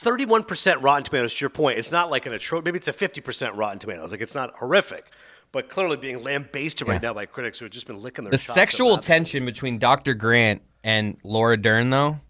31% 0.00 0.82
Rotten 0.82 1.04
Tomatoes, 1.04 1.34
to 1.34 1.42
your 1.42 1.50
point. 1.50 1.78
It's 1.78 1.90
not 1.92 2.10
like 2.10 2.26
an 2.26 2.32
atro 2.32 2.64
Maybe 2.64 2.76
it's 2.76 2.88
a 2.88 2.92
50% 2.92 3.56
Rotten 3.56 3.78
Tomatoes. 3.78 4.10
Like, 4.12 4.20
it's 4.20 4.34
not 4.34 4.54
horrific. 4.56 5.06
But 5.50 5.70
clearly 5.70 5.96
being 5.96 6.22
lambasted 6.22 6.86
right 6.86 7.00
now 7.00 7.14
by 7.14 7.24
critics 7.24 7.58
who 7.58 7.64
have 7.64 7.72
just 7.72 7.86
been 7.86 8.02
licking 8.02 8.24
their 8.24 8.30
The 8.30 8.38
sexual 8.38 8.98
tension 8.98 9.46
between 9.46 9.78
Dr. 9.78 10.12
Grant 10.12 10.60
and 10.84 11.16
Laura 11.24 11.56
Dern, 11.56 11.88
though, 11.88 12.20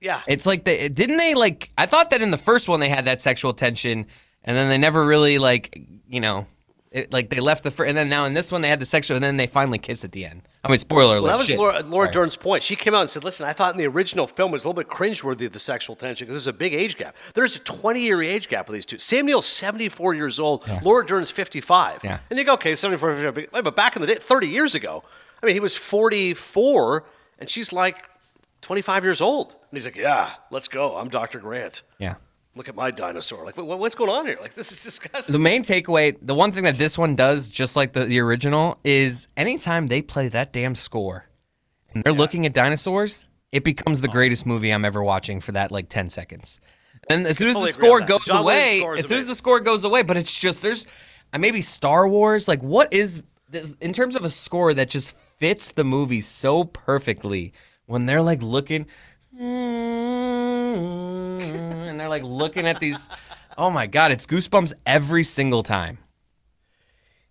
Yeah. 0.00 0.22
it's 0.26 0.46
like 0.46 0.64
they 0.64 0.88
didn't 0.88 1.18
they 1.18 1.34
like. 1.34 1.68
I 1.76 1.84
thought 1.84 2.10
that 2.10 2.22
in 2.22 2.30
the 2.30 2.38
first 2.38 2.66
one 2.66 2.80
they 2.80 2.88
had 2.88 3.04
that 3.04 3.20
sexual 3.20 3.52
tension, 3.52 4.06
and 4.42 4.56
then 4.56 4.70
they 4.70 4.78
never 4.78 5.04
really 5.04 5.38
like, 5.38 5.78
you 6.08 6.20
know, 6.20 6.46
it, 6.90 7.12
like 7.12 7.30
they 7.30 7.40
left 7.40 7.64
the 7.64 7.70
first, 7.70 7.88
and 7.88 7.96
then 7.96 8.08
now 8.08 8.24
in 8.24 8.34
this 8.34 8.50
one 8.52 8.62
they 8.62 8.68
had 8.68 8.80
the 8.80 8.86
sexual, 8.86 9.16
and 9.16 9.24
then 9.24 9.36
they 9.36 9.46
finally 9.46 9.78
kiss 9.78 10.04
at 10.04 10.12
the 10.12 10.24
end. 10.24 10.42
I 10.64 10.68
mean, 10.68 10.78
spoiler 10.78 11.16
alert. 11.16 11.22
Well, 11.22 11.32
that 11.32 11.38
was 11.38 11.46
shit. 11.46 11.58
Laura, 11.58 11.80
Laura. 11.82 12.10
Dern's 12.10 12.36
point. 12.36 12.62
She 12.62 12.74
came 12.76 12.94
out 12.94 13.02
and 13.02 13.10
said, 13.10 13.22
"Listen, 13.24 13.46
I 13.46 13.52
thought 13.52 13.74
in 13.74 13.78
the 13.78 13.86
original 13.86 14.26
film 14.26 14.50
it 14.50 14.52
was 14.54 14.64
a 14.64 14.68
little 14.68 14.82
bit 14.82 14.88
cringeworthy 14.90 15.46
of 15.46 15.52
the 15.52 15.58
sexual 15.58 15.94
tension 15.96 16.26
because 16.26 16.34
there's 16.44 16.54
a 16.54 16.56
big 16.58 16.74
age 16.74 16.96
gap. 16.96 17.16
There's 17.34 17.56
a 17.56 17.60
20 17.60 18.00
year 18.00 18.22
age 18.22 18.48
gap 18.48 18.68
with 18.68 18.74
these 18.74 18.86
two. 18.86 18.98
Sam 18.98 19.26
Neill's 19.26 19.46
74 19.46 20.14
years 20.14 20.38
old. 20.40 20.66
Laura 20.82 21.04
Dern's 21.04 21.30
55. 21.30 22.02
Yeah. 22.02 22.18
And 22.30 22.38
you 22.38 22.44
go, 22.44 22.54
okay, 22.54 22.74
74, 22.74 23.16
55, 23.16 23.64
but 23.64 23.76
back 23.76 23.96
in 23.96 24.02
the 24.02 24.08
day, 24.08 24.14
30 24.16 24.48
years 24.48 24.74
ago, 24.74 25.02
I 25.42 25.46
mean, 25.46 25.54
he 25.54 25.60
was 25.60 25.74
44 25.74 27.04
and 27.38 27.50
she's 27.50 27.72
like 27.72 27.96
25 28.62 29.04
years 29.04 29.20
old. 29.20 29.52
And 29.52 29.76
he's 29.78 29.84
like, 29.84 29.96
"Yeah, 29.96 30.30
let's 30.50 30.68
go. 30.68 30.96
I'm 30.96 31.08
Dr. 31.08 31.38
Grant. 31.38 31.82
Yeah. 31.98 32.14
Look 32.56 32.68
at 32.68 32.74
my 32.74 32.90
dinosaur. 32.90 33.44
Like, 33.44 33.56
what, 33.58 33.78
what's 33.78 33.94
going 33.94 34.10
on 34.10 34.26
here? 34.26 34.38
Like, 34.40 34.54
this 34.54 34.72
is 34.72 34.82
disgusting." 34.82 35.32
The 35.32 35.38
main 35.38 35.62
takeaway, 35.62 36.16
the 36.20 36.34
one 36.34 36.52
thing 36.52 36.64
that 36.64 36.76
this 36.76 36.96
one 36.96 37.14
does, 37.14 37.48
just 37.50 37.76
like 37.76 37.92
the, 37.92 38.06
the 38.06 38.18
original, 38.20 38.78
is 38.82 39.28
anytime 39.36 39.88
they 39.88 40.00
play 40.00 40.28
that 40.28 40.54
damn 40.54 40.74
score 40.74 41.26
and 41.92 42.02
they're 42.02 42.14
looking 42.14 42.46
at 42.46 42.54
dinosaurs, 42.54 43.28
it 43.52 43.62
becomes 43.62 44.00
the 44.00 44.08
greatest 44.08 44.46
movie 44.46 44.70
I'm 44.70 44.84
ever 44.84 45.02
watching 45.02 45.40
for 45.40 45.52
that 45.52 45.70
like 45.70 45.88
10 45.88 46.08
seconds. 46.10 46.60
And 47.08 47.26
as 47.26 47.36
soon 47.36 47.48
as 47.48 47.62
the 47.62 47.72
score 47.72 48.00
goes 48.00 48.24
John 48.24 48.42
away, 48.42 48.84
as 48.98 49.06
soon 49.06 49.18
as 49.18 49.26
the 49.26 49.34
score 49.34 49.60
goes 49.60 49.84
away, 49.84 50.02
but 50.02 50.16
it's 50.16 50.34
just, 50.34 50.62
there's 50.62 50.86
uh, 51.32 51.38
maybe 51.38 51.62
Star 51.62 52.08
Wars, 52.08 52.48
like 52.48 52.62
what 52.62 52.92
is, 52.92 53.22
this, 53.48 53.76
in 53.80 53.92
terms 53.92 54.16
of 54.16 54.24
a 54.24 54.30
score 54.30 54.74
that 54.74 54.88
just 54.88 55.14
fits 55.38 55.72
the 55.72 55.84
movie 55.84 56.20
so 56.20 56.64
perfectly 56.64 57.52
when 57.86 58.06
they're 58.06 58.22
like 58.22 58.42
looking, 58.42 58.86
Mm, 60.76 61.88
and 61.88 62.00
they're 62.00 62.08
like 62.08 62.22
looking 62.22 62.66
at 62.66 62.80
these. 62.80 63.08
Oh 63.56 63.70
my 63.70 63.86
god, 63.86 64.12
it's 64.12 64.26
goosebumps 64.26 64.74
every 64.84 65.24
single 65.24 65.62
time. 65.62 65.98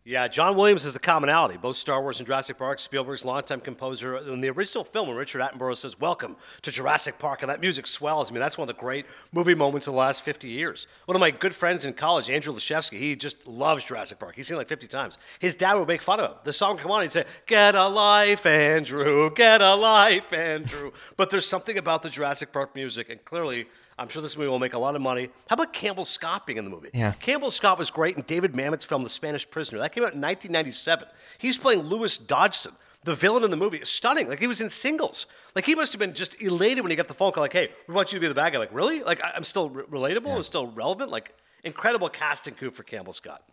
Yeah, 0.07 0.27
John 0.27 0.55
Williams 0.55 0.85
is 0.85 0.93
the 0.93 0.99
commonality. 0.99 1.57
Both 1.57 1.77
Star 1.77 1.99
Wars 1.99 2.19
and 2.19 2.27
Jurassic 2.27 2.59
Park. 2.59 2.77
Spielberg's 2.77 3.25
longtime 3.25 3.59
composer. 3.59 4.17
In 4.17 4.39
the 4.39 4.51
original 4.51 4.83
film, 4.83 5.07
when 5.07 5.17
Richard 5.17 5.41
Attenborough 5.41 5.75
says, 5.75 5.99
Welcome 5.99 6.35
to 6.61 6.69
Jurassic 6.69 7.17
Park, 7.17 7.41
and 7.41 7.49
that 7.49 7.59
music 7.59 7.87
swells. 7.87 8.29
I 8.29 8.33
mean, 8.35 8.39
that's 8.39 8.55
one 8.55 8.69
of 8.69 8.75
the 8.75 8.79
great 8.79 9.07
movie 9.31 9.55
moments 9.55 9.87
of 9.87 9.93
the 9.93 9.99
last 9.99 10.21
50 10.21 10.47
years. 10.47 10.85
One 11.05 11.15
of 11.15 11.21
my 11.21 11.31
good 11.31 11.55
friends 11.55 11.85
in 11.85 11.93
college, 11.93 12.29
Andrew 12.29 12.53
Leshevsky, 12.53 12.99
he 12.99 13.15
just 13.15 13.47
loves 13.47 13.83
Jurassic 13.83 14.19
Park. 14.19 14.35
He's 14.35 14.47
seen 14.47 14.57
it 14.57 14.59
like 14.59 14.67
50 14.67 14.85
times. 14.85 15.17
His 15.39 15.55
dad 15.55 15.73
would 15.73 15.87
make 15.87 16.03
fun 16.03 16.19
of 16.19 16.33
him. 16.33 16.37
The 16.43 16.53
song 16.53 16.75
would 16.75 16.83
come 16.83 16.91
on, 16.91 17.01
he'd 17.01 17.11
say, 17.11 17.25
Get 17.47 17.73
a 17.73 17.87
life, 17.87 18.45
Andrew, 18.45 19.33
get 19.33 19.63
a 19.63 19.73
life, 19.73 20.31
Andrew. 20.31 20.91
but 21.17 21.31
there's 21.31 21.47
something 21.47 21.79
about 21.79 22.03
the 22.03 22.11
Jurassic 22.11 22.53
Park 22.53 22.75
music, 22.75 23.09
and 23.09 23.25
clearly, 23.25 23.65
I'm 23.97 24.09
sure 24.09 24.21
this 24.21 24.35
movie 24.35 24.49
will 24.49 24.59
make 24.59 24.73
a 24.73 24.79
lot 24.79 24.95
of 24.95 25.01
money. 25.01 25.29
How 25.49 25.53
about 25.53 25.71
Campbell 25.71 26.03
Scott 26.03 26.45
being 26.45 26.57
in 26.57 26.65
the 26.65 26.69
movie? 26.69 26.89
Yeah. 26.93 27.13
Campbell 27.13 27.49
Scott 27.51 27.77
was 27.79 27.89
great 27.89 28.17
in 28.17 28.23
David 28.23 28.53
Mamet's 28.55 28.83
film 28.83 29.03
The 29.03 29.09
Spanish 29.09 29.49
Prisoner. 29.49 29.79
That 29.79 29.93
came 29.93 30.03
out 30.03 30.13
in 30.13 30.21
1997. 30.21 31.07
He's 31.37 31.57
playing 31.57 31.81
Lewis 31.83 32.17
Dodgson, 32.17 32.73
the 33.05 33.15
villain 33.15 33.45
in 33.45 33.51
the 33.51 33.57
movie. 33.57 33.77
It's 33.77 33.89
stunning. 33.89 34.27
Like 34.27 34.39
he 34.39 34.47
was 34.47 34.59
in 34.59 34.69
singles. 34.69 35.27
Like 35.55 35.65
he 35.65 35.75
must 35.75 35.93
have 35.93 35.99
been 35.99 36.13
just 36.13 36.41
elated 36.41 36.83
when 36.83 36.89
he 36.91 36.97
got 36.97 37.07
the 37.07 37.13
phone 37.13 37.31
call. 37.31 37.41
Like, 37.41 37.53
hey, 37.53 37.69
we 37.87 37.93
want 37.93 38.11
you 38.11 38.17
to 38.19 38.21
be 38.21 38.27
the 38.27 38.35
bad 38.35 38.51
guy. 38.51 38.59
Like, 38.59 38.73
really? 38.73 39.01
Like 39.01 39.21
I'm 39.23 39.45
still 39.45 39.69
re- 39.69 39.83
relatable 39.85 40.35
and 40.35 40.43
still 40.43 40.67
relevant. 40.67 41.09
Like 41.09 41.33
incredible 41.63 42.09
casting 42.09 42.53
coup 42.55 42.71
for 42.71 42.83
Campbell 42.83 43.13
Scott. 43.13 43.43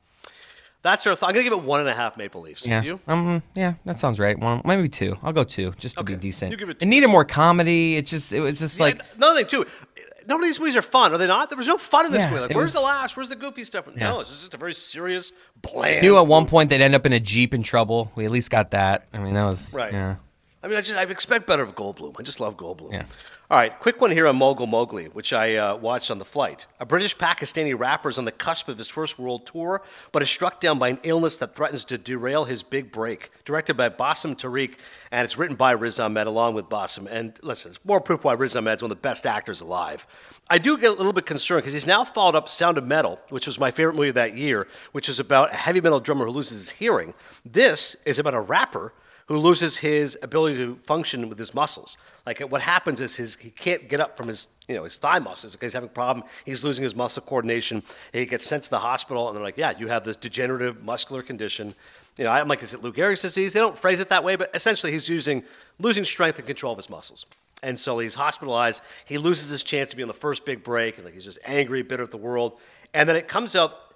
That's 0.83 1.07
our 1.07 1.14
thought. 1.14 1.28
I'm 1.28 1.35
gonna 1.35 1.44
give 1.44 1.52
it 1.52 1.62
one 1.62 1.78
and 1.78 1.88
a 1.88 1.94
half 1.94 2.16
Maple 2.16 2.40
Leafs. 2.40 2.66
Yeah, 2.66 2.83
You? 2.83 2.98
um, 3.07 3.40
yeah, 3.55 3.74
that 3.85 4.00
sounds 4.00 4.18
right. 4.18 4.37
One, 4.37 4.62
maybe 4.64 4.88
two. 4.88 5.16
I'll 5.22 5.33
go 5.33 5.44
two, 5.44 5.70
just 5.78 5.96
to 5.98 6.02
be 6.02 6.16
decent. 6.16 6.50
You 6.50 6.57
give 6.57 6.70
it 6.70 6.83
it 6.83 6.87
needed 6.87 7.07
more 7.09 7.24
comedy. 7.24 7.96
It 7.96 8.05
just, 8.07 8.33
it 8.33 8.40
was 8.40 8.59
just 8.59 8.81
like, 8.81 9.00
another 9.14 9.38
thing 9.38 9.46
too. 9.46 9.64
None 10.26 10.38
of 10.38 10.44
these 10.44 10.58
movies 10.58 10.76
are 10.76 10.82
fun, 10.82 11.12
are 11.12 11.18
they 11.18 11.26
not? 11.26 11.50
There 11.50 11.56
was 11.58 11.66
no 11.66 11.78
fun 11.78 12.06
in 12.06 12.12
this 12.12 12.24
Yeah, 12.24 12.30
movie. 12.30 12.42
Like, 12.42 12.54
where's 12.56 12.72
the 12.72 12.80
was- 12.80 12.85
laughs? 12.87 13.16
Where's 13.16 13.28
the 13.28 13.37
goofy 13.37 13.64
stuff? 13.64 13.87
No, 13.94 14.20
it's 14.20 14.30
just 14.30 14.54
a 14.54 14.56
very 14.56 14.74
serious, 14.74 15.32
bland. 15.61 16.02
knew 16.02 16.16
at 16.18 16.26
one 16.26 16.46
point 16.46 16.70
they'd 16.70 16.80
end 16.80 16.94
up 16.94 17.06
in 17.06 17.12
a 17.12 17.20
jeep 17.20 17.54
in 17.54 17.62
trouble. 17.62 18.11
We 18.16 18.24
at 18.24 18.30
least 18.30 18.50
got 18.50 18.70
that. 18.72 19.06
I 19.12 19.18
mean, 19.18 19.35
that 19.35 19.44
was 19.44 19.72
Right. 19.74 19.92
Yeah. 19.92 20.16
I 20.62 20.68
mean, 20.68 20.77
I 20.77 20.81
just 20.81 20.98
I 20.98 21.03
expect 21.03 21.46
better 21.46 21.62
of 21.62 21.75
Goldblum. 21.75 22.14
I 22.18 22.22
just 22.22 22.40
love 22.40 22.57
Goldblum. 22.57 22.92
Yeah. 22.92 23.05
All 23.51 23.59
right, 23.59 23.79
quick 23.81 24.01
one 24.01 24.11
here 24.11 24.27
on 24.27 24.37
Mogul 24.37 24.66
Mowgli, 24.66 25.07
which 25.07 25.35
I 25.35 25.57
uh, 25.57 25.77
watched 25.77 26.11
on 26.11 26.16
the 26.16 26.25
flight. 26.25 26.64
A 26.81 26.87
British 26.87 27.14
Pakistani 27.14 27.79
rapper 27.79 28.09
is 28.09 28.16
on 28.16 28.25
the 28.25 28.33
cusp 28.33 28.68
of 28.68 28.79
his 28.79 28.88
first 28.88 29.18
world 29.18 29.44
tour, 29.44 29.83
but 30.11 30.22
is 30.22 30.31
struck 30.31 30.59
down 30.59 30.79
by 30.79 30.88
an 30.88 30.98
illness 31.03 31.37
that 31.37 31.55
threatens 31.55 31.85
to 31.85 31.98
derail 31.98 32.44
his 32.44 32.62
big 32.62 32.90
break. 32.90 33.31
Directed 33.44 33.75
by 33.75 33.90
Bassam 33.90 34.37
Tariq, 34.37 34.77
and 35.11 35.25
it's 35.27 35.37
written 35.37 35.55
by 35.55 35.72
Riz 35.72 36.01
Ahmed 36.01 36.27
along 36.27 36.55
with 36.55 36.70
Bassam. 36.70 37.07
And 37.09 37.38
listen, 37.42 37.72
it's 37.72 37.85
more 37.85 38.01
proof 38.01 38.25
why 38.25 38.33
Riz 38.33 38.57
Ahmed's 38.57 38.83
one 38.83 38.90
of 38.90 38.96
the 38.96 39.03
best 39.03 39.27
actors 39.27 39.61
alive. 39.61 40.07
I 40.48 40.57
do 40.57 40.79
get 40.79 40.88
a 40.88 40.94
little 40.94 41.12
bit 41.12 41.27
concerned 41.27 41.62
because 41.62 41.75
he's 41.75 41.87
now 41.87 42.05
followed 42.05 42.37
up 42.37 42.48
Sound 42.48 42.79
of 42.79 42.87
Metal, 42.87 43.20
which 43.29 43.46
was 43.46 43.59
my 43.59 43.70
favorite 43.70 43.96
movie 43.96 44.09
of 44.09 44.14
that 44.14 44.35
year, 44.35 44.66
which 44.92 45.11
is 45.11 45.20
about 45.20 45.53
a 45.53 45.57
heavy 45.57 45.83
metal 45.83 46.01
drummer 46.01 46.25
who 46.25 46.31
loses 46.31 46.59
his 46.59 46.70
hearing. 46.70 47.12
This 47.44 47.96
is 48.07 48.18
about 48.18 48.33
a 48.33 48.40
rapper 48.40 48.94
who 49.33 49.38
loses 49.38 49.79
his 49.79 50.18
ability 50.21 50.59
to 50.59 50.77
function 50.77 51.27
with 51.27 51.38
his 51.38 51.55
muscles. 51.55 51.97
Like 52.27 52.40
what 52.40 52.61
happens 52.61 53.01
is 53.01 53.16
his 53.16 53.37
he 53.37 53.49
can't 53.49 53.88
get 53.88 53.99
up 53.99 54.14
from 54.14 54.29
his 54.29 54.49
you 54.68 54.75
know 54.75 54.85
his 54.85 54.99
thigh 54.99 55.21
muscles 55.21 55.55
because 55.55 55.68
he's 55.68 55.73
having 55.73 55.88
a 55.88 55.92
problem. 55.92 56.27
He's 56.45 56.62
losing 56.62 56.83
his 56.83 56.95
muscle 56.95 57.23
coordination. 57.23 57.83
He 58.12 58.27
gets 58.27 58.47
sent 58.47 58.64
to 58.64 58.71
the 58.71 58.79
hospital, 58.79 59.29
and 59.29 59.35
they're 59.35 59.42
like, 59.42 59.57
"Yeah, 59.57 59.73
you 59.79 59.88
have 59.88 60.05
this 60.05 60.16
degenerative 60.16 60.85
muscular 60.85 61.23
condition." 61.23 61.75
You 62.18 62.25
know, 62.25 62.31
I'm 62.31 62.47
like, 62.47 62.62
"Is 62.62 62.75
it 62.75 62.83
Lou 62.83 62.92
Gehrig's 62.92 63.23
disease?" 63.23 63.55
They 63.55 63.61
don't 63.61 63.79
phrase 63.79 64.01
it 64.01 64.11
that 64.11 64.23
way, 64.23 64.37
but 64.37 64.51
essentially, 64.55 64.92
he's 64.92 65.09
using 65.09 65.45
losing 65.79 66.05
strength 66.05 66.37
and 66.37 66.47
control 66.47 66.73
of 66.73 66.79
his 66.79 66.90
muscles. 66.90 67.25
And 67.62 67.79
so 67.79 68.01
he's 68.01 68.14
hospitalized. 68.14 68.83
He 69.07 69.16
loses 69.16 69.49
his 69.49 69.62
chance 69.62 69.88
to 69.88 69.97
be 69.97 70.03
on 70.03 70.09
the 70.09 70.14
first 70.14 70.45
big 70.45 70.62
break, 70.62 70.97
and 70.97 71.07
like 71.07 71.14
he's 71.14 71.25
just 71.25 71.38
angry, 71.47 71.81
bitter 71.81 72.03
at 72.03 72.11
the 72.11 72.18
world. 72.18 72.61
And 72.92 73.09
then 73.09 73.16
it 73.16 73.29
comes 73.29 73.57
out 73.57 73.91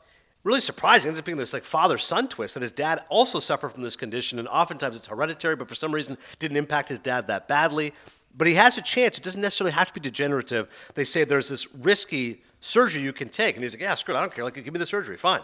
really 0.46 0.60
surprising. 0.60 1.08
It 1.08 1.10
ends 1.10 1.18
up 1.18 1.26
being 1.26 1.36
this 1.36 1.52
like 1.52 1.64
father 1.64 1.98
son 1.98 2.28
twist 2.28 2.54
that 2.54 2.62
his 2.62 2.72
dad 2.72 3.02
also 3.08 3.40
suffered 3.40 3.70
from 3.70 3.82
this 3.82 3.96
condition, 3.96 4.38
and 4.38 4.48
oftentimes 4.48 4.96
it's 4.96 5.08
hereditary, 5.08 5.56
but 5.56 5.68
for 5.68 5.74
some 5.74 5.92
reason 5.92 6.16
didn't 6.38 6.56
impact 6.56 6.88
his 6.88 7.00
dad 7.00 7.26
that 7.26 7.48
badly. 7.48 7.92
But 8.34 8.46
he 8.46 8.54
has 8.54 8.78
a 8.78 8.82
chance. 8.82 9.18
It 9.18 9.24
doesn't 9.24 9.40
necessarily 9.40 9.72
have 9.72 9.88
to 9.88 9.94
be 9.94 10.00
degenerative. 10.00 10.70
They 10.94 11.04
say 11.04 11.24
there's 11.24 11.48
this 11.48 11.74
risky 11.74 12.42
surgery 12.60 13.02
you 13.02 13.12
can 13.12 13.28
take, 13.28 13.56
and 13.56 13.64
he's 13.64 13.74
like, 13.74 13.82
"Yeah, 13.82 13.94
screw 13.94 14.14
it, 14.14 14.18
I 14.18 14.20
don't 14.20 14.34
care. 14.34 14.44
Like, 14.44 14.54
give 14.54 14.72
me 14.72 14.78
the 14.78 14.86
surgery, 14.86 15.16
fine." 15.16 15.40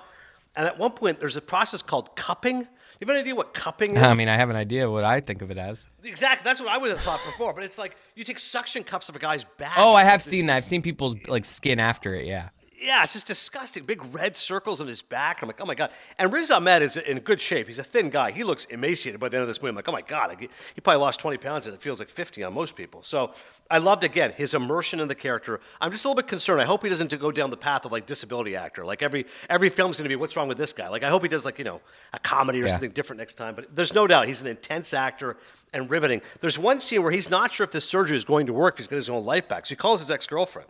And 0.55 0.67
at 0.67 0.79
one 0.79 0.93
point, 0.93 1.19
there's 1.19 1.37
a 1.37 1.41
process 1.41 1.83
called 1.83 2.15
cupping. 2.15 2.59
You 2.59 3.07
have 3.07 3.11
any 3.11 3.21
idea 3.21 3.35
what 3.35 3.55
cupping 3.55 3.97
is? 3.97 4.03
I 4.03 4.15
mean, 4.15 4.29
I 4.29 4.37
have 4.37 4.51
an 4.51 4.57
idea 4.57 4.89
what 4.89 5.03
I 5.03 5.19
think 5.21 5.43
of 5.43 5.51
it 5.51 5.59
as. 5.59 5.87
exactly. 6.05 6.45
That's 6.45 6.61
what 6.61 6.69
I 6.69 6.79
would 6.79 6.91
have 6.91 7.01
thought 7.01 7.21
before. 7.25 7.53
But 7.53 7.65
it's 7.65 7.79
like 7.79 7.97
you 8.15 8.23
take 8.23 8.39
suction 8.39 8.85
cups 8.85 9.09
of 9.09 9.17
a 9.17 9.19
guy's 9.19 9.43
back. 9.43 9.73
Oh, 9.77 9.95
I 9.95 10.05
have 10.05 10.23
seen 10.23 10.47
that. 10.47 10.57
I've 10.59 10.65
seen 10.65 10.83
people's 10.83 11.17
like 11.27 11.45
skin 11.45 11.81
after 11.81 12.15
it. 12.15 12.27
Yeah. 12.27 12.51
Yeah, 12.83 13.03
it's 13.05 13.13
just 13.13 13.27
disgusting. 13.29 13.85
Big 13.85 14.03
red 14.13 14.37
circles 14.37 14.81
on 14.81 14.89
his 14.89 15.03
back. 15.03 15.41
I'm 15.41 15.47
like, 15.49 15.61
oh 15.61 15.65
my 15.65 15.75
god. 15.77 15.91
And 16.19 16.33
Riz 16.33 16.51
Ahmed 16.51 16.83
is 16.83 16.97
in 16.97 17.21
good 17.21 17.41
shape. 17.41 17.69
He's 17.69 17.79
a 17.79 17.85
thin 17.85 18.11
guy. 18.11 18.33
He 18.33 18.43
looks 18.43 18.65
emaciated 18.65 19.21
by 19.21 19.29
the 19.29 19.37
end 19.37 19.43
of 19.43 19.49
this 19.49 19.63
movie. 19.63 19.71
I'm 19.71 19.77
like, 19.77 19.89
oh 19.89 19.93
my 19.93 20.03
god. 20.03 20.37
He 20.41 20.81
probably 20.81 21.01
lost 21.01 21.21
20 21.21 21.37
pounds, 21.39 21.67
and 21.67 21.75
it 21.75 21.81
feels 21.81 22.01
like 22.01 22.09
50 22.11 22.43
on 22.43 22.53
most 22.53 22.75
people. 22.75 23.03
So 23.05 23.35
I 23.71 23.79
loved 23.79 24.03
again 24.03 24.33
his 24.37 24.55
immersion 24.55 24.99
in 24.99 25.07
the 25.07 25.15
character. 25.15 25.61
I'm 25.81 25.93
just 25.93 26.05
a 26.05 26.09
little 26.09 26.21
bit 26.21 26.29
concerned. 26.29 26.61
I 26.61 26.65
hope 26.65 26.83
he 26.83 26.89
doesn't 26.89 27.17
go 27.21 27.31
down 27.31 27.51
the 27.51 27.57
path 27.57 27.85
of 27.85 27.93
like 27.93 28.07
disability 28.07 28.57
actor. 28.57 28.85
Like 28.85 29.01
every 29.03 29.27
every 29.49 29.69
film's 29.69 29.97
going 29.97 30.05
to 30.05 30.09
be, 30.09 30.17
what's 30.17 30.35
wrong 30.37 30.49
with 30.49 30.59
this 30.59 30.73
guy? 30.73 30.89
Like 30.89 31.05
I 31.05 31.09
hope 31.09 31.23
he 31.23 31.29
does 31.29 31.45
like 31.45 31.59
you 31.59 31.65
know 31.65 31.81
a 32.13 32.19
comedy 32.19 32.61
or 32.61 32.67
Yeah. 32.67 32.73
something 32.73 32.91
different 32.91 33.19
next 33.19 33.35
time. 33.35 33.55
But 33.55 33.77
there's 33.77 33.95
no 33.95 34.09
doubt 34.09 34.27
he's 34.27 34.41
an 34.41 34.49
intense 34.49 34.93
actor 34.93 35.37
and 35.73 35.89
riveting. 35.89 36.21
There's 36.41 36.59
one 36.59 36.81
scene 36.81 37.03
where 37.03 37.13
he's 37.13 37.31
not 37.31 37.53
sure 37.53 37.63
if 37.65 37.71
this 37.71 37.85
surgery 37.89 38.17
is 38.17 38.25
going 38.25 38.47
to 38.47 38.53
work. 38.53 38.75
If 38.75 38.79
he's 38.79 38.89
got 38.89 38.97
his 38.97 39.09
own 39.09 39.25
life 39.25 39.47
back, 39.47 39.67
so 39.67 39.71
he 39.71 39.77
calls 39.77 40.01
his 40.01 40.11
ex 40.11 40.27
girlfriend 40.27 40.69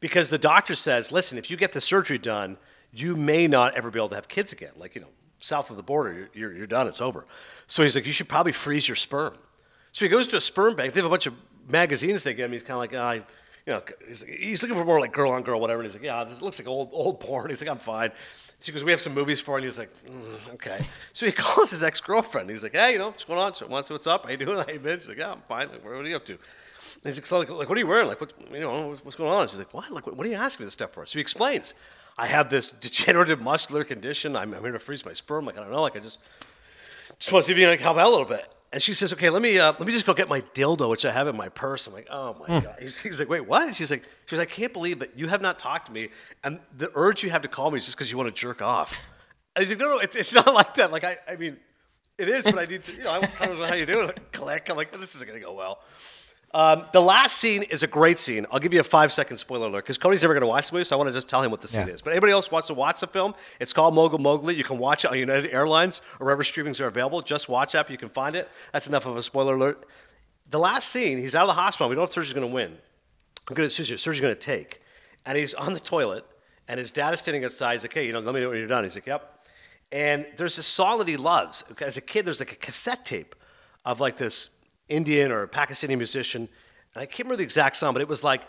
because 0.00 0.30
the 0.30 0.38
doctor 0.38 0.74
says, 0.74 1.10
listen, 1.10 1.38
if 1.38 1.50
you 1.50 1.56
get 1.56 1.72
the 1.72 1.80
surgery 1.80 2.18
done, 2.18 2.56
you 2.92 3.16
may 3.16 3.46
not 3.46 3.74
ever 3.74 3.90
be 3.90 3.98
able 3.98 4.08
to 4.10 4.14
have 4.14 4.28
kids 4.28 4.52
again. 4.52 4.72
Like, 4.76 4.94
you 4.94 5.00
know, 5.00 5.08
south 5.38 5.70
of 5.70 5.76
the 5.76 5.82
border, 5.82 6.30
you're, 6.34 6.52
you're, 6.52 6.66
done, 6.66 6.86
it's 6.88 7.00
over. 7.00 7.26
So 7.66 7.82
he's 7.82 7.94
like, 7.94 8.06
you 8.06 8.12
should 8.12 8.28
probably 8.28 8.52
freeze 8.52 8.88
your 8.88 8.96
sperm. 8.96 9.34
So 9.92 10.04
he 10.04 10.08
goes 10.08 10.26
to 10.28 10.36
a 10.36 10.40
sperm 10.40 10.76
bank. 10.76 10.92
They 10.92 11.00
have 11.00 11.06
a 11.06 11.10
bunch 11.10 11.26
of 11.26 11.34
magazines 11.68 12.22
they 12.22 12.34
give 12.34 12.46
him. 12.46 12.52
He's 12.52 12.62
kind 12.62 12.72
of 12.72 12.78
like, 12.78 12.94
I, 12.94 13.14
you 13.66 13.72
know, 13.72 13.82
he's, 14.06 14.22
he's 14.22 14.62
looking 14.62 14.76
for 14.76 14.84
more 14.84 15.00
like 15.00 15.12
girl 15.12 15.32
on 15.32 15.42
girl, 15.42 15.60
whatever. 15.60 15.80
And 15.80 15.86
he's 15.90 15.94
like, 15.94 16.04
yeah, 16.04 16.22
this 16.24 16.40
looks 16.40 16.58
like 16.60 16.68
old 16.68 16.90
old 16.92 17.18
porn. 17.18 17.50
He's 17.50 17.60
like, 17.60 17.70
I'm 17.70 17.78
fine. 17.78 18.12
She 18.60 18.72
goes, 18.72 18.84
we 18.84 18.92
have 18.92 19.00
some 19.00 19.12
movies 19.12 19.40
for, 19.40 19.52
you. 19.52 19.56
and 19.56 19.64
he's 19.64 19.78
like, 19.78 19.90
mm, 20.06 20.54
okay. 20.54 20.80
So 21.12 21.26
he 21.26 21.32
calls 21.44 21.72
his 21.72 21.82
ex 21.82 22.00
girlfriend. 22.00 22.48
He's 22.48 22.62
like, 22.62 22.72
hey, 22.74 22.92
you 22.92 22.98
know, 22.98 23.08
what's 23.08 23.24
going 23.24 23.40
on? 23.40 23.54
So 23.54 23.66
what's 23.68 24.06
up? 24.06 24.24
How 24.24 24.30
you 24.30 24.36
doing? 24.36 24.64
You 24.72 24.78
been? 24.78 24.98
She's 24.98 25.08
like, 25.08 25.18
yeah, 25.18 25.32
I'm 25.32 25.42
fine. 25.42 25.68
Like, 25.68 25.84
what 25.84 25.92
are 25.92 26.04
you 26.04 26.16
up 26.16 26.24
to? 26.26 26.38
And 27.02 27.14
he's 27.14 27.30
like, 27.32 27.50
like, 27.50 27.68
what 27.68 27.76
are 27.76 27.80
you 27.80 27.86
wearing? 27.86 28.06
Like, 28.08 28.20
what, 28.20 28.32
you 28.52 28.60
know, 28.60 28.88
what's- 28.88 29.04
what's 29.04 29.16
going 29.16 29.30
on? 29.30 29.48
She's 29.48 29.58
like, 29.58 29.72
what? 29.74 29.90
Like, 29.90 30.06
what, 30.06 30.16
what 30.16 30.26
are 30.26 30.30
you 30.30 30.36
asking 30.36 30.64
me 30.64 30.66
this 30.66 30.74
stuff 30.74 30.92
for? 30.92 31.04
So 31.06 31.14
he 31.14 31.20
explains, 31.20 31.74
I 32.18 32.26
have 32.26 32.48
this 32.50 32.70
degenerative 32.70 33.40
muscular 33.40 33.84
condition. 33.84 34.36
I'm, 34.36 34.54
I'm 34.54 34.62
here 34.62 34.72
to 34.72 34.78
freeze 34.78 35.04
my 35.04 35.12
sperm. 35.12 35.44
Like, 35.46 35.58
I 35.58 35.60
don't 35.62 35.70
know. 35.70 35.82
Like, 35.82 35.96
I 35.96 36.00
just 36.00 36.18
just 37.18 37.32
want 37.32 37.44
to 37.44 37.46
see 37.46 37.52
if 37.52 37.58
you 37.58 37.66
can 37.66 37.78
help 37.78 37.96
out 37.96 38.06
a 38.06 38.10
little 38.10 38.24
bit. 38.26 38.44
And 38.72 38.82
she 38.82 38.92
says, 38.94 39.12
okay, 39.12 39.30
let 39.30 39.40
me 39.42 39.58
uh, 39.58 39.72
let 39.78 39.86
me 39.86 39.92
just 39.92 40.04
go 40.06 40.12
get 40.12 40.28
my 40.28 40.40
dildo, 40.52 40.90
which 40.90 41.04
I 41.06 41.12
have 41.12 41.28
in 41.28 41.36
my 41.36 41.48
purse. 41.48 41.86
I'm 41.86 41.92
like, 41.94 42.08
oh 42.10 42.36
my 42.46 42.60
god. 42.60 42.76
He's, 42.80 42.98
he's 42.98 43.18
like, 43.18 43.28
wait, 43.28 43.46
what? 43.46 43.74
She's 43.74 43.90
like, 43.90 44.02
she's 44.26 44.38
like, 44.38 44.50
I 44.50 44.54
can't 44.54 44.72
believe 44.72 44.98
that 44.98 45.16
you 45.16 45.28
have 45.28 45.40
not 45.40 45.58
talked 45.58 45.86
to 45.86 45.92
me, 45.92 46.08
and 46.44 46.58
the 46.76 46.90
urge 46.94 47.22
you 47.22 47.30
have 47.30 47.42
to 47.42 47.48
call 47.48 47.70
me 47.70 47.78
is 47.78 47.84
just 47.86 47.96
because 47.96 48.10
you 48.10 48.16
want 48.18 48.26
to 48.28 48.38
jerk 48.38 48.60
off. 48.60 48.98
And 49.54 49.62
he's 49.64 49.70
like, 49.70 49.78
no, 49.78 49.94
no, 49.94 49.98
it's, 50.00 50.16
it's 50.16 50.34
not 50.34 50.52
like 50.54 50.74
that. 50.74 50.90
Like, 50.90 51.04
I, 51.04 51.16
I 51.26 51.36
mean, 51.36 51.56
it 52.18 52.28
is, 52.28 52.44
but 52.44 52.58
I 52.58 52.64
need 52.66 52.84
to, 52.84 52.92
you 52.92 53.04
know, 53.04 53.12
I 53.12 53.18
of 53.46 53.58
know 53.58 53.66
how 53.66 53.74
you 53.74 53.86
doing. 53.86 54.08
Like, 54.08 54.32
click. 54.32 54.68
I'm 54.68 54.76
like, 54.76 54.92
this 54.92 55.14
isn't 55.14 55.26
gonna 55.26 55.40
go 55.40 55.54
well. 55.54 55.80
Um, 56.56 56.86
the 56.90 57.02
last 57.02 57.36
scene 57.36 57.64
is 57.64 57.82
a 57.82 57.86
great 57.86 58.18
scene. 58.18 58.46
I'll 58.50 58.58
give 58.58 58.72
you 58.72 58.80
a 58.80 58.82
five 58.82 59.12
second 59.12 59.36
spoiler 59.36 59.66
alert 59.66 59.84
because 59.84 59.98
Cody's 59.98 60.22
never 60.22 60.32
going 60.32 60.40
to 60.40 60.46
watch 60.46 60.68
the 60.70 60.72
movie, 60.74 60.84
so 60.84 60.96
I 60.96 60.98
want 60.98 61.08
to 61.08 61.12
just 61.12 61.28
tell 61.28 61.42
him 61.42 61.50
what 61.50 61.60
the 61.60 61.68
scene 61.68 61.86
Yeah. 61.86 61.92
is. 61.92 62.00
But 62.00 62.12
anybody 62.12 62.32
else 62.32 62.50
wants 62.50 62.68
to 62.68 62.74
watch 62.74 63.00
the 63.00 63.06
film, 63.06 63.34
it's 63.60 63.74
called 63.74 63.92
Mogul 63.94 64.18
Mowgli. 64.20 64.54
You 64.54 64.64
can 64.64 64.78
watch 64.78 65.04
it 65.04 65.10
on 65.10 65.18
United 65.18 65.52
Airlines 65.52 66.00
or 66.18 66.24
wherever 66.24 66.42
streamings 66.42 66.80
are 66.80 66.86
available. 66.86 67.20
Just 67.20 67.50
watch 67.50 67.74
app, 67.74 67.90
you 67.90 67.98
can 67.98 68.08
find 68.08 68.34
it. 68.34 68.48
That's 68.72 68.86
enough 68.86 69.04
of 69.04 69.18
a 69.18 69.22
spoiler 69.22 69.54
alert. 69.54 69.86
The 70.48 70.58
last 70.58 70.88
scene, 70.88 71.18
he's 71.18 71.34
out 71.34 71.42
of 71.42 71.48
the 71.48 71.60
hospital. 71.60 71.90
We 71.90 71.94
don't 71.94 72.00
know 72.00 72.06
if 72.06 72.12
surgery's 72.14 72.32
going 72.32 72.48
to 72.48 72.54
win. 72.54 72.78
I'm 73.50 73.54
good 73.54 73.66
at 73.66 73.72
surgery. 73.72 73.98
Surgery's 73.98 74.22
going 74.22 74.34
to 74.34 74.40
take. 74.40 74.80
And 75.26 75.36
he's 75.36 75.52
on 75.52 75.74
the 75.74 75.80
toilet, 75.80 76.24
and 76.68 76.78
his 76.78 76.90
dad 76.90 77.12
is 77.12 77.20
standing 77.20 77.44
outside. 77.44 77.72
He's 77.74 77.84
like, 77.84 77.92
hey, 77.92 78.06
you 78.06 78.14
know, 78.14 78.20
let 78.20 78.34
me 78.34 78.40
know 78.40 78.48
when 78.48 78.56
you're 78.58 78.66
done. 78.66 78.82
He's 78.84 78.94
like, 78.94 79.06
yep. 79.06 79.40
And 79.92 80.26
there's 80.38 80.56
a 80.56 80.62
song 80.62 80.96
that 81.00 81.08
he 81.08 81.18
loves. 81.18 81.64
As 81.82 81.98
a 81.98 82.00
kid, 82.00 82.24
there's 82.24 82.40
like 82.40 82.52
a 82.52 82.56
cassette 82.56 83.04
tape 83.04 83.34
of 83.84 84.00
like 84.00 84.16
this 84.16 84.50
Indian 84.88 85.30
or 85.32 85.46
Pakistani 85.46 85.96
musician. 85.96 86.48
And 86.94 87.02
I 87.02 87.06
can't 87.06 87.20
remember 87.20 87.36
the 87.36 87.42
exact 87.44 87.76
song, 87.76 87.92
but 87.92 88.02
it 88.02 88.08
was 88.08 88.22
like 88.24 88.42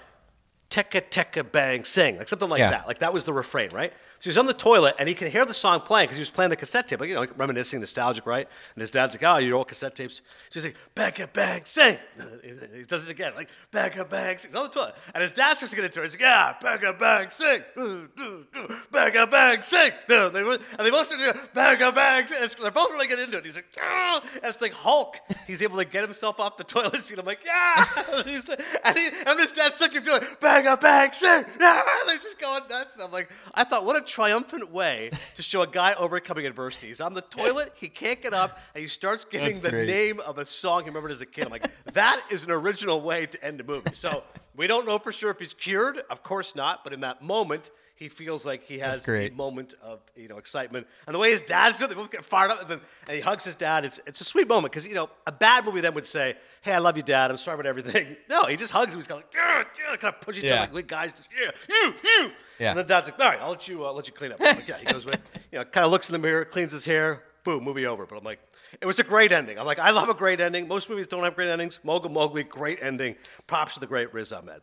Tekka 0.70 1.10
Tekka 1.10 1.52
Bang 1.52 1.84
Sing, 1.84 2.18
like 2.18 2.28
something 2.28 2.50
like 2.50 2.60
Yeah. 2.60 2.72
that. 2.72 2.88
Like 2.88 3.00
that 3.00 3.14
was 3.14 3.24
the 3.26 3.34
refrain, 3.34 3.70
right? 3.72 3.94
So 4.20 4.30
he's 4.30 4.38
on 4.38 4.46
the 4.48 4.54
toilet 4.54 4.96
and 5.00 5.08
he 5.08 5.16
can 5.16 5.30
hear 5.30 5.46
the 5.46 5.54
song 5.54 5.80
playing 5.82 6.06
because 6.06 6.18
he 6.18 6.22
was 6.22 6.30
playing 6.30 6.50
the 6.50 6.56
cassette 6.56 6.88
tape, 6.88 7.00
like, 7.00 7.10
you 7.10 7.16
know, 7.16 7.28
reminiscing, 7.36 7.80
nostalgic, 7.80 8.26
right? 8.26 8.48
And 8.76 8.82
his 8.82 8.90
dad's 8.90 9.16
like, 9.16 9.24
oh, 9.24 9.38
your 9.38 9.58
old 9.58 9.68
cassette 9.68 9.96
tapes. 9.96 10.22
So 10.50 10.60
he's 10.60 10.66
like, 10.66 10.78
Becca 10.96 11.30
Bang 11.34 11.62
Sing. 11.66 11.98
He 12.78 12.84
does 12.84 13.06
it 13.06 13.12
again, 13.12 13.34
like, 13.36 13.50
Becca 13.72 14.06
Bang 14.06 14.38
Sing. 14.38 14.50
He's 14.52 14.56
on 14.56 14.64
the 14.64 14.70
toilet. 14.70 14.96
And 15.14 15.22
his 15.22 15.32
dad 15.32 15.56
starts 15.56 15.72
to 15.72 15.76
get 15.76 15.86
into 15.86 16.00
it. 16.00 16.04
He's 16.04 16.14
like, 16.14 16.22
yeah, 16.22 16.56
Becca 16.62 16.94
Bang 16.94 17.30
Sing. 17.30 17.64
Becca 18.92 19.28
Bang 19.28 19.62
Sing. 19.62 19.92
And 20.28 20.36
they 20.36 20.44
both 20.44 20.62
and 20.78 20.86
they 20.86 20.92
both 20.92 21.08
start 21.08 21.22
doing 21.22 21.46
Becca 21.54 21.92
Bang 21.92 22.28
Sing. 22.28 22.38
And 22.42 22.52
They're 22.52 22.72
both 22.72 22.92
really 22.92 23.08
getting 23.08 23.26
into 23.26 23.38
it. 23.38 23.46
He's 23.46 23.56
like, 23.56 23.66
ah. 23.80 24.22
And 24.36 24.46
it's 24.46 24.62
like 24.62 24.74
Hulk. 24.74 25.18
He's 25.46 25.62
able 25.62 25.78
to 25.78 25.86
get 25.86 26.04
himself 26.04 26.40
off 26.40 26.58
the 26.58 26.64
toilet 26.64 27.02
seat. 27.02 27.20
I'm 27.20 27.26
like, 27.26 27.46
yeah. 27.46 27.86
and, 28.18 28.28
he, 28.98 29.08
and 29.26 29.40
this 29.40 29.52
dad's 29.52 29.80
him 29.80 30.04
doing 30.04 30.22
Becca 30.42 30.78
Bang 30.78 31.12
Sing. 31.14 31.46
And 31.46 32.10
they're 32.10 32.18
just 32.18 32.40
going 32.40 32.64
nuts. 32.70 32.94
And 32.94 33.04
I'm 33.04 33.12
like, 33.12 33.32
I 33.54 33.64
thought, 33.64 33.86
what 33.86 33.96
a 33.96 34.07
triumphant 34.08 34.72
way 34.72 35.12
to 35.36 35.44
show 35.44 35.62
a 35.62 35.68
guy 35.68 35.94
overcoming 35.94 36.46
adversity. 36.46 36.88
He's 36.88 37.02
on 37.02 37.14
the 37.14 37.22
toilet. 37.22 37.74
He 37.76 37.90
can't 37.90 38.22
get 38.22 38.34
up. 38.34 38.58
And 38.74 38.82
he 38.82 38.88
starts 38.88 39.26
giving 39.26 39.50
That's 39.50 39.60
the 39.60 39.70
great. 39.70 39.88
name 39.88 40.20
of 40.22 40.38
a 40.38 40.46
song 40.46 40.82
he 40.82 40.88
remembered 40.88 41.12
as 41.12 41.22
a 41.22 41.26
kid. 41.26 41.46
I'm 41.46 41.52
like, 41.52 41.70
that 41.94 42.22
is 42.32 42.44
an 42.44 42.52
original 42.52 43.02
way 43.02 43.26
to 43.28 43.44
end 43.46 43.62
a 43.62 43.64
movie. 43.64 43.92
So 43.94 44.24
we 44.58 44.68
don't 44.68 44.86
know 44.86 44.98
for 45.00 45.12
sure 45.14 45.32
if 45.32 45.40
he's 45.40 45.54
cured. 45.54 46.04
Of 46.10 46.24
course 46.24 46.56
not. 46.56 46.84
But 46.84 46.92
in 46.94 47.02
that 47.02 47.22
moment, 47.22 47.70
he 47.96 48.10
feels 48.10 48.46
like 48.46 48.64
he 48.64 48.78
has 48.80 49.08
a 49.08 49.30
moment 49.30 49.74
of 49.82 50.00
you 50.16 50.28
know 50.28 50.38
excitement. 50.38 50.86
And 51.08 51.16
the 51.16 51.20
way 51.20 51.32
his 51.32 51.42
dad's 51.42 51.78
doing, 51.78 51.90
it, 51.90 51.94
they 51.96 52.00
both 52.00 52.12
get 52.12 52.24
fired 52.26 52.52
up, 52.52 52.62
and, 52.62 52.70
then, 52.70 52.82
and 53.08 53.16
he 53.16 53.22
hugs 53.22 53.44
his 53.46 53.56
dad. 53.56 53.86
It's 53.86 54.00
it's 54.06 54.22
a 54.22 54.24
sweet 54.24 54.48
moment 54.48 54.72
because 54.72 54.86
you 54.86 54.94
know 54.94 55.10
a 55.26 55.32
bad 55.32 55.64
movie 55.66 55.82
then 55.82 55.94
would 55.94 56.06
say, 56.08 56.36
"Hey, 56.62 56.74
I 56.74 56.78
love 56.80 56.98
you, 56.98 57.04
Dad. 57.04 57.32
I'm 57.32 57.38
sorry 57.38 57.56
about 57.56 57.66
everything." 57.68 58.16
No, 58.30 58.44
he 58.44 58.56
just 58.58 58.72
hugs 58.72 58.94
him. 58.94 59.00
He's 59.00 59.08
kind 59.08 59.22
of 59.24 59.26
like, 59.28 59.34
yeah, 59.34 59.64
yeah, 59.92 59.96
kind 59.96 60.14
of 60.14 60.22
push 60.22 60.38
each 60.38 60.44
Yeah. 60.44 60.64
other 60.64 60.74
like 60.74 60.88
guys. 60.88 61.14
Just, 61.14 61.30
yeah, 61.40 61.50
you, 61.70 61.94
you. 62.04 62.32
Yeah. 62.60 62.72
And 62.72 62.80
the 62.80 62.84
dad's 62.84 63.08
like, 63.10 63.20
"All 63.20 63.26
right, 63.30 63.40
I'll 63.42 63.52
let 63.52 63.68
you 63.68 63.86
uh, 63.86 63.92
let 63.94 64.08
you 64.08 64.14
clean 64.14 64.32
up." 64.32 64.38
I'm 64.42 64.56
like, 64.58 64.68
yeah, 64.68 64.78
he 64.78 64.86
goes 64.86 65.06
with, 65.06 65.20
you 65.52 65.58
know, 65.60 65.66
kind 65.66 65.86
of 65.86 65.92
looks 65.92 66.10
in 66.10 66.14
the 66.14 66.20
mirror, 66.20 66.46
cleans 66.46 66.72
his 66.72 66.86
hair. 66.86 67.24
Boom, 67.44 67.64
movie 67.64 67.86
over. 67.88 68.06
But 68.06 68.18
I'm 68.18 68.24
like, 68.24 68.40
it 68.82 68.86
was 68.86 69.00
a 69.00 69.04
great 69.04 69.32
ending. 69.32 69.58
I'm 69.60 69.66
like, 69.66 69.80
I 69.80 69.92
love 69.92 70.10
a 70.10 70.14
great 70.14 70.40
ending. 70.40 70.68
Most 70.68 70.90
movies 70.90 71.08
don't 71.08 71.24
have 71.24 71.36
great 71.36 71.50
endings. 71.50 71.80
Mogul 71.84 72.10
Mowgli, 72.10 72.44
great 72.44 72.80
ending. 72.82 73.16
Props 73.48 73.76
to 73.76 73.80
the 73.80 73.88
great 73.88 74.14
Riz 74.14 74.32
Ahmed. 74.32 74.62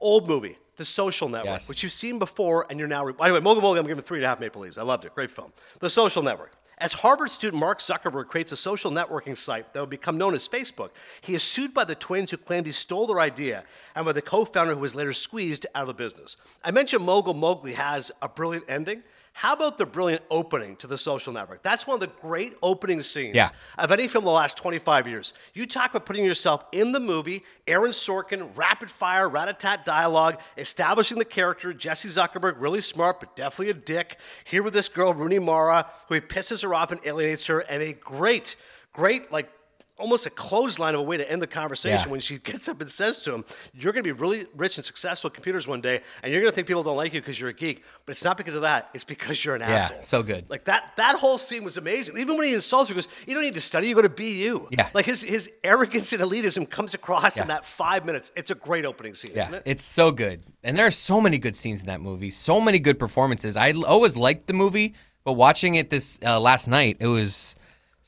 Old 0.00 0.28
movie, 0.28 0.56
The 0.76 0.84
Social 0.84 1.28
Network, 1.28 1.54
Yes. 1.60 1.68
which 1.68 1.82
you've 1.82 1.92
seen 1.92 2.18
before 2.18 2.66
and 2.70 2.78
you're 2.78 2.88
now. 2.88 3.04
Re- 3.04 3.12
By 3.12 3.28
the 3.28 3.34
way, 3.34 3.40
Mogul 3.40 3.62
Mowgli, 3.62 3.80
I'm 3.80 3.86
giving 3.86 4.02
three 4.04 4.18
and 4.18 4.24
a 4.24 4.28
half 4.28 4.38
Maple 4.38 4.62
Leaves. 4.62 4.78
I 4.78 4.82
loved 4.82 5.04
it. 5.04 5.14
Great 5.14 5.30
film. 5.30 5.52
The 5.80 5.90
Social 5.90 6.22
Network. 6.22 6.52
As 6.80 6.92
Harvard 6.92 7.30
student 7.30 7.58
Mark 7.58 7.80
Zuckerberg 7.80 8.28
creates 8.28 8.52
a 8.52 8.56
social 8.56 8.92
networking 8.92 9.36
site 9.36 9.72
that 9.72 9.80
will 9.80 9.86
become 9.88 10.16
known 10.16 10.32
as 10.36 10.46
Facebook, 10.48 10.90
he 11.22 11.34
is 11.34 11.42
sued 11.42 11.74
by 11.74 11.82
the 11.82 11.96
twins 11.96 12.30
who 12.30 12.36
claimed 12.36 12.66
he 12.66 12.72
stole 12.72 13.08
their 13.08 13.18
idea 13.18 13.64
and 13.96 14.06
by 14.06 14.12
the 14.12 14.22
co 14.22 14.44
founder 14.44 14.74
who 14.74 14.80
was 14.80 14.94
later 14.94 15.12
squeezed 15.12 15.66
out 15.74 15.82
of 15.82 15.88
the 15.88 15.94
business. 15.94 16.36
I 16.62 16.70
mentioned 16.70 17.04
Mogul 17.04 17.34
Mowgli 17.34 17.72
has 17.72 18.12
a 18.22 18.28
brilliant 18.28 18.66
ending. 18.68 19.02
How 19.32 19.52
about 19.52 19.78
the 19.78 19.86
brilliant 19.86 20.22
opening 20.30 20.74
to 20.76 20.86
the 20.88 20.98
social 20.98 21.32
network? 21.32 21.62
That's 21.62 21.86
one 21.86 21.94
of 21.94 22.00
the 22.00 22.08
great 22.20 22.56
opening 22.62 23.02
scenes 23.02 23.36
Yeah. 23.36 23.50
of 23.78 23.92
any 23.92 24.08
film 24.08 24.22
in 24.22 24.26
the 24.26 24.32
last 24.32 24.56
25 24.56 25.06
years. 25.06 25.32
You 25.54 25.64
talk 25.66 25.90
about 25.90 26.06
putting 26.06 26.24
yourself 26.24 26.64
in 26.72 26.90
the 26.92 26.98
movie, 26.98 27.44
Aaron 27.66 27.92
Sorkin, 27.92 28.50
rapid 28.56 28.90
fire, 28.90 29.28
rat-a-tat 29.28 29.84
dialogue, 29.84 30.40
establishing 30.56 31.18
the 31.18 31.24
character, 31.24 31.72
Jesse 31.72 32.08
Zuckerberg, 32.08 32.54
really 32.58 32.80
smart, 32.80 33.20
but 33.20 33.36
definitely 33.36 33.70
a 33.70 33.74
dick. 33.74 34.16
Here 34.44 34.62
with 34.62 34.74
this 34.74 34.88
girl, 34.88 35.14
Rooney 35.14 35.38
Mara, 35.38 35.86
who 36.08 36.14
he 36.16 36.20
pisses 36.20 36.62
her 36.62 36.74
off 36.74 36.90
and 36.90 37.00
alienates 37.04 37.46
her, 37.46 37.60
and 37.60 37.80
a 37.82 37.92
great, 37.92 38.56
great, 38.92 39.30
like, 39.30 39.50
almost 39.98 40.26
a 40.26 40.30
clothesline 40.30 40.94
of 40.94 41.00
a 41.00 41.02
way 41.02 41.16
to 41.16 41.30
end 41.30 41.42
the 41.42 41.46
conversation 41.46 42.06
Yeah. 42.06 42.10
when 42.12 42.20
she 42.20 42.38
gets 42.50 42.68
up 42.68 42.80
and 42.80 42.90
says 42.90 43.18
to 43.24 43.34
him, 43.34 43.44
You're 43.74 43.92
going 43.92 44.04
to 44.04 44.14
be 44.14 44.18
really 44.18 44.46
rich 44.56 44.76
and 44.78 44.84
successful 44.84 45.28
at 45.28 45.34
computers 45.34 45.66
one 45.68 45.80
day, 45.80 46.00
and 46.22 46.32
you're 46.32 46.40
going 46.40 46.50
to 46.50 46.54
think 46.54 46.66
people 46.68 46.82
don't 46.82 46.96
like 46.96 47.12
you 47.12 47.20
because 47.20 47.38
you're 47.38 47.50
a 47.50 47.54
geek. 47.54 47.82
But 48.06 48.12
it's 48.12 48.24
not 48.24 48.36
because 48.36 48.54
of 48.54 48.62
that, 48.62 48.90
it's 48.94 49.04
because 49.04 49.44
you're 49.44 49.54
an 49.56 49.60
Yeah, 49.60 49.74
asshole. 49.76 50.02
so 50.02 50.22
good. 50.22 50.48
Like 50.48 50.64
that 50.66 50.92
that 50.96 51.16
whole 51.16 51.38
scene 51.38 51.64
was 51.64 51.76
amazing. 51.76 52.16
Even 52.18 52.36
when 52.36 52.46
he 52.46 52.54
insults 52.54 52.88
her, 52.88 52.94
he 52.94 53.00
goes, 53.00 53.08
You 53.26 53.34
don't 53.34 53.42
need 53.44 53.54
to 53.54 53.60
study, 53.60 53.88
you 53.88 53.94
go 53.94 54.02
to 54.02 54.08
BU. 54.08 54.68
Yeah. 54.70 54.88
Like 54.94 55.06
his 55.06 55.22
his 55.22 55.50
arrogance 55.64 56.12
and 56.12 56.22
elitism 56.22 56.68
comes 56.70 56.94
across 56.94 57.38
in 57.40 57.48
that 57.48 57.64
five 57.64 58.04
minutes. 58.06 58.30
It's 58.36 58.50
a 58.50 58.54
great 58.54 58.84
opening 58.84 59.14
scene, 59.14 59.32
isn't 59.32 59.52
Yeah, 59.52 59.58
it? 59.58 59.62
it's 59.66 59.84
so 59.84 60.10
good, 60.12 60.42
and 60.62 60.76
there 60.76 60.86
are 60.86 60.90
so 60.90 61.20
many 61.20 61.38
good 61.38 61.56
scenes 61.56 61.80
in 61.80 61.86
that 61.86 62.00
movie. 62.00 62.30
So 62.30 62.60
many 62.60 62.78
good 62.78 62.98
performances. 62.98 63.56
I 63.56 63.72
always 63.72 64.16
liked 64.16 64.46
the 64.46 64.52
movie, 64.54 64.94
but 65.24 65.32
watching 65.34 65.74
it 65.74 65.90
this 65.90 66.18
uh, 66.24 66.38
last 66.40 66.68
night, 66.68 66.96
it 67.00 67.06
was 67.08 67.56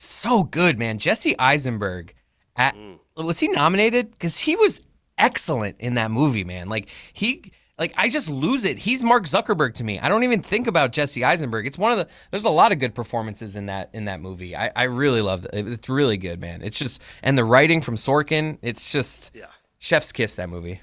so 0.03 0.43
good, 0.45 0.79
man. 0.79 0.99
Jesse 0.99 1.39
Eisenberg, 1.39 2.15
at, 2.57 2.75
Mm. 2.75 2.99
was 3.17 3.39
he 3.39 3.49
nominated? 3.49 4.11
Because 4.13 4.39
he 4.39 4.57
was 4.57 4.81
excellent 5.19 5.77
in 5.79 5.95
that 5.95 6.11
movie, 6.11 6.45
man. 6.45 6.69
Like 6.69 6.89
he, 7.13 7.53
like 7.79 7.93
I 7.97 8.09
just 8.09 8.29
lose 8.29 8.65
it. 8.65 8.79
He's 8.79 9.03
Mark 9.05 9.25
Zuckerberg 9.25 9.75
to 9.75 9.85
me. 9.85 9.99
I 9.99 10.09
don't 10.09 10.25
even 10.25 10.43
think 10.43 10.67
about 10.67 10.93
Jesse 10.93 11.25
Eisenberg. 11.25 11.67
It's 11.67 11.79
one 11.79 11.93
of 11.93 11.99
the 11.99 12.09
there's 12.31 12.45
a 12.45 12.51
lot 12.51 12.73
of 12.73 12.79
good 12.79 12.95
performances 12.95 13.57
in 13.57 13.67
that 13.67 13.91
in 13.93 14.07
that 14.07 14.21
movie. 14.21 14.55
I, 14.57 14.71
I 14.75 14.83
really 14.85 15.21
love 15.23 15.45
it. 15.53 15.67
It's 15.67 15.89
really 15.89 16.17
good, 16.17 16.41
man. 16.41 16.63
It's 16.63 16.79
just 16.79 17.01
and 17.23 17.37
the 17.39 17.45
writing 17.45 17.81
from 17.81 17.97
Sorkin, 17.97 18.59
it's 18.63 18.91
just 18.93 19.31
Yeah. 19.35 19.47
chef's 19.79 20.13
kiss 20.13 20.35
that 20.35 20.49
movie. 20.51 20.81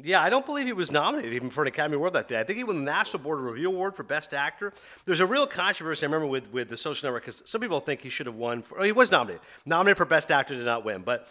Yeah, 0.00 0.22
I 0.22 0.30
don't 0.30 0.46
believe 0.46 0.66
he 0.66 0.72
was 0.72 0.92
nominated 0.92 1.32
even 1.32 1.50
for 1.50 1.62
an 1.62 1.66
Academy 1.66 1.96
Award 1.96 2.12
that 2.12 2.28
day. 2.28 2.38
I 2.38 2.44
think 2.44 2.56
he 2.56 2.62
won 2.62 2.76
the 2.76 2.82
National 2.82 3.20
Board 3.20 3.40
of 3.40 3.46
Review 3.46 3.68
Award 3.68 3.96
for 3.96 4.04
Best 4.04 4.32
Actor. 4.32 4.72
There's 5.04 5.18
a 5.18 5.26
real 5.26 5.44
controversy, 5.44 6.04
I 6.04 6.06
remember, 6.06 6.28
with, 6.28 6.48
with 6.52 6.68
The 6.68 6.76
Social 6.76 7.08
Network, 7.08 7.24
because 7.24 7.42
some 7.44 7.60
people 7.60 7.80
think 7.80 8.00
he 8.00 8.08
should 8.08 8.26
have 8.26 8.36
won. 8.36 8.62
For, 8.62 8.84
he 8.84 8.92
was 8.92 9.10
nominated. 9.10 9.42
Nominated 9.66 9.96
for 9.98 10.04
Best 10.04 10.30
Actor, 10.30 10.54
did 10.54 10.64
not 10.64 10.84
win. 10.84 11.02
But 11.02 11.26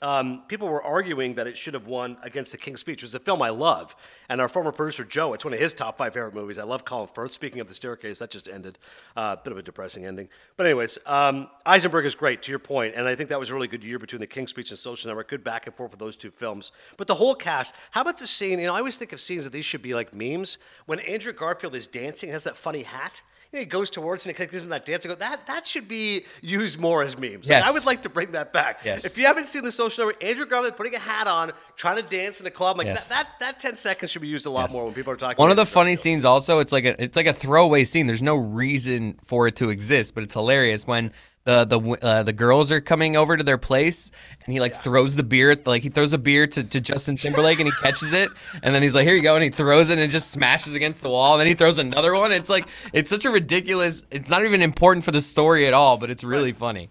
um, 0.00 0.42
people 0.48 0.68
were 0.68 0.82
arguing 0.82 1.34
that 1.34 1.46
it 1.46 1.56
should 1.56 1.74
have 1.74 1.86
won 1.86 2.16
against 2.22 2.50
The 2.50 2.58
King's 2.58 2.80
Speech. 2.80 3.04
It's 3.04 3.14
a 3.14 3.20
film 3.20 3.40
I 3.40 3.50
love. 3.50 3.94
And 4.28 4.40
our 4.40 4.48
former 4.48 4.72
producer, 4.72 5.04
Joe, 5.04 5.32
it's 5.32 5.44
one 5.44 5.54
of 5.54 5.60
his 5.60 5.72
top 5.72 5.96
five 5.96 6.14
favorite 6.14 6.34
movies. 6.34 6.58
I 6.58 6.64
love 6.64 6.84
Colin 6.84 7.06
Firth. 7.06 7.32
Speaking 7.32 7.60
of 7.60 7.68
The 7.68 7.74
Staircase, 7.74 8.18
that 8.18 8.30
just 8.30 8.48
ended. 8.48 8.78
A 9.16 9.20
uh, 9.20 9.36
bit 9.36 9.52
of 9.52 9.58
a 9.58 9.62
depressing 9.62 10.04
ending. 10.04 10.28
But, 10.56 10.66
anyways, 10.66 10.98
um, 11.06 11.48
Eisenberg 11.64 12.04
is 12.04 12.16
great, 12.16 12.42
to 12.42 12.50
your 12.50 12.58
point, 12.58 12.94
And 12.96 13.06
I 13.06 13.14
think 13.14 13.28
that 13.28 13.38
was 13.38 13.50
a 13.50 13.54
really 13.54 13.68
good 13.68 13.84
year 13.84 14.00
between 14.00 14.20
The 14.20 14.26
King's 14.26 14.50
Speech 14.50 14.70
and 14.70 14.78
Social 14.78 15.08
Network. 15.08 15.28
Good 15.28 15.44
back 15.44 15.68
and 15.68 15.76
forth 15.76 15.92
with 15.92 16.00
those 16.00 16.16
two 16.16 16.32
films. 16.32 16.72
But 16.96 17.06
the 17.06 17.14
whole 17.14 17.36
cast, 17.36 17.74
how 17.92 18.00
about 18.00 18.18
the 18.18 18.26
scene? 18.26 18.58
You 18.58 18.66
know, 18.66 18.74
I 18.74 18.78
always 18.78 18.98
think 18.98 19.12
of 19.12 19.20
scenes 19.20 19.44
that 19.44 19.52
these 19.52 19.64
should 19.64 19.82
be 19.82 19.94
like 19.94 20.12
memes. 20.12 20.58
When 20.86 20.98
Andrew 21.00 21.32
Garfield 21.32 21.76
is 21.76 21.86
dancing, 21.86 22.30
has 22.30 22.42
that 22.44 22.56
funny 22.56 22.82
hat. 22.82 23.22
He 23.52 23.66
goes 23.66 23.90
towards 23.90 24.24
and 24.24 24.34
he 24.34 24.46
gives 24.46 24.62
him 24.62 24.70
that 24.70 24.86
dance. 24.86 25.04
I 25.04 25.10
go, 25.10 25.14
that, 25.16 25.46
that 25.46 25.66
should 25.66 25.86
be 25.86 26.24
used 26.40 26.80
more 26.80 27.02
as 27.02 27.18
memes. 27.18 27.50
Like, 27.50 27.62
I 27.62 27.70
would 27.70 27.84
like 27.84 28.00
to 28.02 28.08
bring 28.08 28.32
that 28.32 28.50
back. 28.50 28.80
Yes. 28.82 29.04
If 29.04 29.18
you 29.18 29.26
haven't 29.26 29.46
seen 29.46 29.62
the 29.62 29.70
social 29.70 30.06
network, 30.06 30.24
Andrew 30.24 30.46
Garfield 30.46 30.74
putting 30.78 30.94
a 30.94 30.98
hat 30.98 31.26
on, 31.26 31.52
trying 31.76 31.96
to 31.96 32.02
dance 32.02 32.40
in 32.40 32.46
a 32.46 32.50
club, 32.50 32.78
like 32.78 32.86
Yes. 32.86 33.10
that, 33.10 33.28
that, 33.40 33.58
that 33.58 33.60
10 33.60 33.76
seconds 33.76 34.10
should 34.10 34.22
be 34.22 34.28
used 34.28 34.46
a 34.46 34.50
lot 34.50 34.70
Yes. 34.70 34.72
more 34.72 34.84
when 34.84 34.94
people 34.94 35.12
are 35.12 35.16
talking 35.16 35.36
One 35.36 35.50
of 35.50 35.58
the 35.58 35.66
funny 35.66 35.90
Garfield. 35.90 35.98
scenes 36.02 36.24
also, 36.24 36.60
it's 36.60 36.72
like 36.72 36.86
a 36.86 37.02
it's 37.02 37.14
like 37.16 37.26
a 37.26 37.34
throwaway 37.34 37.84
scene. 37.84 38.06
There's 38.06 38.22
no 38.22 38.36
reason 38.36 39.18
for 39.22 39.46
it 39.46 39.56
to 39.56 39.68
exist, 39.68 40.14
but 40.14 40.24
it's 40.24 40.32
hilarious 40.32 40.86
when 40.86 41.12
the 41.44 41.64
the 41.64 41.80
uh, 41.80 42.22
the 42.22 42.32
girls 42.32 42.70
are 42.70 42.80
coming 42.80 43.16
over 43.16 43.36
to 43.36 43.42
their 43.42 43.58
place 43.58 44.10
and 44.44 44.52
he 44.52 44.60
like 44.60 44.76
throws 44.76 45.14
the 45.14 45.22
beer 45.22 45.50
at- 45.50 45.66
like 45.66 45.82
he 45.82 45.88
throws 45.88 46.12
a 46.12 46.18
beer 46.18 46.46
to, 46.46 46.62
to 46.62 46.80
Justin 46.80 47.16
Timberlake 47.16 47.58
and 47.58 47.66
he 47.66 47.72
catches 47.80 48.12
it 48.12 48.28
and 48.62 48.74
then 48.74 48.82
he's 48.82 48.94
like 48.94 49.06
here 49.06 49.16
you 49.16 49.22
go 49.22 49.34
and 49.34 49.42
he 49.42 49.50
throws 49.50 49.90
it 49.90 49.94
and 49.94 50.02
it 50.02 50.08
just 50.08 50.30
smashes 50.30 50.74
against 50.74 51.02
the 51.02 51.08
wall 51.10 51.32
and 51.34 51.40
then 51.40 51.46
he 51.48 51.54
throws 51.54 51.78
another 51.78 52.14
one. 52.14 52.30
It's 52.32 52.48
like 52.50 52.68
it's 52.92 53.10
such 53.10 53.24
a 53.24 53.30
ridiculous. 53.30 54.02
It's 54.10 54.30
not 54.30 54.44
even 54.44 54.62
important 54.62 55.04
for 55.04 55.10
the 55.10 55.20
story 55.20 55.66
at 55.66 55.74
all, 55.74 55.96
but 55.98 56.10
it's 56.10 56.22
really 56.22 56.52
funny. 56.52 56.90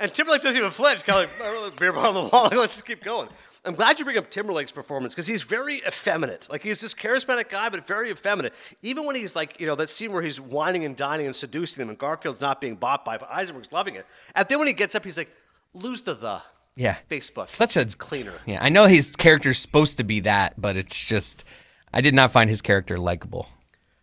And 0.00 0.14
Timberlake 0.14 0.42
doesn't 0.42 0.58
even 0.58 0.70
flinch. 0.70 1.04
Kind 1.04 1.24
of 1.24 1.30
like 1.30 1.40
"Oh, 1.42 1.72
beer 1.76 1.92
bottle 1.92 2.18
on 2.18 2.24
the 2.24 2.30
wall. 2.30 2.48
Let's 2.52 2.74
just 2.74 2.86
keep 2.86 3.02
going. 3.02 3.28
I'm 3.64 3.74
glad 3.74 3.98
you 3.98 4.04
bring 4.04 4.16
up 4.16 4.30
Timberlake's 4.30 4.72
performance 4.72 5.14
because 5.14 5.26
he's 5.26 5.42
very 5.42 5.78
effeminate. 5.78 6.48
Like 6.50 6.62
he's 6.62 6.80
this 6.80 6.94
charismatic 6.94 7.50
guy, 7.50 7.68
but 7.68 7.86
very 7.86 8.10
effeminate. 8.10 8.54
Even 8.82 9.04
when 9.04 9.16
he's 9.16 9.34
like, 9.34 9.60
you 9.60 9.66
know, 9.66 9.74
that 9.74 9.90
scene 9.90 10.12
where 10.12 10.22
he's 10.22 10.40
wining 10.40 10.84
and 10.84 10.96
dining 10.96 11.26
and 11.26 11.34
seducing 11.34 11.82
them, 11.82 11.88
and 11.88 11.98
Garfield's 11.98 12.40
not 12.40 12.60
being 12.60 12.76
bought 12.76 13.04
by, 13.04 13.18
but 13.18 13.28
Eisenberg's 13.30 13.72
loving 13.72 13.96
it. 13.96 14.06
And 14.34 14.46
then 14.48 14.58
when 14.58 14.68
he 14.68 14.74
gets 14.74 14.94
up, 14.94 15.04
he's 15.04 15.18
like, 15.18 15.30
lose 15.74 16.02
the 16.02 16.14
the. 16.14 16.42
Yeah, 16.76 16.96
Facebook. 17.10 17.48
Such 17.48 17.76
a 17.76 17.84
cleaner. 17.86 18.34
Yeah, 18.46 18.62
I 18.62 18.68
know 18.68 18.86
his 18.86 19.16
character's 19.16 19.58
supposed 19.58 19.96
to 19.96 20.04
be 20.04 20.20
that, 20.20 20.54
but 20.60 20.76
it's 20.76 21.04
just 21.04 21.44
I 21.92 22.00
did 22.00 22.14
not 22.14 22.30
find 22.30 22.48
his 22.48 22.62
character 22.62 22.96
likable. 22.96 23.48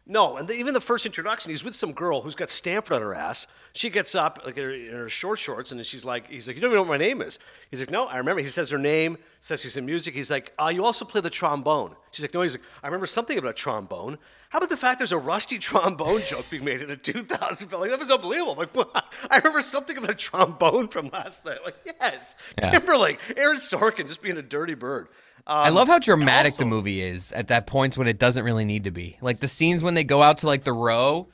No, 0.07 0.37
and 0.37 0.47
the, 0.47 0.53
even 0.53 0.75
the 0.75 0.81
first 0.81 1.07
introduction, 1.07 1.49
he's 1.49 1.63
with 1.63 1.75
some 1.75 1.91
girl 1.91 2.21
who's 2.21 2.35
got 2.35 2.51
Stanford 2.51 2.93
on 2.97 3.01
her 3.01 3.15
ass. 3.15 3.47
She 3.73 3.89
gets 3.89 4.13
up 4.13 4.39
like 4.45 4.55
in 4.55 4.63
her, 4.63 4.71
in 4.71 4.93
her 4.93 5.09
short 5.09 5.39
shorts, 5.39 5.71
and 5.71 5.83
she's 5.83 6.05
like, 6.05 6.29
"He's 6.29 6.47
like, 6.47 6.55
you 6.55 6.61
don't 6.61 6.69
even 6.69 6.77
know 6.77 6.83
what 6.83 6.99
my 6.99 7.03
name 7.03 7.21
is." 7.23 7.39
He's 7.71 7.79
like, 7.79 7.89
"No, 7.89 8.05
I 8.05 8.17
remember." 8.17 8.41
He 8.43 8.47
says 8.49 8.69
her 8.69 8.77
name, 8.77 9.17
says 9.41 9.61
she's 9.63 9.77
in 9.77 9.85
music. 9.85 10.13
He's 10.13 10.29
like, 10.29 10.53
uh, 10.61 10.71
"You 10.73 10.85
also 10.85 11.05
play 11.05 11.21
the 11.21 11.31
trombone." 11.31 11.95
She's 12.11 12.23
like, 12.23 12.33
"No." 12.35 12.41
He's 12.43 12.53
like, 12.53 12.63
"I 12.83 12.87
remember 12.87 13.07
something 13.07 13.35
about 13.37 13.49
a 13.49 13.53
trombone." 13.53 14.19
How 14.49 14.59
about 14.59 14.69
the 14.69 14.77
fact 14.77 14.99
there's 14.99 15.11
a 15.11 15.17
rusty 15.17 15.57
trombone 15.59 16.21
joke 16.21 16.45
being 16.51 16.63
made 16.63 16.81
in 16.81 16.87
the 16.87 16.95
2000 16.97 17.67
film? 17.67 17.81
Like 17.81 17.89
that 17.89 17.99
was 17.99 18.11
unbelievable. 18.11 18.51
I'm 18.53 18.59
like, 18.59 18.75
what? 18.75 19.05
I 19.31 19.37
remember 19.37 19.61
something 19.63 19.97
about 19.97 20.11
a 20.11 20.15
trombone 20.15 20.87
from 20.87 21.09
last 21.09 21.43
night. 21.45 21.59
Like, 21.65 21.75
yes, 21.83 22.35
Yeah. 22.61 22.69
Timberlake, 22.71 23.19
Aaron 23.35 23.57
Sorkin, 23.57 24.07
just 24.07 24.21
being 24.21 24.37
a 24.37 24.41
dirty 24.43 24.75
bird. 24.75 25.07
I 25.47 25.67
Um, 25.69 25.75
love 25.75 25.87
how 25.87 25.99
dramatic 25.99 26.53
also- 26.53 26.63
the 26.63 26.69
movie 26.69 27.01
is 27.01 27.31
at 27.31 27.47
that 27.49 27.67
points 27.67 27.97
when 27.97 28.07
it 28.07 28.17
doesn't 28.17 28.43
really 28.43 28.65
need 28.65 28.83
to 28.85 28.91
be. 28.91 29.17
Like 29.21 29.39
the 29.39 29.47
scenes 29.47 29.83
when 29.83 29.93
they 29.93 30.03
go 30.03 30.21
out 30.23 30.39
to 30.39 30.47
like 30.47 30.63
the 30.63 30.73
row, 30.73 31.27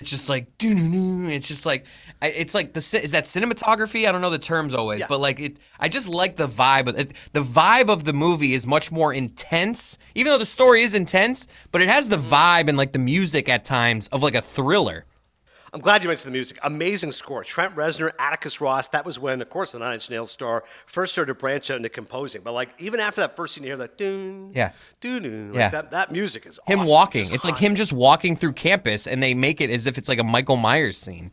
it's 0.00 0.10
just 0.10 0.28
like 0.28 0.46
it's 0.60 1.48
just 1.48 1.66
like 1.66 1.86
it's 2.22 2.54
like 2.54 2.72
the 2.74 2.78
is 3.02 3.10
that 3.12 3.24
cinematography? 3.24 4.06
I 4.06 4.12
don't 4.12 4.20
know 4.20 4.30
the 4.30 4.38
terms 4.38 4.74
always, 4.74 5.00
Yeah. 5.00 5.06
but 5.08 5.18
like 5.18 5.40
it 5.40 5.56
I 5.80 5.88
just 5.88 6.08
like 6.08 6.36
the 6.36 6.46
vibe 6.46 6.88
of 6.88 6.98
it. 6.98 7.12
The 7.32 7.42
vibe 7.42 7.88
of 7.88 8.04
the 8.04 8.12
movie 8.12 8.54
is 8.54 8.66
much 8.66 8.92
more 8.92 9.12
intense. 9.12 9.98
Even 10.14 10.30
though 10.32 10.38
the 10.38 10.46
story 10.46 10.82
is 10.82 10.94
intense, 10.94 11.48
but 11.72 11.80
it 11.82 11.88
has 11.88 12.08
the 12.08 12.16
Mm-hmm. 12.16 12.32
vibe 12.34 12.68
and 12.68 12.78
like 12.78 12.92
the 12.92 12.98
music 13.00 13.48
at 13.48 13.64
times 13.64 14.06
of 14.08 14.22
like 14.22 14.34
a 14.34 14.42
thriller. 14.42 15.04
I'm 15.72 15.80
glad 15.80 16.02
you 16.02 16.08
mentioned 16.08 16.30
the 16.32 16.36
music. 16.36 16.58
Amazing 16.62 17.12
score. 17.12 17.44
Trent 17.44 17.74
Reznor, 17.76 18.12
Atticus 18.18 18.60
Ross. 18.60 18.88
That 18.88 19.04
was 19.04 19.18
when, 19.18 19.42
of 19.42 19.50
course, 19.50 19.72
the 19.72 19.78
Nine 19.78 19.94
Inch 19.94 20.08
Nails 20.08 20.30
star 20.30 20.64
first 20.86 21.12
started 21.12 21.34
to 21.34 21.38
branch 21.38 21.70
out 21.70 21.76
into 21.76 21.88
composing. 21.90 22.40
But 22.42 22.52
like 22.52 22.70
even 22.78 23.00
after 23.00 23.20
that 23.20 23.36
first 23.36 23.54
scene, 23.54 23.64
you 23.64 23.70
hear 23.70 23.76
that 23.78 23.98
doon, 23.98 24.52
Yeah. 24.54 24.72
doon, 25.00 25.22
doon. 25.22 25.48
Like 25.48 25.58
Yeah. 25.58 25.68
that, 25.70 25.90
that 25.90 26.12
music 26.12 26.46
is 26.46 26.58
Him 26.66 26.80
awesome. 26.80 26.90
walking. 26.90 27.32
It's 27.32 27.44
like 27.44 27.58
him 27.58 27.74
just 27.74 27.92
walking 27.92 28.34
through 28.36 28.52
campus 28.52 29.06
and 29.06 29.22
they 29.22 29.34
make 29.34 29.60
it 29.60 29.68
as 29.70 29.86
if 29.86 29.98
it's 29.98 30.08
like 30.08 30.18
a 30.18 30.24
Michael 30.24 30.56
Myers 30.56 30.96
scene. 30.96 31.32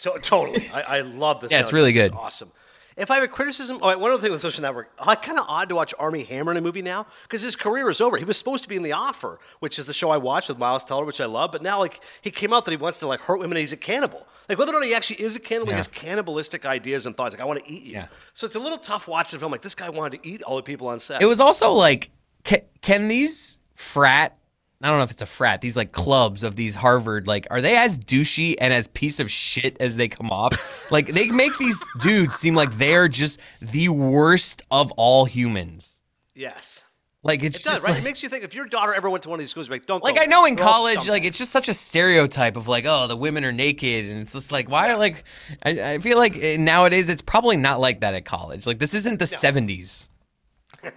To- 0.00 0.18
totally. 0.22 0.68
I, 0.72 0.98
I 0.98 1.00
love 1.00 1.40
this. 1.40 1.50
Yeah, 1.52 1.60
it's 1.60 1.72
really 1.72 1.92
good. 1.92 2.12
awesome. 2.14 2.50
If 2.96 3.10
I 3.10 3.16
have 3.16 3.24
a 3.24 3.28
criticism, 3.28 3.78
oh, 3.82 3.98
one 3.98 4.12
other 4.12 4.22
thing 4.22 4.30
with 4.30 4.40
Social 4.40 4.62
Network, 4.62 4.96
kind 4.96 5.38
of 5.38 5.46
odd 5.48 5.68
to 5.68 5.74
watch 5.74 5.92
Armie 5.98 6.22
Hammer 6.22 6.52
in 6.52 6.56
a 6.56 6.60
movie 6.60 6.82
now 6.82 7.06
because 7.22 7.42
his 7.42 7.56
career 7.56 7.90
is 7.90 8.00
over. 8.00 8.16
He 8.16 8.24
was 8.24 8.38
supposed 8.38 8.62
to 8.62 8.68
be 8.68 8.76
in 8.76 8.84
The 8.84 8.92
Offer, 8.92 9.40
which 9.58 9.78
is 9.78 9.86
the 9.86 9.92
show 9.92 10.10
I 10.10 10.16
watched 10.16 10.48
with 10.48 10.58
Miles 10.58 10.84
Teller, 10.84 11.04
which 11.04 11.20
I 11.20 11.26
love. 11.26 11.50
But 11.50 11.62
now, 11.62 11.80
like, 11.80 12.00
he 12.22 12.30
came 12.30 12.52
out 12.52 12.64
that 12.64 12.70
he 12.70 12.76
wants 12.76 12.98
to 12.98 13.08
like 13.08 13.20
hurt 13.20 13.38
women. 13.40 13.56
and 13.56 13.60
He's 13.60 13.72
a 13.72 13.76
cannibal. 13.76 14.26
Like 14.48 14.58
whether 14.58 14.72
or 14.72 14.74
not 14.80 14.84
he 14.84 14.94
actually 14.94 15.22
is 15.22 15.34
a 15.34 15.40
cannibal, 15.40 15.70
he 15.72 15.76
has 15.76 15.88
cannibalistic 15.88 16.66
ideas 16.66 17.06
and 17.06 17.16
thoughts. 17.16 17.34
Like 17.34 17.40
I 17.42 17.46
want 17.46 17.64
to 17.64 17.70
eat 17.70 17.82
you. 17.82 17.92
Yeah. 17.94 18.06
So 18.32 18.46
it's 18.46 18.54
a 18.54 18.60
little 18.60 18.78
tough 18.78 19.08
watching 19.08 19.38
the 19.38 19.40
film. 19.40 19.50
Like 19.52 19.62
this 19.62 19.74
guy 19.74 19.88
wanted 19.88 20.22
to 20.22 20.28
eat 20.28 20.42
all 20.42 20.56
the 20.56 20.62
people 20.62 20.86
on 20.88 21.00
set. 21.00 21.22
It 21.22 21.26
was 21.26 21.40
also 21.40 21.72
like, 21.72 22.10
can, 22.44 22.60
can 22.82 23.08
these 23.08 23.58
frat? 23.74 24.36
I 24.84 24.88
don't 24.88 24.98
know 24.98 25.04
if 25.04 25.10
it's 25.12 25.22
a 25.22 25.26
frat. 25.26 25.62
These 25.62 25.78
like 25.78 25.92
clubs 25.92 26.44
of 26.44 26.56
these 26.56 26.74
Harvard, 26.74 27.26
like, 27.26 27.46
are 27.50 27.62
they 27.62 27.74
as 27.74 27.98
douchey 27.98 28.54
and 28.60 28.74
as 28.74 28.86
piece 28.86 29.18
of 29.18 29.30
shit 29.30 29.78
as 29.80 29.96
they 29.96 30.08
come 30.08 30.30
off? 30.30 30.52
like, 30.90 31.06
they 31.08 31.28
make 31.28 31.56
these 31.56 31.82
dudes 32.02 32.36
seem 32.36 32.54
like 32.54 32.70
they're 32.76 33.08
just 33.08 33.40
the 33.62 33.88
worst 33.88 34.60
of 34.70 34.92
all 34.92 35.24
humans. 35.24 36.02
yes. 36.34 36.84
Like, 37.26 37.42
it's 37.42 37.60
It 37.60 37.64
does, 37.64 37.82
right? 37.82 37.92
like, 37.92 38.00
it 38.00 38.04
makes 38.04 38.22
you 38.22 38.28
think 38.28 38.44
if 38.44 38.52
your 38.52 38.66
daughter 38.66 38.92
ever 38.92 39.08
went 39.08 39.22
to 39.22 39.30
one 39.30 39.38
of 39.38 39.40
these 39.40 39.48
schools, 39.48 39.70
like, 39.70 39.86
don't 39.86 40.04
like. 40.04 40.20
I 40.20 40.26
know 40.26 40.44
in 40.44 40.56
college, 40.56 41.08
like 41.08 41.24
it's 41.24 41.38
just 41.38 41.52
such 41.52 41.70
a 41.70 41.74
stereotype 41.74 42.54
of 42.58 42.68
like, 42.68 42.84
oh, 42.86 43.06
the 43.06 43.16
women 43.16 43.46
are 43.46 43.52
naked, 43.52 44.04
and 44.04 44.20
it's 44.20 44.34
just 44.34 44.52
like, 44.52 44.68
why 44.68 44.90
are 44.90 44.98
like, 44.98 45.24
I, 45.64 45.92
I 45.92 45.98
feel 46.00 46.18
like 46.18 46.36
eh, 46.36 46.58
nowadays 46.58 47.08
it's 47.08 47.22
probably 47.22 47.56
not 47.56 47.80
like 47.80 48.00
that 48.00 48.12
at 48.12 48.26
college. 48.26 48.66
Like, 48.66 48.78
this 48.78 48.92
isn't 48.92 49.20
the 49.20 49.24
'70s. 49.24 50.10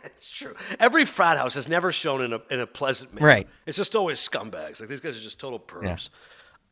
It's 0.06 0.30
true. 0.30 0.56
Every 0.80 1.06
frat 1.06 1.38
house 1.38 1.56
is 1.56 1.67
never 1.67 1.91
shown 1.91 2.21
in 2.21 2.34
a, 2.34 2.41
in 2.50 2.60
a 2.60 2.67
pleasant 2.67 3.13
manner. 3.13 3.28
Right. 3.28 3.47
It's 3.65 3.78
just 3.78 3.95
always 3.95 4.19
scumbags. 4.19 4.80
Like 4.80 4.89
these 4.89 5.00
guys 5.00 5.17
are 5.17 5.23
just 5.23 5.39
total 5.39 5.60
pervs. 5.60 6.10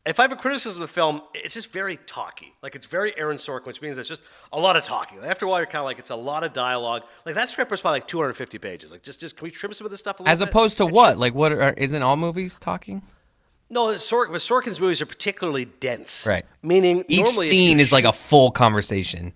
If 0.04 0.20
I 0.20 0.22
have 0.22 0.30
a 0.32 0.36
criticism 0.36 0.80
of 0.82 0.88
the 0.88 0.92
film, 0.94 1.20
it's 1.34 1.54
just 1.54 1.72
very 1.72 1.96
talky. 2.06 2.54
Like 2.62 2.76
it's 2.76 2.86
very 2.86 3.16
Aaron 3.18 3.38
Sorkin, 3.38 3.66
which 3.66 3.82
means 3.82 3.98
it's 3.98 4.08
just 4.08 4.22
a 4.52 4.60
lot 4.60 4.76
of 4.76 4.84
talking. 4.84 5.18
After 5.18 5.46
a 5.46 5.48
while, 5.48 5.58
you're 5.58 5.66
kind 5.66 5.80
of 5.80 5.84
like 5.84 5.98
it's 5.98 6.10
a 6.10 6.16
lot 6.16 6.44
of 6.44 6.52
dialogue. 6.52 7.02
Like 7.24 7.34
that 7.34 7.48
script 7.48 7.72
was 7.72 7.80
probably 7.80 7.96
like 8.00 8.06
250 8.08 8.58
pages. 8.58 8.92
Like 8.92 9.02
just 9.02 9.18
just 9.20 9.36
can 9.36 9.44
we 9.46 9.50
trim 9.50 9.72
some 9.72 9.84
of 9.84 9.90
this 9.90 9.98
stuff 10.00 10.20
a 10.20 10.22
little 10.22 10.32
As 10.32 10.38
bit? 10.38 10.48
opposed 10.48 10.76
to 10.78 10.86
what? 10.86 11.18
Like, 11.18 11.34
what 11.34 11.50
are, 11.52 11.72
isn't 11.72 12.02
all 12.02 12.16
movies 12.16 12.56
talking? 12.60 13.02
No, 13.68 13.86
Sorkin, 13.94 14.30
but 14.30 14.40
Sorkin's 14.40 14.78
movies 14.80 15.02
are 15.02 15.06
particularly 15.06 15.64
dense. 15.64 16.24
Right. 16.24 16.46
Meaning 16.62 17.04
Each 17.08 17.24
normally 17.24 17.50
scene 17.50 17.80
is 17.80 17.90
like 17.90 18.04
a 18.04 18.12
full 18.12 18.52
conversation. 18.52 19.32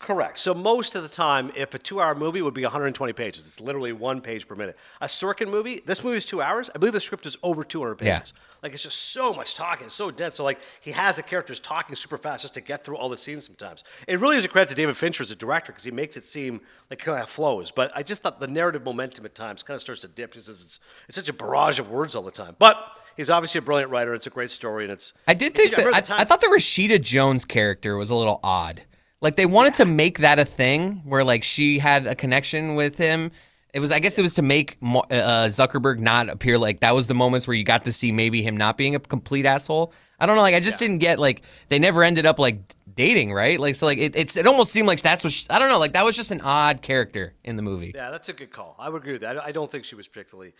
Correct. 0.00 0.38
So 0.38 0.54
most 0.54 0.94
of 0.94 1.02
the 1.02 1.10
time, 1.10 1.52
if 1.54 1.74
a 1.74 1.78
two-hour 1.78 2.14
movie 2.14 2.40
would 2.40 2.54
be 2.54 2.62
120 2.62 3.12
pages, 3.12 3.46
it's 3.46 3.60
literally 3.60 3.92
one 3.92 4.22
page 4.22 4.48
per 4.48 4.54
minute. 4.54 4.78
A 5.02 5.06
Sorkin 5.06 5.50
movie, 5.50 5.82
this 5.84 6.02
movie 6.02 6.16
is 6.16 6.24
two 6.24 6.40
hours. 6.40 6.70
I 6.74 6.78
believe 6.78 6.94
the 6.94 7.00
script 7.02 7.26
is 7.26 7.36
over 7.42 7.62
200 7.62 8.00
Yeah. 8.00 8.18
pages. 8.20 8.32
Like 8.62 8.72
it's 8.72 8.82
just 8.82 8.96
so 9.12 9.34
much 9.34 9.54
talking, 9.54 9.86
it's 9.86 9.94
so 9.94 10.10
dense. 10.10 10.36
So 10.36 10.44
like 10.44 10.58
he 10.80 10.90
has 10.92 11.16
the 11.16 11.22
characters 11.22 11.60
talking 11.60 11.94
super 11.96 12.16
fast 12.16 12.42
just 12.42 12.54
to 12.54 12.62
get 12.62 12.82
through 12.82 12.96
all 12.96 13.10
the 13.10 13.18
scenes. 13.18 13.44
Sometimes 13.44 13.84
it 14.08 14.18
really 14.20 14.38
is 14.38 14.44
a 14.44 14.48
credit 14.48 14.70
to 14.70 14.74
David 14.74 14.96
Fincher 14.96 15.22
as 15.22 15.30
a 15.30 15.36
director 15.36 15.70
because 15.72 15.84
he 15.84 15.90
makes 15.90 16.16
it 16.16 16.26
seem 16.26 16.62
like 16.88 16.98
kind 17.00 17.22
of 17.22 17.28
flows. 17.28 17.70
But 17.70 17.92
I 17.94 18.02
just 18.02 18.22
thought 18.22 18.40
the 18.40 18.46
narrative 18.48 18.82
momentum 18.84 19.26
at 19.26 19.34
times 19.34 19.62
kind 19.62 19.74
of 19.76 19.82
starts 19.82 20.00
to 20.02 20.08
dip 20.08 20.30
because 20.30 20.48
it's 20.48 20.80
it's 21.08 21.16
such 21.16 21.28
a 21.28 21.32
barrage 21.34 21.78
of 21.78 21.90
words 21.90 22.14
all 22.16 22.22
the 22.22 22.30
time. 22.30 22.56
But 22.58 22.76
he's 23.18 23.28
obviously 23.28 23.58
a 23.58 23.62
brilliant 23.62 23.90
writer. 23.90 24.14
It's 24.14 24.26
a 24.26 24.30
great 24.30 24.50
story, 24.50 24.84
and 24.84 24.92
it's. 24.92 25.12
I 25.28 25.34
did 25.34 25.54
think 25.54 25.74
that, 25.76 26.10
I, 26.10 26.20
I 26.20 26.24
thought 26.24 26.40
the 26.40 26.46
Rashida 26.48 27.00
Jones 27.02 27.44
character 27.44 27.96
was 27.96 28.08
a 28.10 28.14
little 28.14 28.40
odd. 28.42 28.82
Like 29.20 29.36
they 29.36 29.46
wanted 29.46 29.74
to 29.74 29.84
make 29.84 30.18
that 30.18 30.38
a 30.38 30.44
thing 30.44 31.02
where 31.04 31.24
like 31.24 31.42
she 31.44 31.78
had 31.78 32.06
a 32.06 32.14
connection 32.14 32.74
with 32.74 32.96
him. 32.96 33.30
It 33.72 33.78
was, 33.78 33.92
I 33.92 34.00
guess, 34.00 34.18
it 34.18 34.22
was 34.22 34.34
to 34.34 34.42
make 34.42 34.78
uh, 34.82 35.46
Zuckerberg 35.46 36.00
not 36.00 36.28
appear 36.28 36.58
like 36.58 36.80
that 36.80 36.94
was 36.94 37.06
the 37.06 37.14
moments 37.14 37.46
where 37.46 37.54
you 37.54 37.62
got 37.62 37.84
to 37.84 37.92
see 37.92 38.10
maybe 38.10 38.42
him 38.42 38.56
not 38.56 38.76
being 38.76 38.94
a 38.96 38.98
complete 38.98 39.46
asshole. 39.46 39.92
I 40.18 40.26
don't 40.26 40.36
know, 40.36 40.42
like 40.42 40.54
I 40.54 40.60
just 40.60 40.78
didn't 40.78 40.98
get 40.98 41.18
like 41.18 41.42
they 41.68 41.78
never 41.78 42.02
ended 42.02 42.26
up 42.26 42.38
like 42.38 42.74
dating, 42.94 43.32
right? 43.32 43.60
Like 43.60 43.76
so, 43.76 43.86
like 43.86 43.98
it, 43.98 44.16
it's 44.16 44.36
it 44.36 44.46
almost 44.46 44.72
seemed 44.72 44.88
like 44.88 45.02
that's 45.02 45.22
what 45.22 45.32
she, 45.32 45.46
I 45.48 45.58
don't 45.58 45.68
know, 45.68 45.78
like 45.78 45.92
that 45.92 46.04
was 46.04 46.16
just 46.16 46.30
an 46.32 46.40
odd 46.40 46.82
character 46.82 47.34
in 47.44 47.56
the 47.56 47.62
movie. 47.62 47.92
Yeah, 47.94 48.10
that's 48.10 48.28
a 48.28 48.32
good 48.32 48.50
call. 48.50 48.74
I 48.78 48.88
would 48.88 49.02
agree 49.02 49.12
with 49.12 49.22
that. 49.22 49.42
I 49.42 49.52
don't 49.52 49.70
think 49.70 49.84
she 49.84 49.94
was 49.94 50.08
particularly. 50.08 50.52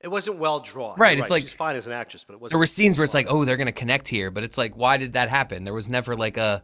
It 0.00 0.08
wasn't 0.08 0.38
well 0.38 0.60
drawn. 0.60 0.98
Right, 0.98 1.16
You're 1.16 1.24
it's 1.24 1.30
like- 1.30 1.44
she's 1.44 1.52
fine 1.52 1.76
as 1.76 1.86
an 1.86 1.92
actress, 1.92 2.24
but 2.24 2.34
it 2.34 2.40
wasn't. 2.40 2.52
There 2.52 2.58
were 2.58 2.66
scenes 2.66 2.98
where 2.98 3.04
it's 3.04 3.14
like, 3.14 3.28
oh, 3.30 3.44
they're 3.44 3.56
gonna 3.56 3.72
connect 3.72 4.08
here, 4.08 4.30
but 4.30 4.44
it's 4.44 4.58
like, 4.58 4.76
why 4.76 4.96
did 4.98 5.14
that 5.14 5.30
happen? 5.30 5.64
There 5.64 5.72
was 5.72 5.88
never 5.88 6.14
like 6.14 6.36
a, 6.36 6.62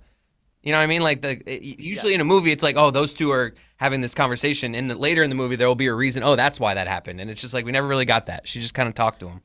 you 0.62 0.72
know 0.72 0.78
what 0.78 0.84
I 0.84 0.86
mean? 0.86 1.02
Like 1.02 1.22
the 1.22 1.40
it- 1.46 1.62
usually 1.80 2.12
Yes. 2.12 2.16
in 2.16 2.20
a 2.20 2.24
movie, 2.24 2.52
it's 2.52 2.62
like, 2.62 2.76
oh, 2.76 2.90
those 2.90 3.12
two 3.14 3.30
are 3.32 3.54
having 3.76 4.00
this 4.00 4.14
conversation, 4.14 4.74
and 4.74 4.88
the, 4.90 4.94
later 4.96 5.22
in 5.22 5.28
the 5.30 5.36
movie 5.36 5.56
there 5.56 5.66
will 5.68 5.74
be 5.74 5.86
a 5.88 5.94
reason. 5.94 6.22
Oh, 6.22 6.36
that's 6.36 6.60
why 6.60 6.74
that 6.74 6.86
happened, 6.86 7.20
and 7.20 7.30
it's 7.30 7.40
just 7.40 7.52
like 7.54 7.64
we 7.64 7.72
never 7.72 7.86
really 7.88 8.04
got 8.04 8.26
that. 8.26 8.46
She 8.46 8.60
just 8.60 8.74
kind 8.74 8.88
of 8.88 8.94
talked 8.94 9.20
to 9.20 9.28
him. 9.28 9.40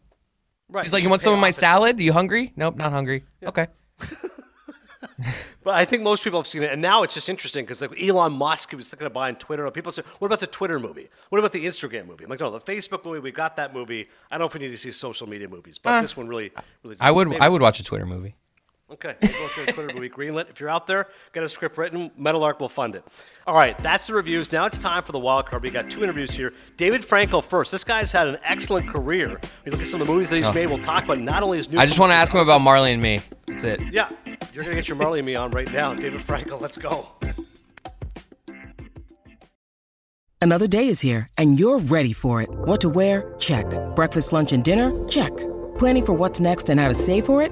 right. 0.70 0.84
She's 0.86 0.94
like, 0.94 1.04
you 1.04 1.10
want 1.10 1.22
some 1.22 1.34
of 1.34 1.40
my 1.40 1.52
salad? 1.52 2.00
you 2.00 2.14
hungry? 2.14 2.54
Nope, 2.56 2.76
not 2.76 2.92
hungry. 2.92 3.24
Okay. 3.44 3.68
But 5.64 5.76
I 5.76 5.84
think 5.86 6.02
most 6.02 6.24
people 6.24 6.40
have 6.40 6.48
seen 6.48 6.64
it, 6.64 6.72
and 6.72 6.82
now 6.82 7.04
it's 7.04 7.14
just 7.14 7.28
interesting 7.28 7.66
because 7.66 7.82
like 7.82 8.02
Elon 8.02 8.32
Musk, 8.34 8.70
he 8.70 8.76
was 8.78 8.90
thinking 8.90 9.06
of 9.06 9.14
buying 9.14 9.36
Twitter. 9.36 9.70
People 9.70 9.92
say, 9.92 10.02
"What 10.20 10.28
about 10.28 10.40
the 10.40 10.48
Twitter 10.48 10.80
movie? 10.80 11.10
What 11.30 11.40
about 11.40 11.52
the 11.54 11.66
Instagram 11.66 12.08
movie?" 12.08 12.24
I'm 12.24 12.30
like, 12.30 12.40
"No, 12.40 12.50
the 12.52 12.60
Facebook 12.62 13.04
movie. 13.04 13.20
We 13.20 13.32
got 13.32 13.58
that 13.58 13.74
movie. 13.74 14.08
I 14.32 14.36
don't 14.36 14.40
know 14.40 14.46
if 14.48 14.54
we 14.54 14.60
need 14.62 14.70
to 14.70 14.78
see 14.78 14.92
social 14.92 15.28
media 15.28 15.50
movies, 15.50 15.78
but 15.78 15.96
eh. 15.96 16.02
this 16.02 16.16
one 16.16 16.28
really, 16.28 16.52
really." 16.84 16.96
I 17.02 17.12
would 17.12 17.28
maybe- 17.28 17.42
I 17.42 17.50
would 17.50 17.62
watch 17.62 17.80
a 17.80 17.84
Twitter 17.84 18.06
movie. 18.06 18.36
Okay, 18.90 19.16
maybe 19.22 19.34
let's 19.42 19.54
go 19.54 19.66
to 19.66 19.74
Twitter 19.74 19.94
movie 19.94 20.10
greenlit. 20.10 20.50
If 20.50 20.62
you're 20.62 20.70
out 20.70 20.88
there, 20.88 21.10
get 21.34 21.44
a 21.44 21.50
script 21.50 21.78
written. 21.78 22.10
Meadowlark 22.16 22.62
will 22.62 22.70
fund 22.70 22.96
it. 22.96 23.04
All 23.46 23.54
right, 23.54 23.78
that's 23.80 24.08
the 24.08 24.14
reviews. 24.14 24.50
Now 24.50 24.66
it's 24.66 24.78
time 24.78 25.04
for 25.04 25.12
the 25.12 25.20
wild 25.20 25.46
card. 25.46 25.62
We 25.62 25.72
got 25.72 25.90
two 25.90 26.04
interviews 26.04 26.32
here. 26.32 26.54
David 26.78 27.02
Frankel 27.02 27.44
first. 27.44 27.74
This 27.74 27.84
guy's 27.84 28.14
had 28.14 28.30
an 28.30 28.38
excellent 28.46 28.88
career. 28.88 29.42
We 29.66 29.72
look 29.72 29.82
at 29.82 29.88
some 29.88 30.00
of 30.00 30.08
the 30.08 30.14
movies 30.14 30.30
that 30.30 30.38
he's 30.38 30.48
oh. 30.48 30.54
made. 30.54 30.68
We'll 30.68 30.78
talk 30.78 31.04
about 31.04 31.20
not 31.20 31.44
only 31.44 31.58
his 31.58 31.70
new. 31.70 31.78
Oh. 31.78 31.82
I 31.82 31.86
just 31.86 32.00
want 32.00 32.12
to 32.12 32.16
ask 32.16 32.34
him 32.34 32.40
about 32.40 32.62
Marley 32.62 32.94
and 32.94 33.02
Me. 33.02 33.20
That's 33.48 33.64
it. 33.64 33.82
Yeah, 33.92 34.10
you're 34.54 34.64
gonna 34.64 34.76
get 34.76 34.88
your 34.88 34.96
Marley 34.96 35.20
and 35.20 35.26
me 35.26 35.36
on 35.36 35.52
right 35.52 35.72
now, 35.74 35.94
David 35.94 36.22
Frankel. 36.22 36.62
Let's 36.62 36.78
go. 36.78 37.10
Another 40.40 40.68
day 40.68 40.88
is 40.88 41.02
here, 41.02 41.28
and 41.38 41.60
you're 41.60 41.80
ready 41.80 42.14
for 42.14 42.42
it. 42.42 42.50
What 42.52 42.80
to 42.82 42.90
wear? 42.90 43.36
Check. 43.38 43.66
Breakfast, 43.98 44.32
lunch, 44.32 44.54
and 44.54 44.64
dinner? 44.64 44.94
Check. 45.10 45.36
Planning 45.78 46.06
for 46.06 46.14
what's 46.14 46.40
next 46.40 46.70
and 46.70 46.80
how 46.80 46.88
to 46.88 46.96
save 46.96 47.26
for 47.26 47.42
it? 47.42 47.52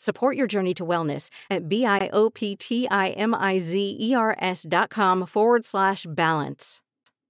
Support 0.00 0.36
your 0.36 0.46
journey 0.46 0.74
to 0.74 0.86
wellness 0.86 1.28
at 1.50 1.68
B-I-O-P-T-I-M-I-Z-E-R-S 1.68 4.66
dot 4.68 4.90
com 4.90 5.26
forward 5.26 5.64
slash 5.64 6.06
balance. 6.08 6.80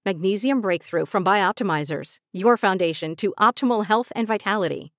Magnesium 0.04 0.60
Breakthrough 0.60 1.06
from 1.06 1.24
Bioptimizers, 1.24 2.16
your 2.34 2.58
foundation 2.58 3.16
to 3.16 3.32
optimal 3.40 3.86
health 3.86 4.12
and 4.14 4.26
vitality. 4.26 4.92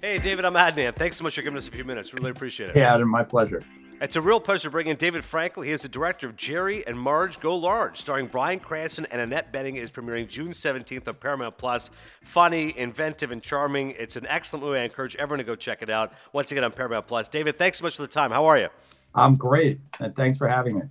Hey, 0.00 0.20
David, 0.20 0.44
I'm 0.44 0.54
Adnan. 0.54 0.94
Thanks 0.94 1.16
so 1.16 1.24
much 1.24 1.34
for 1.34 1.42
giving 1.42 1.56
us 1.56 1.66
a 1.66 1.72
few 1.72 1.82
minutes. 1.82 2.14
Really 2.14 2.30
appreciate 2.30 2.70
it. 2.70 2.76
Hey, 2.76 2.82
Adam, 2.82 3.08
my 3.08 3.24
pleasure. 3.24 3.64
It's 4.00 4.16
a 4.16 4.20
real 4.20 4.40
pleasure 4.40 4.64
to 4.64 4.70
bring 4.70 4.88
in 4.88 4.96
David 4.96 5.22
Frankel. 5.22 5.64
He 5.64 5.70
is 5.70 5.82
the 5.82 5.88
director 5.88 6.26
of 6.26 6.36
Jerry 6.36 6.84
and 6.86 6.98
Marge 6.98 7.38
Go 7.38 7.56
Large, 7.56 7.96
starring 7.96 8.26
Bryan 8.26 8.58
Cranston 8.58 9.06
and 9.10 9.20
Annette 9.20 9.52
Bening. 9.52 9.76
Is 9.76 9.90
premiering 9.90 10.28
June 10.28 10.50
17th 10.50 11.06
on 11.06 11.14
Paramount 11.14 11.56
Plus. 11.56 11.90
Funny, 12.20 12.76
inventive, 12.76 13.30
and 13.30 13.40
charming. 13.40 13.92
It's 13.92 14.16
an 14.16 14.26
excellent 14.26 14.64
movie. 14.64 14.80
I 14.80 14.82
encourage 14.82 15.14
everyone 15.16 15.38
to 15.38 15.44
go 15.44 15.54
check 15.54 15.80
it 15.80 15.90
out. 15.90 16.12
Once 16.32 16.50
again 16.50 16.64
on 16.64 16.72
Paramount 16.72 17.06
Plus. 17.06 17.28
David, 17.28 17.56
thanks 17.56 17.78
so 17.78 17.84
much 17.84 17.94
for 17.94 18.02
the 18.02 18.08
time. 18.08 18.32
How 18.32 18.44
are 18.46 18.58
you? 18.58 18.68
I'm 19.14 19.36
great, 19.36 19.78
and 20.00 20.14
thanks 20.16 20.38
for 20.38 20.48
having 20.48 20.74
me. 20.76 20.82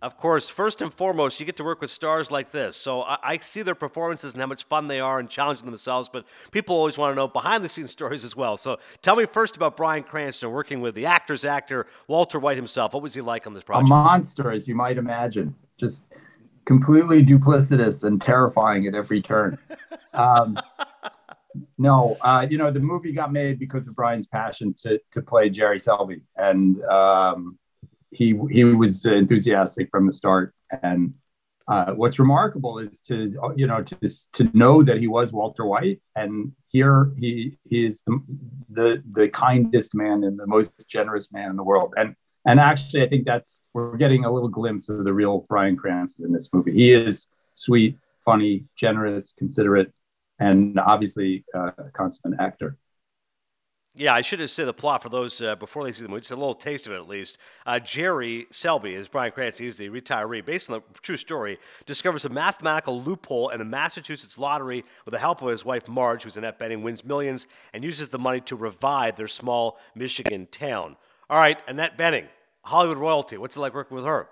Of 0.00 0.16
course, 0.16 0.48
first 0.48 0.80
and 0.80 0.94
foremost, 0.94 1.40
you 1.40 1.46
get 1.46 1.56
to 1.56 1.64
work 1.64 1.80
with 1.80 1.90
stars 1.90 2.30
like 2.30 2.52
this. 2.52 2.76
So 2.76 3.02
I, 3.02 3.18
I 3.22 3.36
see 3.38 3.62
their 3.62 3.74
performances 3.74 4.32
and 4.32 4.40
how 4.40 4.46
much 4.46 4.64
fun 4.64 4.86
they 4.86 5.00
are 5.00 5.18
and 5.18 5.28
challenging 5.28 5.66
themselves, 5.66 6.08
but 6.08 6.24
people 6.52 6.76
always 6.76 6.96
want 6.96 7.10
to 7.10 7.16
know 7.16 7.26
behind 7.26 7.64
the 7.64 7.68
scenes 7.68 7.90
stories 7.98 8.24
as 8.24 8.36
well. 8.36 8.56
So 8.56 8.78
tell 9.02 9.16
me 9.16 9.26
first 9.26 9.56
about 9.56 9.76
Bryan 9.76 10.04
Cranston 10.04 10.52
working 10.52 10.80
with 10.80 10.94
the 10.94 11.06
actor's 11.06 11.44
actor, 11.44 11.86
Walter 12.06 12.38
White 12.38 12.56
himself. 12.56 12.94
What 12.94 13.02
was 13.02 13.14
he 13.14 13.20
like 13.20 13.46
on 13.48 13.54
this 13.54 13.64
project? 13.64 13.88
A 13.88 13.90
monster, 13.90 14.52
as 14.52 14.68
you 14.68 14.76
might 14.76 14.98
imagine, 14.98 15.54
just 15.80 16.04
completely 16.64 17.24
duplicitous 17.24 18.04
and 18.04 18.20
terrifying 18.20 18.86
at 18.86 18.94
every 18.94 19.20
turn. 19.20 19.58
Um, 20.14 20.58
no, 21.76 22.16
uh, 22.22 22.46
you 22.48 22.58
know 22.58 22.72
the 22.72 22.80
movie 22.80 23.12
got 23.12 23.30
made 23.30 23.58
because 23.58 23.86
of 23.86 23.94
Bryan's 23.94 24.26
passion 24.26 24.74
to 24.82 24.98
to 25.12 25.22
play 25.22 25.48
Jerry 25.48 25.78
Selby, 25.78 26.22
and 26.36 26.82
um, 26.84 27.58
he 28.10 28.38
he 28.50 28.64
was 28.64 29.04
enthusiastic 29.04 29.90
from 29.90 30.06
the 30.06 30.12
start. 30.12 30.54
And 30.82 31.14
uh, 31.66 31.92
what's 31.92 32.18
remarkable 32.18 32.78
is 32.78 33.00
to 33.02 33.52
you 33.56 33.66
know 33.66 33.82
to 33.82 33.96
to 34.32 34.56
know 34.56 34.82
that 34.82 34.98
he 34.98 35.06
was 35.06 35.32
Walter 35.32 35.66
White, 35.66 36.00
and 36.16 36.52
here 36.68 37.12
he 37.18 37.56
he 37.68 37.86
is 37.86 38.02
the, 38.02 38.20
the 38.70 39.02
the 39.12 39.28
kindest 39.28 39.94
man 39.94 40.24
and 40.24 40.38
the 40.38 40.46
most 40.46 40.72
generous 40.88 41.30
man 41.32 41.50
in 41.50 41.56
the 41.56 41.64
world. 41.64 41.94
And 41.96 42.14
and 42.46 42.58
actually, 42.58 43.02
I 43.02 43.08
think 43.08 43.26
that's 43.26 43.60
we're 43.74 43.96
getting 43.96 44.24
a 44.24 44.32
little 44.32 44.48
glimpse 44.48 44.88
of 44.88 45.04
the 45.04 45.12
real 45.12 45.44
Bryan 45.48 45.76
Cranston 45.76 46.24
in 46.24 46.32
this 46.32 46.48
movie. 46.52 46.72
He 46.72 46.92
is 46.92 47.28
sweet, 47.52 47.98
funny, 48.24 48.64
generous, 48.76 49.34
considerate, 49.36 49.92
and 50.38 50.78
obviously 50.78 51.44
uh, 51.54 51.72
a 51.76 51.90
consummate 51.92 52.40
actor. 52.40 52.78
Yeah, 53.98 54.14
I 54.14 54.20
should 54.20 54.38
have 54.38 54.50
said 54.50 54.68
the 54.68 54.72
plot 54.72 55.02
for 55.02 55.08
those 55.08 55.40
uh, 55.40 55.56
before 55.56 55.82
they 55.82 55.90
see 55.90 56.04
the 56.04 56.08
movie. 56.08 56.20
Just 56.20 56.30
a 56.30 56.36
little 56.36 56.54
taste 56.54 56.86
of 56.86 56.92
it, 56.92 56.96
at 56.98 57.08
least. 57.08 57.36
Uh, 57.66 57.80
Jerry 57.80 58.46
Selby 58.52 58.94
is 58.94 59.08
Bryan 59.08 59.32
Cranston. 59.32 59.64
He's 59.64 59.76
the 59.76 59.88
retiree, 59.88 60.44
based 60.44 60.70
on 60.70 60.78
the 60.78 61.00
true 61.00 61.16
story. 61.16 61.58
Discovers 61.84 62.24
a 62.24 62.28
mathematical 62.28 63.02
loophole 63.02 63.48
in 63.48 63.60
a 63.60 63.64
Massachusetts 63.64 64.38
lottery 64.38 64.84
with 65.04 65.14
the 65.14 65.18
help 65.18 65.42
of 65.42 65.48
his 65.48 65.64
wife 65.64 65.88
Marge, 65.88 66.22
who's 66.22 66.36
Annette 66.36 66.60
Bening, 66.60 66.82
wins 66.82 67.04
millions 67.04 67.48
and 67.72 67.82
uses 67.82 68.08
the 68.08 68.20
money 68.20 68.40
to 68.42 68.54
revive 68.54 69.16
their 69.16 69.26
small 69.26 69.80
Michigan 69.96 70.46
town. 70.52 70.96
All 71.28 71.40
right, 71.40 71.60
Annette 71.66 71.98
Bening, 71.98 72.28
Hollywood 72.62 72.98
royalty. 72.98 73.36
What's 73.36 73.56
it 73.56 73.60
like 73.60 73.74
working 73.74 73.96
with 73.96 74.06
her? 74.06 74.28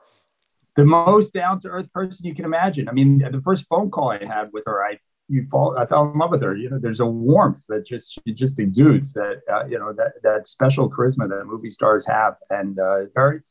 The 0.77 0.85
most 0.85 1.35
down 1.35 1.61
to 1.63 1.69
earth 1.69 1.93
person 1.93 2.25
you 2.25 2.37
can 2.37 2.45
imagine. 2.45 2.89
I 2.89 2.93
mean, 2.93 3.19
the 3.19 3.41
first 3.43 3.65
phone 3.69 3.91
call 3.91 4.11
I 4.11 4.25
had 4.25 4.53
with 4.53 4.63
her, 4.67 4.85
I 4.85 5.01
you 5.29 5.47
fall. 5.51 5.77
I 5.77 5.87
fell 5.87 6.11
in 6.11 6.19
love 6.19 6.31
with 6.31 6.43
her. 6.43 6.57
You 6.57 6.71
know, 6.71 6.79
there's 6.79 7.01
a 7.01 7.07
warmth 7.07 7.59
that 7.69 7.87
just 7.87 8.21
she 8.25 8.33
just 8.33 8.59
exudes 8.59 9.13
that 9.15 9.41
uh, 9.53 9.65
you 9.67 9.79
know 9.79 9.93
that 9.93 10.23
that 10.23 10.47
special 10.47 10.91
charisma 10.91 11.29
that 11.29 11.45
movie 11.47 11.71
stars 11.71 12.07
have, 12.07 12.37
and 12.51 12.79
uh, 12.79 13.01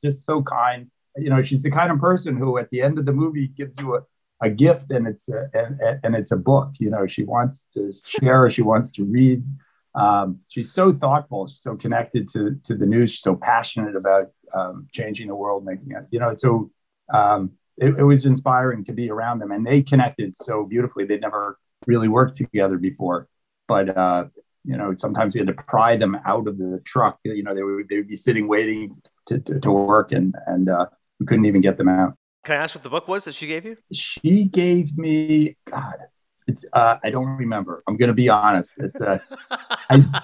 just 0.02 0.26
so 0.26 0.42
kind. 0.42 0.90
You 1.18 1.30
know, 1.30 1.42
she's 1.44 1.64
the 1.64 1.72
kind 1.72 1.92
of 1.92 2.00
person 2.00 2.36
who 2.36 2.58
at 2.58 2.70
the 2.70 2.82
end 2.82 3.00
of 3.00 3.06
the 3.06 3.14
movie 3.14 3.48
gives 3.48 3.80
you 3.80 3.96
a, 3.96 4.02
a 4.42 4.50
gift, 4.50 4.92
and 4.92 5.08
it's 5.08 5.28
a, 5.30 5.50
and, 5.54 6.00
and 6.04 6.16
it's 6.16 6.32
a 6.32 6.38
book. 6.38 6.72
You 6.80 6.90
know, 6.90 7.08
she 7.08 7.24
wants 7.24 7.68
to 7.74 7.92
share. 8.04 8.50
she 8.52 8.62
wants 8.62 8.92
to 8.94 9.04
read. 9.04 9.44
Um, 9.96 10.40
she's 10.50 10.74
so 10.74 10.92
thoughtful. 10.94 11.48
She's 11.48 11.62
so 11.62 11.76
connected 11.76 12.30
to 12.30 12.60
to 12.64 12.76
the 12.76 12.86
news. 12.86 13.12
She's 13.12 13.22
so 13.22 13.36
passionate 13.36 13.96
about 13.96 14.32
um, 14.54 14.88
changing 14.92 15.28
the 15.28 15.36
world, 15.36 15.66
making 15.66 15.92
it. 15.92 16.06
You 16.12 16.20
know, 16.20 16.36
so 16.38 16.72
um, 17.14 17.52
it, 17.78 17.98
it, 17.98 18.04
was 18.04 18.26
inspiring 18.26 18.84
to 18.86 18.94
be 18.94 19.10
around 19.10 19.40
them, 19.40 19.52
and 19.52 19.66
they 19.66 19.82
connected 19.82 20.36
so 20.38 20.64
beautifully. 20.64 21.06
They'd 21.06 21.22
never 21.22 21.58
really 21.88 22.08
worked 22.08 22.38
together 22.38 22.78
before, 22.78 23.28
but 23.68 23.96
uh, 23.96 24.26
you 24.64 24.78
know, 24.78 24.94
sometimes 24.98 25.34
we 25.34 25.40
had 25.40 25.48
to 25.48 25.54
pry 25.54 25.96
them 25.98 26.18
out 26.26 26.48
of 26.48 26.58
the 26.58 26.82
truck. 26.86 27.20
You 27.24 27.44
know, 27.44 27.54
they 27.54 27.64
would 27.64 27.90
they 27.90 27.98
would 27.98 28.08
be 28.08 28.18
sitting 28.18 28.48
waiting 28.48 29.02
to, 29.28 29.40
to, 29.40 29.60
to 29.60 29.72
work, 29.72 30.12
and 30.12 30.36
and 30.48 30.70
uh, 30.70 30.88
we 31.20 31.26
couldn't 31.26 31.46
even 31.46 31.62
get 31.62 31.78
them 31.78 31.90
out. 31.90 32.16
Can 32.44 32.60
I 32.60 32.64
ask 32.64 32.76
what 32.76 32.84
the 32.84 32.90
book 32.90 33.08
was 33.08 33.26
that 33.26 33.34
she 33.34 33.48
gave 33.48 33.66
you? 33.66 33.78
She 33.92 34.46
gave 34.46 34.98
me 34.98 35.58
God 35.66 35.96
it's 36.48 36.66
uh, 36.74 36.98
I 37.04 37.10
don't 37.10 37.28
remember. 37.38 37.82
I'm 37.88 37.98
going 37.98 38.10
to 38.10 38.14
be 38.14 38.30
honest. 38.30 38.72
It's 38.78 38.96
uh, 38.98 39.18
I, 39.90 40.22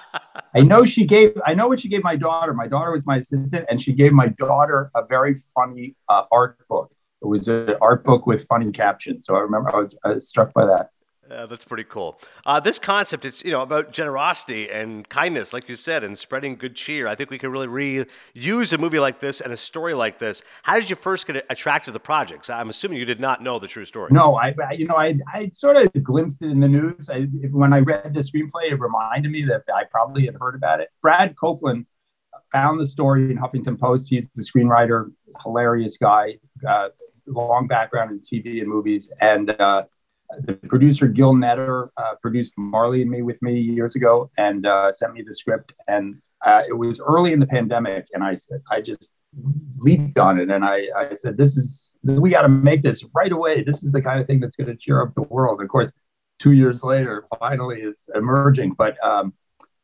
I 0.54 0.60
know 0.60 0.84
she 0.84 1.04
gave. 1.04 1.40
I 1.46 1.54
know 1.54 1.68
what 1.68 1.80
she 1.80 1.88
gave 1.88 2.04
my 2.04 2.16
daughter. 2.16 2.54
My 2.54 2.68
daughter 2.68 2.92
was 2.92 3.06
my 3.06 3.18
assistant, 3.18 3.66
and 3.68 3.80
she 3.80 3.92
gave 3.92 4.12
my 4.12 4.28
daughter 4.28 4.90
a 4.94 5.04
very 5.04 5.42
funny 5.54 5.96
uh, 6.08 6.24
art 6.30 6.58
book. 6.68 6.92
It 7.22 7.26
was 7.26 7.48
an 7.48 7.74
art 7.80 8.04
book 8.04 8.26
with 8.26 8.46
funny 8.46 8.70
captions. 8.72 9.26
So 9.26 9.34
I 9.36 9.40
remember 9.40 9.74
I 9.74 9.80
was, 9.80 9.94
I 10.04 10.08
was 10.10 10.28
struck 10.28 10.52
by 10.52 10.66
that. 10.66 10.90
Uh, 11.32 11.46
that's 11.46 11.64
pretty 11.64 11.84
cool. 11.84 12.18
Uh, 12.44 12.60
this 12.60 12.78
concept, 12.78 13.24
it's 13.24 13.44
you 13.44 13.50
know 13.50 13.62
about 13.62 13.92
generosity 13.92 14.70
and 14.70 15.08
kindness, 15.08 15.52
like 15.52 15.68
you 15.68 15.76
said, 15.76 16.04
and 16.04 16.18
spreading 16.18 16.56
good 16.56 16.76
cheer. 16.76 17.06
I 17.06 17.14
think 17.14 17.30
we 17.30 17.38
could 17.38 17.50
really 17.50 17.66
reuse 17.66 18.72
a 18.72 18.78
movie 18.78 18.98
like 18.98 19.20
this 19.20 19.40
and 19.40 19.52
a 19.52 19.56
story 19.56 19.94
like 19.94 20.18
this. 20.18 20.42
How 20.62 20.78
did 20.78 20.90
you 20.90 20.96
first 20.96 21.26
get 21.26 21.44
attracted 21.48 21.86
to 21.86 21.92
the 21.92 22.00
projects? 22.00 22.50
I'm 22.50 22.70
assuming 22.70 22.98
you 22.98 23.04
did 23.04 23.20
not 23.20 23.42
know 23.42 23.58
the 23.58 23.68
true 23.68 23.84
story. 23.84 24.10
No, 24.12 24.36
I, 24.36 24.54
you 24.72 24.86
know 24.86 24.96
I, 24.96 25.18
I 25.32 25.50
sort 25.52 25.76
of 25.76 25.90
glimpsed 26.02 26.42
it 26.42 26.50
in 26.50 26.60
the 26.60 26.68
news. 26.68 27.08
I, 27.10 27.22
when 27.50 27.72
I 27.72 27.78
read 27.78 28.12
the 28.12 28.20
screenplay, 28.20 28.70
it 28.70 28.78
reminded 28.78 29.30
me 29.30 29.44
that 29.46 29.62
I 29.74 29.84
probably 29.90 30.26
had 30.26 30.36
heard 30.38 30.54
about 30.54 30.80
it. 30.80 30.90
Brad 31.00 31.34
Copeland 31.36 31.86
found 32.52 32.78
the 32.78 32.86
story 32.86 33.30
in 33.30 33.38
Huffington 33.38 33.78
Post. 33.78 34.08
He's 34.08 34.28
the 34.34 34.42
screenwriter, 34.42 35.10
hilarious 35.42 35.96
guy, 35.96 36.38
uh, 36.68 36.88
long 37.26 37.66
background 37.66 38.10
in 38.10 38.20
TV 38.20 38.60
and 38.60 38.68
movies, 38.68 39.10
and. 39.20 39.50
The 40.40 40.54
producer 40.54 41.08
Gil 41.08 41.34
Netter 41.34 41.88
uh, 41.96 42.14
produced 42.20 42.54
Marley 42.56 43.02
and 43.02 43.10
Me 43.10 43.22
with 43.22 43.40
me 43.42 43.58
years 43.58 43.94
ago 43.94 44.30
and 44.38 44.66
uh, 44.66 44.90
sent 44.92 45.12
me 45.12 45.22
the 45.22 45.34
script. 45.34 45.72
And 45.88 46.20
uh, 46.44 46.62
it 46.68 46.72
was 46.72 47.00
early 47.00 47.32
in 47.32 47.40
the 47.40 47.46
pandemic, 47.46 48.06
and 48.14 48.24
I 48.24 48.34
said 48.34 48.62
I 48.70 48.80
just 48.80 49.10
leaped 49.78 50.18
on 50.18 50.38
it, 50.38 50.50
and 50.50 50.64
I, 50.64 50.86
I 50.96 51.14
said, 51.14 51.36
"This 51.36 51.56
is 51.56 51.96
we 52.02 52.30
got 52.30 52.42
to 52.42 52.48
make 52.48 52.82
this 52.82 53.04
right 53.14 53.30
away. 53.30 53.62
This 53.62 53.82
is 53.82 53.92
the 53.92 54.02
kind 54.02 54.20
of 54.20 54.26
thing 54.26 54.40
that's 54.40 54.56
going 54.56 54.68
to 54.68 54.76
cheer 54.76 55.02
up 55.02 55.14
the 55.14 55.22
world." 55.22 55.62
Of 55.62 55.68
course, 55.68 55.92
two 56.40 56.52
years 56.52 56.82
later, 56.82 57.26
finally 57.38 57.80
is 57.80 58.08
emerging, 58.14 58.72
but. 58.72 59.02
Um, 59.04 59.34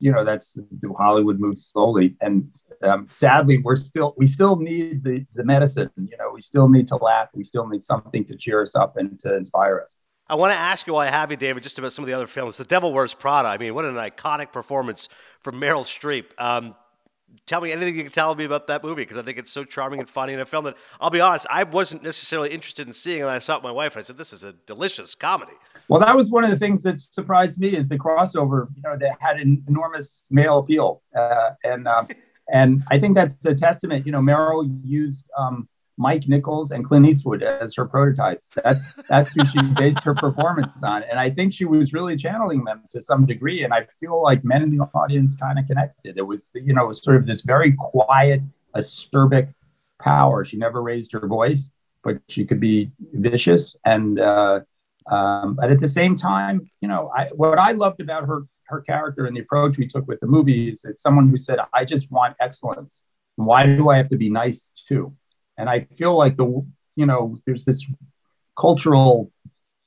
you 0.01 0.13
know 0.13 0.25
that's 0.25 0.57
Hollywood 0.97 1.41
moves 1.41 1.67
slowly, 1.67 2.15
and 2.21 2.49
um, 2.85 3.09
sadly, 3.11 3.59
we're 3.59 3.75
still 3.75 4.15
we 4.17 4.29
still 4.29 4.55
need 4.55 5.03
the 5.03 5.27
the 5.35 5.43
medicine. 5.43 5.91
You 5.97 6.17
know, 6.17 6.31
we 6.33 6.41
still 6.41 6.69
need 6.69 6.87
to 6.89 6.97
laugh. 6.97 7.29
We 7.35 7.43
still 7.43 7.67
need 7.67 7.85
something 7.85 8.25
to 8.27 8.37
cheer 8.37 8.63
us 8.63 8.77
up 8.77 8.97
and 8.97 9.19
to 9.19 9.35
inspire 9.35 9.81
us. 9.81 9.97
I 10.31 10.35
want 10.35 10.53
to 10.53 10.59
ask 10.59 10.87
you 10.87 10.93
while 10.93 11.07
I 11.07 11.11
have 11.11 11.31
you, 11.31 11.39
David, 11.39 11.63
just 11.63 11.79
about 11.79 11.93
some 11.93 12.05
of 12.05 12.07
the 12.07 12.13
other 12.13 12.27
films. 12.27 12.59
The 12.59 12.65
Devil 12.65 12.93
Wears 12.93 13.15
Prada. 13.15 13.49
I 13.49 13.57
mean, 13.57 13.75
what 13.75 13.87
an 13.87 13.95
iconic 13.95 14.53
performance 14.53 15.09
from 15.41 15.59
Meryl 15.59 15.85
Streep. 15.85 16.27
Um, 16.39 16.75
tell 17.47 17.63
me 17.63 17.73
anything 17.73 17.97
you 17.97 18.03
can 18.03 18.13
tell 18.13 18.35
me 18.35 18.45
about 18.45 18.67
that 18.67 18.85
movie 18.85 19.03
because 19.03 19.17
I 19.17 19.23
think 19.23 19.39
it's 19.39 19.51
so 19.51 19.65
charming 19.65 20.01
and 20.01 20.09
funny 20.09 20.35
and 20.35 20.43
a 20.43 20.47
film 20.47 20.65
that 20.65 20.77
I'll 21.01 21.09
be 21.09 21.21
honest, 21.21 21.47
I 21.49 21.65
wasn't 21.65 22.03
necessarily 22.03 22.51
interested 22.51 22.87
in 22.87 22.93
seeing, 22.93 23.23
and 23.23 23.31
I 23.31 23.39
saw 23.39 23.55
it 23.55 23.57
with 23.59 23.65
my 23.65 23.73
wife, 23.73 23.95
and 23.97 24.01
I 24.01 24.03
said, 24.05 24.19
"This 24.19 24.35
is 24.35 24.45
a 24.45 24.53
delicious 24.53 25.15
comedy." 25.15 25.53
Well, 25.89 26.01
that 26.01 26.15
was 26.15 26.31
one 26.31 26.45
of 26.45 26.51
the 26.51 26.59
things 26.59 26.83
that 26.83 27.01
surprised 27.01 27.59
me 27.59 27.75
is 27.75 27.89
the 27.89 27.99
crossover. 27.99 28.69
You 28.77 28.83
know, 28.83 28.99
that 28.99 29.17
had 29.21 29.39
an 29.39 29.65
enormous 29.67 30.25
male 30.31 30.59
appeal, 30.59 31.03
uh, 31.17 31.51
and 31.65 31.89
uh, 31.89 32.05
and 32.53 32.83
I 32.91 32.99
think 32.99 33.15
that's 33.15 33.43
a 33.47 33.55
testament. 33.55 34.05
You 34.05 34.13
know, 34.13 34.21
Meryl 34.21 34.79
used. 34.85 35.25
Um, 35.39 35.69
Mike 35.99 36.29
Nichols 36.29 36.71
and 36.71 36.85
Clint 36.85 37.07
Eastwood 37.07 37.43
as 37.43 37.75
her 37.75 37.85
prototypes. 37.85 38.49
That's 38.63 38.85
that's 39.09 39.33
who 39.33 39.45
she 39.45 39.59
based 39.77 40.01
her 40.01 40.15
performance 40.15 40.83
on, 40.83 41.03
and 41.03 41.19
I 41.19 41.31
think 41.31 41.53
she 41.53 41.65
was 41.65 41.93
really 41.93 42.17
channeling 42.17 42.65
them 42.65 42.83
to 42.91 43.03
some 43.03 43.27
degree. 43.27 43.65
And 43.65 43.75
I 43.75 43.87
feel 44.01 44.23
like 44.23 44.45
men 44.45 44.63
in 44.63 44.71
the 44.71 44.85
audience 44.95 45.35
kind 45.35 45.59
of 45.59 45.67
connected. 45.67 46.17
It 46.17 46.23
was 46.23 46.51
you 46.55 46.73
know 46.73 46.85
it 46.85 46.89
was 46.89 47.03
sort 47.03 47.17
of 47.17 47.27
this 47.27 47.43
very 47.43 47.73
quiet, 47.73 48.41
acerbic 48.75 49.53
power. 50.01 50.45
She 50.45 50.57
never 50.57 50.83
raised 50.83 51.13
her 51.13 51.27
voice, 51.27 51.69
but 52.03 52.19
she 52.29 52.45
could 52.45 52.61
be 52.61 52.91
vicious 53.13 53.77
and. 53.85 54.19
Uh, 54.21 54.61
um, 55.11 55.55
but 55.55 55.71
at 55.71 55.81
the 55.81 55.89
same 55.89 56.17
time, 56.17 56.71
you 56.83 56.89
know, 56.89 57.11
I, 57.17 57.29
what 57.35 57.59
I 57.59 57.73
loved 57.73 58.03
about 58.03 58.27
her 58.27 58.43
her 58.65 58.83
character 58.83 59.25
and 59.25 59.35
the 59.35 59.41
approach 59.41 59.79
we 59.79 59.89
took 59.89 60.07
with 60.07 60.21
the 60.21 60.27
movie 60.27 60.69
is 60.69 60.83
that 60.83 61.01
someone 61.01 61.29
who 61.29 61.39
said, 61.39 61.59
"I 61.73 61.85
just 61.85 62.11
want 62.11 62.37
excellence. 62.41 63.03
Why 63.37 63.65
do 63.65 63.89
I 63.89 63.97
have 63.97 64.11
to 64.11 64.17
be 64.17 64.29
nice 64.29 64.71
too?" 64.87 65.15
And 65.59 65.69
I 65.69 65.87
feel 65.99 66.17
like 66.17 66.37
the, 66.37 66.65
you 66.97 67.07
know, 67.07 67.39
there's 67.45 67.65
this 67.65 67.85
cultural 68.59 69.31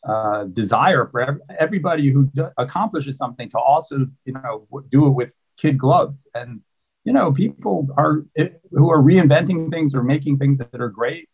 uh, 0.08 0.46
desire 0.46 1.08
for 1.12 1.42
everybody 1.58 2.12
who 2.12 2.26
do- 2.34 2.50
accomplishes 2.58 3.18
something 3.18 3.50
to 3.52 3.58
also, 3.58 4.08
you 4.26 4.34
know, 4.34 4.68
do 4.92 5.08
it 5.08 5.12
with 5.12 5.32
kid 5.58 5.78
gloves. 5.78 6.28
And, 6.36 6.62
you 7.06 7.14
know, 7.14 7.32
people 7.32 7.88
are 7.98 8.26
who 8.72 8.92
are 8.92 9.02
reinventing 9.02 9.72
things 9.72 9.96
or 9.96 10.04
making 10.04 10.38
things 10.38 10.60
that 10.60 10.80
are 10.80 10.90
great 10.90 11.28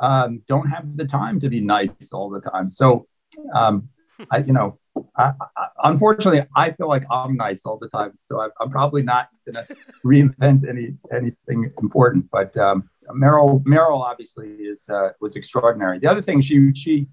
um, 0.00 0.42
don't 0.48 0.68
have 0.68 0.96
the 0.96 1.04
time 1.04 1.38
to 1.40 1.48
be 1.48 1.60
nice 1.60 2.12
all 2.12 2.30
the 2.30 2.40
time. 2.40 2.70
So, 2.70 3.06
um, 3.54 3.88
I, 4.30 4.38
you 4.38 4.52
know, 4.52 4.78
I, 5.16 5.32
I, 5.56 5.66
unfortunately, 5.84 6.46
I 6.54 6.72
feel 6.72 6.88
like 6.88 7.04
I'm 7.10 7.36
nice 7.36 7.62
all 7.64 7.78
the 7.78 7.88
time. 7.88 8.12
So 8.16 8.40
I, 8.40 8.48
am 8.62 8.70
probably 8.70 9.02
not 9.02 9.28
going 9.50 9.66
to 9.66 9.76
reinvent 10.04 10.68
any 10.68 10.94
anything 11.12 11.72
important. 11.80 12.30
But 12.30 12.56
um, 12.56 12.88
Meryl 13.10 13.62
Meryl 13.64 14.00
obviously 14.00 14.48
is 14.48 14.88
uh, 14.88 15.10
was 15.20 15.36
extraordinary. 15.36 15.98
The 15.98 16.06
other 16.06 16.22
thing 16.22 16.40
she 16.40 16.72
she 16.74 17.08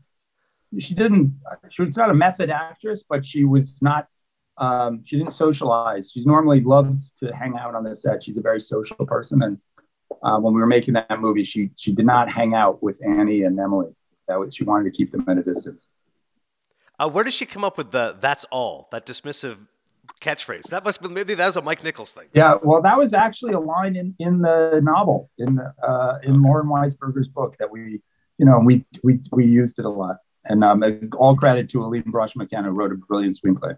she 0.79 0.93
didn't 0.93 1.33
she 1.69 1.81
was 1.83 1.97
not 1.97 2.09
a 2.09 2.13
method 2.13 2.49
actress, 2.49 3.03
but 3.07 3.25
she 3.25 3.43
was 3.43 3.81
not 3.81 4.07
um, 4.57 5.01
she 5.05 5.17
didn't 5.17 5.33
socialize. 5.33 6.11
She 6.11 6.23
normally 6.23 6.61
loves 6.61 7.11
to 7.19 7.33
hang 7.35 7.57
out 7.57 7.75
on 7.75 7.83
the 7.83 7.95
set. 7.95 8.23
She's 8.23 8.37
a 8.37 8.41
very 8.41 8.59
social 8.59 9.05
person, 9.05 9.41
and 9.41 9.57
uh, 10.23 10.37
when 10.39 10.53
we 10.53 10.59
were 10.59 10.67
making 10.67 10.93
that 10.93 11.19
movie, 11.19 11.43
she 11.43 11.71
she 11.75 11.91
did 11.91 12.05
not 12.05 12.31
hang 12.31 12.53
out 12.53 12.81
with 12.83 12.97
Annie 13.05 13.43
and 13.43 13.59
Emily. 13.59 13.89
That 14.27 14.39
was, 14.39 14.55
she 14.55 14.63
wanted 14.63 14.85
to 14.85 14.91
keep 14.91 15.11
them 15.11 15.25
at 15.27 15.37
a 15.37 15.43
distance. 15.43 15.87
Uh, 16.99 17.09
where 17.09 17.23
does 17.23 17.33
she 17.33 17.45
come 17.45 17.63
up 17.63 17.77
with 17.77 17.91
the 17.91 18.15
"that's 18.19 18.45
all" 18.45 18.87
that 18.91 19.05
dismissive 19.05 19.57
catchphrase. 20.19 20.63
That 20.69 20.83
must 20.83 21.01
be 21.01 21.09
maybe 21.09 21.33
that 21.35 21.47
was 21.47 21.57
a 21.57 21.61
Mike 21.61 21.83
Nichols 21.83 22.13
thing. 22.13 22.27
Yeah, 22.33 22.55
well, 22.61 22.81
that 22.81 22.97
was 22.97 23.13
actually 23.13 23.53
a 23.53 23.59
line 23.59 23.95
in 23.95 24.15
in 24.19 24.41
the 24.41 24.79
novel 24.83 25.29
in 25.37 25.55
the, 25.55 25.73
uh, 25.85 26.19
in. 26.23 26.41
Lauren 26.41 26.67
Weisberger's 26.67 27.27
book 27.27 27.55
that 27.59 27.71
we 27.71 28.01
you 28.37 28.45
know 28.45 28.59
we 28.59 28.85
we 29.03 29.19
we 29.31 29.45
used 29.45 29.79
it 29.79 29.85
a 29.85 29.89
lot. 29.89 30.17
And 30.43 30.63
um, 30.63 30.83
all 31.17 31.35
credit 31.35 31.69
to 31.69 31.83
Aline 31.83 32.03
Brosh 32.03 32.35
McKenna, 32.35 32.69
who 32.69 32.73
wrote 32.73 32.91
a 32.91 32.95
brilliant 32.95 33.37
screenplay. 33.39 33.75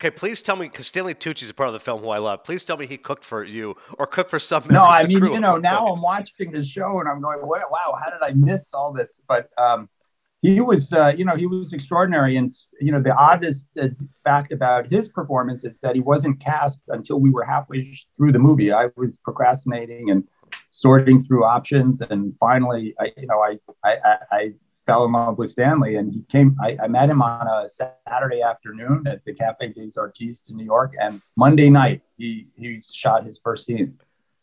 Okay, 0.00 0.10
please 0.10 0.40
tell 0.40 0.56
me 0.56 0.66
because 0.66 0.86
Stanley 0.86 1.14
Tucci 1.14 1.42
is 1.42 1.50
a 1.50 1.54
part 1.54 1.68
of 1.68 1.74
the 1.74 1.80
film 1.80 2.00
who 2.00 2.08
I 2.08 2.16
love. 2.16 2.42
Please 2.42 2.64
tell 2.64 2.78
me 2.78 2.86
he 2.86 2.96
cooked 2.96 3.22
for 3.22 3.44
you 3.44 3.76
or 3.98 4.06
cooked 4.06 4.30
for 4.30 4.40
some. 4.40 4.64
No, 4.70 4.82
I 4.82 5.06
mean 5.06 5.22
you 5.22 5.38
know 5.38 5.58
now 5.58 5.86
I'm 5.86 6.00
watching 6.00 6.50
the 6.52 6.64
show 6.64 7.00
and 7.00 7.08
I'm 7.08 7.20
going, 7.20 7.40
wow, 7.42 7.98
how 8.02 8.10
did 8.10 8.22
I 8.22 8.32
miss 8.32 8.72
all 8.72 8.94
this? 8.94 9.20
But 9.28 9.50
um, 9.58 9.90
he 10.42 10.60
was, 10.60 10.92
uh, 10.92 11.12
you 11.16 11.24
know, 11.24 11.36
he 11.36 11.46
was 11.46 11.72
extraordinary. 11.72 12.36
And, 12.36 12.50
you 12.80 12.92
know, 12.92 13.02
the 13.02 13.14
oddest 13.14 13.68
uh, 13.80 13.88
fact 14.24 14.52
about 14.52 14.86
his 14.86 15.08
performance 15.08 15.64
is 15.64 15.78
that 15.80 15.94
he 15.94 16.00
wasn't 16.00 16.40
cast 16.40 16.80
until 16.88 17.20
we 17.20 17.30
were 17.30 17.44
halfway 17.44 17.94
through 18.16 18.32
the 18.32 18.38
movie. 18.38 18.72
I 18.72 18.88
was 18.96 19.18
procrastinating 19.18 20.10
and 20.10 20.24
sorting 20.70 21.24
through 21.24 21.44
options. 21.44 22.00
And 22.00 22.34
finally, 22.40 22.94
I, 22.98 23.12
you 23.18 23.26
know, 23.26 23.40
I, 23.40 23.58
I, 23.84 24.16
I 24.32 24.52
fell 24.86 25.04
in 25.04 25.12
love 25.12 25.36
with 25.36 25.50
Stanley 25.50 25.96
and 25.96 26.12
he 26.12 26.24
came, 26.32 26.56
I, 26.62 26.76
I 26.82 26.88
met 26.88 27.10
him 27.10 27.20
on 27.20 27.46
a 27.46 27.68
Saturday 27.68 28.40
afternoon 28.40 29.06
at 29.06 29.22
the 29.26 29.34
Cafe 29.34 29.74
des 29.74 30.00
Artistes 30.00 30.48
in 30.48 30.56
New 30.56 30.64
York. 30.64 30.94
And 30.98 31.20
Monday 31.36 31.68
night, 31.68 32.00
he, 32.16 32.46
he 32.56 32.80
shot 32.80 33.26
his 33.26 33.38
first 33.38 33.66
scene. 33.66 33.98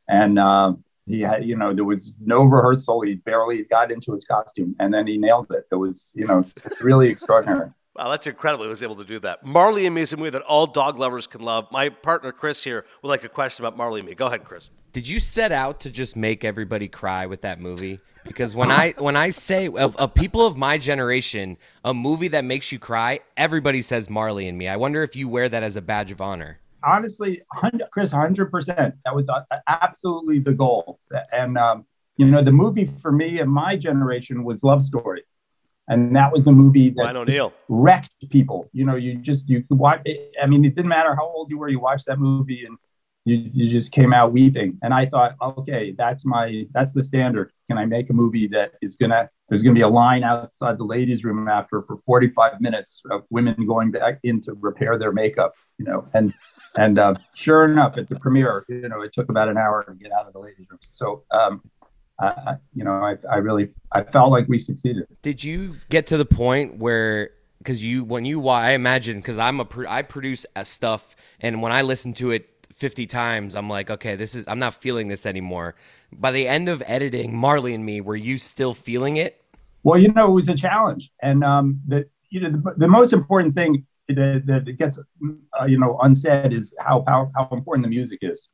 And, 0.08 0.38
um, 0.38 0.84
he 1.08 1.22
had, 1.22 1.45
you 1.45 1.55
know, 1.55 1.74
there 1.74 1.86
was 1.86 2.14
no 2.20 2.43
rehearsal. 2.43 3.01
He 3.01 3.16
barely 3.16 3.64
got 3.64 3.91
into 3.91 4.14
his 4.14 4.26
costume, 4.26 4.76
and 4.80 4.93
then 4.93 5.08
he 5.08 5.18
nailed 5.18 5.47
it. 5.51 5.66
It 5.72 5.76
was, 5.76 6.12
you 6.16 6.26
know, 6.26 6.43
really 6.82 7.10
extraordinary. 7.12 7.72
Wow, 7.95 8.10
that's 8.10 8.28
incredible. 8.28 8.66
He 8.66 8.70
was 8.70 8.84
able 8.84 8.97
to 8.97 9.05
do 9.05 9.18
that. 9.20 9.43
Marley 9.43 9.88
and 9.88 9.95
Me 9.95 10.01
is 10.01 10.14
a 10.14 10.18
movie 10.18 10.30
that 10.30 10.43
all 10.43 10.68
dog 10.68 10.99
lovers 10.99 11.26
can 11.26 11.41
love. 11.41 11.68
My 11.72 11.89
partner 11.89 12.32
Chris 12.32 12.64
here 12.64 12.86
would 13.01 13.10
like 13.10 13.24
a 13.24 13.30
question 13.30 13.66
about 13.66 13.76
Marley 13.76 14.01
and 14.01 14.10
Me. 14.10 14.14
Go 14.14 14.28
ahead, 14.28 14.43
Chris. 14.43 14.70
Did 14.93 15.10
you 15.10 15.20
set 15.20 15.51
out 15.51 15.80
to 15.82 15.89
just 15.89 16.16
make 16.16 16.43
everybody 16.43 16.88
cry 16.88 17.26
with 17.26 17.41
that 17.41 17.60
movie? 17.60 17.99
because 18.28 18.55
when 18.55 18.72
I 18.84 18.93
when 18.97 19.16
I 19.16 19.32
say 19.32 19.68
of, 19.68 19.95
of 19.95 20.14
people 20.14 20.45
of 20.45 20.58
my 20.58 20.78
generation, 20.78 21.58
a 21.84 21.93
movie 21.93 22.28
that 22.30 22.45
makes 22.45 22.72
you 22.72 22.80
cry, 22.80 23.22
everybody 23.36 23.82
says 23.82 24.10
Marley 24.10 24.47
and 24.47 24.58
Me. 24.58 24.68
I 24.68 24.76
wonder 24.76 25.01
if 25.01 25.16
you 25.16 25.28
wear 25.28 25.49
that 25.49 25.64
as 25.64 25.76
a 25.76 25.82
badge 25.82 26.12
of 26.12 26.22
honor. 26.22 26.60
Honestly, 26.84 27.42
100, 27.54 27.90
Chris, 27.92 28.12
hundred 28.12 28.52
percent. 28.52 28.96
That 29.06 29.16
was 29.16 29.28
uh, 29.30 29.42
absolutely 29.68 30.40
the 30.40 30.54
goal. 30.54 31.00
And 31.32 31.58
um, 31.58 31.86
you 32.18 32.26
know, 32.26 32.44
the 32.44 32.52
movie 32.52 32.92
for 33.02 33.12
me 33.12 33.40
and 33.40 33.52
my 33.52 33.76
generation 33.76 34.44
was 34.44 34.64
Love 34.64 34.84
Story, 34.84 35.24
and 35.88 36.16
that 36.16 36.32
was 36.32 36.48
a 36.48 36.52
movie 36.52 36.90
that 36.92 37.04
wrecked 37.70 38.30
people. 38.30 38.70
You 38.74 38.86
know, 38.86 38.96
you 38.96 39.16
just 39.16 39.48
you 39.50 39.64
could 39.64 39.78
watch. 39.78 40.02
It, 40.06 40.34
I 40.42 40.46
mean, 40.46 40.66
it 40.66 40.76
didn't 40.76 40.90
matter 40.90 41.16
how 41.16 41.26
old 41.26 41.50
you 41.50 41.58
were. 41.58 41.70
You 41.70 41.80
watched 41.80 42.06
that 42.08 42.20
movie 42.20 42.66
and 42.66 42.78
you, 43.28 43.50
you 43.52 43.70
just 43.70 43.92
came 43.92 44.14
out 44.14 44.32
weeping. 44.32 44.78
And 44.82 44.94
I 44.94 45.06
thought, 45.06 45.36
okay, 45.42 45.94
that's 45.98 46.26
my 46.26 46.66
that's 46.72 46.94
the 46.94 47.04
standard. 47.04 47.52
Can 47.70 47.78
I 47.78 47.86
make 47.86 48.10
a 48.10 48.14
movie 48.14 48.48
that 48.48 48.74
is 48.82 48.96
gonna 48.96 49.30
there's 49.50 49.64
gonna 49.64 49.76
be 49.76 49.82
a 49.82 49.90
line 49.90 50.24
outside 50.24 50.78
the 50.78 50.86
ladies' 50.86 51.26
room 51.26 51.48
after 51.50 51.82
for 51.82 51.98
45 51.98 52.62
minutes 52.62 53.02
of 53.12 53.24
women 53.30 53.68
going 53.68 53.92
back 53.92 54.20
in 54.24 54.40
to 54.42 54.54
repair 54.54 54.98
their 54.98 55.12
makeup, 55.12 55.54
you 55.78 55.86
know, 55.86 56.08
and 56.14 56.34
and 56.78 57.00
uh, 57.00 57.16
sure 57.34 57.66
enough, 57.66 57.98
at 57.98 58.08
the 58.08 58.18
premiere, 58.18 58.66
you 58.70 58.88
know, 58.88 59.02
it 59.02 59.12
took 59.14 59.30
about 59.30 59.50
an 59.50 59.58
hour 59.58 59.84
to 59.84 59.94
get 59.96 60.14
out 60.14 60.26
of 60.26 60.32
the 60.32 60.40
ladies' 60.40 60.66
room. 60.70 60.80
So 60.94 61.24
um, 61.32 61.62
I, 62.20 62.56
you 62.74 62.86
know, 62.86 62.94
I, 62.94 63.18
I 63.30 63.38
really 63.38 63.70
I 63.92 64.04
felt 64.04 64.32
like 64.32 64.48
we 64.48 64.58
succeeded. 64.58 65.06
Did 65.22 65.44
you 65.44 65.76
get 65.90 66.08
to 66.08 66.18
the 66.18 66.26
point 66.26 66.78
where 66.78 67.32
because 67.58 67.84
you 67.84 68.06
when 68.06 68.24
you 68.24 68.48
I 68.48 68.72
imagine 68.72 69.18
because 69.18 69.38
I'm 69.38 69.60
a 69.60 69.68
I 69.90 70.02
produce 70.04 70.46
stuff 70.64 71.16
and 71.42 71.62
when 71.62 71.74
I 71.74 71.82
listen 71.82 72.14
to 72.16 72.32
it 72.32 72.57
50 72.78 73.08
times, 73.08 73.56
I'm 73.56 73.70
like, 73.70 73.90
okay, 73.90 74.16
this 74.16 74.36
is, 74.36 74.48
I'm 74.48 74.60
not 74.60 74.76
feeling 74.76 75.08
this 75.08 75.26
anymore. 75.26 75.74
By 76.14 76.32
the 76.32 76.48
end 76.48 76.70
of 76.70 76.84
editing 76.86 77.36
Marley 77.36 77.74
and 77.74 77.84
Me, 77.84 78.02
were 78.02 78.16
you 78.16 78.38
still 78.38 78.76
feeling 78.76 79.18
it? 79.18 79.44
Well, 79.82 80.00
you 80.00 80.14
know, 80.14 80.28
it 80.28 80.34
was 80.34 80.48
a 80.48 80.56
challenge. 80.56 81.12
And 81.24 81.44
um, 81.44 81.82
the, 81.88 82.08
you 82.30 82.42
know, 82.42 82.52
the, 82.52 82.76
the 82.78 82.88
most 82.88 83.14
important 83.14 83.56
thing 83.56 83.88
that, 84.10 84.44
that 84.46 84.78
gets, 84.78 85.00
uh, 85.60 85.66
you 85.66 85.80
know, 85.80 85.98
unsaid 86.04 86.54
is 86.54 86.72
how, 86.80 87.04
how, 87.08 87.32
how 87.36 87.50
important 87.52 87.84
the 87.84 87.90
music 87.90 88.20
is 88.22 88.48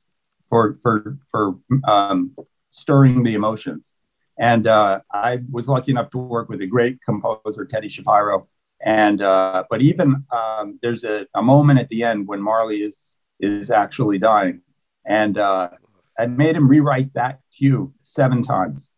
for, 0.49 0.79
for, 0.81 1.17
for 1.29 1.55
um, 1.85 2.33
stirring 2.71 3.23
the 3.23 3.33
emotions. 3.33 3.91
And 4.39 4.67
uh, 4.67 5.01
I 5.11 5.39
was 5.51 5.67
lucky 5.67 5.91
enough 5.91 6.11
to 6.11 6.17
work 6.17 6.47
with 6.47 6.61
a 6.61 6.67
great 6.67 6.97
composer, 7.03 7.65
Teddy 7.65 7.89
Shapiro. 7.89 8.47
And, 8.85 9.21
uh, 9.21 9.65
but 9.69 9.81
even 9.81 10.23
um, 10.31 10.79
there's 10.81 11.03
a, 11.03 11.27
a 11.35 11.41
moment 11.41 11.79
at 11.79 11.89
the 11.89 12.03
end 12.03 12.25
when 12.25 12.41
Marley 12.41 12.77
is 12.77 13.13
is 13.39 13.71
actually 13.71 14.19
dying. 14.19 14.61
And 15.05 15.37
uh, 15.37 15.69
I 16.17 16.25
made 16.27 16.55
him 16.55 16.67
rewrite 16.67 17.13
that 17.13 17.39
cue 17.57 17.93
seven 18.03 18.43
times. 18.43 18.89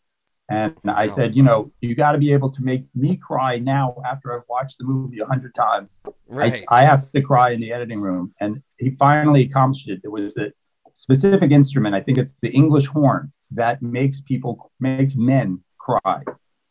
And 0.48 0.76
I 0.86 1.08
said, 1.08 1.36
you 1.36 1.42
know, 1.42 1.72
you 1.82 1.96
got 1.96 2.12
to 2.12 2.20
be 2.20 2.32
able 2.32 2.52
to 2.52 2.64
make 2.64 2.86
me 2.94 3.16
cry 3.16 3.58
now 3.58 3.96
after 4.06 4.32
I've 4.32 4.48
watched 4.48 4.78
the 4.78 4.84
movie 4.84 5.20
a 5.20 5.26
hundred 5.26 5.56
times. 5.56 6.00
Right. 6.28 6.64
I, 6.70 6.82
I, 6.82 6.86
have 6.86 7.12
to 7.14 7.22
cry 7.22 7.52
in 7.52 7.60
the 7.60 7.72
editing 7.72 8.00
room. 8.00 8.32
And 8.40 8.62
he 8.78 8.92
finally 8.92 9.42
accomplished 9.42 9.90
it. 9.90 10.02
It 10.04 10.10
was 10.10 10.38
a 10.38 10.52
specific 10.94 11.50
instrument. 11.50 11.96
I 11.96 12.02
think 12.02 12.20
it's 12.20 12.36
the 12.44 12.50
English 12.50 12.86
horn 12.86 13.34
that 13.52 13.82
makes 13.82 14.22
people, 14.22 14.72
makes 14.80 15.16
men 15.16 15.64
cry. 15.80 16.22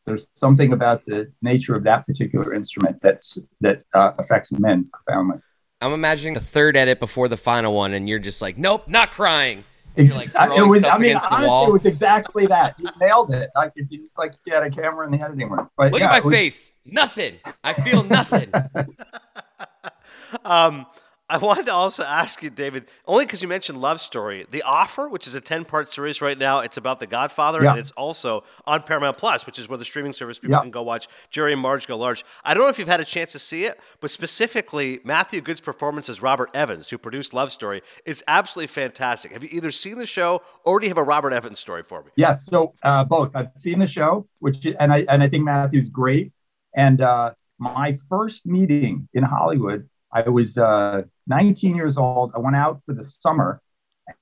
There's 0.07 0.29
something 0.37 0.73
about 0.73 1.05
the 1.07 1.33
nature 1.43 1.75
of 1.75 1.83
that 1.85 2.07
particular 2.07 2.55
instrument 2.55 2.99
that's, 3.03 3.39
that 3.61 3.83
uh, 3.93 4.12
affects 4.19 4.53
men 4.53 4.89
profoundly. 4.93 5.39
I'm 5.85 5.93
imagining 5.93 6.32
the 6.32 6.41
third 6.41 6.78
edit 6.78 6.99
before 6.99 7.28
the 7.28 7.37
final 7.37 7.74
one, 7.74 7.93
and 7.93 8.09
you're 8.09 8.18
just 8.18 8.41
like, 8.41 8.57
nope, 8.57 8.89
not 8.89 9.11
crying. 9.11 9.64
And 9.97 10.09
you're 10.09 10.16
like 10.16 10.28
it 10.28 10.66
was, 10.66 10.82
I 10.82 10.97
mean, 10.97 11.16
honestly, 11.30 11.68
it 11.68 11.72
was 11.72 11.85
exactly 11.85 12.47
that. 12.47 12.74
You 12.80 12.89
nailed 12.99 13.35
it. 13.35 13.51
Like 13.55 13.72
it's 13.76 13.93
like 14.16 14.32
you 14.47 14.55
had 14.55 14.62
a 14.62 14.70
camera 14.70 15.05
in 15.05 15.12
the 15.12 15.22
editing 15.22 15.51
room. 15.51 15.68
But 15.76 15.93
look 15.93 16.01
yeah, 16.01 16.07
at 16.07 16.11
my 16.11 16.20
was... 16.20 16.35
face. 16.35 16.72
Nothing. 16.87 17.35
I 17.62 17.74
feel 17.74 18.03
nothing. 18.03 18.51
um, 20.45 20.87
I 21.35 21.39
wanted 21.39 21.66
to 21.66 21.72
also 21.72 22.05
ask 22.05 22.45
you, 22.45 22.51
David, 22.51 22.87
only 23.09 23.24
because 23.24 23.43
you 23.43 23.49
mentioned 23.49 23.80
Love 23.80 24.01
Story, 24.01 24.47
The 24.53 24.62
Offer, 24.62 25.09
which 25.09 25.26
is 25.26 25.35
a 25.35 25.41
10 25.41 25.64
part 25.64 25.93
series 25.93 26.20
right 26.22 26.39
now. 26.39 26.61
It's 26.61 26.76
about 26.76 27.01
The 27.01 27.09
Godfather, 27.09 27.64
yeah. 27.64 27.70
and 27.70 27.80
it's 27.80 27.91
also 27.93 28.45
on 28.68 28.85
Paramount 28.85 29.16
Plus, 29.16 29.45
which 29.45 29.59
is 29.59 29.68
where 29.68 29.76
the 29.76 29.85
streaming 29.85 30.12
service 30.12 30.39
people 30.39 30.53
yeah. 30.53 30.61
can 30.61 30.70
go 30.70 30.85
watch 30.85 31.09
Jerry 31.30 31.53
and 31.53 31.61
Marge 31.61 31.89
Go 31.89 31.99
Large. 31.99 32.24
I 32.45 32.55
don't 32.55 32.62
know 32.62 32.68
if 32.68 32.78
you've 32.78 32.87
had 32.87 33.01
a 33.01 33.05
chance 33.05 33.32
to 33.32 33.41
see 33.41 33.64
it, 33.64 33.80
but 33.99 34.12
specifically, 34.12 35.01
Matthew 35.03 35.41
Goode's 35.41 35.61
performance 35.61 36.09
as 36.09 36.22
Robert 36.22 36.51
Evans, 36.55 36.89
who 36.89 36.99
produced 36.99 37.35
Love 37.35 37.51
Story, 37.51 37.82
is 38.05 38.22
absolutely 38.28 38.68
fantastic. 38.68 39.32
Have 39.32 39.43
you 39.43 39.51
either 39.51 39.72
seen 39.72 39.99
the 39.99 40.07
show 40.07 40.41
or 40.64 40.78
do 40.78 40.87
you 40.87 40.91
have 40.91 40.99
a 40.99 41.03
Robert 41.03 41.32
Evans 41.32 41.59
story 41.59 41.82
for 41.82 42.05
me? 42.05 42.11
Yes, 42.14 42.47
so 42.47 42.74
uh, 42.85 43.03
both. 43.03 43.35
I've 43.35 43.49
seen 43.57 43.80
the 43.80 43.89
show, 43.89 44.28
which 44.39 44.64
and 44.78 44.93
I 44.93 45.05
and 45.09 45.20
I 45.20 45.28
think 45.28 45.43
Matthew's 45.43 45.89
great. 45.89 46.32
And 46.76 47.01
uh, 47.01 47.32
my 47.59 47.99
first 48.09 48.47
meeting 48.47 49.09
in 49.14 49.24
Hollywood 49.24 49.89
I 50.15 50.29
was 50.29 50.57
uh, 50.57 51.03
19 51.27 51.75
years 51.75 51.97
old. 51.97 52.33
I 52.35 52.39
went 52.39 52.55
out 52.57 52.81
for 52.87 52.95
the 52.95 53.05
summer, 53.05 53.61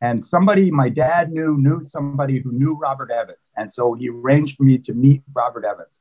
and 0.01 0.24
somebody, 0.24 0.70
my 0.70 0.88
dad 0.88 1.30
knew, 1.30 1.57
knew 1.59 1.82
somebody 1.84 2.40
who 2.40 2.53
knew 2.53 2.74
Robert 2.74 3.11
Evans. 3.11 3.51
And 3.57 3.70
so 3.70 3.95
he 3.95 4.09
arranged 4.09 4.57
for 4.57 4.62
me 4.62 4.78
to 4.78 4.95
meet 4.95 5.22
Robert 5.34 5.64
Evans. 5.64 6.01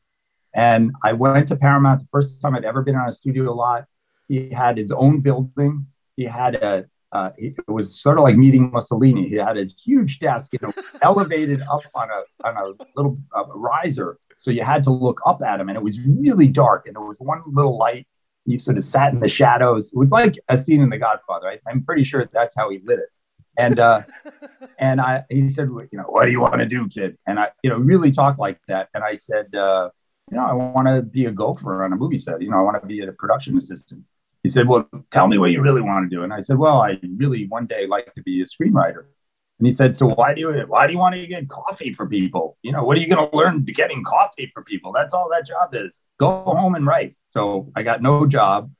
And 0.54 0.92
I 1.04 1.14
went 1.14 1.48
to 1.50 1.56
Paramount 1.56 2.02
the 2.02 2.08
first 2.12 2.42
time 2.42 2.56
I'd 2.56 2.66
ever 2.66 2.82
been 2.82 2.96
on 2.96 3.10
a 3.10 3.12
studio 3.12 3.54
lot. 3.54 3.86
He 4.28 4.50
had 4.50 4.78
his 4.78 4.92
own 4.92 5.20
building. 5.20 5.88
He 6.16 6.24
had 6.24 6.56
a, 6.56 6.86
uh, 7.12 7.32
it 7.38 7.56
was 7.68 8.02
sort 8.02 8.18
of 8.18 8.24
like 8.24 8.38
meeting 8.38 8.72
Mussolini. 8.72 9.28
He 9.28 9.36
had 9.36 9.58
a 9.58 9.66
huge 9.84 10.20
desk, 10.20 10.54
you 10.54 10.60
know, 10.62 10.74
elevated 11.02 11.62
up 11.70 11.82
on 11.94 12.08
a 12.10 12.48
on 12.48 12.56
a 12.56 12.74
little 12.96 13.18
uh, 13.36 13.44
riser, 13.48 14.18
so 14.38 14.50
you 14.50 14.64
had 14.64 14.84
to 14.86 14.92
look 14.92 15.20
up 15.26 15.42
at 15.42 15.60
him, 15.60 15.68
and 15.68 15.78
it 15.78 15.84
was 15.84 16.00
really 16.00 16.48
dark. 16.48 16.88
And 16.88 16.96
there 16.96 17.04
was 17.04 17.20
one 17.20 17.42
little 17.46 17.78
light 17.78 18.08
he 18.46 18.58
sort 18.58 18.78
of 18.78 18.84
sat 18.84 19.14
in 19.14 19.20
the 19.20 19.30
shadows. 19.30 19.94
It 19.94 19.98
was 19.98 20.12
like 20.12 20.38
a 20.50 20.58
scene 20.58 20.82
in 20.82 20.90
The 20.90 20.98
Godfather. 20.98 21.48
I, 21.48 21.60
I'm 21.68 21.84
pretty 21.84 22.04
sure 22.04 22.28
that's 22.32 22.56
how 22.56 22.70
he 22.70 22.80
lit 22.84 23.00
it. 23.00 23.10
And 23.58 23.80
uh, 23.80 24.02
and 24.80 25.02
I 25.02 25.24
he 25.30 25.50
said, 25.50 25.70
you 25.70 25.88
know, 25.94 26.04
what 26.04 26.26
do 26.26 26.32
you 26.32 26.42
want 26.42 26.60
to 26.60 26.66
do, 26.66 26.88
kid? 26.88 27.18
And 27.28 27.40
I, 27.40 27.50
you 27.64 27.70
know, 27.70 27.78
really 27.78 28.12
talked 28.12 28.40
like 28.40 28.60
that. 28.68 28.90
And 28.94 29.04
I 29.04 29.16
said, 29.16 29.54
uh, 29.54 29.90
you 30.32 30.38
know, 30.38 30.46
I 30.46 30.54
want 30.54 30.88
to 30.88 31.02
be 31.02 31.26
a 31.26 31.32
gopher 31.32 31.84
on 31.84 31.94
a 31.94 31.96
movie 31.96 32.20
set. 32.20 32.42
You 32.42 32.50
know, 32.50 32.58
I 32.58 32.62
want 32.62 32.82
to 32.82 32.88
be 32.88 33.02
a 33.02 33.12
production 33.12 33.58
assistant. 33.58 34.04
He 34.44 34.50
said, 34.50 34.68
well, 34.68 34.90
tell 35.12 35.28
me 35.28 35.38
what 35.38 35.52
you 35.52 35.62
really 35.62 35.82
want 35.82 36.10
to 36.10 36.16
do. 36.16 36.24
And 36.24 36.34
I 36.34 36.42
said, 36.42 36.58
well, 36.58 36.82
I 36.82 37.00
really 37.18 37.46
one 37.48 37.68
day 37.68 37.86
like 37.86 38.12
to 38.14 38.24
be 38.24 38.42
a 38.42 38.46
screenwriter. 38.46 39.06
And 39.62 39.68
he 39.68 39.74
said, 39.74 39.96
"So 39.96 40.08
why 40.08 40.34
do 40.34 40.42
you 40.42 40.66
why 40.68 40.88
do 40.88 40.94
you 40.94 40.98
want 40.98 41.14
to 41.14 41.28
get 41.28 41.48
coffee 41.48 41.94
for 41.94 42.08
people? 42.08 42.58
You 42.64 42.72
know, 42.72 42.84
what 42.84 42.98
are 42.98 43.00
you 43.00 43.08
going 43.08 43.30
to 43.30 43.38
learn 43.38 43.62
getting 43.64 44.04
coffee 44.04 44.50
for 44.56 44.64
people? 44.64 44.92
That's 44.92 45.14
all 45.14 45.30
that 45.30 45.46
job 45.46 45.76
is. 45.76 46.02
Go 46.20 46.42
home 46.48 46.74
and 46.74 46.84
write." 46.84 47.16
So 47.30 47.72
I 47.76 47.84
got 47.84 48.02
no 48.02 48.26
job, 48.26 48.72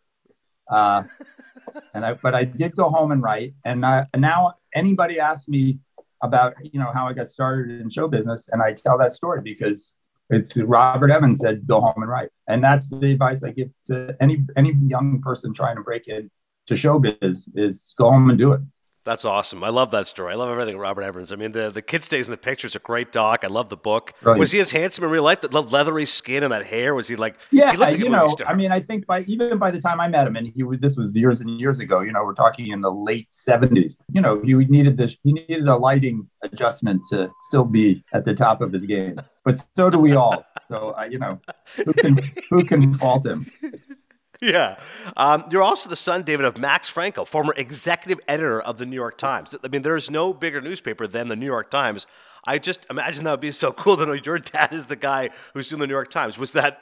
uh, 0.72 1.04
and 1.94 2.04
I 2.04 2.14
but 2.16 2.34
I 2.34 2.46
did 2.46 2.76
go 2.76 2.90
home 2.90 3.12
and 3.12 3.22
write. 3.22 3.54
And, 3.64 3.86
I, 3.86 4.08
and 4.12 4.24
now 4.24 4.56
anybody 4.74 5.20
asks 5.20 5.48
me 5.48 5.78
about 6.24 6.56
you 6.64 6.80
know 6.80 6.92
how 6.92 7.08
I 7.08 7.14
got 7.14 7.30
started 7.30 7.80
in 7.80 7.88
show 7.92 8.08
business, 8.08 8.50
and 8.52 8.60
I 8.60 8.74
tell 8.74 8.98
that 8.98 9.14
story 9.14 9.42
because 9.44 9.94
it's 10.32 10.58
Robert 10.58 11.12
Evans 11.12 11.42
said, 11.42 11.68
"Go 11.68 11.80
home 11.80 12.02
and 12.02 12.10
write," 12.10 12.30
and 12.48 12.64
that's 12.64 12.90
the 12.90 13.12
advice 13.12 13.44
I 13.44 13.52
give 13.52 13.70
to 13.86 14.16
any 14.20 14.44
any 14.58 14.74
young 14.88 15.22
person 15.22 15.54
trying 15.54 15.76
to 15.76 15.84
break 15.84 16.08
in 16.08 16.32
to 16.66 16.74
showbiz 16.74 17.50
is 17.54 17.94
go 18.00 18.10
home 18.10 18.32
and 18.32 18.40
do 18.40 18.54
it. 18.54 18.62
That's 19.04 19.26
awesome. 19.26 19.64
I 19.64 19.70
love 19.70 19.90
that 19.92 20.06
story. 20.06 20.32
I 20.32 20.36
love 20.36 20.50
everything 20.50 20.78
Robert 20.78 21.02
Evans. 21.02 21.32
I 21.32 21.36
mean, 21.36 21.54
the, 21.54 21.72
the 21.72 21.82
kid 21.82 22.04
stays 22.04 22.28
in 22.28 22.32
the 22.32 22.38
picture. 22.38 22.68
It's 22.68 22.76
A 22.76 22.80
great 22.80 23.12
doc. 23.12 23.40
I 23.44 23.48
love 23.48 23.70
the 23.70 23.78
book. 23.78 24.14
Right. 24.22 24.38
Was 24.38 24.52
he 24.52 24.60
as 24.60 24.70
handsome 24.70 25.04
in 25.04 25.10
real 25.10 25.24
life? 25.24 25.42
The 25.42 25.50
leathery 25.50 26.06
skin 26.06 26.44
and 26.44 26.52
that 26.52 26.68
hair. 26.68 26.94
Was 26.94 27.08
he 27.08 27.16
like? 27.16 27.40
Yeah, 27.50 27.72
he 27.72 27.78
like 27.78 27.98
you 27.98 28.10
know. 28.10 28.36
I 28.46 28.54
mean, 28.54 28.72
I 28.72 28.80
think 28.80 29.08
by 29.08 29.22
even 29.22 29.58
by 29.58 29.72
the 29.72 29.82
time 29.82 30.00
I 30.00 30.08
met 30.08 30.28
him, 30.28 30.36
and 30.36 30.48
he 30.48 30.62
was 30.62 30.80
this 30.82 30.98
was 30.98 31.16
years 31.16 31.42
and 31.42 31.60
years 31.60 31.80
ago. 31.80 32.02
You 32.02 32.12
know, 32.12 32.24
we're 32.24 32.36
talking 32.36 32.68
in 32.68 32.82
the 32.82 32.92
late 32.92 33.28
seventies. 33.32 33.98
You 34.12 34.22
know, 34.22 34.40
he 34.44 34.54
needed 34.54 34.98
this. 34.98 35.16
He 35.24 35.34
needed 35.34 35.68
a 35.68 35.76
lighting 35.76 36.28
adjustment 36.44 37.02
to 37.10 37.32
still 37.42 37.66
be 37.66 38.04
at 38.14 38.24
the 38.24 38.36
top 38.36 38.62
of 38.62 38.72
his 38.72 38.86
game. 38.86 39.20
But 39.44 39.64
so 39.76 39.90
do 39.90 39.98
we 39.98 40.16
all. 40.16 40.46
So 40.68 40.94
uh, 40.96 41.06
you 41.06 41.18
know, 41.18 41.40
who 41.76 41.94
can 41.94 42.20
who 42.52 42.64
can 42.64 42.94
fault 43.00 43.26
him? 43.26 43.52
yeah. 44.52 44.78
Um, 45.18 45.46
you're 45.52 45.62
also 45.62 45.88
the 45.88 45.96
son, 45.96 46.24
David, 46.24 46.46
of 46.46 46.58
Max 46.58 46.92
Frankel, 46.92 47.28
former 47.28 47.54
executive 47.56 48.20
editor 48.28 48.60
of 48.60 48.80
the 48.80 48.88
New 48.88 48.96
York 48.96 49.20
Times. 49.20 49.56
I 49.64 49.68
mean, 49.68 49.84
there's 49.84 50.10
no 50.10 50.34
bigger 50.34 50.60
newspaper 50.62 51.06
than 51.06 51.28
the 51.28 51.36
New 51.36 51.46
York 51.46 51.70
Times. 51.70 52.08
I 52.48 52.58
just 52.58 52.88
imagine 52.90 53.24
that 53.26 53.32
would 53.32 53.40
be 53.40 53.52
so 53.52 53.72
cool 53.72 53.98
to 53.98 54.06
know 54.06 54.14
your 54.14 54.40
dad 54.40 54.74
is 54.74 54.88
the 54.88 54.96
guy 54.96 55.30
who's 55.54 55.70
doing 55.70 55.80
the 55.80 55.88
New 55.88 55.94
York 55.94 56.10
Times. 56.10 56.40
Was 56.40 56.54
that 56.54 56.82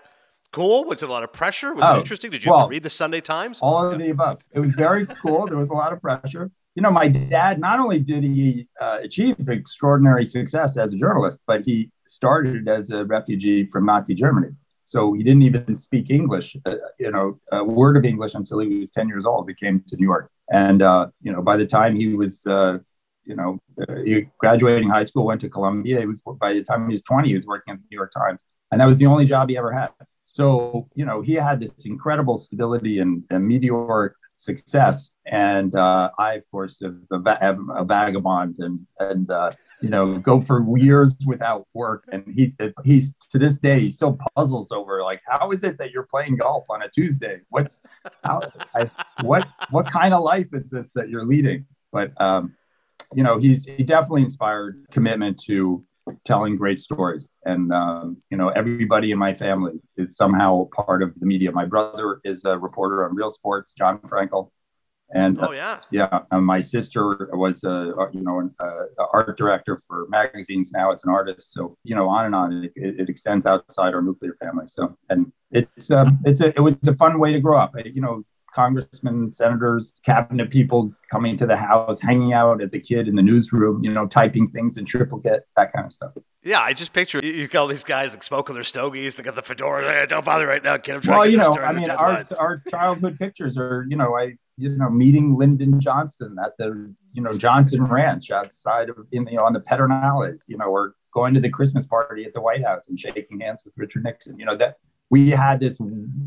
cool? 0.53 0.85
Was 0.85 1.03
it 1.03 1.09
a 1.09 1.11
lot 1.11 1.23
of 1.23 1.33
pressure? 1.33 1.73
Was 1.73 1.83
oh, 1.85 1.95
it 1.95 1.99
interesting? 1.99 2.31
Did 2.31 2.45
you 2.45 2.51
well, 2.51 2.69
read 2.69 2.83
the 2.83 2.89
Sunday 2.89 3.19
Times? 3.19 3.59
All 3.61 3.85
of 3.85 3.99
yeah. 3.99 4.05
the 4.05 4.11
above. 4.11 4.41
It 4.53 4.61
was 4.61 4.73
very 4.73 5.05
cool. 5.05 5.45
There 5.45 5.57
was 5.57 5.69
a 5.69 5.73
lot 5.73 5.91
of 5.91 6.01
pressure. 6.01 6.49
You 6.75 6.83
know, 6.83 6.91
my 6.91 7.09
dad, 7.09 7.59
not 7.59 7.81
only 7.81 7.99
did 7.99 8.23
he 8.23 8.69
uh, 8.79 8.99
achieve 9.03 9.35
extraordinary 9.49 10.25
success 10.25 10.77
as 10.77 10.93
a 10.93 10.95
journalist, 10.95 11.39
but 11.45 11.63
he 11.63 11.91
started 12.07 12.69
as 12.69 12.89
a 12.89 13.03
refugee 13.03 13.65
from 13.69 13.85
Nazi 13.85 14.15
Germany. 14.15 14.53
So 14.89 15.13
he 15.13 15.21
didn't 15.21 15.43
even 15.43 15.77
speak 15.77 16.09
English, 16.09 16.57
uh, 16.65 16.73
you 16.97 17.11
know, 17.11 17.39
a 17.51 17.63
word 17.63 17.95
of 17.95 18.05
English 18.05 18.33
until 18.33 18.57
he 18.57 18.79
was 18.79 18.89
10 18.89 19.07
years 19.07 19.23
old. 19.23 19.47
He 19.47 19.53
came 19.53 19.83
to 19.85 19.95
New 19.95 20.07
York. 20.07 20.31
And, 20.51 20.81
uh, 20.81 21.09
you 21.21 21.31
know, 21.31 21.43
by 21.43 21.57
the 21.57 21.67
time 21.67 21.95
he 21.95 22.15
was, 22.15 22.43
uh, 22.47 22.79
you 23.23 23.35
know, 23.35 23.59
uh, 23.79 23.93
graduating 24.39 24.89
high 24.89 25.03
school, 25.03 25.27
went 25.27 25.41
to 25.41 25.49
Columbia. 25.49 25.99
He 25.99 26.07
was 26.07 26.23
by 26.39 26.53
the 26.53 26.63
time 26.63 26.89
he 26.89 26.95
was 26.95 27.03
20, 27.03 27.27
he 27.27 27.35
was 27.35 27.45
working 27.45 27.75
at 27.75 27.77
the 27.77 27.85
New 27.91 27.97
York 27.97 28.11
Times, 28.11 28.43
and 28.71 28.81
that 28.81 28.87
was 28.87 28.97
the 28.97 29.05
only 29.05 29.27
job 29.27 29.49
he 29.49 29.59
ever 29.59 29.71
had. 29.71 29.89
So, 30.25 30.89
you 30.95 31.05
know, 31.05 31.21
he 31.21 31.35
had 31.35 31.59
this 31.59 31.85
incredible 31.85 32.39
stability 32.39 32.97
and, 32.97 33.23
and 33.29 33.47
meteoric 33.47 34.13
success. 34.37 35.11
And 35.31 35.75
uh, 35.75 36.09
I, 36.17 36.33
of 36.33 36.43
course, 36.49 36.81
am 36.81 37.69
a, 37.75 37.85
vagabond 37.85 38.55
and, 38.59 38.85
and 38.99 39.29
uh, 39.29 39.51
you 39.79 39.89
know, 39.89 40.17
go 40.17 40.41
for 40.41 40.65
years 40.77 41.15
without 41.25 41.67
work. 41.73 42.05
And 42.11 42.23
he, 42.35 42.55
he's 42.83 43.13
to 43.29 43.37
this 43.37 43.59
day, 43.59 43.79
he 43.79 43.91
still 43.91 44.17
puzzles 44.35 44.71
over 44.71 45.03
like, 45.03 45.21
how 45.27 45.51
is 45.51 45.63
it 45.63 45.77
that 45.77 45.91
you're 45.91 46.07
playing 46.09 46.37
golf 46.37 46.65
on 46.69 46.81
a 46.81 46.89
Tuesday? 46.89 47.41
What's, 47.49 47.81
how, 48.23 48.41
I, 48.75 48.89
what, 49.21 49.47
what 49.69 49.85
kind 49.85 50.13
of 50.15 50.23
life 50.23 50.47
is 50.51 50.69
this 50.71 50.91
that 50.93 51.09
you're 51.09 51.25
leading? 51.25 51.65
But, 51.91 52.19
um, 52.19 52.55
you 53.13 53.23
know, 53.23 53.37
he's, 53.37 53.65
he 53.65 53.83
definitely 53.83 54.23
inspired 54.23 54.87
commitment 54.91 55.39
to 55.45 55.85
telling 56.25 56.55
great 56.55 56.79
stories. 56.79 57.27
And, 57.45 57.71
um, 57.71 58.17
you 58.31 58.37
know, 58.37 58.49
everybody 58.49 59.11
in 59.11 59.19
my 59.19 59.35
family 59.35 59.79
is 59.95 60.15
somehow 60.15 60.69
part 60.75 61.03
of 61.03 61.13
the 61.19 61.25
media. 61.27 61.51
My 61.51 61.65
brother 61.65 62.19
is 62.23 62.45
a 62.45 62.57
reporter 62.57 63.07
on 63.07 63.15
Real 63.15 63.29
Sports, 63.29 63.73
Jon 63.73 63.99
Frankel. 63.99 64.49
And 65.11 65.39
oh, 65.41 65.51
yeah. 65.51 65.71
Uh, 65.71 65.79
yeah. 65.91 66.19
And 66.31 66.45
my 66.45 66.61
sister 66.61 67.29
was, 67.33 67.63
a, 67.63 67.93
you 68.13 68.21
know, 68.21 68.39
an 68.39 68.53
uh, 68.59 69.05
art 69.11 69.37
director 69.37 69.81
for 69.87 70.05
magazines 70.09 70.71
now 70.71 70.91
as 70.91 71.03
an 71.03 71.09
artist. 71.09 71.53
So, 71.53 71.77
you 71.83 71.95
know, 71.95 72.07
on 72.07 72.25
and 72.25 72.35
on, 72.35 72.63
it, 72.65 72.71
it 72.75 73.09
extends 73.09 73.45
outside 73.45 73.93
our 73.95 74.01
nuclear 74.01 74.35
family. 74.39 74.65
So, 74.67 74.95
and 75.09 75.31
it's, 75.51 75.89
um, 75.89 76.19
it's 76.25 76.41
a, 76.41 76.49
it 76.55 76.59
was 76.59 76.75
a 76.87 76.95
fun 76.95 77.19
way 77.19 77.33
to 77.33 77.39
grow 77.39 77.57
up. 77.57 77.73
You 77.83 78.01
know, 78.01 78.23
congressmen, 78.53 79.31
senators, 79.31 79.93
cabinet 80.05 80.49
people 80.49 80.91
coming 81.11 81.37
to 81.37 81.45
the 81.45 81.57
house, 81.57 81.99
hanging 81.99 82.33
out 82.33 82.61
as 82.61 82.73
a 82.73 82.79
kid 82.79 83.07
in 83.07 83.15
the 83.15 83.21
newsroom, 83.21 83.83
you 83.83 83.91
know, 83.91 84.07
typing 84.07 84.49
things 84.49 84.77
in 84.77 84.85
triplicate, 84.85 85.43
that 85.55 85.73
kind 85.73 85.85
of 85.85 85.93
stuff. 85.93 86.11
Yeah, 86.43 86.61
I 86.61 86.73
just 86.73 86.93
picture 86.93 87.19
you, 87.23 87.31
you 87.31 87.47
got 87.47 87.61
all 87.61 87.67
these 87.67 87.83
guys 87.83 88.13
like 88.13 88.23
smoking 88.23 88.55
their 88.55 88.63
stogies, 88.63 89.15
they 89.15 89.23
got 89.23 89.35
the 89.35 89.41
fedoras. 89.41 89.89
Hey, 89.89 90.05
don't 90.07 90.25
bother 90.25 90.47
right 90.47 90.63
now, 90.63 90.77
kid. 90.77 90.95
I'm 90.95 91.01
trying 91.01 91.17
well, 91.17 91.25
to 91.25 91.31
you 91.31 91.37
know, 91.37 91.63
I 91.63 91.73
mean, 91.73 91.89
our, 91.89 92.23
our 92.37 92.63
childhood 92.69 93.17
pictures 93.19 93.57
are, 93.57 93.85
you 93.89 93.97
know, 93.97 94.17
I, 94.17 94.35
you 94.57 94.69
know, 94.69 94.89
meeting 94.89 95.37
Lyndon 95.37 95.79
Johnson 95.79 96.35
at 96.43 96.57
the, 96.57 96.93
you 97.13 97.21
know, 97.21 97.31
Johnson 97.31 97.83
Ranch 97.83 98.29
outside 98.29 98.89
of, 98.89 98.97
in, 99.11 99.25
you 99.27 99.37
know, 99.37 99.45
on 99.45 99.53
the 99.53 99.61
Pedernales, 99.61 100.43
you 100.47 100.57
know, 100.57 100.65
or 100.65 100.95
going 101.13 101.33
to 101.33 101.39
the 101.39 101.49
Christmas 101.49 101.85
party 101.85 102.25
at 102.25 102.33
the 102.33 102.41
White 102.41 102.63
House 102.63 102.87
and 102.87 102.99
shaking 102.99 103.39
hands 103.39 103.61
with 103.63 103.73
Richard 103.77 104.03
Nixon. 104.03 104.37
You 104.37 104.45
know, 104.45 104.57
that 104.57 104.77
we 105.09 105.29
had 105.29 105.59
this 105.59 105.77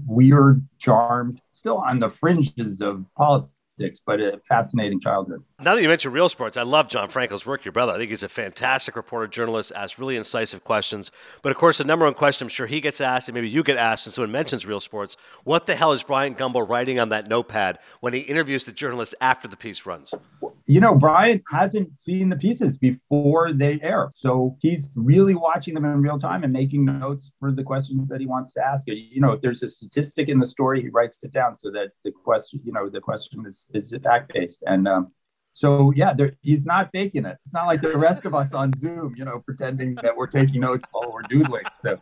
weird, 0.07 0.67
charmed, 0.79 1.41
still 1.53 1.79
on 1.79 2.01
the 2.01 2.11
fringes 2.11 2.81
of 2.81 3.05
politics 3.17 4.01
but 4.05 4.21
a 4.21 4.41
fascinating 4.49 5.01
childhood. 5.01 5.43
Now 5.63 5.77
that 5.77 5.83
you 5.83 5.89
mentioned 5.89 6.13
real 6.13 6.29
sports, 6.29 6.57
I 6.57 6.63
love 6.63 6.89
Jon 6.89 7.09
Frankel's 7.09 7.47
work, 7.47 7.65
your 7.65 7.71
brother. 7.71 7.93
I 7.93 7.97
think 7.97 8.11
he's 8.11 8.25
a 8.25 8.29
fantastic 8.29 8.97
reporter, 8.97 9.29
journalist, 9.29 9.71
asks 9.77 9.97
really 9.97 10.17
incisive 10.17 10.65
questions. 10.65 11.13
But 11.41 11.53
of 11.53 11.57
course, 11.57 11.79
the 11.79 11.85
number 11.85 12.05
one 12.05 12.15
question 12.15 12.47
I'm 12.47 12.49
sure 12.49 12.67
he 12.67 12.81
gets 12.81 13.01
asked, 13.01 13.29
and 13.29 13.35
maybe 13.37 13.49
you 13.49 13.63
get 13.63 13.77
asked 13.77 14.05
when 14.05 14.13
someone 14.13 14.33
mentions 14.33 14.67
real 14.67 14.81
sports, 14.81 15.17
what 15.45 15.67
the 15.67 15.77
hell 15.77 15.93
is 15.93 16.03
Bryant 16.03 16.37
Gumbel 16.37 16.69
writing 16.69 16.99
on 16.99 17.11
that 17.11 17.29
notepad 17.29 17.79
when 18.01 18.13
he 18.13 18.21
interviews 18.21 18.65
the 18.65 18.73
journalist 18.73 19.15
after 19.21 19.47
the 19.47 19.57
piece 19.57 19.87
runs? 19.87 20.13
you 20.67 20.81
know, 20.81 20.95
Brian 20.95 21.43
hasn't 21.51 21.99
seen 21.99 22.29
the 22.29 22.37
pieces 22.37 22.77
before 22.77 23.53
they 23.53 23.81
air. 23.83 24.11
So 24.15 24.57
he's 24.61 24.89
really 24.95 25.35
watching 25.35 25.75
them 25.75 25.85
in 25.85 26.01
real 26.01 26.19
time 26.19 26.45
and 26.45 26.53
making 26.53 26.85
notes 26.85 27.33
for 27.39 27.53
the 27.53 27.63
questions 27.63 28.09
that 28.09 28.21
he 28.21 28.27
wants 28.27 28.53
to 28.55 28.65
ask. 28.65 28.87
You 28.87 29.21
know, 29.21 29.33
if 29.33 29.41
there's 29.41 29.63
a 29.63 29.69
statistic 29.69 30.29
in 30.29 30.39
the 30.39 30.47
story, 30.47 30.81
he 30.83 30.89
writes 30.89 31.19
it 31.23 31.33
down 31.33 31.57
so 31.57 31.71
that 31.73 31.91
the 32.05 32.11
question, 32.11 32.61
you 32.65 32.73
know, 32.73 32.89
the 32.89 33.01
question 33.01 33.45
is, 33.47 33.67
is 33.75 33.93
fact 34.03 34.33
based. 34.33 34.63
And 34.67 34.87
um, 34.87 35.13
so, 35.55 35.93
yeah, 35.95 36.15
he's 36.41 36.67
not 36.67 36.91
faking 36.93 37.25
it. 37.25 37.37
It's 37.45 37.53
not 37.53 37.67
like 37.67 37.81
the 37.81 37.99
rest 37.99 38.25
of 38.25 38.35
us 38.35 38.53
on 38.53 38.73
Zoom, 38.79 39.15
you 39.17 39.25
know, 39.25 39.41
pretending 39.41 39.95
that 39.97 40.17
we're 40.17 40.27
taking 40.27 40.61
notes 40.61 40.85
while 40.93 41.13
we're 41.13 41.23
doodling. 41.23 41.65
So 41.83 42.01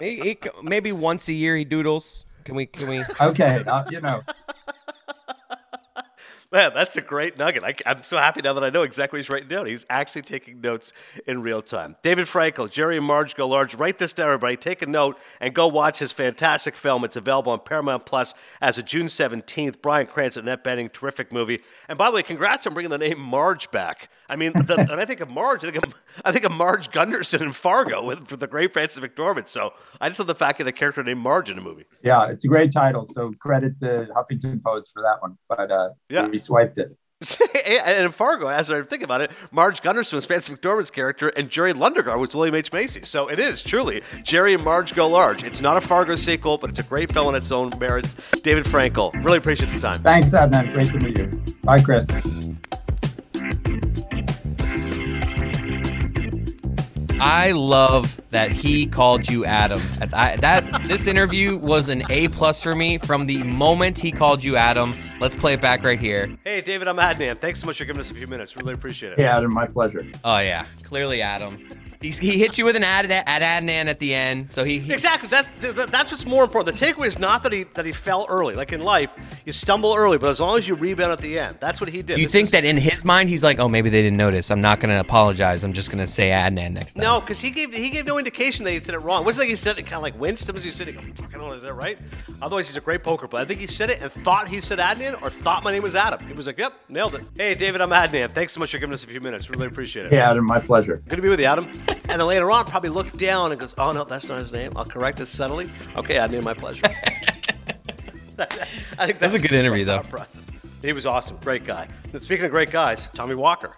he, 0.00 0.20
he, 0.20 0.38
maybe 0.62 0.92
once 0.92 1.28
a 1.28 1.32
year 1.32 1.56
he 1.56 1.64
doodles. 1.64 2.26
Can 2.44 2.54
we? 2.54 2.66
Can 2.66 2.88
we? 2.88 3.02
Okay, 3.20 3.64
uh, 3.66 3.84
you 3.90 4.00
know. 4.00 4.22
Man, 6.56 6.72
that's 6.72 6.96
a 6.96 7.02
great 7.02 7.36
nugget. 7.36 7.62
I, 7.62 7.74
am 7.84 8.02
so 8.02 8.16
happy 8.16 8.40
now 8.40 8.54
that 8.54 8.64
I 8.64 8.70
know 8.70 8.80
exactly 8.80 9.18
what 9.18 9.20
he's 9.20 9.28
writing 9.28 9.48
down. 9.48 9.66
He's 9.66 9.84
actually 9.90 10.22
taking 10.22 10.62
notes 10.62 10.94
in 11.26 11.42
real 11.42 11.60
time. 11.60 11.96
David 12.00 12.28
Frankel, 12.28 12.70
Jerry 12.70 12.96
and 12.96 13.04
Marge 13.04 13.34
Go 13.36 13.46
Large. 13.46 13.74
Write 13.74 13.98
this 13.98 14.14
down, 14.14 14.28
everybody. 14.28 14.56
Take 14.56 14.80
a 14.80 14.86
note 14.86 15.18
and 15.38 15.52
go 15.52 15.68
watch 15.68 15.98
his 15.98 16.12
fantastic 16.12 16.74
film. 16.74 17.04
It's 17.04 17.16
available 17.16 17.52
on 17.52 17.60
Paramount 17.60 18.06
Plus 18.06 18.32
as 18.62 18.78
of 18.78 18.86
June 18.86 19.08
17th. 19.08 19.82
Bryan 19.82 20.06
Cranston, 20.06 20.48
Annette 20.48 20.64
Bening, 20.64 20.90
terrific 20.90 21.30
movie. 21.30 21.60
And 21.90 21.98
by 21.98 22.08
the 22.08 22.14
way, 22.14 22.22
congrats 22.22 22.66
on 22.66 22.72
bringing 22.72 22.88
the 22.88 22.96
name 22.96 23.20
Marge 23.20 23.70
back. 23.70 24.08
I 24.28 24.36
mean, 24.36 24.52
the, 24.52 24.76
and 24.90 25.00
I 25.00 25.04
think 25.04 25.20
of 25.20 25.30
Marge, 25.30 25.64
I 25.64 25.70
think 25.70 25.84
of, 25.84 25.94
I 26.24 26.32
think 26.32 26.44
of 26.44 26.52
Marge 26.52 26.90
Gunderson 26.90 27.42
in 27.42 27.52
Fargo 27.52 28.04
with, 28.04 28.30
with 28.30 28.40
the 28.40 28.46
great 28.46 28.72
Frances 28.72 29.02
McDormand. 29.02 29.48
So 29.48 29.72
I 30.00 30.08
just 30.08 30.18
love 30.18 30.28
the 30.28 30.34
fact 30.34 30.58
that 30.58 30.66
a 30.66 30.72
character 30.72 31.02
named 31.02 31.20
Marge 31.20 31.50
in 31.50 31.58
a 31.58 31.62
movie. 31.62 31.84
Yeah, 32.02 32.28
it's 32.28 32.44
a 32.44 32.48
great 32.48 32.72
title. 32.72 33.06
So 33.06 33.32
credit 33.38 33.78
the 33.80 34.08
Huffington 34.14 34.62
Post 34.62 34.90
for 34.92 35.02
that 35.02 35.20
one. 35.20 35.36
But 35.48 35.70
uh, 35.70 35.90
yeah. 36.08 36.26
we 36.26 36.38
swiped 36.38 36.78
it. 36.78 36.96
and 37.66 38.04
in 38.04 38.12
Fargo, 38.12 38.48
as 38.48 38.70
I 38.70 38.82
think 38.82 39.02
about 39.02 39.22
it, 39.22 39.30
Marge 39.50 39.80
Gunderson 39.80 40.16
was 40.16 40.26
Frances 40.26 40.54
McDormand's 40.54 40.90
character, 40.90 41.28
and 41.28 41.48
Jerry 41.48 41.72
Lundegaard 41.72 42.18
was 42.18 42.34
William 42.34 42.54
H. 42.54 42.70
Macy. 42.74 43.04
So 43.04 43.28
it 43.28 43.38
is 43.38 43.62
truly 43.62 44.02
Jerry 44.22 44.52
and 44.52 44.62
Marge 44.62 44.94
Go 44.94 45.08
Large. 45.08 45.42
It's 45.42 45.62
not 45.62 45.78
a 45.78 45.80
Fargo 45.80 46.14
sequel, 46.16 46.58
but 46.58 46.68
it's 46.68 46.78
a 46.78 46.82
great 46.82 47.10
film 47.10 47.30
in 47.30 47.34
its 47.36 47.50
own 47.50 47.72
merits. 47.80 48.16
David 48.42 48.64
Frankel, 48.64 49.14
really 49.24 49.38
appreciate 49.38 49.70
the 49.70 49.80
time. 49.80 50.02
Thanks, 50.02 50.28
Adnan. 50.30 50.74
Great 50.74 50.88
to 50.88 50.98
meet 50.98 51.16
you. 51.16 51.54
Bye, 51.62 51.80
Chris. 51.80 52.04
I 57.18 57.52
love 57.52 58.20
that 58.28 58.52
he 58.52 58.86
called 58.86 59.30
you 59.30 59.46
Adam. 59.46 59.80
I, 60.12 60.36
that 60.36 60.84
this 60.84 61.06
interview 61.06 61.56
was 61.56 61.88
an 61.88 62.04
A 62.10 62.28
plus 62.28 62.62
for 62.62 62.74
me 62.74 62.98
from 62.98 63.26
the 63.26 63.42
moment 63.42 63.98
he 63.98 64.12
called 64.12 64.44
you 64.44 64.56
Adam. 64.56 64.94
Let's 65.18 65.34
play 65.34 65.54
it 65.54 65.60
back 65.62 65.82
right 65.82 65.98
here. 65.98 66.36
Hey, 66.44 66.60
David, 66.60 66.88
I'm 66.88 66.98
Adnan. 66.98 67.38
Thanks 67.38 67.60
so 67.60 67.66
much 67.66 67.78
for 67.78 67.86
giving 67.86 68.00
us 68.00 68.10
a 68.10 68.14
few 68.14 68.26
minutes. 68.26 68.56
Really 68.56 68.74
appreciate 68.74 69.12
it. 69.12 69.18
Hey, 69.18 69.24
Adam, 69.24 69.52
my 69.52 69.66
pleasure. 69.66 70.06
Oh 70.24 70.38
yeah, 70.38 70.66
clearly 70.82 71.22
Adam. 71.22 71.66
He's, 72.06 72.18
he 72.20 72.38
hit 72.38 72.56
you 72.56 72.64
with 72.64 72.76
an 72.76 72.84
ad 72.84 73.10
at 73.10 73.26
Adnan 73.26 73.86
at 73.86 73.98
the 73.98 74.14
end, 74.14 74.52
so 74.52 74.62
he, 74.62 74.78
he 74.78 74.92
exactly 74.92 75.28
that, 75.30 75.46
that, 75.60 75.90
That's 75.90 76.12
what's 76.12 76.24
more 76.24 76.44
important. 76.44 76.78
The 76.78 76.86
takeaway 76.86 77.06
is 77.08 77.18
not 77.18 77.42
that 77.42 77.52
he 77.52 77.64
that 77.74 77.84
he 77.84 77.92
fell 77.92 78.26
early. 78.28 78.54
Like 78.54 78.72
in 78.72 78.80
life, 78.80 79.10
you 79.44 79.52
stumble 79.52 79.92
early, 79.96 80.16
but 80.16 80.30
as 80.30 80.40
long 80.40 80.56
as 80.56 80.68
you 80.68 80.76
rebound 80.76 81.10
at 81.12 81.20
the 81.20 81.36
end, 81.36 81.56
that's 81.58 81.80
what 81.80 81.90
he 81.90 82.02
did. 82.02 82.14
Do 82.14 82.20
you 82.20 82.26
this 82.26 82.32
think 82.32 82.46
is, 82.46 82.50
that 82.52 82.64
in 82.64 82.76
his 82.76 83.04
mind 83.04 83.28
he's 83.28 83.42
like, 83.42 83.58
oh, 83.58 83.68
maybe 83.68 83.90
they 83.90 84.02
didn't 84.02 84.16
notice. 84.16 84.52
I'm 84.52 84.60
not 84.60 84.78
going 84.78 84.94
to 84.94 85.00
apologize. 85.00 85.64
I'm 85.64 85.72
just 85.72 85.90
going 85.90 85.98
to 85.98 86.06
say 86.06 86.30
Adnan 86.30 86.72
next 86.72 86.94
time. 86.94 87.02
No, 87.02 87.20
because 87.20 87.40
he 87.40 87.50
gave 87.50 87.74
he 87.74 87.90
gave 87.90 88.06
no 88.06 88.18
indication 88.18 88.64
that 88.66 88.70
he 88.70 88.78
said 88.78 88.94
it 88.94 88.98
wrong. 88.98 89.22
It 89.22 89.26
wasn't 89.26 89.42
like 89.42 89.50
he 89.50 89.56
said 89.56 89.76
it 89.76 89.82
kind 89.82 89.94
of 89.94 90.02
like 90.02 90.18
winced. 90.20 90.48
It 90.48 90.52
was 90.52 90.62
he 90.62 90.70
said 90.70 90.88
it. 90.88 90.94
Fucking 91.16 91.40
is 91.56 91.62
that 91.62 91.74
right? 91.74 91.98
Otherwise, 92.40 92.68
he's 92.68 92.76
a 92.76 92.80
great 92.80 93.02
poker 93.02 93.26
player. 93.26 93.44
I 93.44 93.48
think 93.48 93.60
he 93.60 93.66
said 93.66 93.90
it 93.90 94.00
and 94.00 94.12
thought 94.12 94.46
he 94.46 94.60
said 94.60 94.78
Adnan 94.78 95.20
or 95.22 95.30
thought 95.30 95.64
my 95.64 95.72
name 95.72 95.82
was 95.82 95.96
Adam. 95.96 96.24
He 96.26 96.34
was 96.34 96.46
like, 96.46 96.58
yep, 96.58 96.74
nailed 96.88 97.14
it. 97.14 97.22
Hey, 97.34 97.54
David, 97.54 97.80
I'm 97.80 97.90
Adnan. 97.90 98.30
Thanks 98.30 98.52
so 98.52 98.60
much 98.60 98.70
for 98.70 98.78
giving 98.78 98.92
us 98.92 99.04
a 99.04 99.06
few 99.06 99.20
minutes. 99.20 99.50
Really 99.50 99.66
appreciate 99.66 100.06
it. 100.06 100.12
Hey, 100.12 100.18
Adam, 100.18 100.44
my 100.44 100.60
pleasure. 100.60 101.02
Good 101.08 101.16
to 101.16 101.22
be 101.22 101.28
with 101.28 101.40
you, 101.40 101.46
Adam. 101.46 101.70
and 102.08 102.20
then 102.20 102.26
later 102.26 102.50
on 102.50 102.64
probably 102.66 102.90
look 102.90 103.10
down 103.16 103.52
and 103.52 103.60
goes, 103.60 103.74
"Oh 103.78 103.92
no, 103.92 104.04
that's 104.04 104.28
not 104.28 104.38
his 104.38 104.52
name." 104.52 104.72
I'll 104.76 104.84
correct 104.84 105.20
it 105.20 105.26
subtly. 105.26 105.70
Okay, 105.96 106.18
I 106.18 106.26
knew 106.26 106.42
my 106.42 106.54
pleasure. 106.54 106.82
I 108.98 109.06
think 109.06 109.18
that's 109.18 109.34
a 109.34 109.38
good 109.38 109.52
interview, 109.52 109.84
though. 109.84 110.00
Process. 110.02 110.50
He 110.82 110.92
was 110.92 111.06
awesome, 111.06 111.38
great 111.38 111.64
guy. 111.64 111.88
And 112.12 112.20
speaking 112.20 112.44
of 112.44 112.50
great 112.50 112.70
guys, 112.70 113.08
Tommy 113.14 113.34
Walker. 113.34 113.74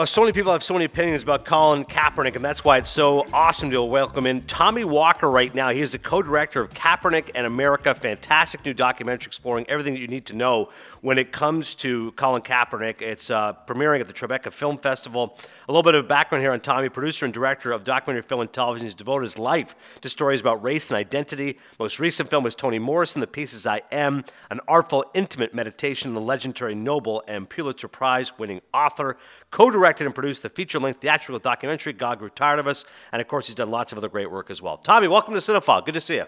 Well, 0.00 0.06
so 0.06 0.22
many 0.22 0.32
people 0.32 0.50
have 0.52 0.62
so 0.62 0.72
many 0.72 0.86
opinions 0.86 1.22
about 1.22 1.44
Colin 1.44 1.84
Kaepernick, 1.84 2.34
and 2.34 2.42
that's 2.42 2.64
why 2.64 2.78
it's 2.78 2.88
so 2.88 3.26
awesome 3.34 3.70
to 3.70 3.82
welcome 3.82 4.24
in 4.24 4.40
Tommy 4.46 4.82
Walker 4.82 5.30
right 5.30 5.54
now. 5.54 5.68
He 5.68 5.82
is 5.82 5.92
the 5.92 5.98
co 5.98 6.22
director 6.22 6.62
of 6.62 6.72
Kaepernick 6.72 7.32
and 7.34 7.46
America, 7.46 7.94
fantastic 7.94 8.64
new 8.64 8.72
documentary 8.72 9.26
exploring 9.26 9.66
everything 9.68 9.92
that 9.92 10.00
you 10.00 10.08
need 10.08 10.24
to 10.24 10.34
know 10.34 10.70
when 11.02 11.18
it 11.18 11.32
comes 11.32 11.74
to 11.74 12.12
Colin 12.12 12.40
Kaepernick. 12.40 13.02
It's 13.02 13.28
uh, 13.30 13.52
premiering 13.66 14.00
at 14.00 14.08
the 14.08 14.14
Tribeca 14.14 14.50
Film 14.50 14.78
Festival. 14.78 15.38
A 15.68 15.70
little 15.70 15.82
bit 15.82 15.94
of 15.94 16.08
background 16.08 16.42
here 16.42 16.52
on 16.52 16.60
Tommy, 16.60 16.88
producer 16.88 17.26
and 17.26 17.34
director 17.34 17.70
of 17.70 17.84
documentary 17.84 18.22
film 18.22 18.40
and 18.40 18.50
television. 18.50 18.86
He's 18.86 18.94
devoted 18.94 19.24
his 19.24 19.38
life 19.38 19.74
to 20.00 20.08
stories 20.08 20.40
about 20.40 20.62
race 20.62 20.90
and 20.90 20.96
identity. 20.96 21.58
Most 21.78 22.00
recent 22.00 22.30
film 22.30 22.44
was 22.44 22.54
Toni 22.54 22.78
Morrison, 22.78 23.20
The 23.20 23.26
Pieces 23.26 23.66
I 23.66 23.82
Am, 23.92 24.24
an 24.50 24.60
artful, 24.66 25.04
intimate 25.12 25.52
meditation 25.52 26.08
on 26.08 26.14
the 26.14 26.22
legendary 26.22 26.74
Nobel 26.74 27.22
and 27.28 27.46
Pulitzer 27.46 27.88
Prize 27.88 28.38
winning 28.38 28.62
author. 28.72 29.18
Co 29.50 29.70
directed 29.90 30.06
and 30.06 30.14
produced 30.14 30.44
the 30.44 30.48
feature 30.48 30.78
length 30.78 31.00
theatrical 31.00 31.40
documentary, 31.40 31.92
God 31.92 32.20
Grew 32.20 32.28
Tired 32.28 32.60
of 32.60 32.68
Us. 32.68 32.84
And 33.10 33.20
of 33.20 33.26
course, 33.26 33.48
he's 33.48 33.56
done 33.56 33.72
lots 33.72 33.90
of 33.90 33.98
other 33.98 34.08
great 34.08 34.30
work 34.30 34.48
as 34.48 34.62
well. 34.62 34.76
Tommy, 34.76 35.08
welcome 35.08 35.34
to 35.34 35.40
Cinephile. 35.40 35.84
Good 35.84 35.94
to 35.94 36.00
see 36.00 36.14
you. 36.14 36.26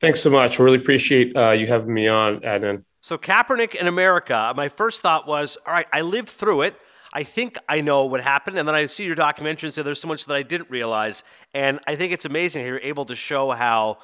Thanks 0.00 0.20
so 0.20 0.30
much. 0.30 0.60
Really 0.60 0.78
appreciate 0.78 1.36
uh, 1.36 1.50
you 1.50 1.66
having 1.66 1.92
me 1.92 2.06
on, 2.06 2.38
Adnan. 2.40 2.84
So, 3.00 3.18
Kaepernick 3.18 3.74
in 3.74 3.88
America, 3.88 4.54
my 4.56 4.68
first 4.68 5.02
thought 5.02 5.26
was, 5.26 5.58
all 5.66 5.74
right, 5.74 5.88
I 5.92 6.02
lived 6.02 6.28
through 6.28 6.62
it. 6.62 6.76
I 7.12 7.24
think 7.24 7.58
I 7.68 7.80
know 7.80 8.04
what 8.04 8.20
happened. 8.20 8.56
And 8.56 8.68
then 8.68 8.76
I 8.76 8.86
see 8.86 9.04
your 9.04 9.16
documentary 9.16 9.66
and 9.66 9.74
say 9.74 9.82
there's 9.82 10.00
so 10.00 10.06
much 10.06 10.26
that 10.26 10.34
I 10.34 10.44
didn't 10.44 10.70
realize. 10.70 11.24
And 11.52 11.80
I 11.88 11.96
think 11.96 12.12
it's 12.12 12.24
amazing 12.24 12.62
how 12.62 12.68
you're 12.68 12.78
able 12.78 13.06
to 13.06 13.16
show 13.16 13.50
how 13.50 13.98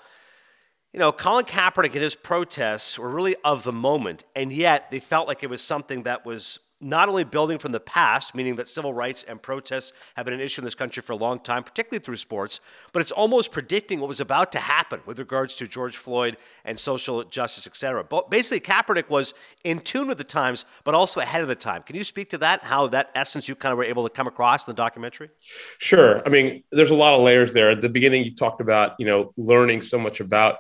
you 0.92 1.00
know, 1.00 1.12
Colin 1.12 1.44
Kaepernick 1.44 1.92
and 1.92 2.02
his 2.02 2.14
protests 2.14 2.98
were 2.98 3.11
really 3.11 3.36
of 3.44 3.64
the 3.64 3.72
moment, 3.72 4.24
and 4.34 4.50
yet 4.50 4.90
they 4.90 4.98
felt 4.98 5.28
like 5.28 5.42
it 5.42 5.50
was 5.50 5.61
something 5.61 6.04
that 6.04 6.24
was 6.24 6.59
not 6.80 7.08
only 7.08 7.24
building 7.24 7.58
from 7.58 7.72
the 7.72 7.80
past, 7.80 8.34
meaning 8.34 8.56
that 8.56 8.68
civil 8.68 8.92
rights 8.92 9.24
and 9.24 9.40
protests 9.40 9.92
have 10.14 10.26
been 10.26 10.34
an 10.34 10.40
issue 10.40 10.60
in 10.60 10.64
this 10.64 10.74
country 10.74 11.02
for 11.02 11.12
a 11.12 11.16
long 11.16 11.38
time, 11.38 11.64
particularly 11.64 12.04
through 12.04 12.16
sports, 12.16 12.60
but 12.92 13.00
it's 13.00 13.12
almost 13.12 13.50
predicting 13.50 13.98
what 13.98 14.08
was 14.08 14.20
about 14.20 14.52
to 14.52 14.58
happen 14.58 15.00
with 15.06 15.18
regards 15.18 15.56
to 15.56 15.66
George 15.66 15.96
Floyd 15.96 16.36
and 16.64 16.78
social 16.78 17.24
justice, 17.24 17.66
et 17.66 17.74
cetera. 17.76 18.04
But 18.04 18.30
basically, 18.30 18.60
Kaepernick 18.60 19.08
was 19.08 19.32
in 19.64 19.80
tune 19.80 20.08
with 20.08 20.18
the 20.18 20.24
times, 20.24 20.66
but 20.84 20.94
also 20.94 21.20
ahead 21.20 21.40
of 21.40 21.48
the 21.48 21.54
time. 21.54 21.82
Can 21.82 21.96
you 21.96 22.04
speak 22.04 22.28
to 22.30 22.38
that? 22.38 22.62
How 22.62 22.86
that 22.88 23.10
essence 23.14 23.48
you 23.48 23.54
kind 23.54 23.72
of 23.72 23.78
were 23.78 23.84
able 23.84 24.06
to 24.06 24.10
come 24.10 24.26
across 24.26 24.66
in 24.66 24.70
the 24.70 24.76
documentary? 24.76 25.30
Sure. 25.78 26.22
I 26.26 26.28
mean, 26.28 26.62
there's 26.72 26.90
a 26.90 26.94
lot 26.94 27.14
of 27.14 27.22
layers 27.22 27.54
there. 27.54 27.70
At 27.70 27.80
the 27.80 27.88
beginning, 27.88 28.24
you 28.24 28.34
talked 28.34 28.60
about 28.60 28.96
you 28.98 29.06
know 29.06 29.32
learning 29.38 29.80
so 29.80 29.98
much 29.98 30.20
about 30.20 30.56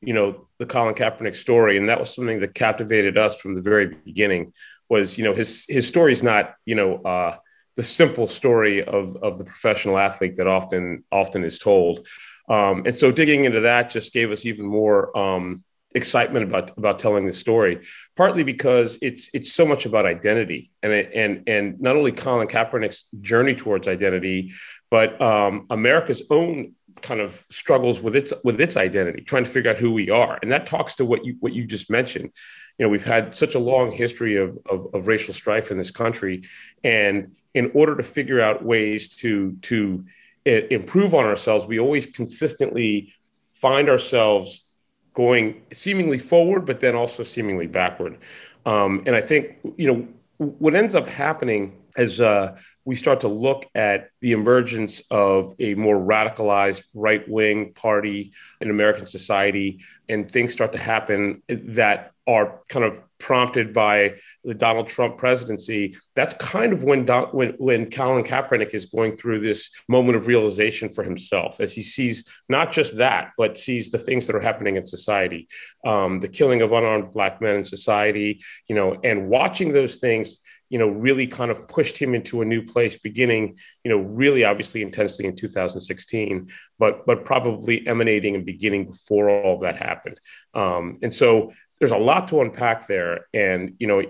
you 0.00 0.12
know 0.12 0.40
the 0.58 0.66
Colin 0.66 0.94
Kaepernick 0.94 1.36
story, 1.36 1.76
and 1.76 1.88
that 1.88 2.00
was 2.00 2.12
something 2.12 2.40
that 2.40 2.54
captivated 2.54 3.16
us 3.16 3.36
from 3.36 3.54
the 3.54 3.62
very 3.62 3.86
beginning 4.04 4.52
was 4.92 5.16
you 5.16 5.24
know 5.24 5.34
his 5.34 5.64
his 5.68 5.88
story 5.88 6.12
is 6.12 6.22
not 6.22 6.54
you 6.66 6.76
know 6.76 6.96
uh, 6.96 7.36
the 7.76 7.82
simple 7.82 8.28
story 8.28 8.84
of 8.84 9.16
of 9.26 9.38
the 9.38 9.44
professional 9.44 9.98
athlete 9.98 10.36
that 10.36 10.46
often 10.46 11.02
often 11.10 11.42
is 11.50 11.58
told, 11.58 12.06
um, 12.48 12.76
and 12.86 12.96
so 12.96 13.10
digging 13.10 13.44
into 13.44 13.60
that 13.60 13.90
just 13.90 14.12
gave 14.12 14.30
us 14.30 14.44
even 14.44 14.66
more 14.66 15.16
um, 15.16 15.64
excitement 15.94 16.44
about 16.44 16.76
about 16.76 16.98
telling 16.98 17.24
the 17.26 17.32
story. 17.32 17.80
Partly 18.16 18.44
because 18.44 18.98
it's 19.00 19.30
it's 19.32 19.52
so 19.52 19.64
much 19.64 19.86
about 19.86 20.04
identity. 20.04 20.70
And 20.82 20.92
it, 20.92 21.10
and 21.14 21.48
and 21.48 21.80
not 21.80 21.96
only 21.96 22.12
Colin 22.12 22.48
Kaepernick's 22.48 23.08
journey 23.20 23.54
towards 23.54 23.88
identity, 23.88 24.52
but 24.90 25.20
um, 25.20 25.66
America's 25.70 26.22
own 26.28 26.74
kind 27.00 27.20
of 27.20 27.44
struggles 27.50 28.00
with 28.00 28.14
its 28.14 28.32
with 28.44 28.60
its 28.60 28.76
identity, 28.76 29.22
trying 29.22 29.44
to 29.44 29.50
figure 29.50 29.70
out 29.70 29.78
who 29.78 29.92
we 29.92 30.10
are, 30.10 30.38
and 30.42 30.52
that 30.52 30.66
talks 30.66 30.96
to 30.96 31.04
what 31.06 31.24
you 31.24 31.36
what 31.40 31.54
you 31.54 31.64
just 31.64 31.90
mentioned 31.90 32.30
you 32.78 32.86
know, 32.86 32.90
we've 32.90 33.04
had 33.04 33.36
such 33.36 33.54
a 33.54 33.58
long 33.58 33.90
history 33.90 34.36
of, 34.36 34.58
of, 34.68 34.94
of 34.94 35.06
racial 35.06 35.34
strife 35.34 35.70
in 35.70 35.78
this 35.78 35.90
country. 35.90 36.42
And 36.82 37.36
in 37.54 37.70
order 37.74 37.96
to 37.96 38.02
figure 38.02 38.40
out 38.40 38.64
ways 38.64 39.08
to, 39.16 39.52
to 39.62 40.04
eh, 40.46 40.62
improve 40.70 41.14
on 41.14 41.24
ourselves, 41.24 41.66
we 41.66 41.78
always 41.78 42.06
consistently 42.06 43.12
find 43.54 43.88
ourselves 43.88 44.68
going 45.14 45.62
seemingly 45.72 46.18
forward, 46.18 46.64
but 46.64 46.80
then 46.80 46.94
also 46.94 47.22
seemingly 47.22 47.66
backward. 47.66 48.18
Um, 48.64 49.02
and 49.06 49.14
I 49.14 49.20
think, 49.20 49.58
you 49.76 49.92
know, 49.92 50.08
what 50.38 50.74
ends 50.74 50.94
up 50.94 51.08
happening 51.08 51.78
as 51.96 52.20
uh, 52.20 52.56
we 52.84 52.96
start 52.96 53.20
to 53.20 53.28
look 53.28 53.66
at 53.74 54.08
the 54.20 54.32
emergence 54.32 55.02
of 55.10 55.54
a 55.58 55.74
more 55.74 55.96
radicalized 55.96 56.82
right 56.94 57.28
wing 57.28 57.74
party 57.74 58.32
in 58.60 58.70
American 58.70 59.06
society, 59.06 59.80
and 60.08 60.30
things 60.30 60.52
start 60.52 60.72
to 60.72 60.78
happen 60.78 61.42
that 61.48 62.11
are 62.26 62.60
kind 62.68 62.84
of 62.84 62.94
prompted 63.18 63.72
by 63.72 64.14
the 64.42 64.54
Donald 64.54 64.88
Trump 64.88 65.16
presidency, 65.16 65.96
that's 66.14 66.34
kind 66.34 66.72
of 66.72 66.84
when 66.84 67.04
Don, 67.04 67.28
when 67.28 67.50
when 67.52 67.90
Colin 67.90 68.24
Kaepernick 68.24 68.74
is 68.74 68.86
going 68.86 69.16
through 69.16 69.40
this 69.40 69.70
moment 69.88 70.16
of 70.16 70.26
realization 70.26 70.90
for 70.90 71.04
himself, 71.04 71.60
as 71.60 71.72
he 71.72 71.82
sees 71.82 72.28
not 72.48 72.72
just 72.72 72.98
that, 72.98 73.30
but 73.38 73.56
sees 73.56 73.90
the 73.90 73.98
things 73.98 74.26
that 74.26 74.36
are 74.36 74.40
happening 74.40 74.76
in 74.76 74.86
society, 74.86 75.48
um, 75.86 76.20
the 76.20 76.28
killing 76.28 76.62
of 76.62 76.72
unarmed 76.72 77.12
black 77.12 77.40
men 77.40 77.56
in 77.56 77.64
society, 77.64 78.42
you 78.68 78.74
know, 78.74 78.98
and 79.04 79.28
watching 79.28 79.72
those 79.72 79.96
things 79.96 80.40
you 80.68 80.78
know, 80.78 80.88
really 80.88 81.26
kind 81.26 81.50
of 81.50 81.68
pushed 81.68 81.98
him 81.98 82.14
into 82.14 82.40
a 82.40 82.46
new 82.46 82.62
place, 82.62 82.96
beginning, 82.96 83.58
you 83.84 83.90
know, 83.90 83.98
really 83.98 84.42
obviously 84.42 84.80
intensely 84.80 85.26
in 85.26 85.36
2016, 85.36 86.48
but 86.78 87.04
but 87.04 87.26
probably 87.26 87.86
emanating 87.86 88.34
and 88.34 88.46
beginning 88.46 88.86
before 88.86 89.28
all 89.28 89.58
that 89.58 89.76
happened. 89.76 90.18
Um, 90.54 90.98
and 91.02 91.12
so 91.12 91.52
there's 91.78 91.92
a 91.92 91.96
lot 91.96 92.28
to 92.28 92.40
unpack 92.40 92.86
there, 92.86 93.26
and 93.34 93.74
you 93.78 93.86
know. 93.86 94.02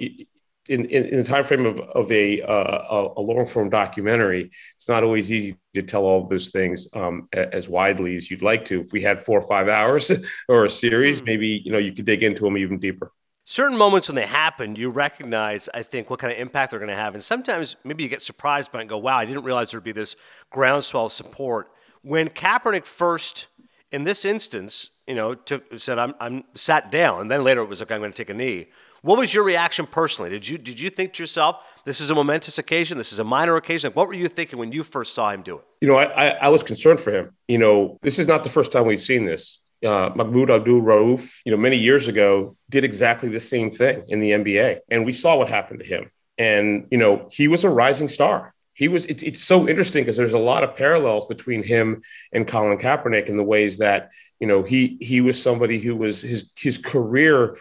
In, 0.68 0.84
in, 0.84 1.06
in 1.06 1.16
the 1.16 1.24
time 1.24 1.44
frame 1.44 1.66
of, 1.66 1.80
of 1.80 2.10
a, 2.12 2.40
uh, 2.40 3.08
a 3.16 3.20
long 3.20 3.46
form 3.46 3.68
documentary, 3.68 4.52
it's 4.76 4.88
not 4.88 5.02
always 5.02 5.32
easy 5.32 5.56
to 5.74 5.82
tell 5.82 6.04
all 6.04 6.22
of 6.22 6.28
those 6.28 6.50
things 6.50 6.86
um, 6.92 7.28
as 7.32 7.68
widely 7.68 8.14
as 8.14 8.30
you'd 8.30 8.42
like 8.42 8.64
to. 8.66 8.82
If 8.82 8.92
we 8.92 9.02
had 9.02 9.24
four 9.24 9.40
or 9.40 9.46
five 9.48 9.66
hours 9.66 10.12
or 10.48 10.64
a 10.64 10.70
series, 10.70 11.18
hmm. 11.18 11.24
maybe 11.24 11.60
you 11.64 11.72
know 11.72 11.78
you 11.78 11.92
could 11.92 12.04
dig 12.04 12.22
into 12.22 12.44
them 12.44 12.56
even 12.56 12.78
deeper 12.78 13.10
certain 13.44 13.76
moments 13.76 14.08
when 14.08 14.14
they 14.14 14.26
happen, 14.26 14.76
you 14.76 14.90
recognize, 14.90 15.68
I 15.74 15.82
think, 15.82 16.10
what 16.10 16.18
kind 16.18 16.32
of 16.32 16.38
impact 16.38 16.70
they're 16.70 16.80
going 16.80 16.90
to 16.90 16.96
have. 16.96 17.14
And 17.14 17.22
sometimes 17.22 17.76
maybe 17.84 18.02
you 18.02 18.08
get 18.08 18.22
surprised 18.22 18.70
by 18.70 18.78
it 18.78 18.82
and 18.82 18.90
go, 18.90 18.98
wow, 18.98 19.16
I 19.16 19.24
didn't 19.24 19.44
realize 19.44 19.70
there'd 19.70 19.82
be 19.82 19.92
this 19.92 20.16
groundswell 20.50 21.06
of 21.06 21.12
support. 21.12 21.70
When 22.02 22.28
Kaepernick 22.28 22.84
first, 22.84 23.48
in 23.90 24.04
this 24.04 24.24
instance, 24.24 24.90
you 25.06 25.14
know, 25.14 25.34
took, 25.34 25.64
said, 25.78 25.98
I'm, 25.98 26.14
I'm 26.20 26.44
sat 26.54 26.90
down, 26.90 27.20
and 27.22 27.30
then 27.30 27.42
later 27.44 27.60
it 27.62 27.68
was 27.68 27.80
like, 27.80 27.90
I'm 27.90 28.00
going 28.00 28.12
to 28.12 28.16
take 28.16 28.30
a 28.30 28.34
knee. 28.34 28.68
What 29.02 29.18
was 29.18 29.34
your 29.34 29.42
reaction 29.42 29.86
personally? 29.86 30.30
Did 30.30 30.48
you, 30.48 30.58
did 30.58 30.78
you 30.78 30.88
think 30.88 31.12
to 31.14 31.22
yourself, 31.22 31.64
this 31.84 32.00
is 32.00 32.10
a 32.10 32.14
momentous 32.14 32.58
occasion, 32.58 32.98
this 32.98 33.12
is 33.12 33.18
a 33.18 33.24
minor 33.24 33.56
occasion? 33.56 33.92
What 33.92 34.06
were 34.06 34.14
you 34.14 34.28
thinking 34.28 34.58
when 34.58 34.70
you 34.70 34.84
first 34.84 35.14
saw 35.14 35.30
him 35.30 35.42
do 35.42 35.56
it? 35.56 35.64
You 35.80 35.88
know, 35.88 35.96
I, 35.96 36.04
I, 36.04 36.28
I 36.28 36.48
was 36.50 36.62
concerned 36.62 37.00
for 37.00 37.12
him. 37.12 37.34
You 37.48 37.58
know, 37.58 37.98
this 38.02 38.20
is 38.20 38.28
not 38.28 38.44
the 38.44 38.50
first 38.50 38.70
time 38.70 38.86
we've 38.86 39.02
seen 39.02 39.26
this 39.26 39.58
uh, 39.84 40.10
Mahmoud 40.14 40.50
Abdul 40.50 40.80
Rauf, 40.80 41.40
you 41.44 41.52
know, 41.52 41.58
many 41.58 41.76
years 41.76 42.08
ago, 42.08 42.56
did 42.70 42.84
exactly 42.84 43.28
the 43.28 43.40
same 43.40 43.70
thing 43.70 44.04
in 44.08 44.20
the 44.20 44.30
NBA, 44.30 44.78
and 44.90 45.04
we 45.04 45.12
saw 45.12 45.36
what 45.36 45.48
happened 45.48 45.80
to 45.80 45.86
him. 45.86 46.10
And 46.38 46.86
you 46.90 46.98
know, 46.98 47.28
he 47.30 47.48
was 47.48 47.64
a 47.64 47.68
rising 47.68 48.08
star. 48.08 48.54
He 48.82 48.88
was. 48.88 49.06
It, 49.06 49.22
it's 49.22 49.44
so 49.44 49.68
interesting 49.68 50.02
because 50.02 50.16
there's 50.16 50.32
a 50.32 50.40
lot 50.40 50.64
of 50.64 50.74
parallels 50.74 51.26
between 51.26 51.62
him 51.62 52.02
and 52.32 52.48
Colin 52.48 52.78
Kaepernick 52.78 53.28
in 53.28 53.36
the 53.36 53.44
ways 53.44 53.78
that 53.78 54.10
you 54.40 54.48
know 54.48 54.64
he 54.64 54.98
he 55.00 55.20
was 55.20 55.40
somebody 55.40 55.78
who 55.78 55.94
was 55.94 56.22
his 56.22 56.50
his 56.58 56.78
career 56.78 57.58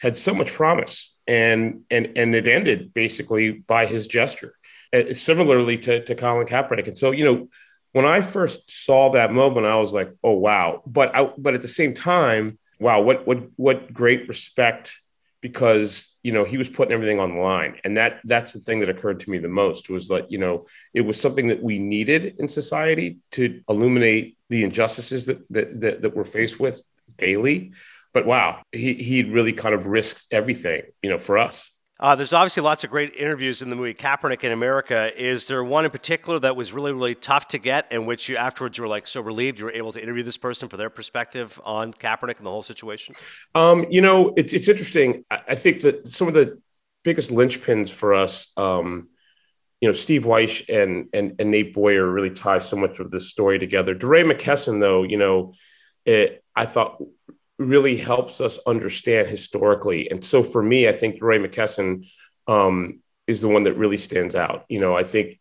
had 0.00 0.16
so 0.16 0.32
much 0.32 0.52
promise, 0.52 1.12
and 1.26 1.80
and 1.90 2.12
and 2.14 2.36
it 2.36 2.46
ended 2.46 2.94
basically 2.94 3.50
by 3.50 3.86
his 3.86 4.06
gesture. 4.06 4.54
Uh, 4.92 5.12
similarly 5.12 5.76
to 5.78 6.04
to 6.04 6.14
Colin 6.14 6.46
Kaepernick, 6.46 6.86
and 6.86 6.96
so 6.96 7.10
you 7.10 7.24
know 7.24 7.48
when 7.90 8.04
I 8.04 8.20
first 8.20 8.70
saw 8.70 9.10
that 9.10 9.32
moment, 9.32 9.66
I 9.66 9.74
was 9.78 9.92
like, 9.92 10.12
"Oh 10.22 10.38
wow!" 10.38 10.84
But 10.86 11.16
I, 11.16 11.32
but 11.36 11.54
at 11.54 11.62
the 11.62 11.74
same 11.80 11.94
time, 11.94 12.60
wow, 12.78 13.02
what 13.02 13.26
what 13.26 13.40
what 13.56 13.92
great 13.92 14.28
respect 14.28 14.96
because 15.40 16.14
you 16.22 16.32
know 16.32 16.44
he 16.44 16.58
was 16.58 16.68
putting 16.68 16.92
everything 16.92 17.18
on 17.18 17.34
the 17.34 17.40
line, 17.40 17.76
and 17.84 17.96
that 17.96 18.20
that's 18.24 18.52
the 18.52 18.60
thing 18.60 18.80
that 18.80 18.88
occurred 18.88 19.20
to 19.20 19.30
me 19.30 19.38
the 19.38 19.48
most 19.48 19.88
was 19.88 20.10
like 20.10 20.26
you 20.28 20.38
know 20.38 20.66
it 20.94 21.02
was 21.02 21.20
something 21.20 21.48
that 21.48 21.62
we 21.62 21.78
needed 21.78 22.36
in 22.38 22.48
society 22.48 23.18
to 23.32 23.62
illuminate 23.68 24.36
the 24.48 24.64
injustices 24.64 25.26
that 25.26 25.40
that 25.50 25.80
that, 25.80 26.02
that 26.02 26.16
we're 26.16 26.24
faced 26.24 26.60
with 26.60 26.82
daily. 27.16 27.72
But 28.12 28.26
wow, 28.26 28.62
he 28.72 28.94
he 28.94 29.22
really 29.22 29.52
kind 29.52 29.74
of 29.74 29.86
risked 29.86 30.26
everything, 30.32 30.82
you 31.02 31.10
know, 31.10 31.18
for 31.18 31.38
us. 31.38 31.70
Uh, 32.00 32.16
there's 32.16 32.32
obviously 32.32 32.62
lots 32.62 32.82
of 32.82 32.88
great 32.88 33.14
interviews 33.14 33.60
in 33.60 33.68
the 33.68 33.76
movie 33.76 33.92
Kaepernick 33.92 34.42
in 34.42 34.52
America. 34.52 35.12
Is 35.22 35.46
there 35.46 35.62
one 35.62 35.84
in 35.84 35.90
particular 35.90 36.38
that 36.38 36.56
was 36.56 36.72
really, 36.72 36.92
really 36.92 37.14
tough 37.14 37.48
to 37.48 37.58
get, 37.58 37.92
in 37.92 38.06
which 38.06 38.26
you 38.26 38.38
afterwards 38.38 38.78
you 38.78 38.82
were 38.82 38.88
like 38.88 39.06
so 39.06 39.20
relieved 39.20 39.58
you 39.58 39.66
were 39.66 39.72
able 39.72 39.92
to 39.92 40.02
interview 40.02 40.22
this 40.22 40.38
person 40.38 40.70
for 40.70 40.78
their 40.78 40.88
perspective 40.88 41.60
on 41.62 41.92
Kaepernick 41.92 42.38
and 42.38 42.46
the 42.46 42.50
whole 42.50 42.62
situation? 42.62 43.14
Um, 43.54 43.84
you 43.90 44.00
know, 44.00 44.32
it's 44.38 44.54
it's 44.54 44.68
interesting. 44.68 45.26
I, 45.30 45.40
I, 45.48 45.54
think 45.56 45.82
that 45.82 46.08
some 46.08 46.26
of 46.26 46.32
the 46.32 46.58
biggest 47.04 47.30
linchpins 47.30 47.90
for 47.90 48.14
us, 48.14 48.48
um, 48.56 49.10
you 49.82 49.88
know, 49.88 49.92
Steve 49.92 50.24
Wyche 50.24 50.74
and, 50.74 51.08
and 51.12 51.38
and 51.38 51.50
Nate 51.50 51.74
Boyer 51.74 52.06
really 52.06 52.30
tie 52.30 52.60
so 52.60 52.76
much 52.76 52.98
of 52.98 53.10
this 53.10 53.28
story 53.28 53.58
together. 53.58 53.94
DeRay 53.94 54.22
McKesson, 54.22 54.80
though, 54.80 55.02
you 55.02 55.18
know, 55.18 55.52
it, 56.06 56.42
I 56.56 56.64
thought 56.64 57.02
really 57.60 57.96
helps 57.96 58.40
us 58.40 58.58
understand 58.66 59.28
historically. 59.28 60.10
And 60.10 60.24
so 60.24 60.42
for 60.42 60.62
me, 60.62 60.88
I 60.88 60.92
think 60.92 61.18
Ray 61.20 61.38
McKesson 61.38 62.10
um, 62.46 63.00
is 63.26 63.42
the 63.42 63.48
one 63.48 63.64
that 63.64 63.74
really 63.74 63.98
stands 63.98 64.34
out. 64.34 64.64
You 64.68 64.80
know, 64.80 64.96
I 64.96 65.04
think 65.04 65.38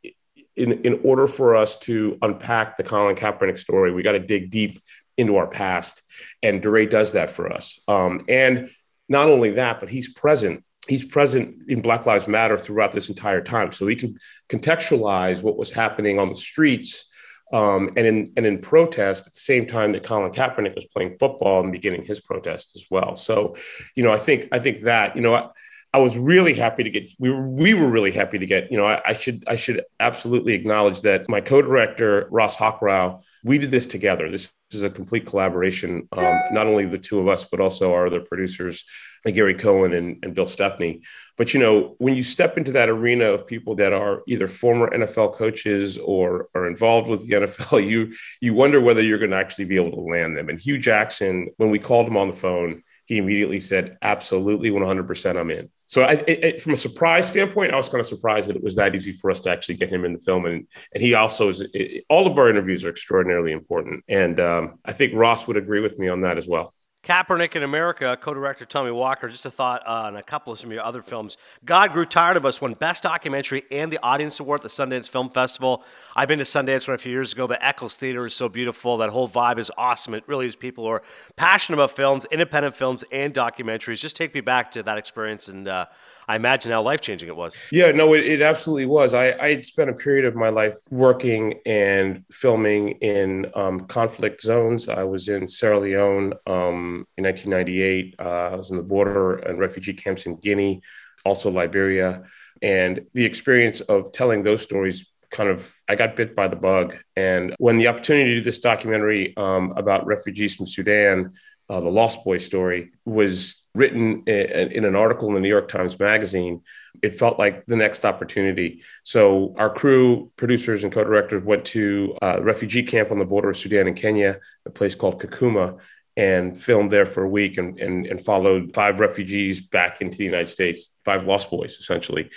in, 0.58 0.84
in 0.84 1.00
order 1.04 1.28
for 1.28 1.56
us 1.56 1.78
to 1.80 2.18
unpack 2.22 2.76
the 2.76 2.84
Colin 2.84 3.16
Kaepernick 3.16 3.58
story, 3.58 3.94
we 3.94 4.04
got 4.04 4.12
to 4.12 4.20
dig 4.20 4.52
deep 4.52 4.82
into 5.18 5.38
our 5.38 5.48
past. 5.48 6.02
And 6.44 6.62
DeRay 6.62 6.88
does 6.88 7.14
that 7.14 7.30
for 7.32 7.52
us. 7.54 7.80
Um, 7.88 8.26
and 8.28 8.70
not 9.08 9.30
only 9.30 9.52
that, 9.52 9.80
but 9.80 9.90
he's 9.90 10.12
present. 10.12 10.66
He's 10.90 11.06
present 11.06 11.70
in 11.70 11.82
Black 11.82 12.06
Lives 12.06 12.28
Matter 12.28 12.58
throughout 12.58 12.92
this 12.92 13.08
entire 13.08 13.42
time. 13.42 13.72
So 13.72 13.88
he 13.88 13.96
can 13.96 14.20
contextualize 14.50 15.42
what 15.42 15.58
was 15.58 15.72
happening 15.72 16.20
on 16.20 16.30
the 16.30 16.36
streets 16.36 17.09
um, 17.52 17.90
and 17.98 18.06
in 18.06 18.34
and 18.38 18.46
in 18.46 18.60
protest 18.60 19.28
at 19.28 19.34
the 19.34 19.40
same 19.40 19.66
time 19.66 19.92
that 19.94 20.04
Colin 20.04 20.32
Kaepernick 20.32 20.76
was 20.76 20.86
playing 20.86 21.18
football 21.20 21.62
and 21.62 21.72
beginning 21.72 22.06
his 22.06 22.20
protest 22.20 22.76
as 22.76 22.86
well. 22.90 23.16
So, 23.16 23.56
you 23.96 24.04
know, 24.04 24.12
I 24.12 24.20
think 24.20 24.48
I 24.52 24.60
think 24.60 24.82
that 24.82 25.16
you 25.16 25.22
know. 25.22 25.36
I, 25.36 25.50
I 25.92 25.98
was 25.98 26.16
really 26.16 26.54
happy 26.54 26.84
to 26.84 26.90
get. 26.92 27.10
We 27.18 27.32
were 27.32 27.50
we 27.50 27.74
were 27.74 27.88
really 27.88 28.12
happy 28.12 28.38
to 28.38 28.46
get. 28.46 28.72
You 28.72 28.78
know, 28.78 28.86
I, 28.86 29.02
I 29.04 29.14
should 29.14 29.44
I 29.48 29.56
should 29.56 29.82
absolutely 30.00 30.54
acknowledge 30.54 31.02
that 31.02 31.28
my 31.28 31.42
co-director 31.42 32.28
Ross 32.30 32.56
Hockrow. 32.56 33.22
We 33.44 33.58
did 33.58 33.72
this 33.72 33.88
together. 33.88 34.30
This 34.30 34.52
is 34.72 34.84
a 34.84 34.90
complete 34.90 35.26
collaboration. 35.26 36.08
Um, 36.12 36.40
not 36.52 36.68
only 36.68 36.86
the 36.86 36.98
two 37.00 37.20
of 37.20 37.28
us, 37.28 37.44
but 37.44 37.60
also 37.60 37.94
our 37.94 38.06
other 38.06 38.20
producers, 38.20 38.84
Gary 39.26 39.56
Cohen 39.56 39.94
and, 39.94 40.18
and 40.24 40.34
Bill 40.34 40.48
Stepney. 40.48 41.02
But 41.38 41.54
you 41.54 41.60
know, 41.60 41.96
when 42.00 42.16
you 42.16 42.24
step 42.24 42.58
into 42.58 42.72
that 42.74 42.90
arena 42.90 43.26
of 43.26 43.48
people 43.48 43.76
that 43.76 43.94
are 43.94 44.24
either 44.28 44.48
former 44.48 44.90
NFL 44.90 45.36
coaches 45.36 45.98
or 45.98 46.50
are 46.56 46.68
involved 46.68 47.10
with 47.10 47.26
the 47.28 47.34
NFL, 47.34 47.88
you 47.90 48.14
you 48.42 48.54
wonder 48.54 48.82
whether 48.82 49.02
you're 49.02 49.20
going 49.20 49.32
to 49.32 49.38
actually 49.38 49.66
be 49.66 49.76
able 49.76 49.92
to 49.92 50.02
land 50.02 50.38
them. 50.38 50.50
And 50.50 50.60
Hue 50.60 50.78
Jackson, 50.78 51.50
when 51.58 51.70
we 51.70 51.80
called 51.80 52.08
him 52.08 52.18
on 52.18 52.28
the 52.28 52.36
phone, 52.36 52.84
he 53.06 53.18
immediately 53.18 53.60
said, 53.60 53.98
"Absolutely, 54.02 54.70
100%, 54.70 55.38
I'm 55.38 55.50
in." 55.50 55.70
So, 55.88 56.04
I, 56.04 56.12
it, 56.28 56.44
it, 56.44 56.62
from 56.62 56.74
a 56.74 56.78
surprise 56.78 57.28
standpoint, 57.28 57.74
I 57.74 57.78
was 57.78 57.90
kind 57.90 58.00
of 58.00 58.06
surprised 58.06 58.50
that 58.50 58.56
it 58.56 58.64
was 58.64 58.76
that 58.76 58.94
easy 58.94 59.12
for 59.12 59.32
us 59.32 59.40
to 59.42 59.50
actually 59.50 59.76
get 59.76 59.90
him 59.90 60.06
in 60.06 60.14
the 60.14 60.20
film. 60.20 60.46
And 60.46 60.68
and 60.94 61.02
he 61.04 61.16
also 61.16 61.50
is. 61.50 61.62
It, 61.74 62.06
all 62.10 62.28
of 62.28 62.38
our 62.38 62.50
interviews 62.50 62.86
are 62.86 62.90
extraordinarily 62.90 63.52
important, 63.52 64.04
and 64.08 64.40
um, 64.40 64.80
I 64.86 64.94
think 64.94 65.14
Ross 65.16 65.48
would 65.48 65.58
agree 65.58 65.80
with 65.80 65.98
me 65.98 66.08
on 66.08 66.22
that 66.22 66.38
as 66.38 66.48
well. 66.48 66.74
Kaepernick 67.04 67.56
in 67.56 67.64
America, 67.64 68.18
co-director 68.22 68.66
Tommy 68.66 68.92
Walker, 68.92 69.30
just 69.30 69.46
a 69.46 69.50
thought 69.52 69.82
uh, 69.88 70.04
on 70.08 70.18
a 70.18 70.22
couple 70.22 70.52
of 70.52 70.60
some 70.60 70.70
of 70.70 70.74
your 70.74 70.84
other 70.84 71.02
films. 71.02 71.38
God 71.64 71.94
Grew 71.94 72.04
Tired 72.04 72.36
of 72.36 72.46
Us 72.46 72.60
won 72.60 72.74
Best 72.74 73.04
Documentary 73.04 73.64
and 73.72 73.92
the 73.92 74.00
Audience 74.04 74.40
Award 74.42 74.60
at 74.60 74.64
the 74.64 74.70
Sundance 74.70 75.10
Film 75.10 75.30
Festival. 75.30 75.86
I've 76.14 76.28
been 76.28 76.40
to 76.40 76.46
Sundance 76.46 76.90
one 76.90 76.96
a 76.96 76.98
few 76.98 77.12
years 77.12 77.32
ago. 77.32 77.48
The 77.48 77.66
Eccles 77.66 77.96
Theater 77.96 78.26
is 78.26 78.34
so 78.34 78.50
beautiful. 78.50 78.98
That 78.98 79.12
whole 79.12 79.30
vibe 79.30 79.60
is 79.60 79.72
awesome. 79.78 80.14
It 80.14 80.26
really 80.28 80.46
is 80.46 80.58
people 80.58 80.84
who 80.84 80.92
are 80.92 81.02
passionate 81.38 81.78
about 81.78 81.92
films, 81.92 82.26
independent 82.32 82.76
films, 82.76 83.06
and 83.14 83.34
documentaries. 83.34 84.02
Just 84.02 84.18
take 84.18 84.34
me 84.36 84.42
back 84.42 84.70
to 84.72 84.84
that 84.84 84.98
experience 84.98 85.48
and 85.48 85.70
uh, 85.70 85.86
I 86.30 86.36
imagine 86.36 86.72
how 86.72 86.84
life 86.84 87.02
changing 87.02 87.28
it 87.28 87.36
was. 87.36 87.58
Yeah, 87.72 87.92
no, 87.92 88.14
it, 88.14 88.24
it 88.24 88.44
absolutely 88.44 88.86
was. 88.86 89.16
I, 89.16 89.32
I 89.32 89.62
spent 89.62 89.90
a 89.90 89.94
period 89.94 90.26
of 90.26 90.36
my 90.36 90.50
life 90.50 90.78
working 90.92 91.60
and 91.66 92.24
filming 92.32 92.90
in 93.02 93.52
um, 93.56 93.88
conflict 93.88 94.44
zones. 94.44 94.90
I 94.90 95.06
was 95.06 95.28
in 95.28 95.50
Sierra 95.50 95.80
Leone 95.80 96.34
um, 96.46 97.08
in 97.18 97.24
1998. 97.24 98.16
Uh, 98.20 98.24
I 98.24 98.56
was 98.56 98.70
in 98.70 98.78
the 98.78 98.84
border 98.84 99.38
and 99.38 99.58
refugee 99.58 99.94
camps 99.94 100.28
in 100.28 100.36
Guinea, 100.36 100.84
also 101.26 101.50
Liberia. 101.50 102.22
And 102.62 103.08
the 103.16 103.26
experience 103.26 103.82
of 103.82 104.12
telling 104.12 104.44
those 104.44 104.62
stories 104.62 105.08
kind 105.32 105.50
of 105.50 105.76
I 105.88 105.96
got 105.96 106.16
bit 106.16 106.36
by 106.36 106.48
the 106.48 106.56
bug. 106.56 106.96
And 107.16 107.56
when 107.58 107.78
the 107.78 107.88
opportunity 107.88 108.26
to 108.26 108.36
do 108.36 108.44
this 108.44 108.60
documentary 108.60 109.36
um, 109.36 109.74
about 109.78 110.06
refugees 110.06 110.56
from 110.56 110.68
Sudan, 110.68 111.34
uh, 111.70 111.80
the 111.80 111.90
Lost 111.90 112.24
Boy 112.24 112.40
story, 112.40 112.92
was 113.06 113.62
written 113.76 114.24
in 114.26 114.84
an 114.84 114.96
article 114.96 115.28
in 115.28 115.36
the 115.36 115.40
New 115.40 115.50
York 115.50 115.70
Times 115.70 115.98
Magazine, 116.00 116.64
it 117.02 117.20
felt 117.20 117.38
like 117.38 117.66
the 117.66 117.76
next 117.76 118.04
opportunity. 118.04 118.84
So 119.04 119.54
our 119.58 119.70
crew, 119.70 120.32
producers, 120.36 120.84
and 120.84 120.92
co-directors 120.92 121.44
went 121.44 121.66
to 121.66 122.18
a 122.22 122.42
refugee 122.42 122.84
camp 122.84 123.12
on 123.12 123.20
the 123.20 123.26
border 123.26 123.52
of 123.52 123.58
Sudan 123.58 123.88
and 123.88 123.96
Kenya, 123.96 124.40
a 124.66 124.70
place 124.72 124.96
called 124.96 125.22
Kakuma, 125.22 125.78
and 126.18 126.62
filmed 126.62 126.92
there 126.92 127.06
for 127.06 127.24
a 127.24 127.30
week 127.30 127.58
and, 127.58 127.80
and, 127.80 128.06
and 128.08 128.20
followed 128.20 128.74
five 128.74 129.00
refugees 129.00 129.62
back 129.62 130.02
into 130.02 130.18
the 130.18 130.26
United 130.26 130.50
States, 130.50 130.94
five 131.06 131.26
lost 131.26 131.50
boys 131.50 131.78
essentially. 131.78 132.30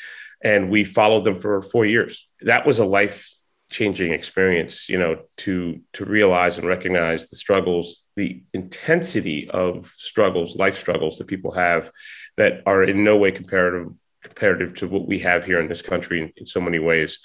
And 0.45 0.71
we 0.71 0.85
followed 0.85 1.25
them 1.25 1.39
for 1.39 1.63
four 1.63 1.87
years. 1.87 2.29
That 2.43 2.67
was 2.67 2.79
a 2.79 2.85
life 2.85 3.32
changing 3.73 4.13
experience 4.13 4.89
you 4.89 4.99
know 4.99 5.17
to 5.37 5.81
to 5.93 6.05
realize 6.05 6.59
and 6.59 6.69
recognize 6.69 7.27
the 7.29 7.37
struggles 7.37 8.05
the 8.17 8.45
intensity 8.53 9.49
of 9.51 9.93
struggles 9.97 10.57
life 10.57 10.79
struggles 10.79 11.19
that 11.19 11.27
people 11.27 11.53
have 11.53 11.91
that 12.37 12.63
are 12.67 12.85
in 12.85 13.03
no 13.03 13.17
way 13.17 13.33
comparative 13.33 13.89
comparative 14.23 14.75
to 14.75 14.87
what 14.87 15.09
we 15.09 15.19
have 15.19 15.45
here 15.45 15.59
in 15.59 15.69
this 15.69 15.83
country 15.83 16.21
in, 16.23 16.33
in 16.37 16.47
so 16.47 16.61
many 16.61 16.79
ways 16.79 17.19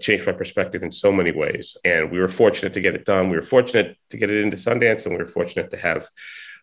changed 0.00 0.26
my 0.26 0.32
perspective 0.32 0.82
in 0.82 0.90
so 0.90 1.12
many 1.12 1.30
ways. 1.30 1.76
And 1.84 2.10
we 2.10 2.18
were 2.18 2.28
fortunate 2.28 2.72
to 2.72 2.80
get 2.80 2.94
it 2.94 3.04
done. 3.04 3.28
We 3.28 3.36
were 3.36 3.42
fortunate 3.42 3.98
to 4.08 4.16
get 4.16 4.30
it 4.30 4.42
into 4.42 4.56
sundance 4.56 5.04
and 5.04 5.12
we 5.14 5.22
were 5.22 5.28
fortunate 5.28 5.70
to 5.72 5.76
have 5.76 6.08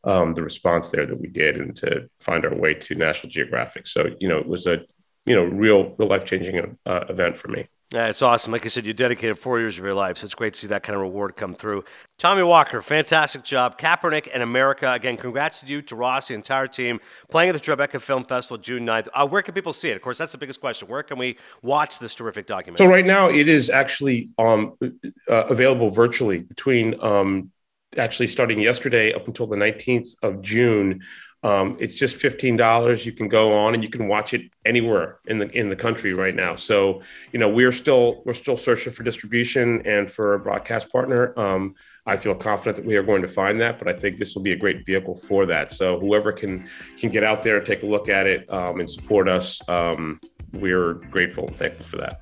um, 0.04 0.34
the 0.34 0.42
response 0.42 0.90
there 0.90 1.06
that 1.06 1.20
we 1.20 1.28
did 1.28 1.58
and 1.58 1.76
to 1.78 2.10
find 2.20 2.46
our 2.46 2.56
way 2.56 2.74
to 2.74 2.96
national 2.96 3.32
geographic. 3.32 3.88
So 3.88 4.16
you 4.20 4.28
know 4.28 4.40
it 4.40 4.48
was 4.48 4.68
a 4.68 4.82
you 5.26 5.36
know 5.36 5.44
real 5.44 5.96
real 5.98 6.10
life 6.10 6.26
changing 6.26 6.78
uh, 6.86 7.04
event 7.10 7.38
for 7.38 7.50
me 7.50 7.68
yeah, 7.92 8.08
it's 8.08 8.22
awesome. 8.22 8.52
Like 8.52 8.66
I 8.66 8.68
said, 8.68 8.86
you 8.86 8.94
dedicated 8.94 9.40
four 9.40 9.60
years 9.60 9.78
of 9.78 9.86
your 9.86 9.94
life, 9.94 10.18
so 10.18 10.26
it's 10.26 10.36
great 10.36 10.54
to 10.56 10.60
see 10.60 10.68
that 10.68 10.84
kind 10.84 10.96
of 10.96 11.02
reward 11.02 11.38
come 11.38 11.54
through. 11.54 11.86
Tommy 12.18 12.44
Walker, 12.44 12.82
fantastic 12.82 13.44
job. 13.44 13.80
Kaepernick 13.80 14.28
and 14.34 14.44
America, 14.44 14.92
again, 14.92 15.16
congrats 15.16 15.62
to 15.62 15.68
you, 15.68 15.82
to 15.84 15.96
Ross, 15.96 16.28
the 16.28 16.34
entire 16.34 16.68
team, 16.68 17.00
playing 17.30 17.50
at 17.50 17.54
the 17.54 17.62
Tribeca 17.62 18.02
Film 18.02 18.26
Festival 18.26 18.58
June 18.58 18.86
9th. 18.86 19.08
Uh, 19.14 19.26
where 19.26 19.42
can 19.42 19.54
people 19.54 19.72
see 19.72 19.90
it? 19.90 19.96
Of 19.96 20.02
course, 20.02 20.18
that's 20.18 20.34
the 20.34 20.38
biggest 20.38 20.60
question. 20.60 20.90
Where 20.90 21.02
can 21.02 21.18
we 21.18 21.38
watch 21.62 22.00
this 22.00 22.14
terrific 22.14 22.46
documentary? 22.46 22.86
So 22.86 22.92
right 22.92 23.06
now, 23.06 23.30
it 23.30 23.48
is 23.48 23.70
actually 23.70 24.32
um, 24.38 24.74
uh, 24.82 25.46
available 25.46 25.90
virtually 25.90 26.40
between 26.40 27.02
um, 27.02 27.52
actually 27.98 28.28
starting 28.28 28.60
yesterday 28.60 29.14
up 29.14 29.28
until 29.28 29.48
the 29.48 29.56
19th 29.56 30.16
of 30.24 30.42
June. 30.42 31.02
Um, 31.44 31.78
it's 31.80 31.96
just 31.96 32.16
fifteen 32.16 32.58
dollars. 32.58 33.06
You 33.06 33.12
can 33.12 33.28
go 33.28 33.54
on 33.54 33.76
and 33.76 33.84
you 33.84 33.90
can 33.90 34.08
watch 34.08 34.34
it 34.34 34.50
anywhere 34.66 35.20
in 35.28 35.38
the 35.38 35.50
in 35.52 35.70
the 35.70 35.76
country 35.76 36.14
right 36.14 36.36
now. 36.36 36.56
So 36.56 37.02
you 37.32 37.40
know 37.40 37.48
we're 37.48 37.72
still 37.72 38.24
we're 38.26 38.34
still 38.34 38.58
searching 38.58 38.92
for 38.92 39.04
distribution 39.04 39.86
and 39.86 40.10
for 40.10 40.34
a 40.34 40.40
broadcast 40.40 40.92
partner. 40.92 41.38
Um, 41.40 41.76
I 42.06 42.18
feel 42.18 42.34
confident 42.34 42.78
that 42.78 42.86
we 42.86 42.96
are 42.96 43.04
going 43.04 43.22
to 43.22 43.28
find 43.28 43.62
that, 43.62 43.78
but 43.78 43.88
I 43.88 43.94
think 43.94 44.18
this 44.18 44.34
will 44.34 44.42
be 44.42 44.54
a 44.54 44.58
great 44.58 44.86
vehicle 44.86 45.16
for 45.16 45.46
that. 45.46 45.72
So 45.72 46.00
whoever 46.00 46.32
can 46.32 46.68
can 46.98 47.12
get 47.12 47.24
out 47.24 47.44
there 47.44 47.58
and 47.58 47.66
take 47.66 47.84
a 47.84 47.88
look 47.88 48.10
at 48.10 48.26
it 48.26 48.52
um, 48.52 48.80
and 48.80 48.90
support 48.90 49.30
us, 49.30 49.62
um, 49.70 50.20
we're 50.54 50.94
grateful 50.94 51.48
and 51.48 51.56
thankful 51.56 51.86
for 51.86 51.98
that 51.98 52.22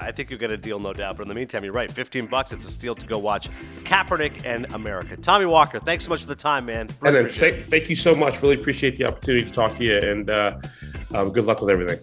I 0.00 0.12
think 0.12 0.30
you'll 0.30 0.40
get 0.40 0.50
a 0.50 0.56
deal, 0.56 0.78
no 0.78 0.92
doubt. 0.92 1.16
But 1.16 1.22
in 1.24 1.28
the 1.28 1.34
meantime, 1.34 1.64
you're 1.64 1.72
right. 1.72 1.90
15 1.90 2.26
bucks, 2.26 2.52
it's 2.52 2.64
a 2.64 2.70
steal 2.70 2.94
to 2.94 3.06
go 3.06 3.18
watch 3.18 3.48
Kaepernick 3.84 4.44
and 4.44 4.66
America. 4.74 5.16
Tommy 5.16 5.46
Walker, 5.46 5.78
thanks 5.78 6.04
so 6.04 6.10
much 6.10 6.22
for 6.22 6.26
the 6.26 6.34
time, 6.34 6.66
man. 6.66 6.88
Really 7.00 7.24
and 7.24 7.34
thank, 7.34 7.64
thank, 7.64 7.88
you 7.88 7.96
so 7.96 8.14
much. 8.14 8.42
Really 8.42 8.60
appreciate 8.60 8.96
the 8.96 9.06
opportunity 9.06 9.44
to 9.44 9.50
talk 9.50 9.76
to 9.76 9.84
you, 9.84 9.98
and 9.98 10.30
uh, 10.30 10.58
um, 11.14 11.30
good 11.30 11.44
luck 11.46 11.60
with 11.60 11.70
everything. 11.70 11.98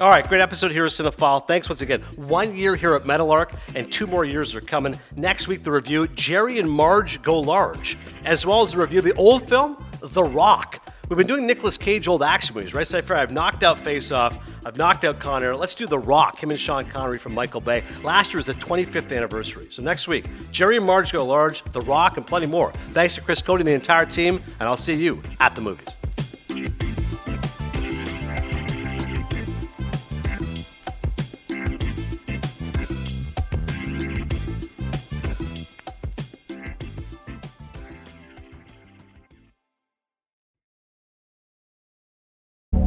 All 0.00 0.10
right, 0.10 0.26
great 0.28 0.40
episode 0.40 0.70
here 0.70 0.84
at 0.84 0.92
Cinephile. 0.92 1.44
Thanks 1.44 1.68
once 1.68 1.82
again. 1.82 2.02
One 2.14 2.54
year 2.54 2.76
here 2.76 2.94
at 2.94 3.04
Meadowlark, 3.04 3.52
and 3.74 3.90
two 3.90 4.06
more 4.06 4.24
years 4.24 4.54
are 4.54 4.60
coming. 4.60 4.96
Next 5.16 5.48
week, 5.48 5.64
the 5.64 5.72
review 5.72 6.06
Jerry 6.06 6.60
and 6.60 6.70
Marge 6.70 7.20
Go 7.20 7.40
Large, 7.40 7.98
as 8.24 8.46
well 8.46 8.62
as 8.62 8.74
the 8.74 8.78
review 8.78 9.00
of 9.00 9.04
the 9.04 9.14
old 9.14 9.48
film, 9.48 9.84
The 10.00 10.22
Rock. 10.22 10.87
We've 11.08 11.16
been 11.16 11.26
doing 11.26 11.46
Nicolas 11.46 11.78
Cage 11.78 12.06
old 12.06 12.22
action 12.22 12.54
movies, 12.54 12.74
right? 12.74 12.86
So 12.86 13.00
I've 13.10 13.30
knocked 13.30 13.62
out 13.62 13.80
Face 13.80 14.12
Off, 14.12 14.38
I've 14.66 14.76
knocked 14.76 15.06
out 15.06 15.18
Con 15.18 15.42
Air. 15.42 15.56
Let's 15.56 15.74
do 15.74 15.86
The 15.86 15.98
Rock, 15.98 16.42
him 16.42 16.50
and 16.50 16.60
Sean 16.60 16.84
Connery 16.84 17.16
from 17.16 17.32
Michael 17.32 17.62
Bay. 17.62 17.82
Last 18.04 18.32
year 18.32 18.38
was 18.38 18.44
the 18.44 18.52
25th 18.52 19.16
anniversary. 19.16 19.68
So 19.70 19.82
next 19.82 20.06
week, 20.06 20.26
Jerry 20.52 20.76
and 20.76 20.84
Marge 20.84 21.12
go 21.12 21.24
large, 21.24 21.62
The 21.72 21.80
Rock, 21.80 22.18
and 22.18 22.26
plenty 22.26 22.46
more. 22.46 22.72
Thanks 22.92 23.14
to 23.14 23.22
Chris 23.22 23.40
Cody 23.40 23.62
and 23.62 23.68
the 23.68 23.72
entire 23.72 24.04
team, 24.04 24.42
and 24.60 24.68
I'll 24.68 24.76
see 24.76 24.92
you 24.92 25.22
at 25.40 25.54
the 25.54 25.62
movies. 25.62 25.96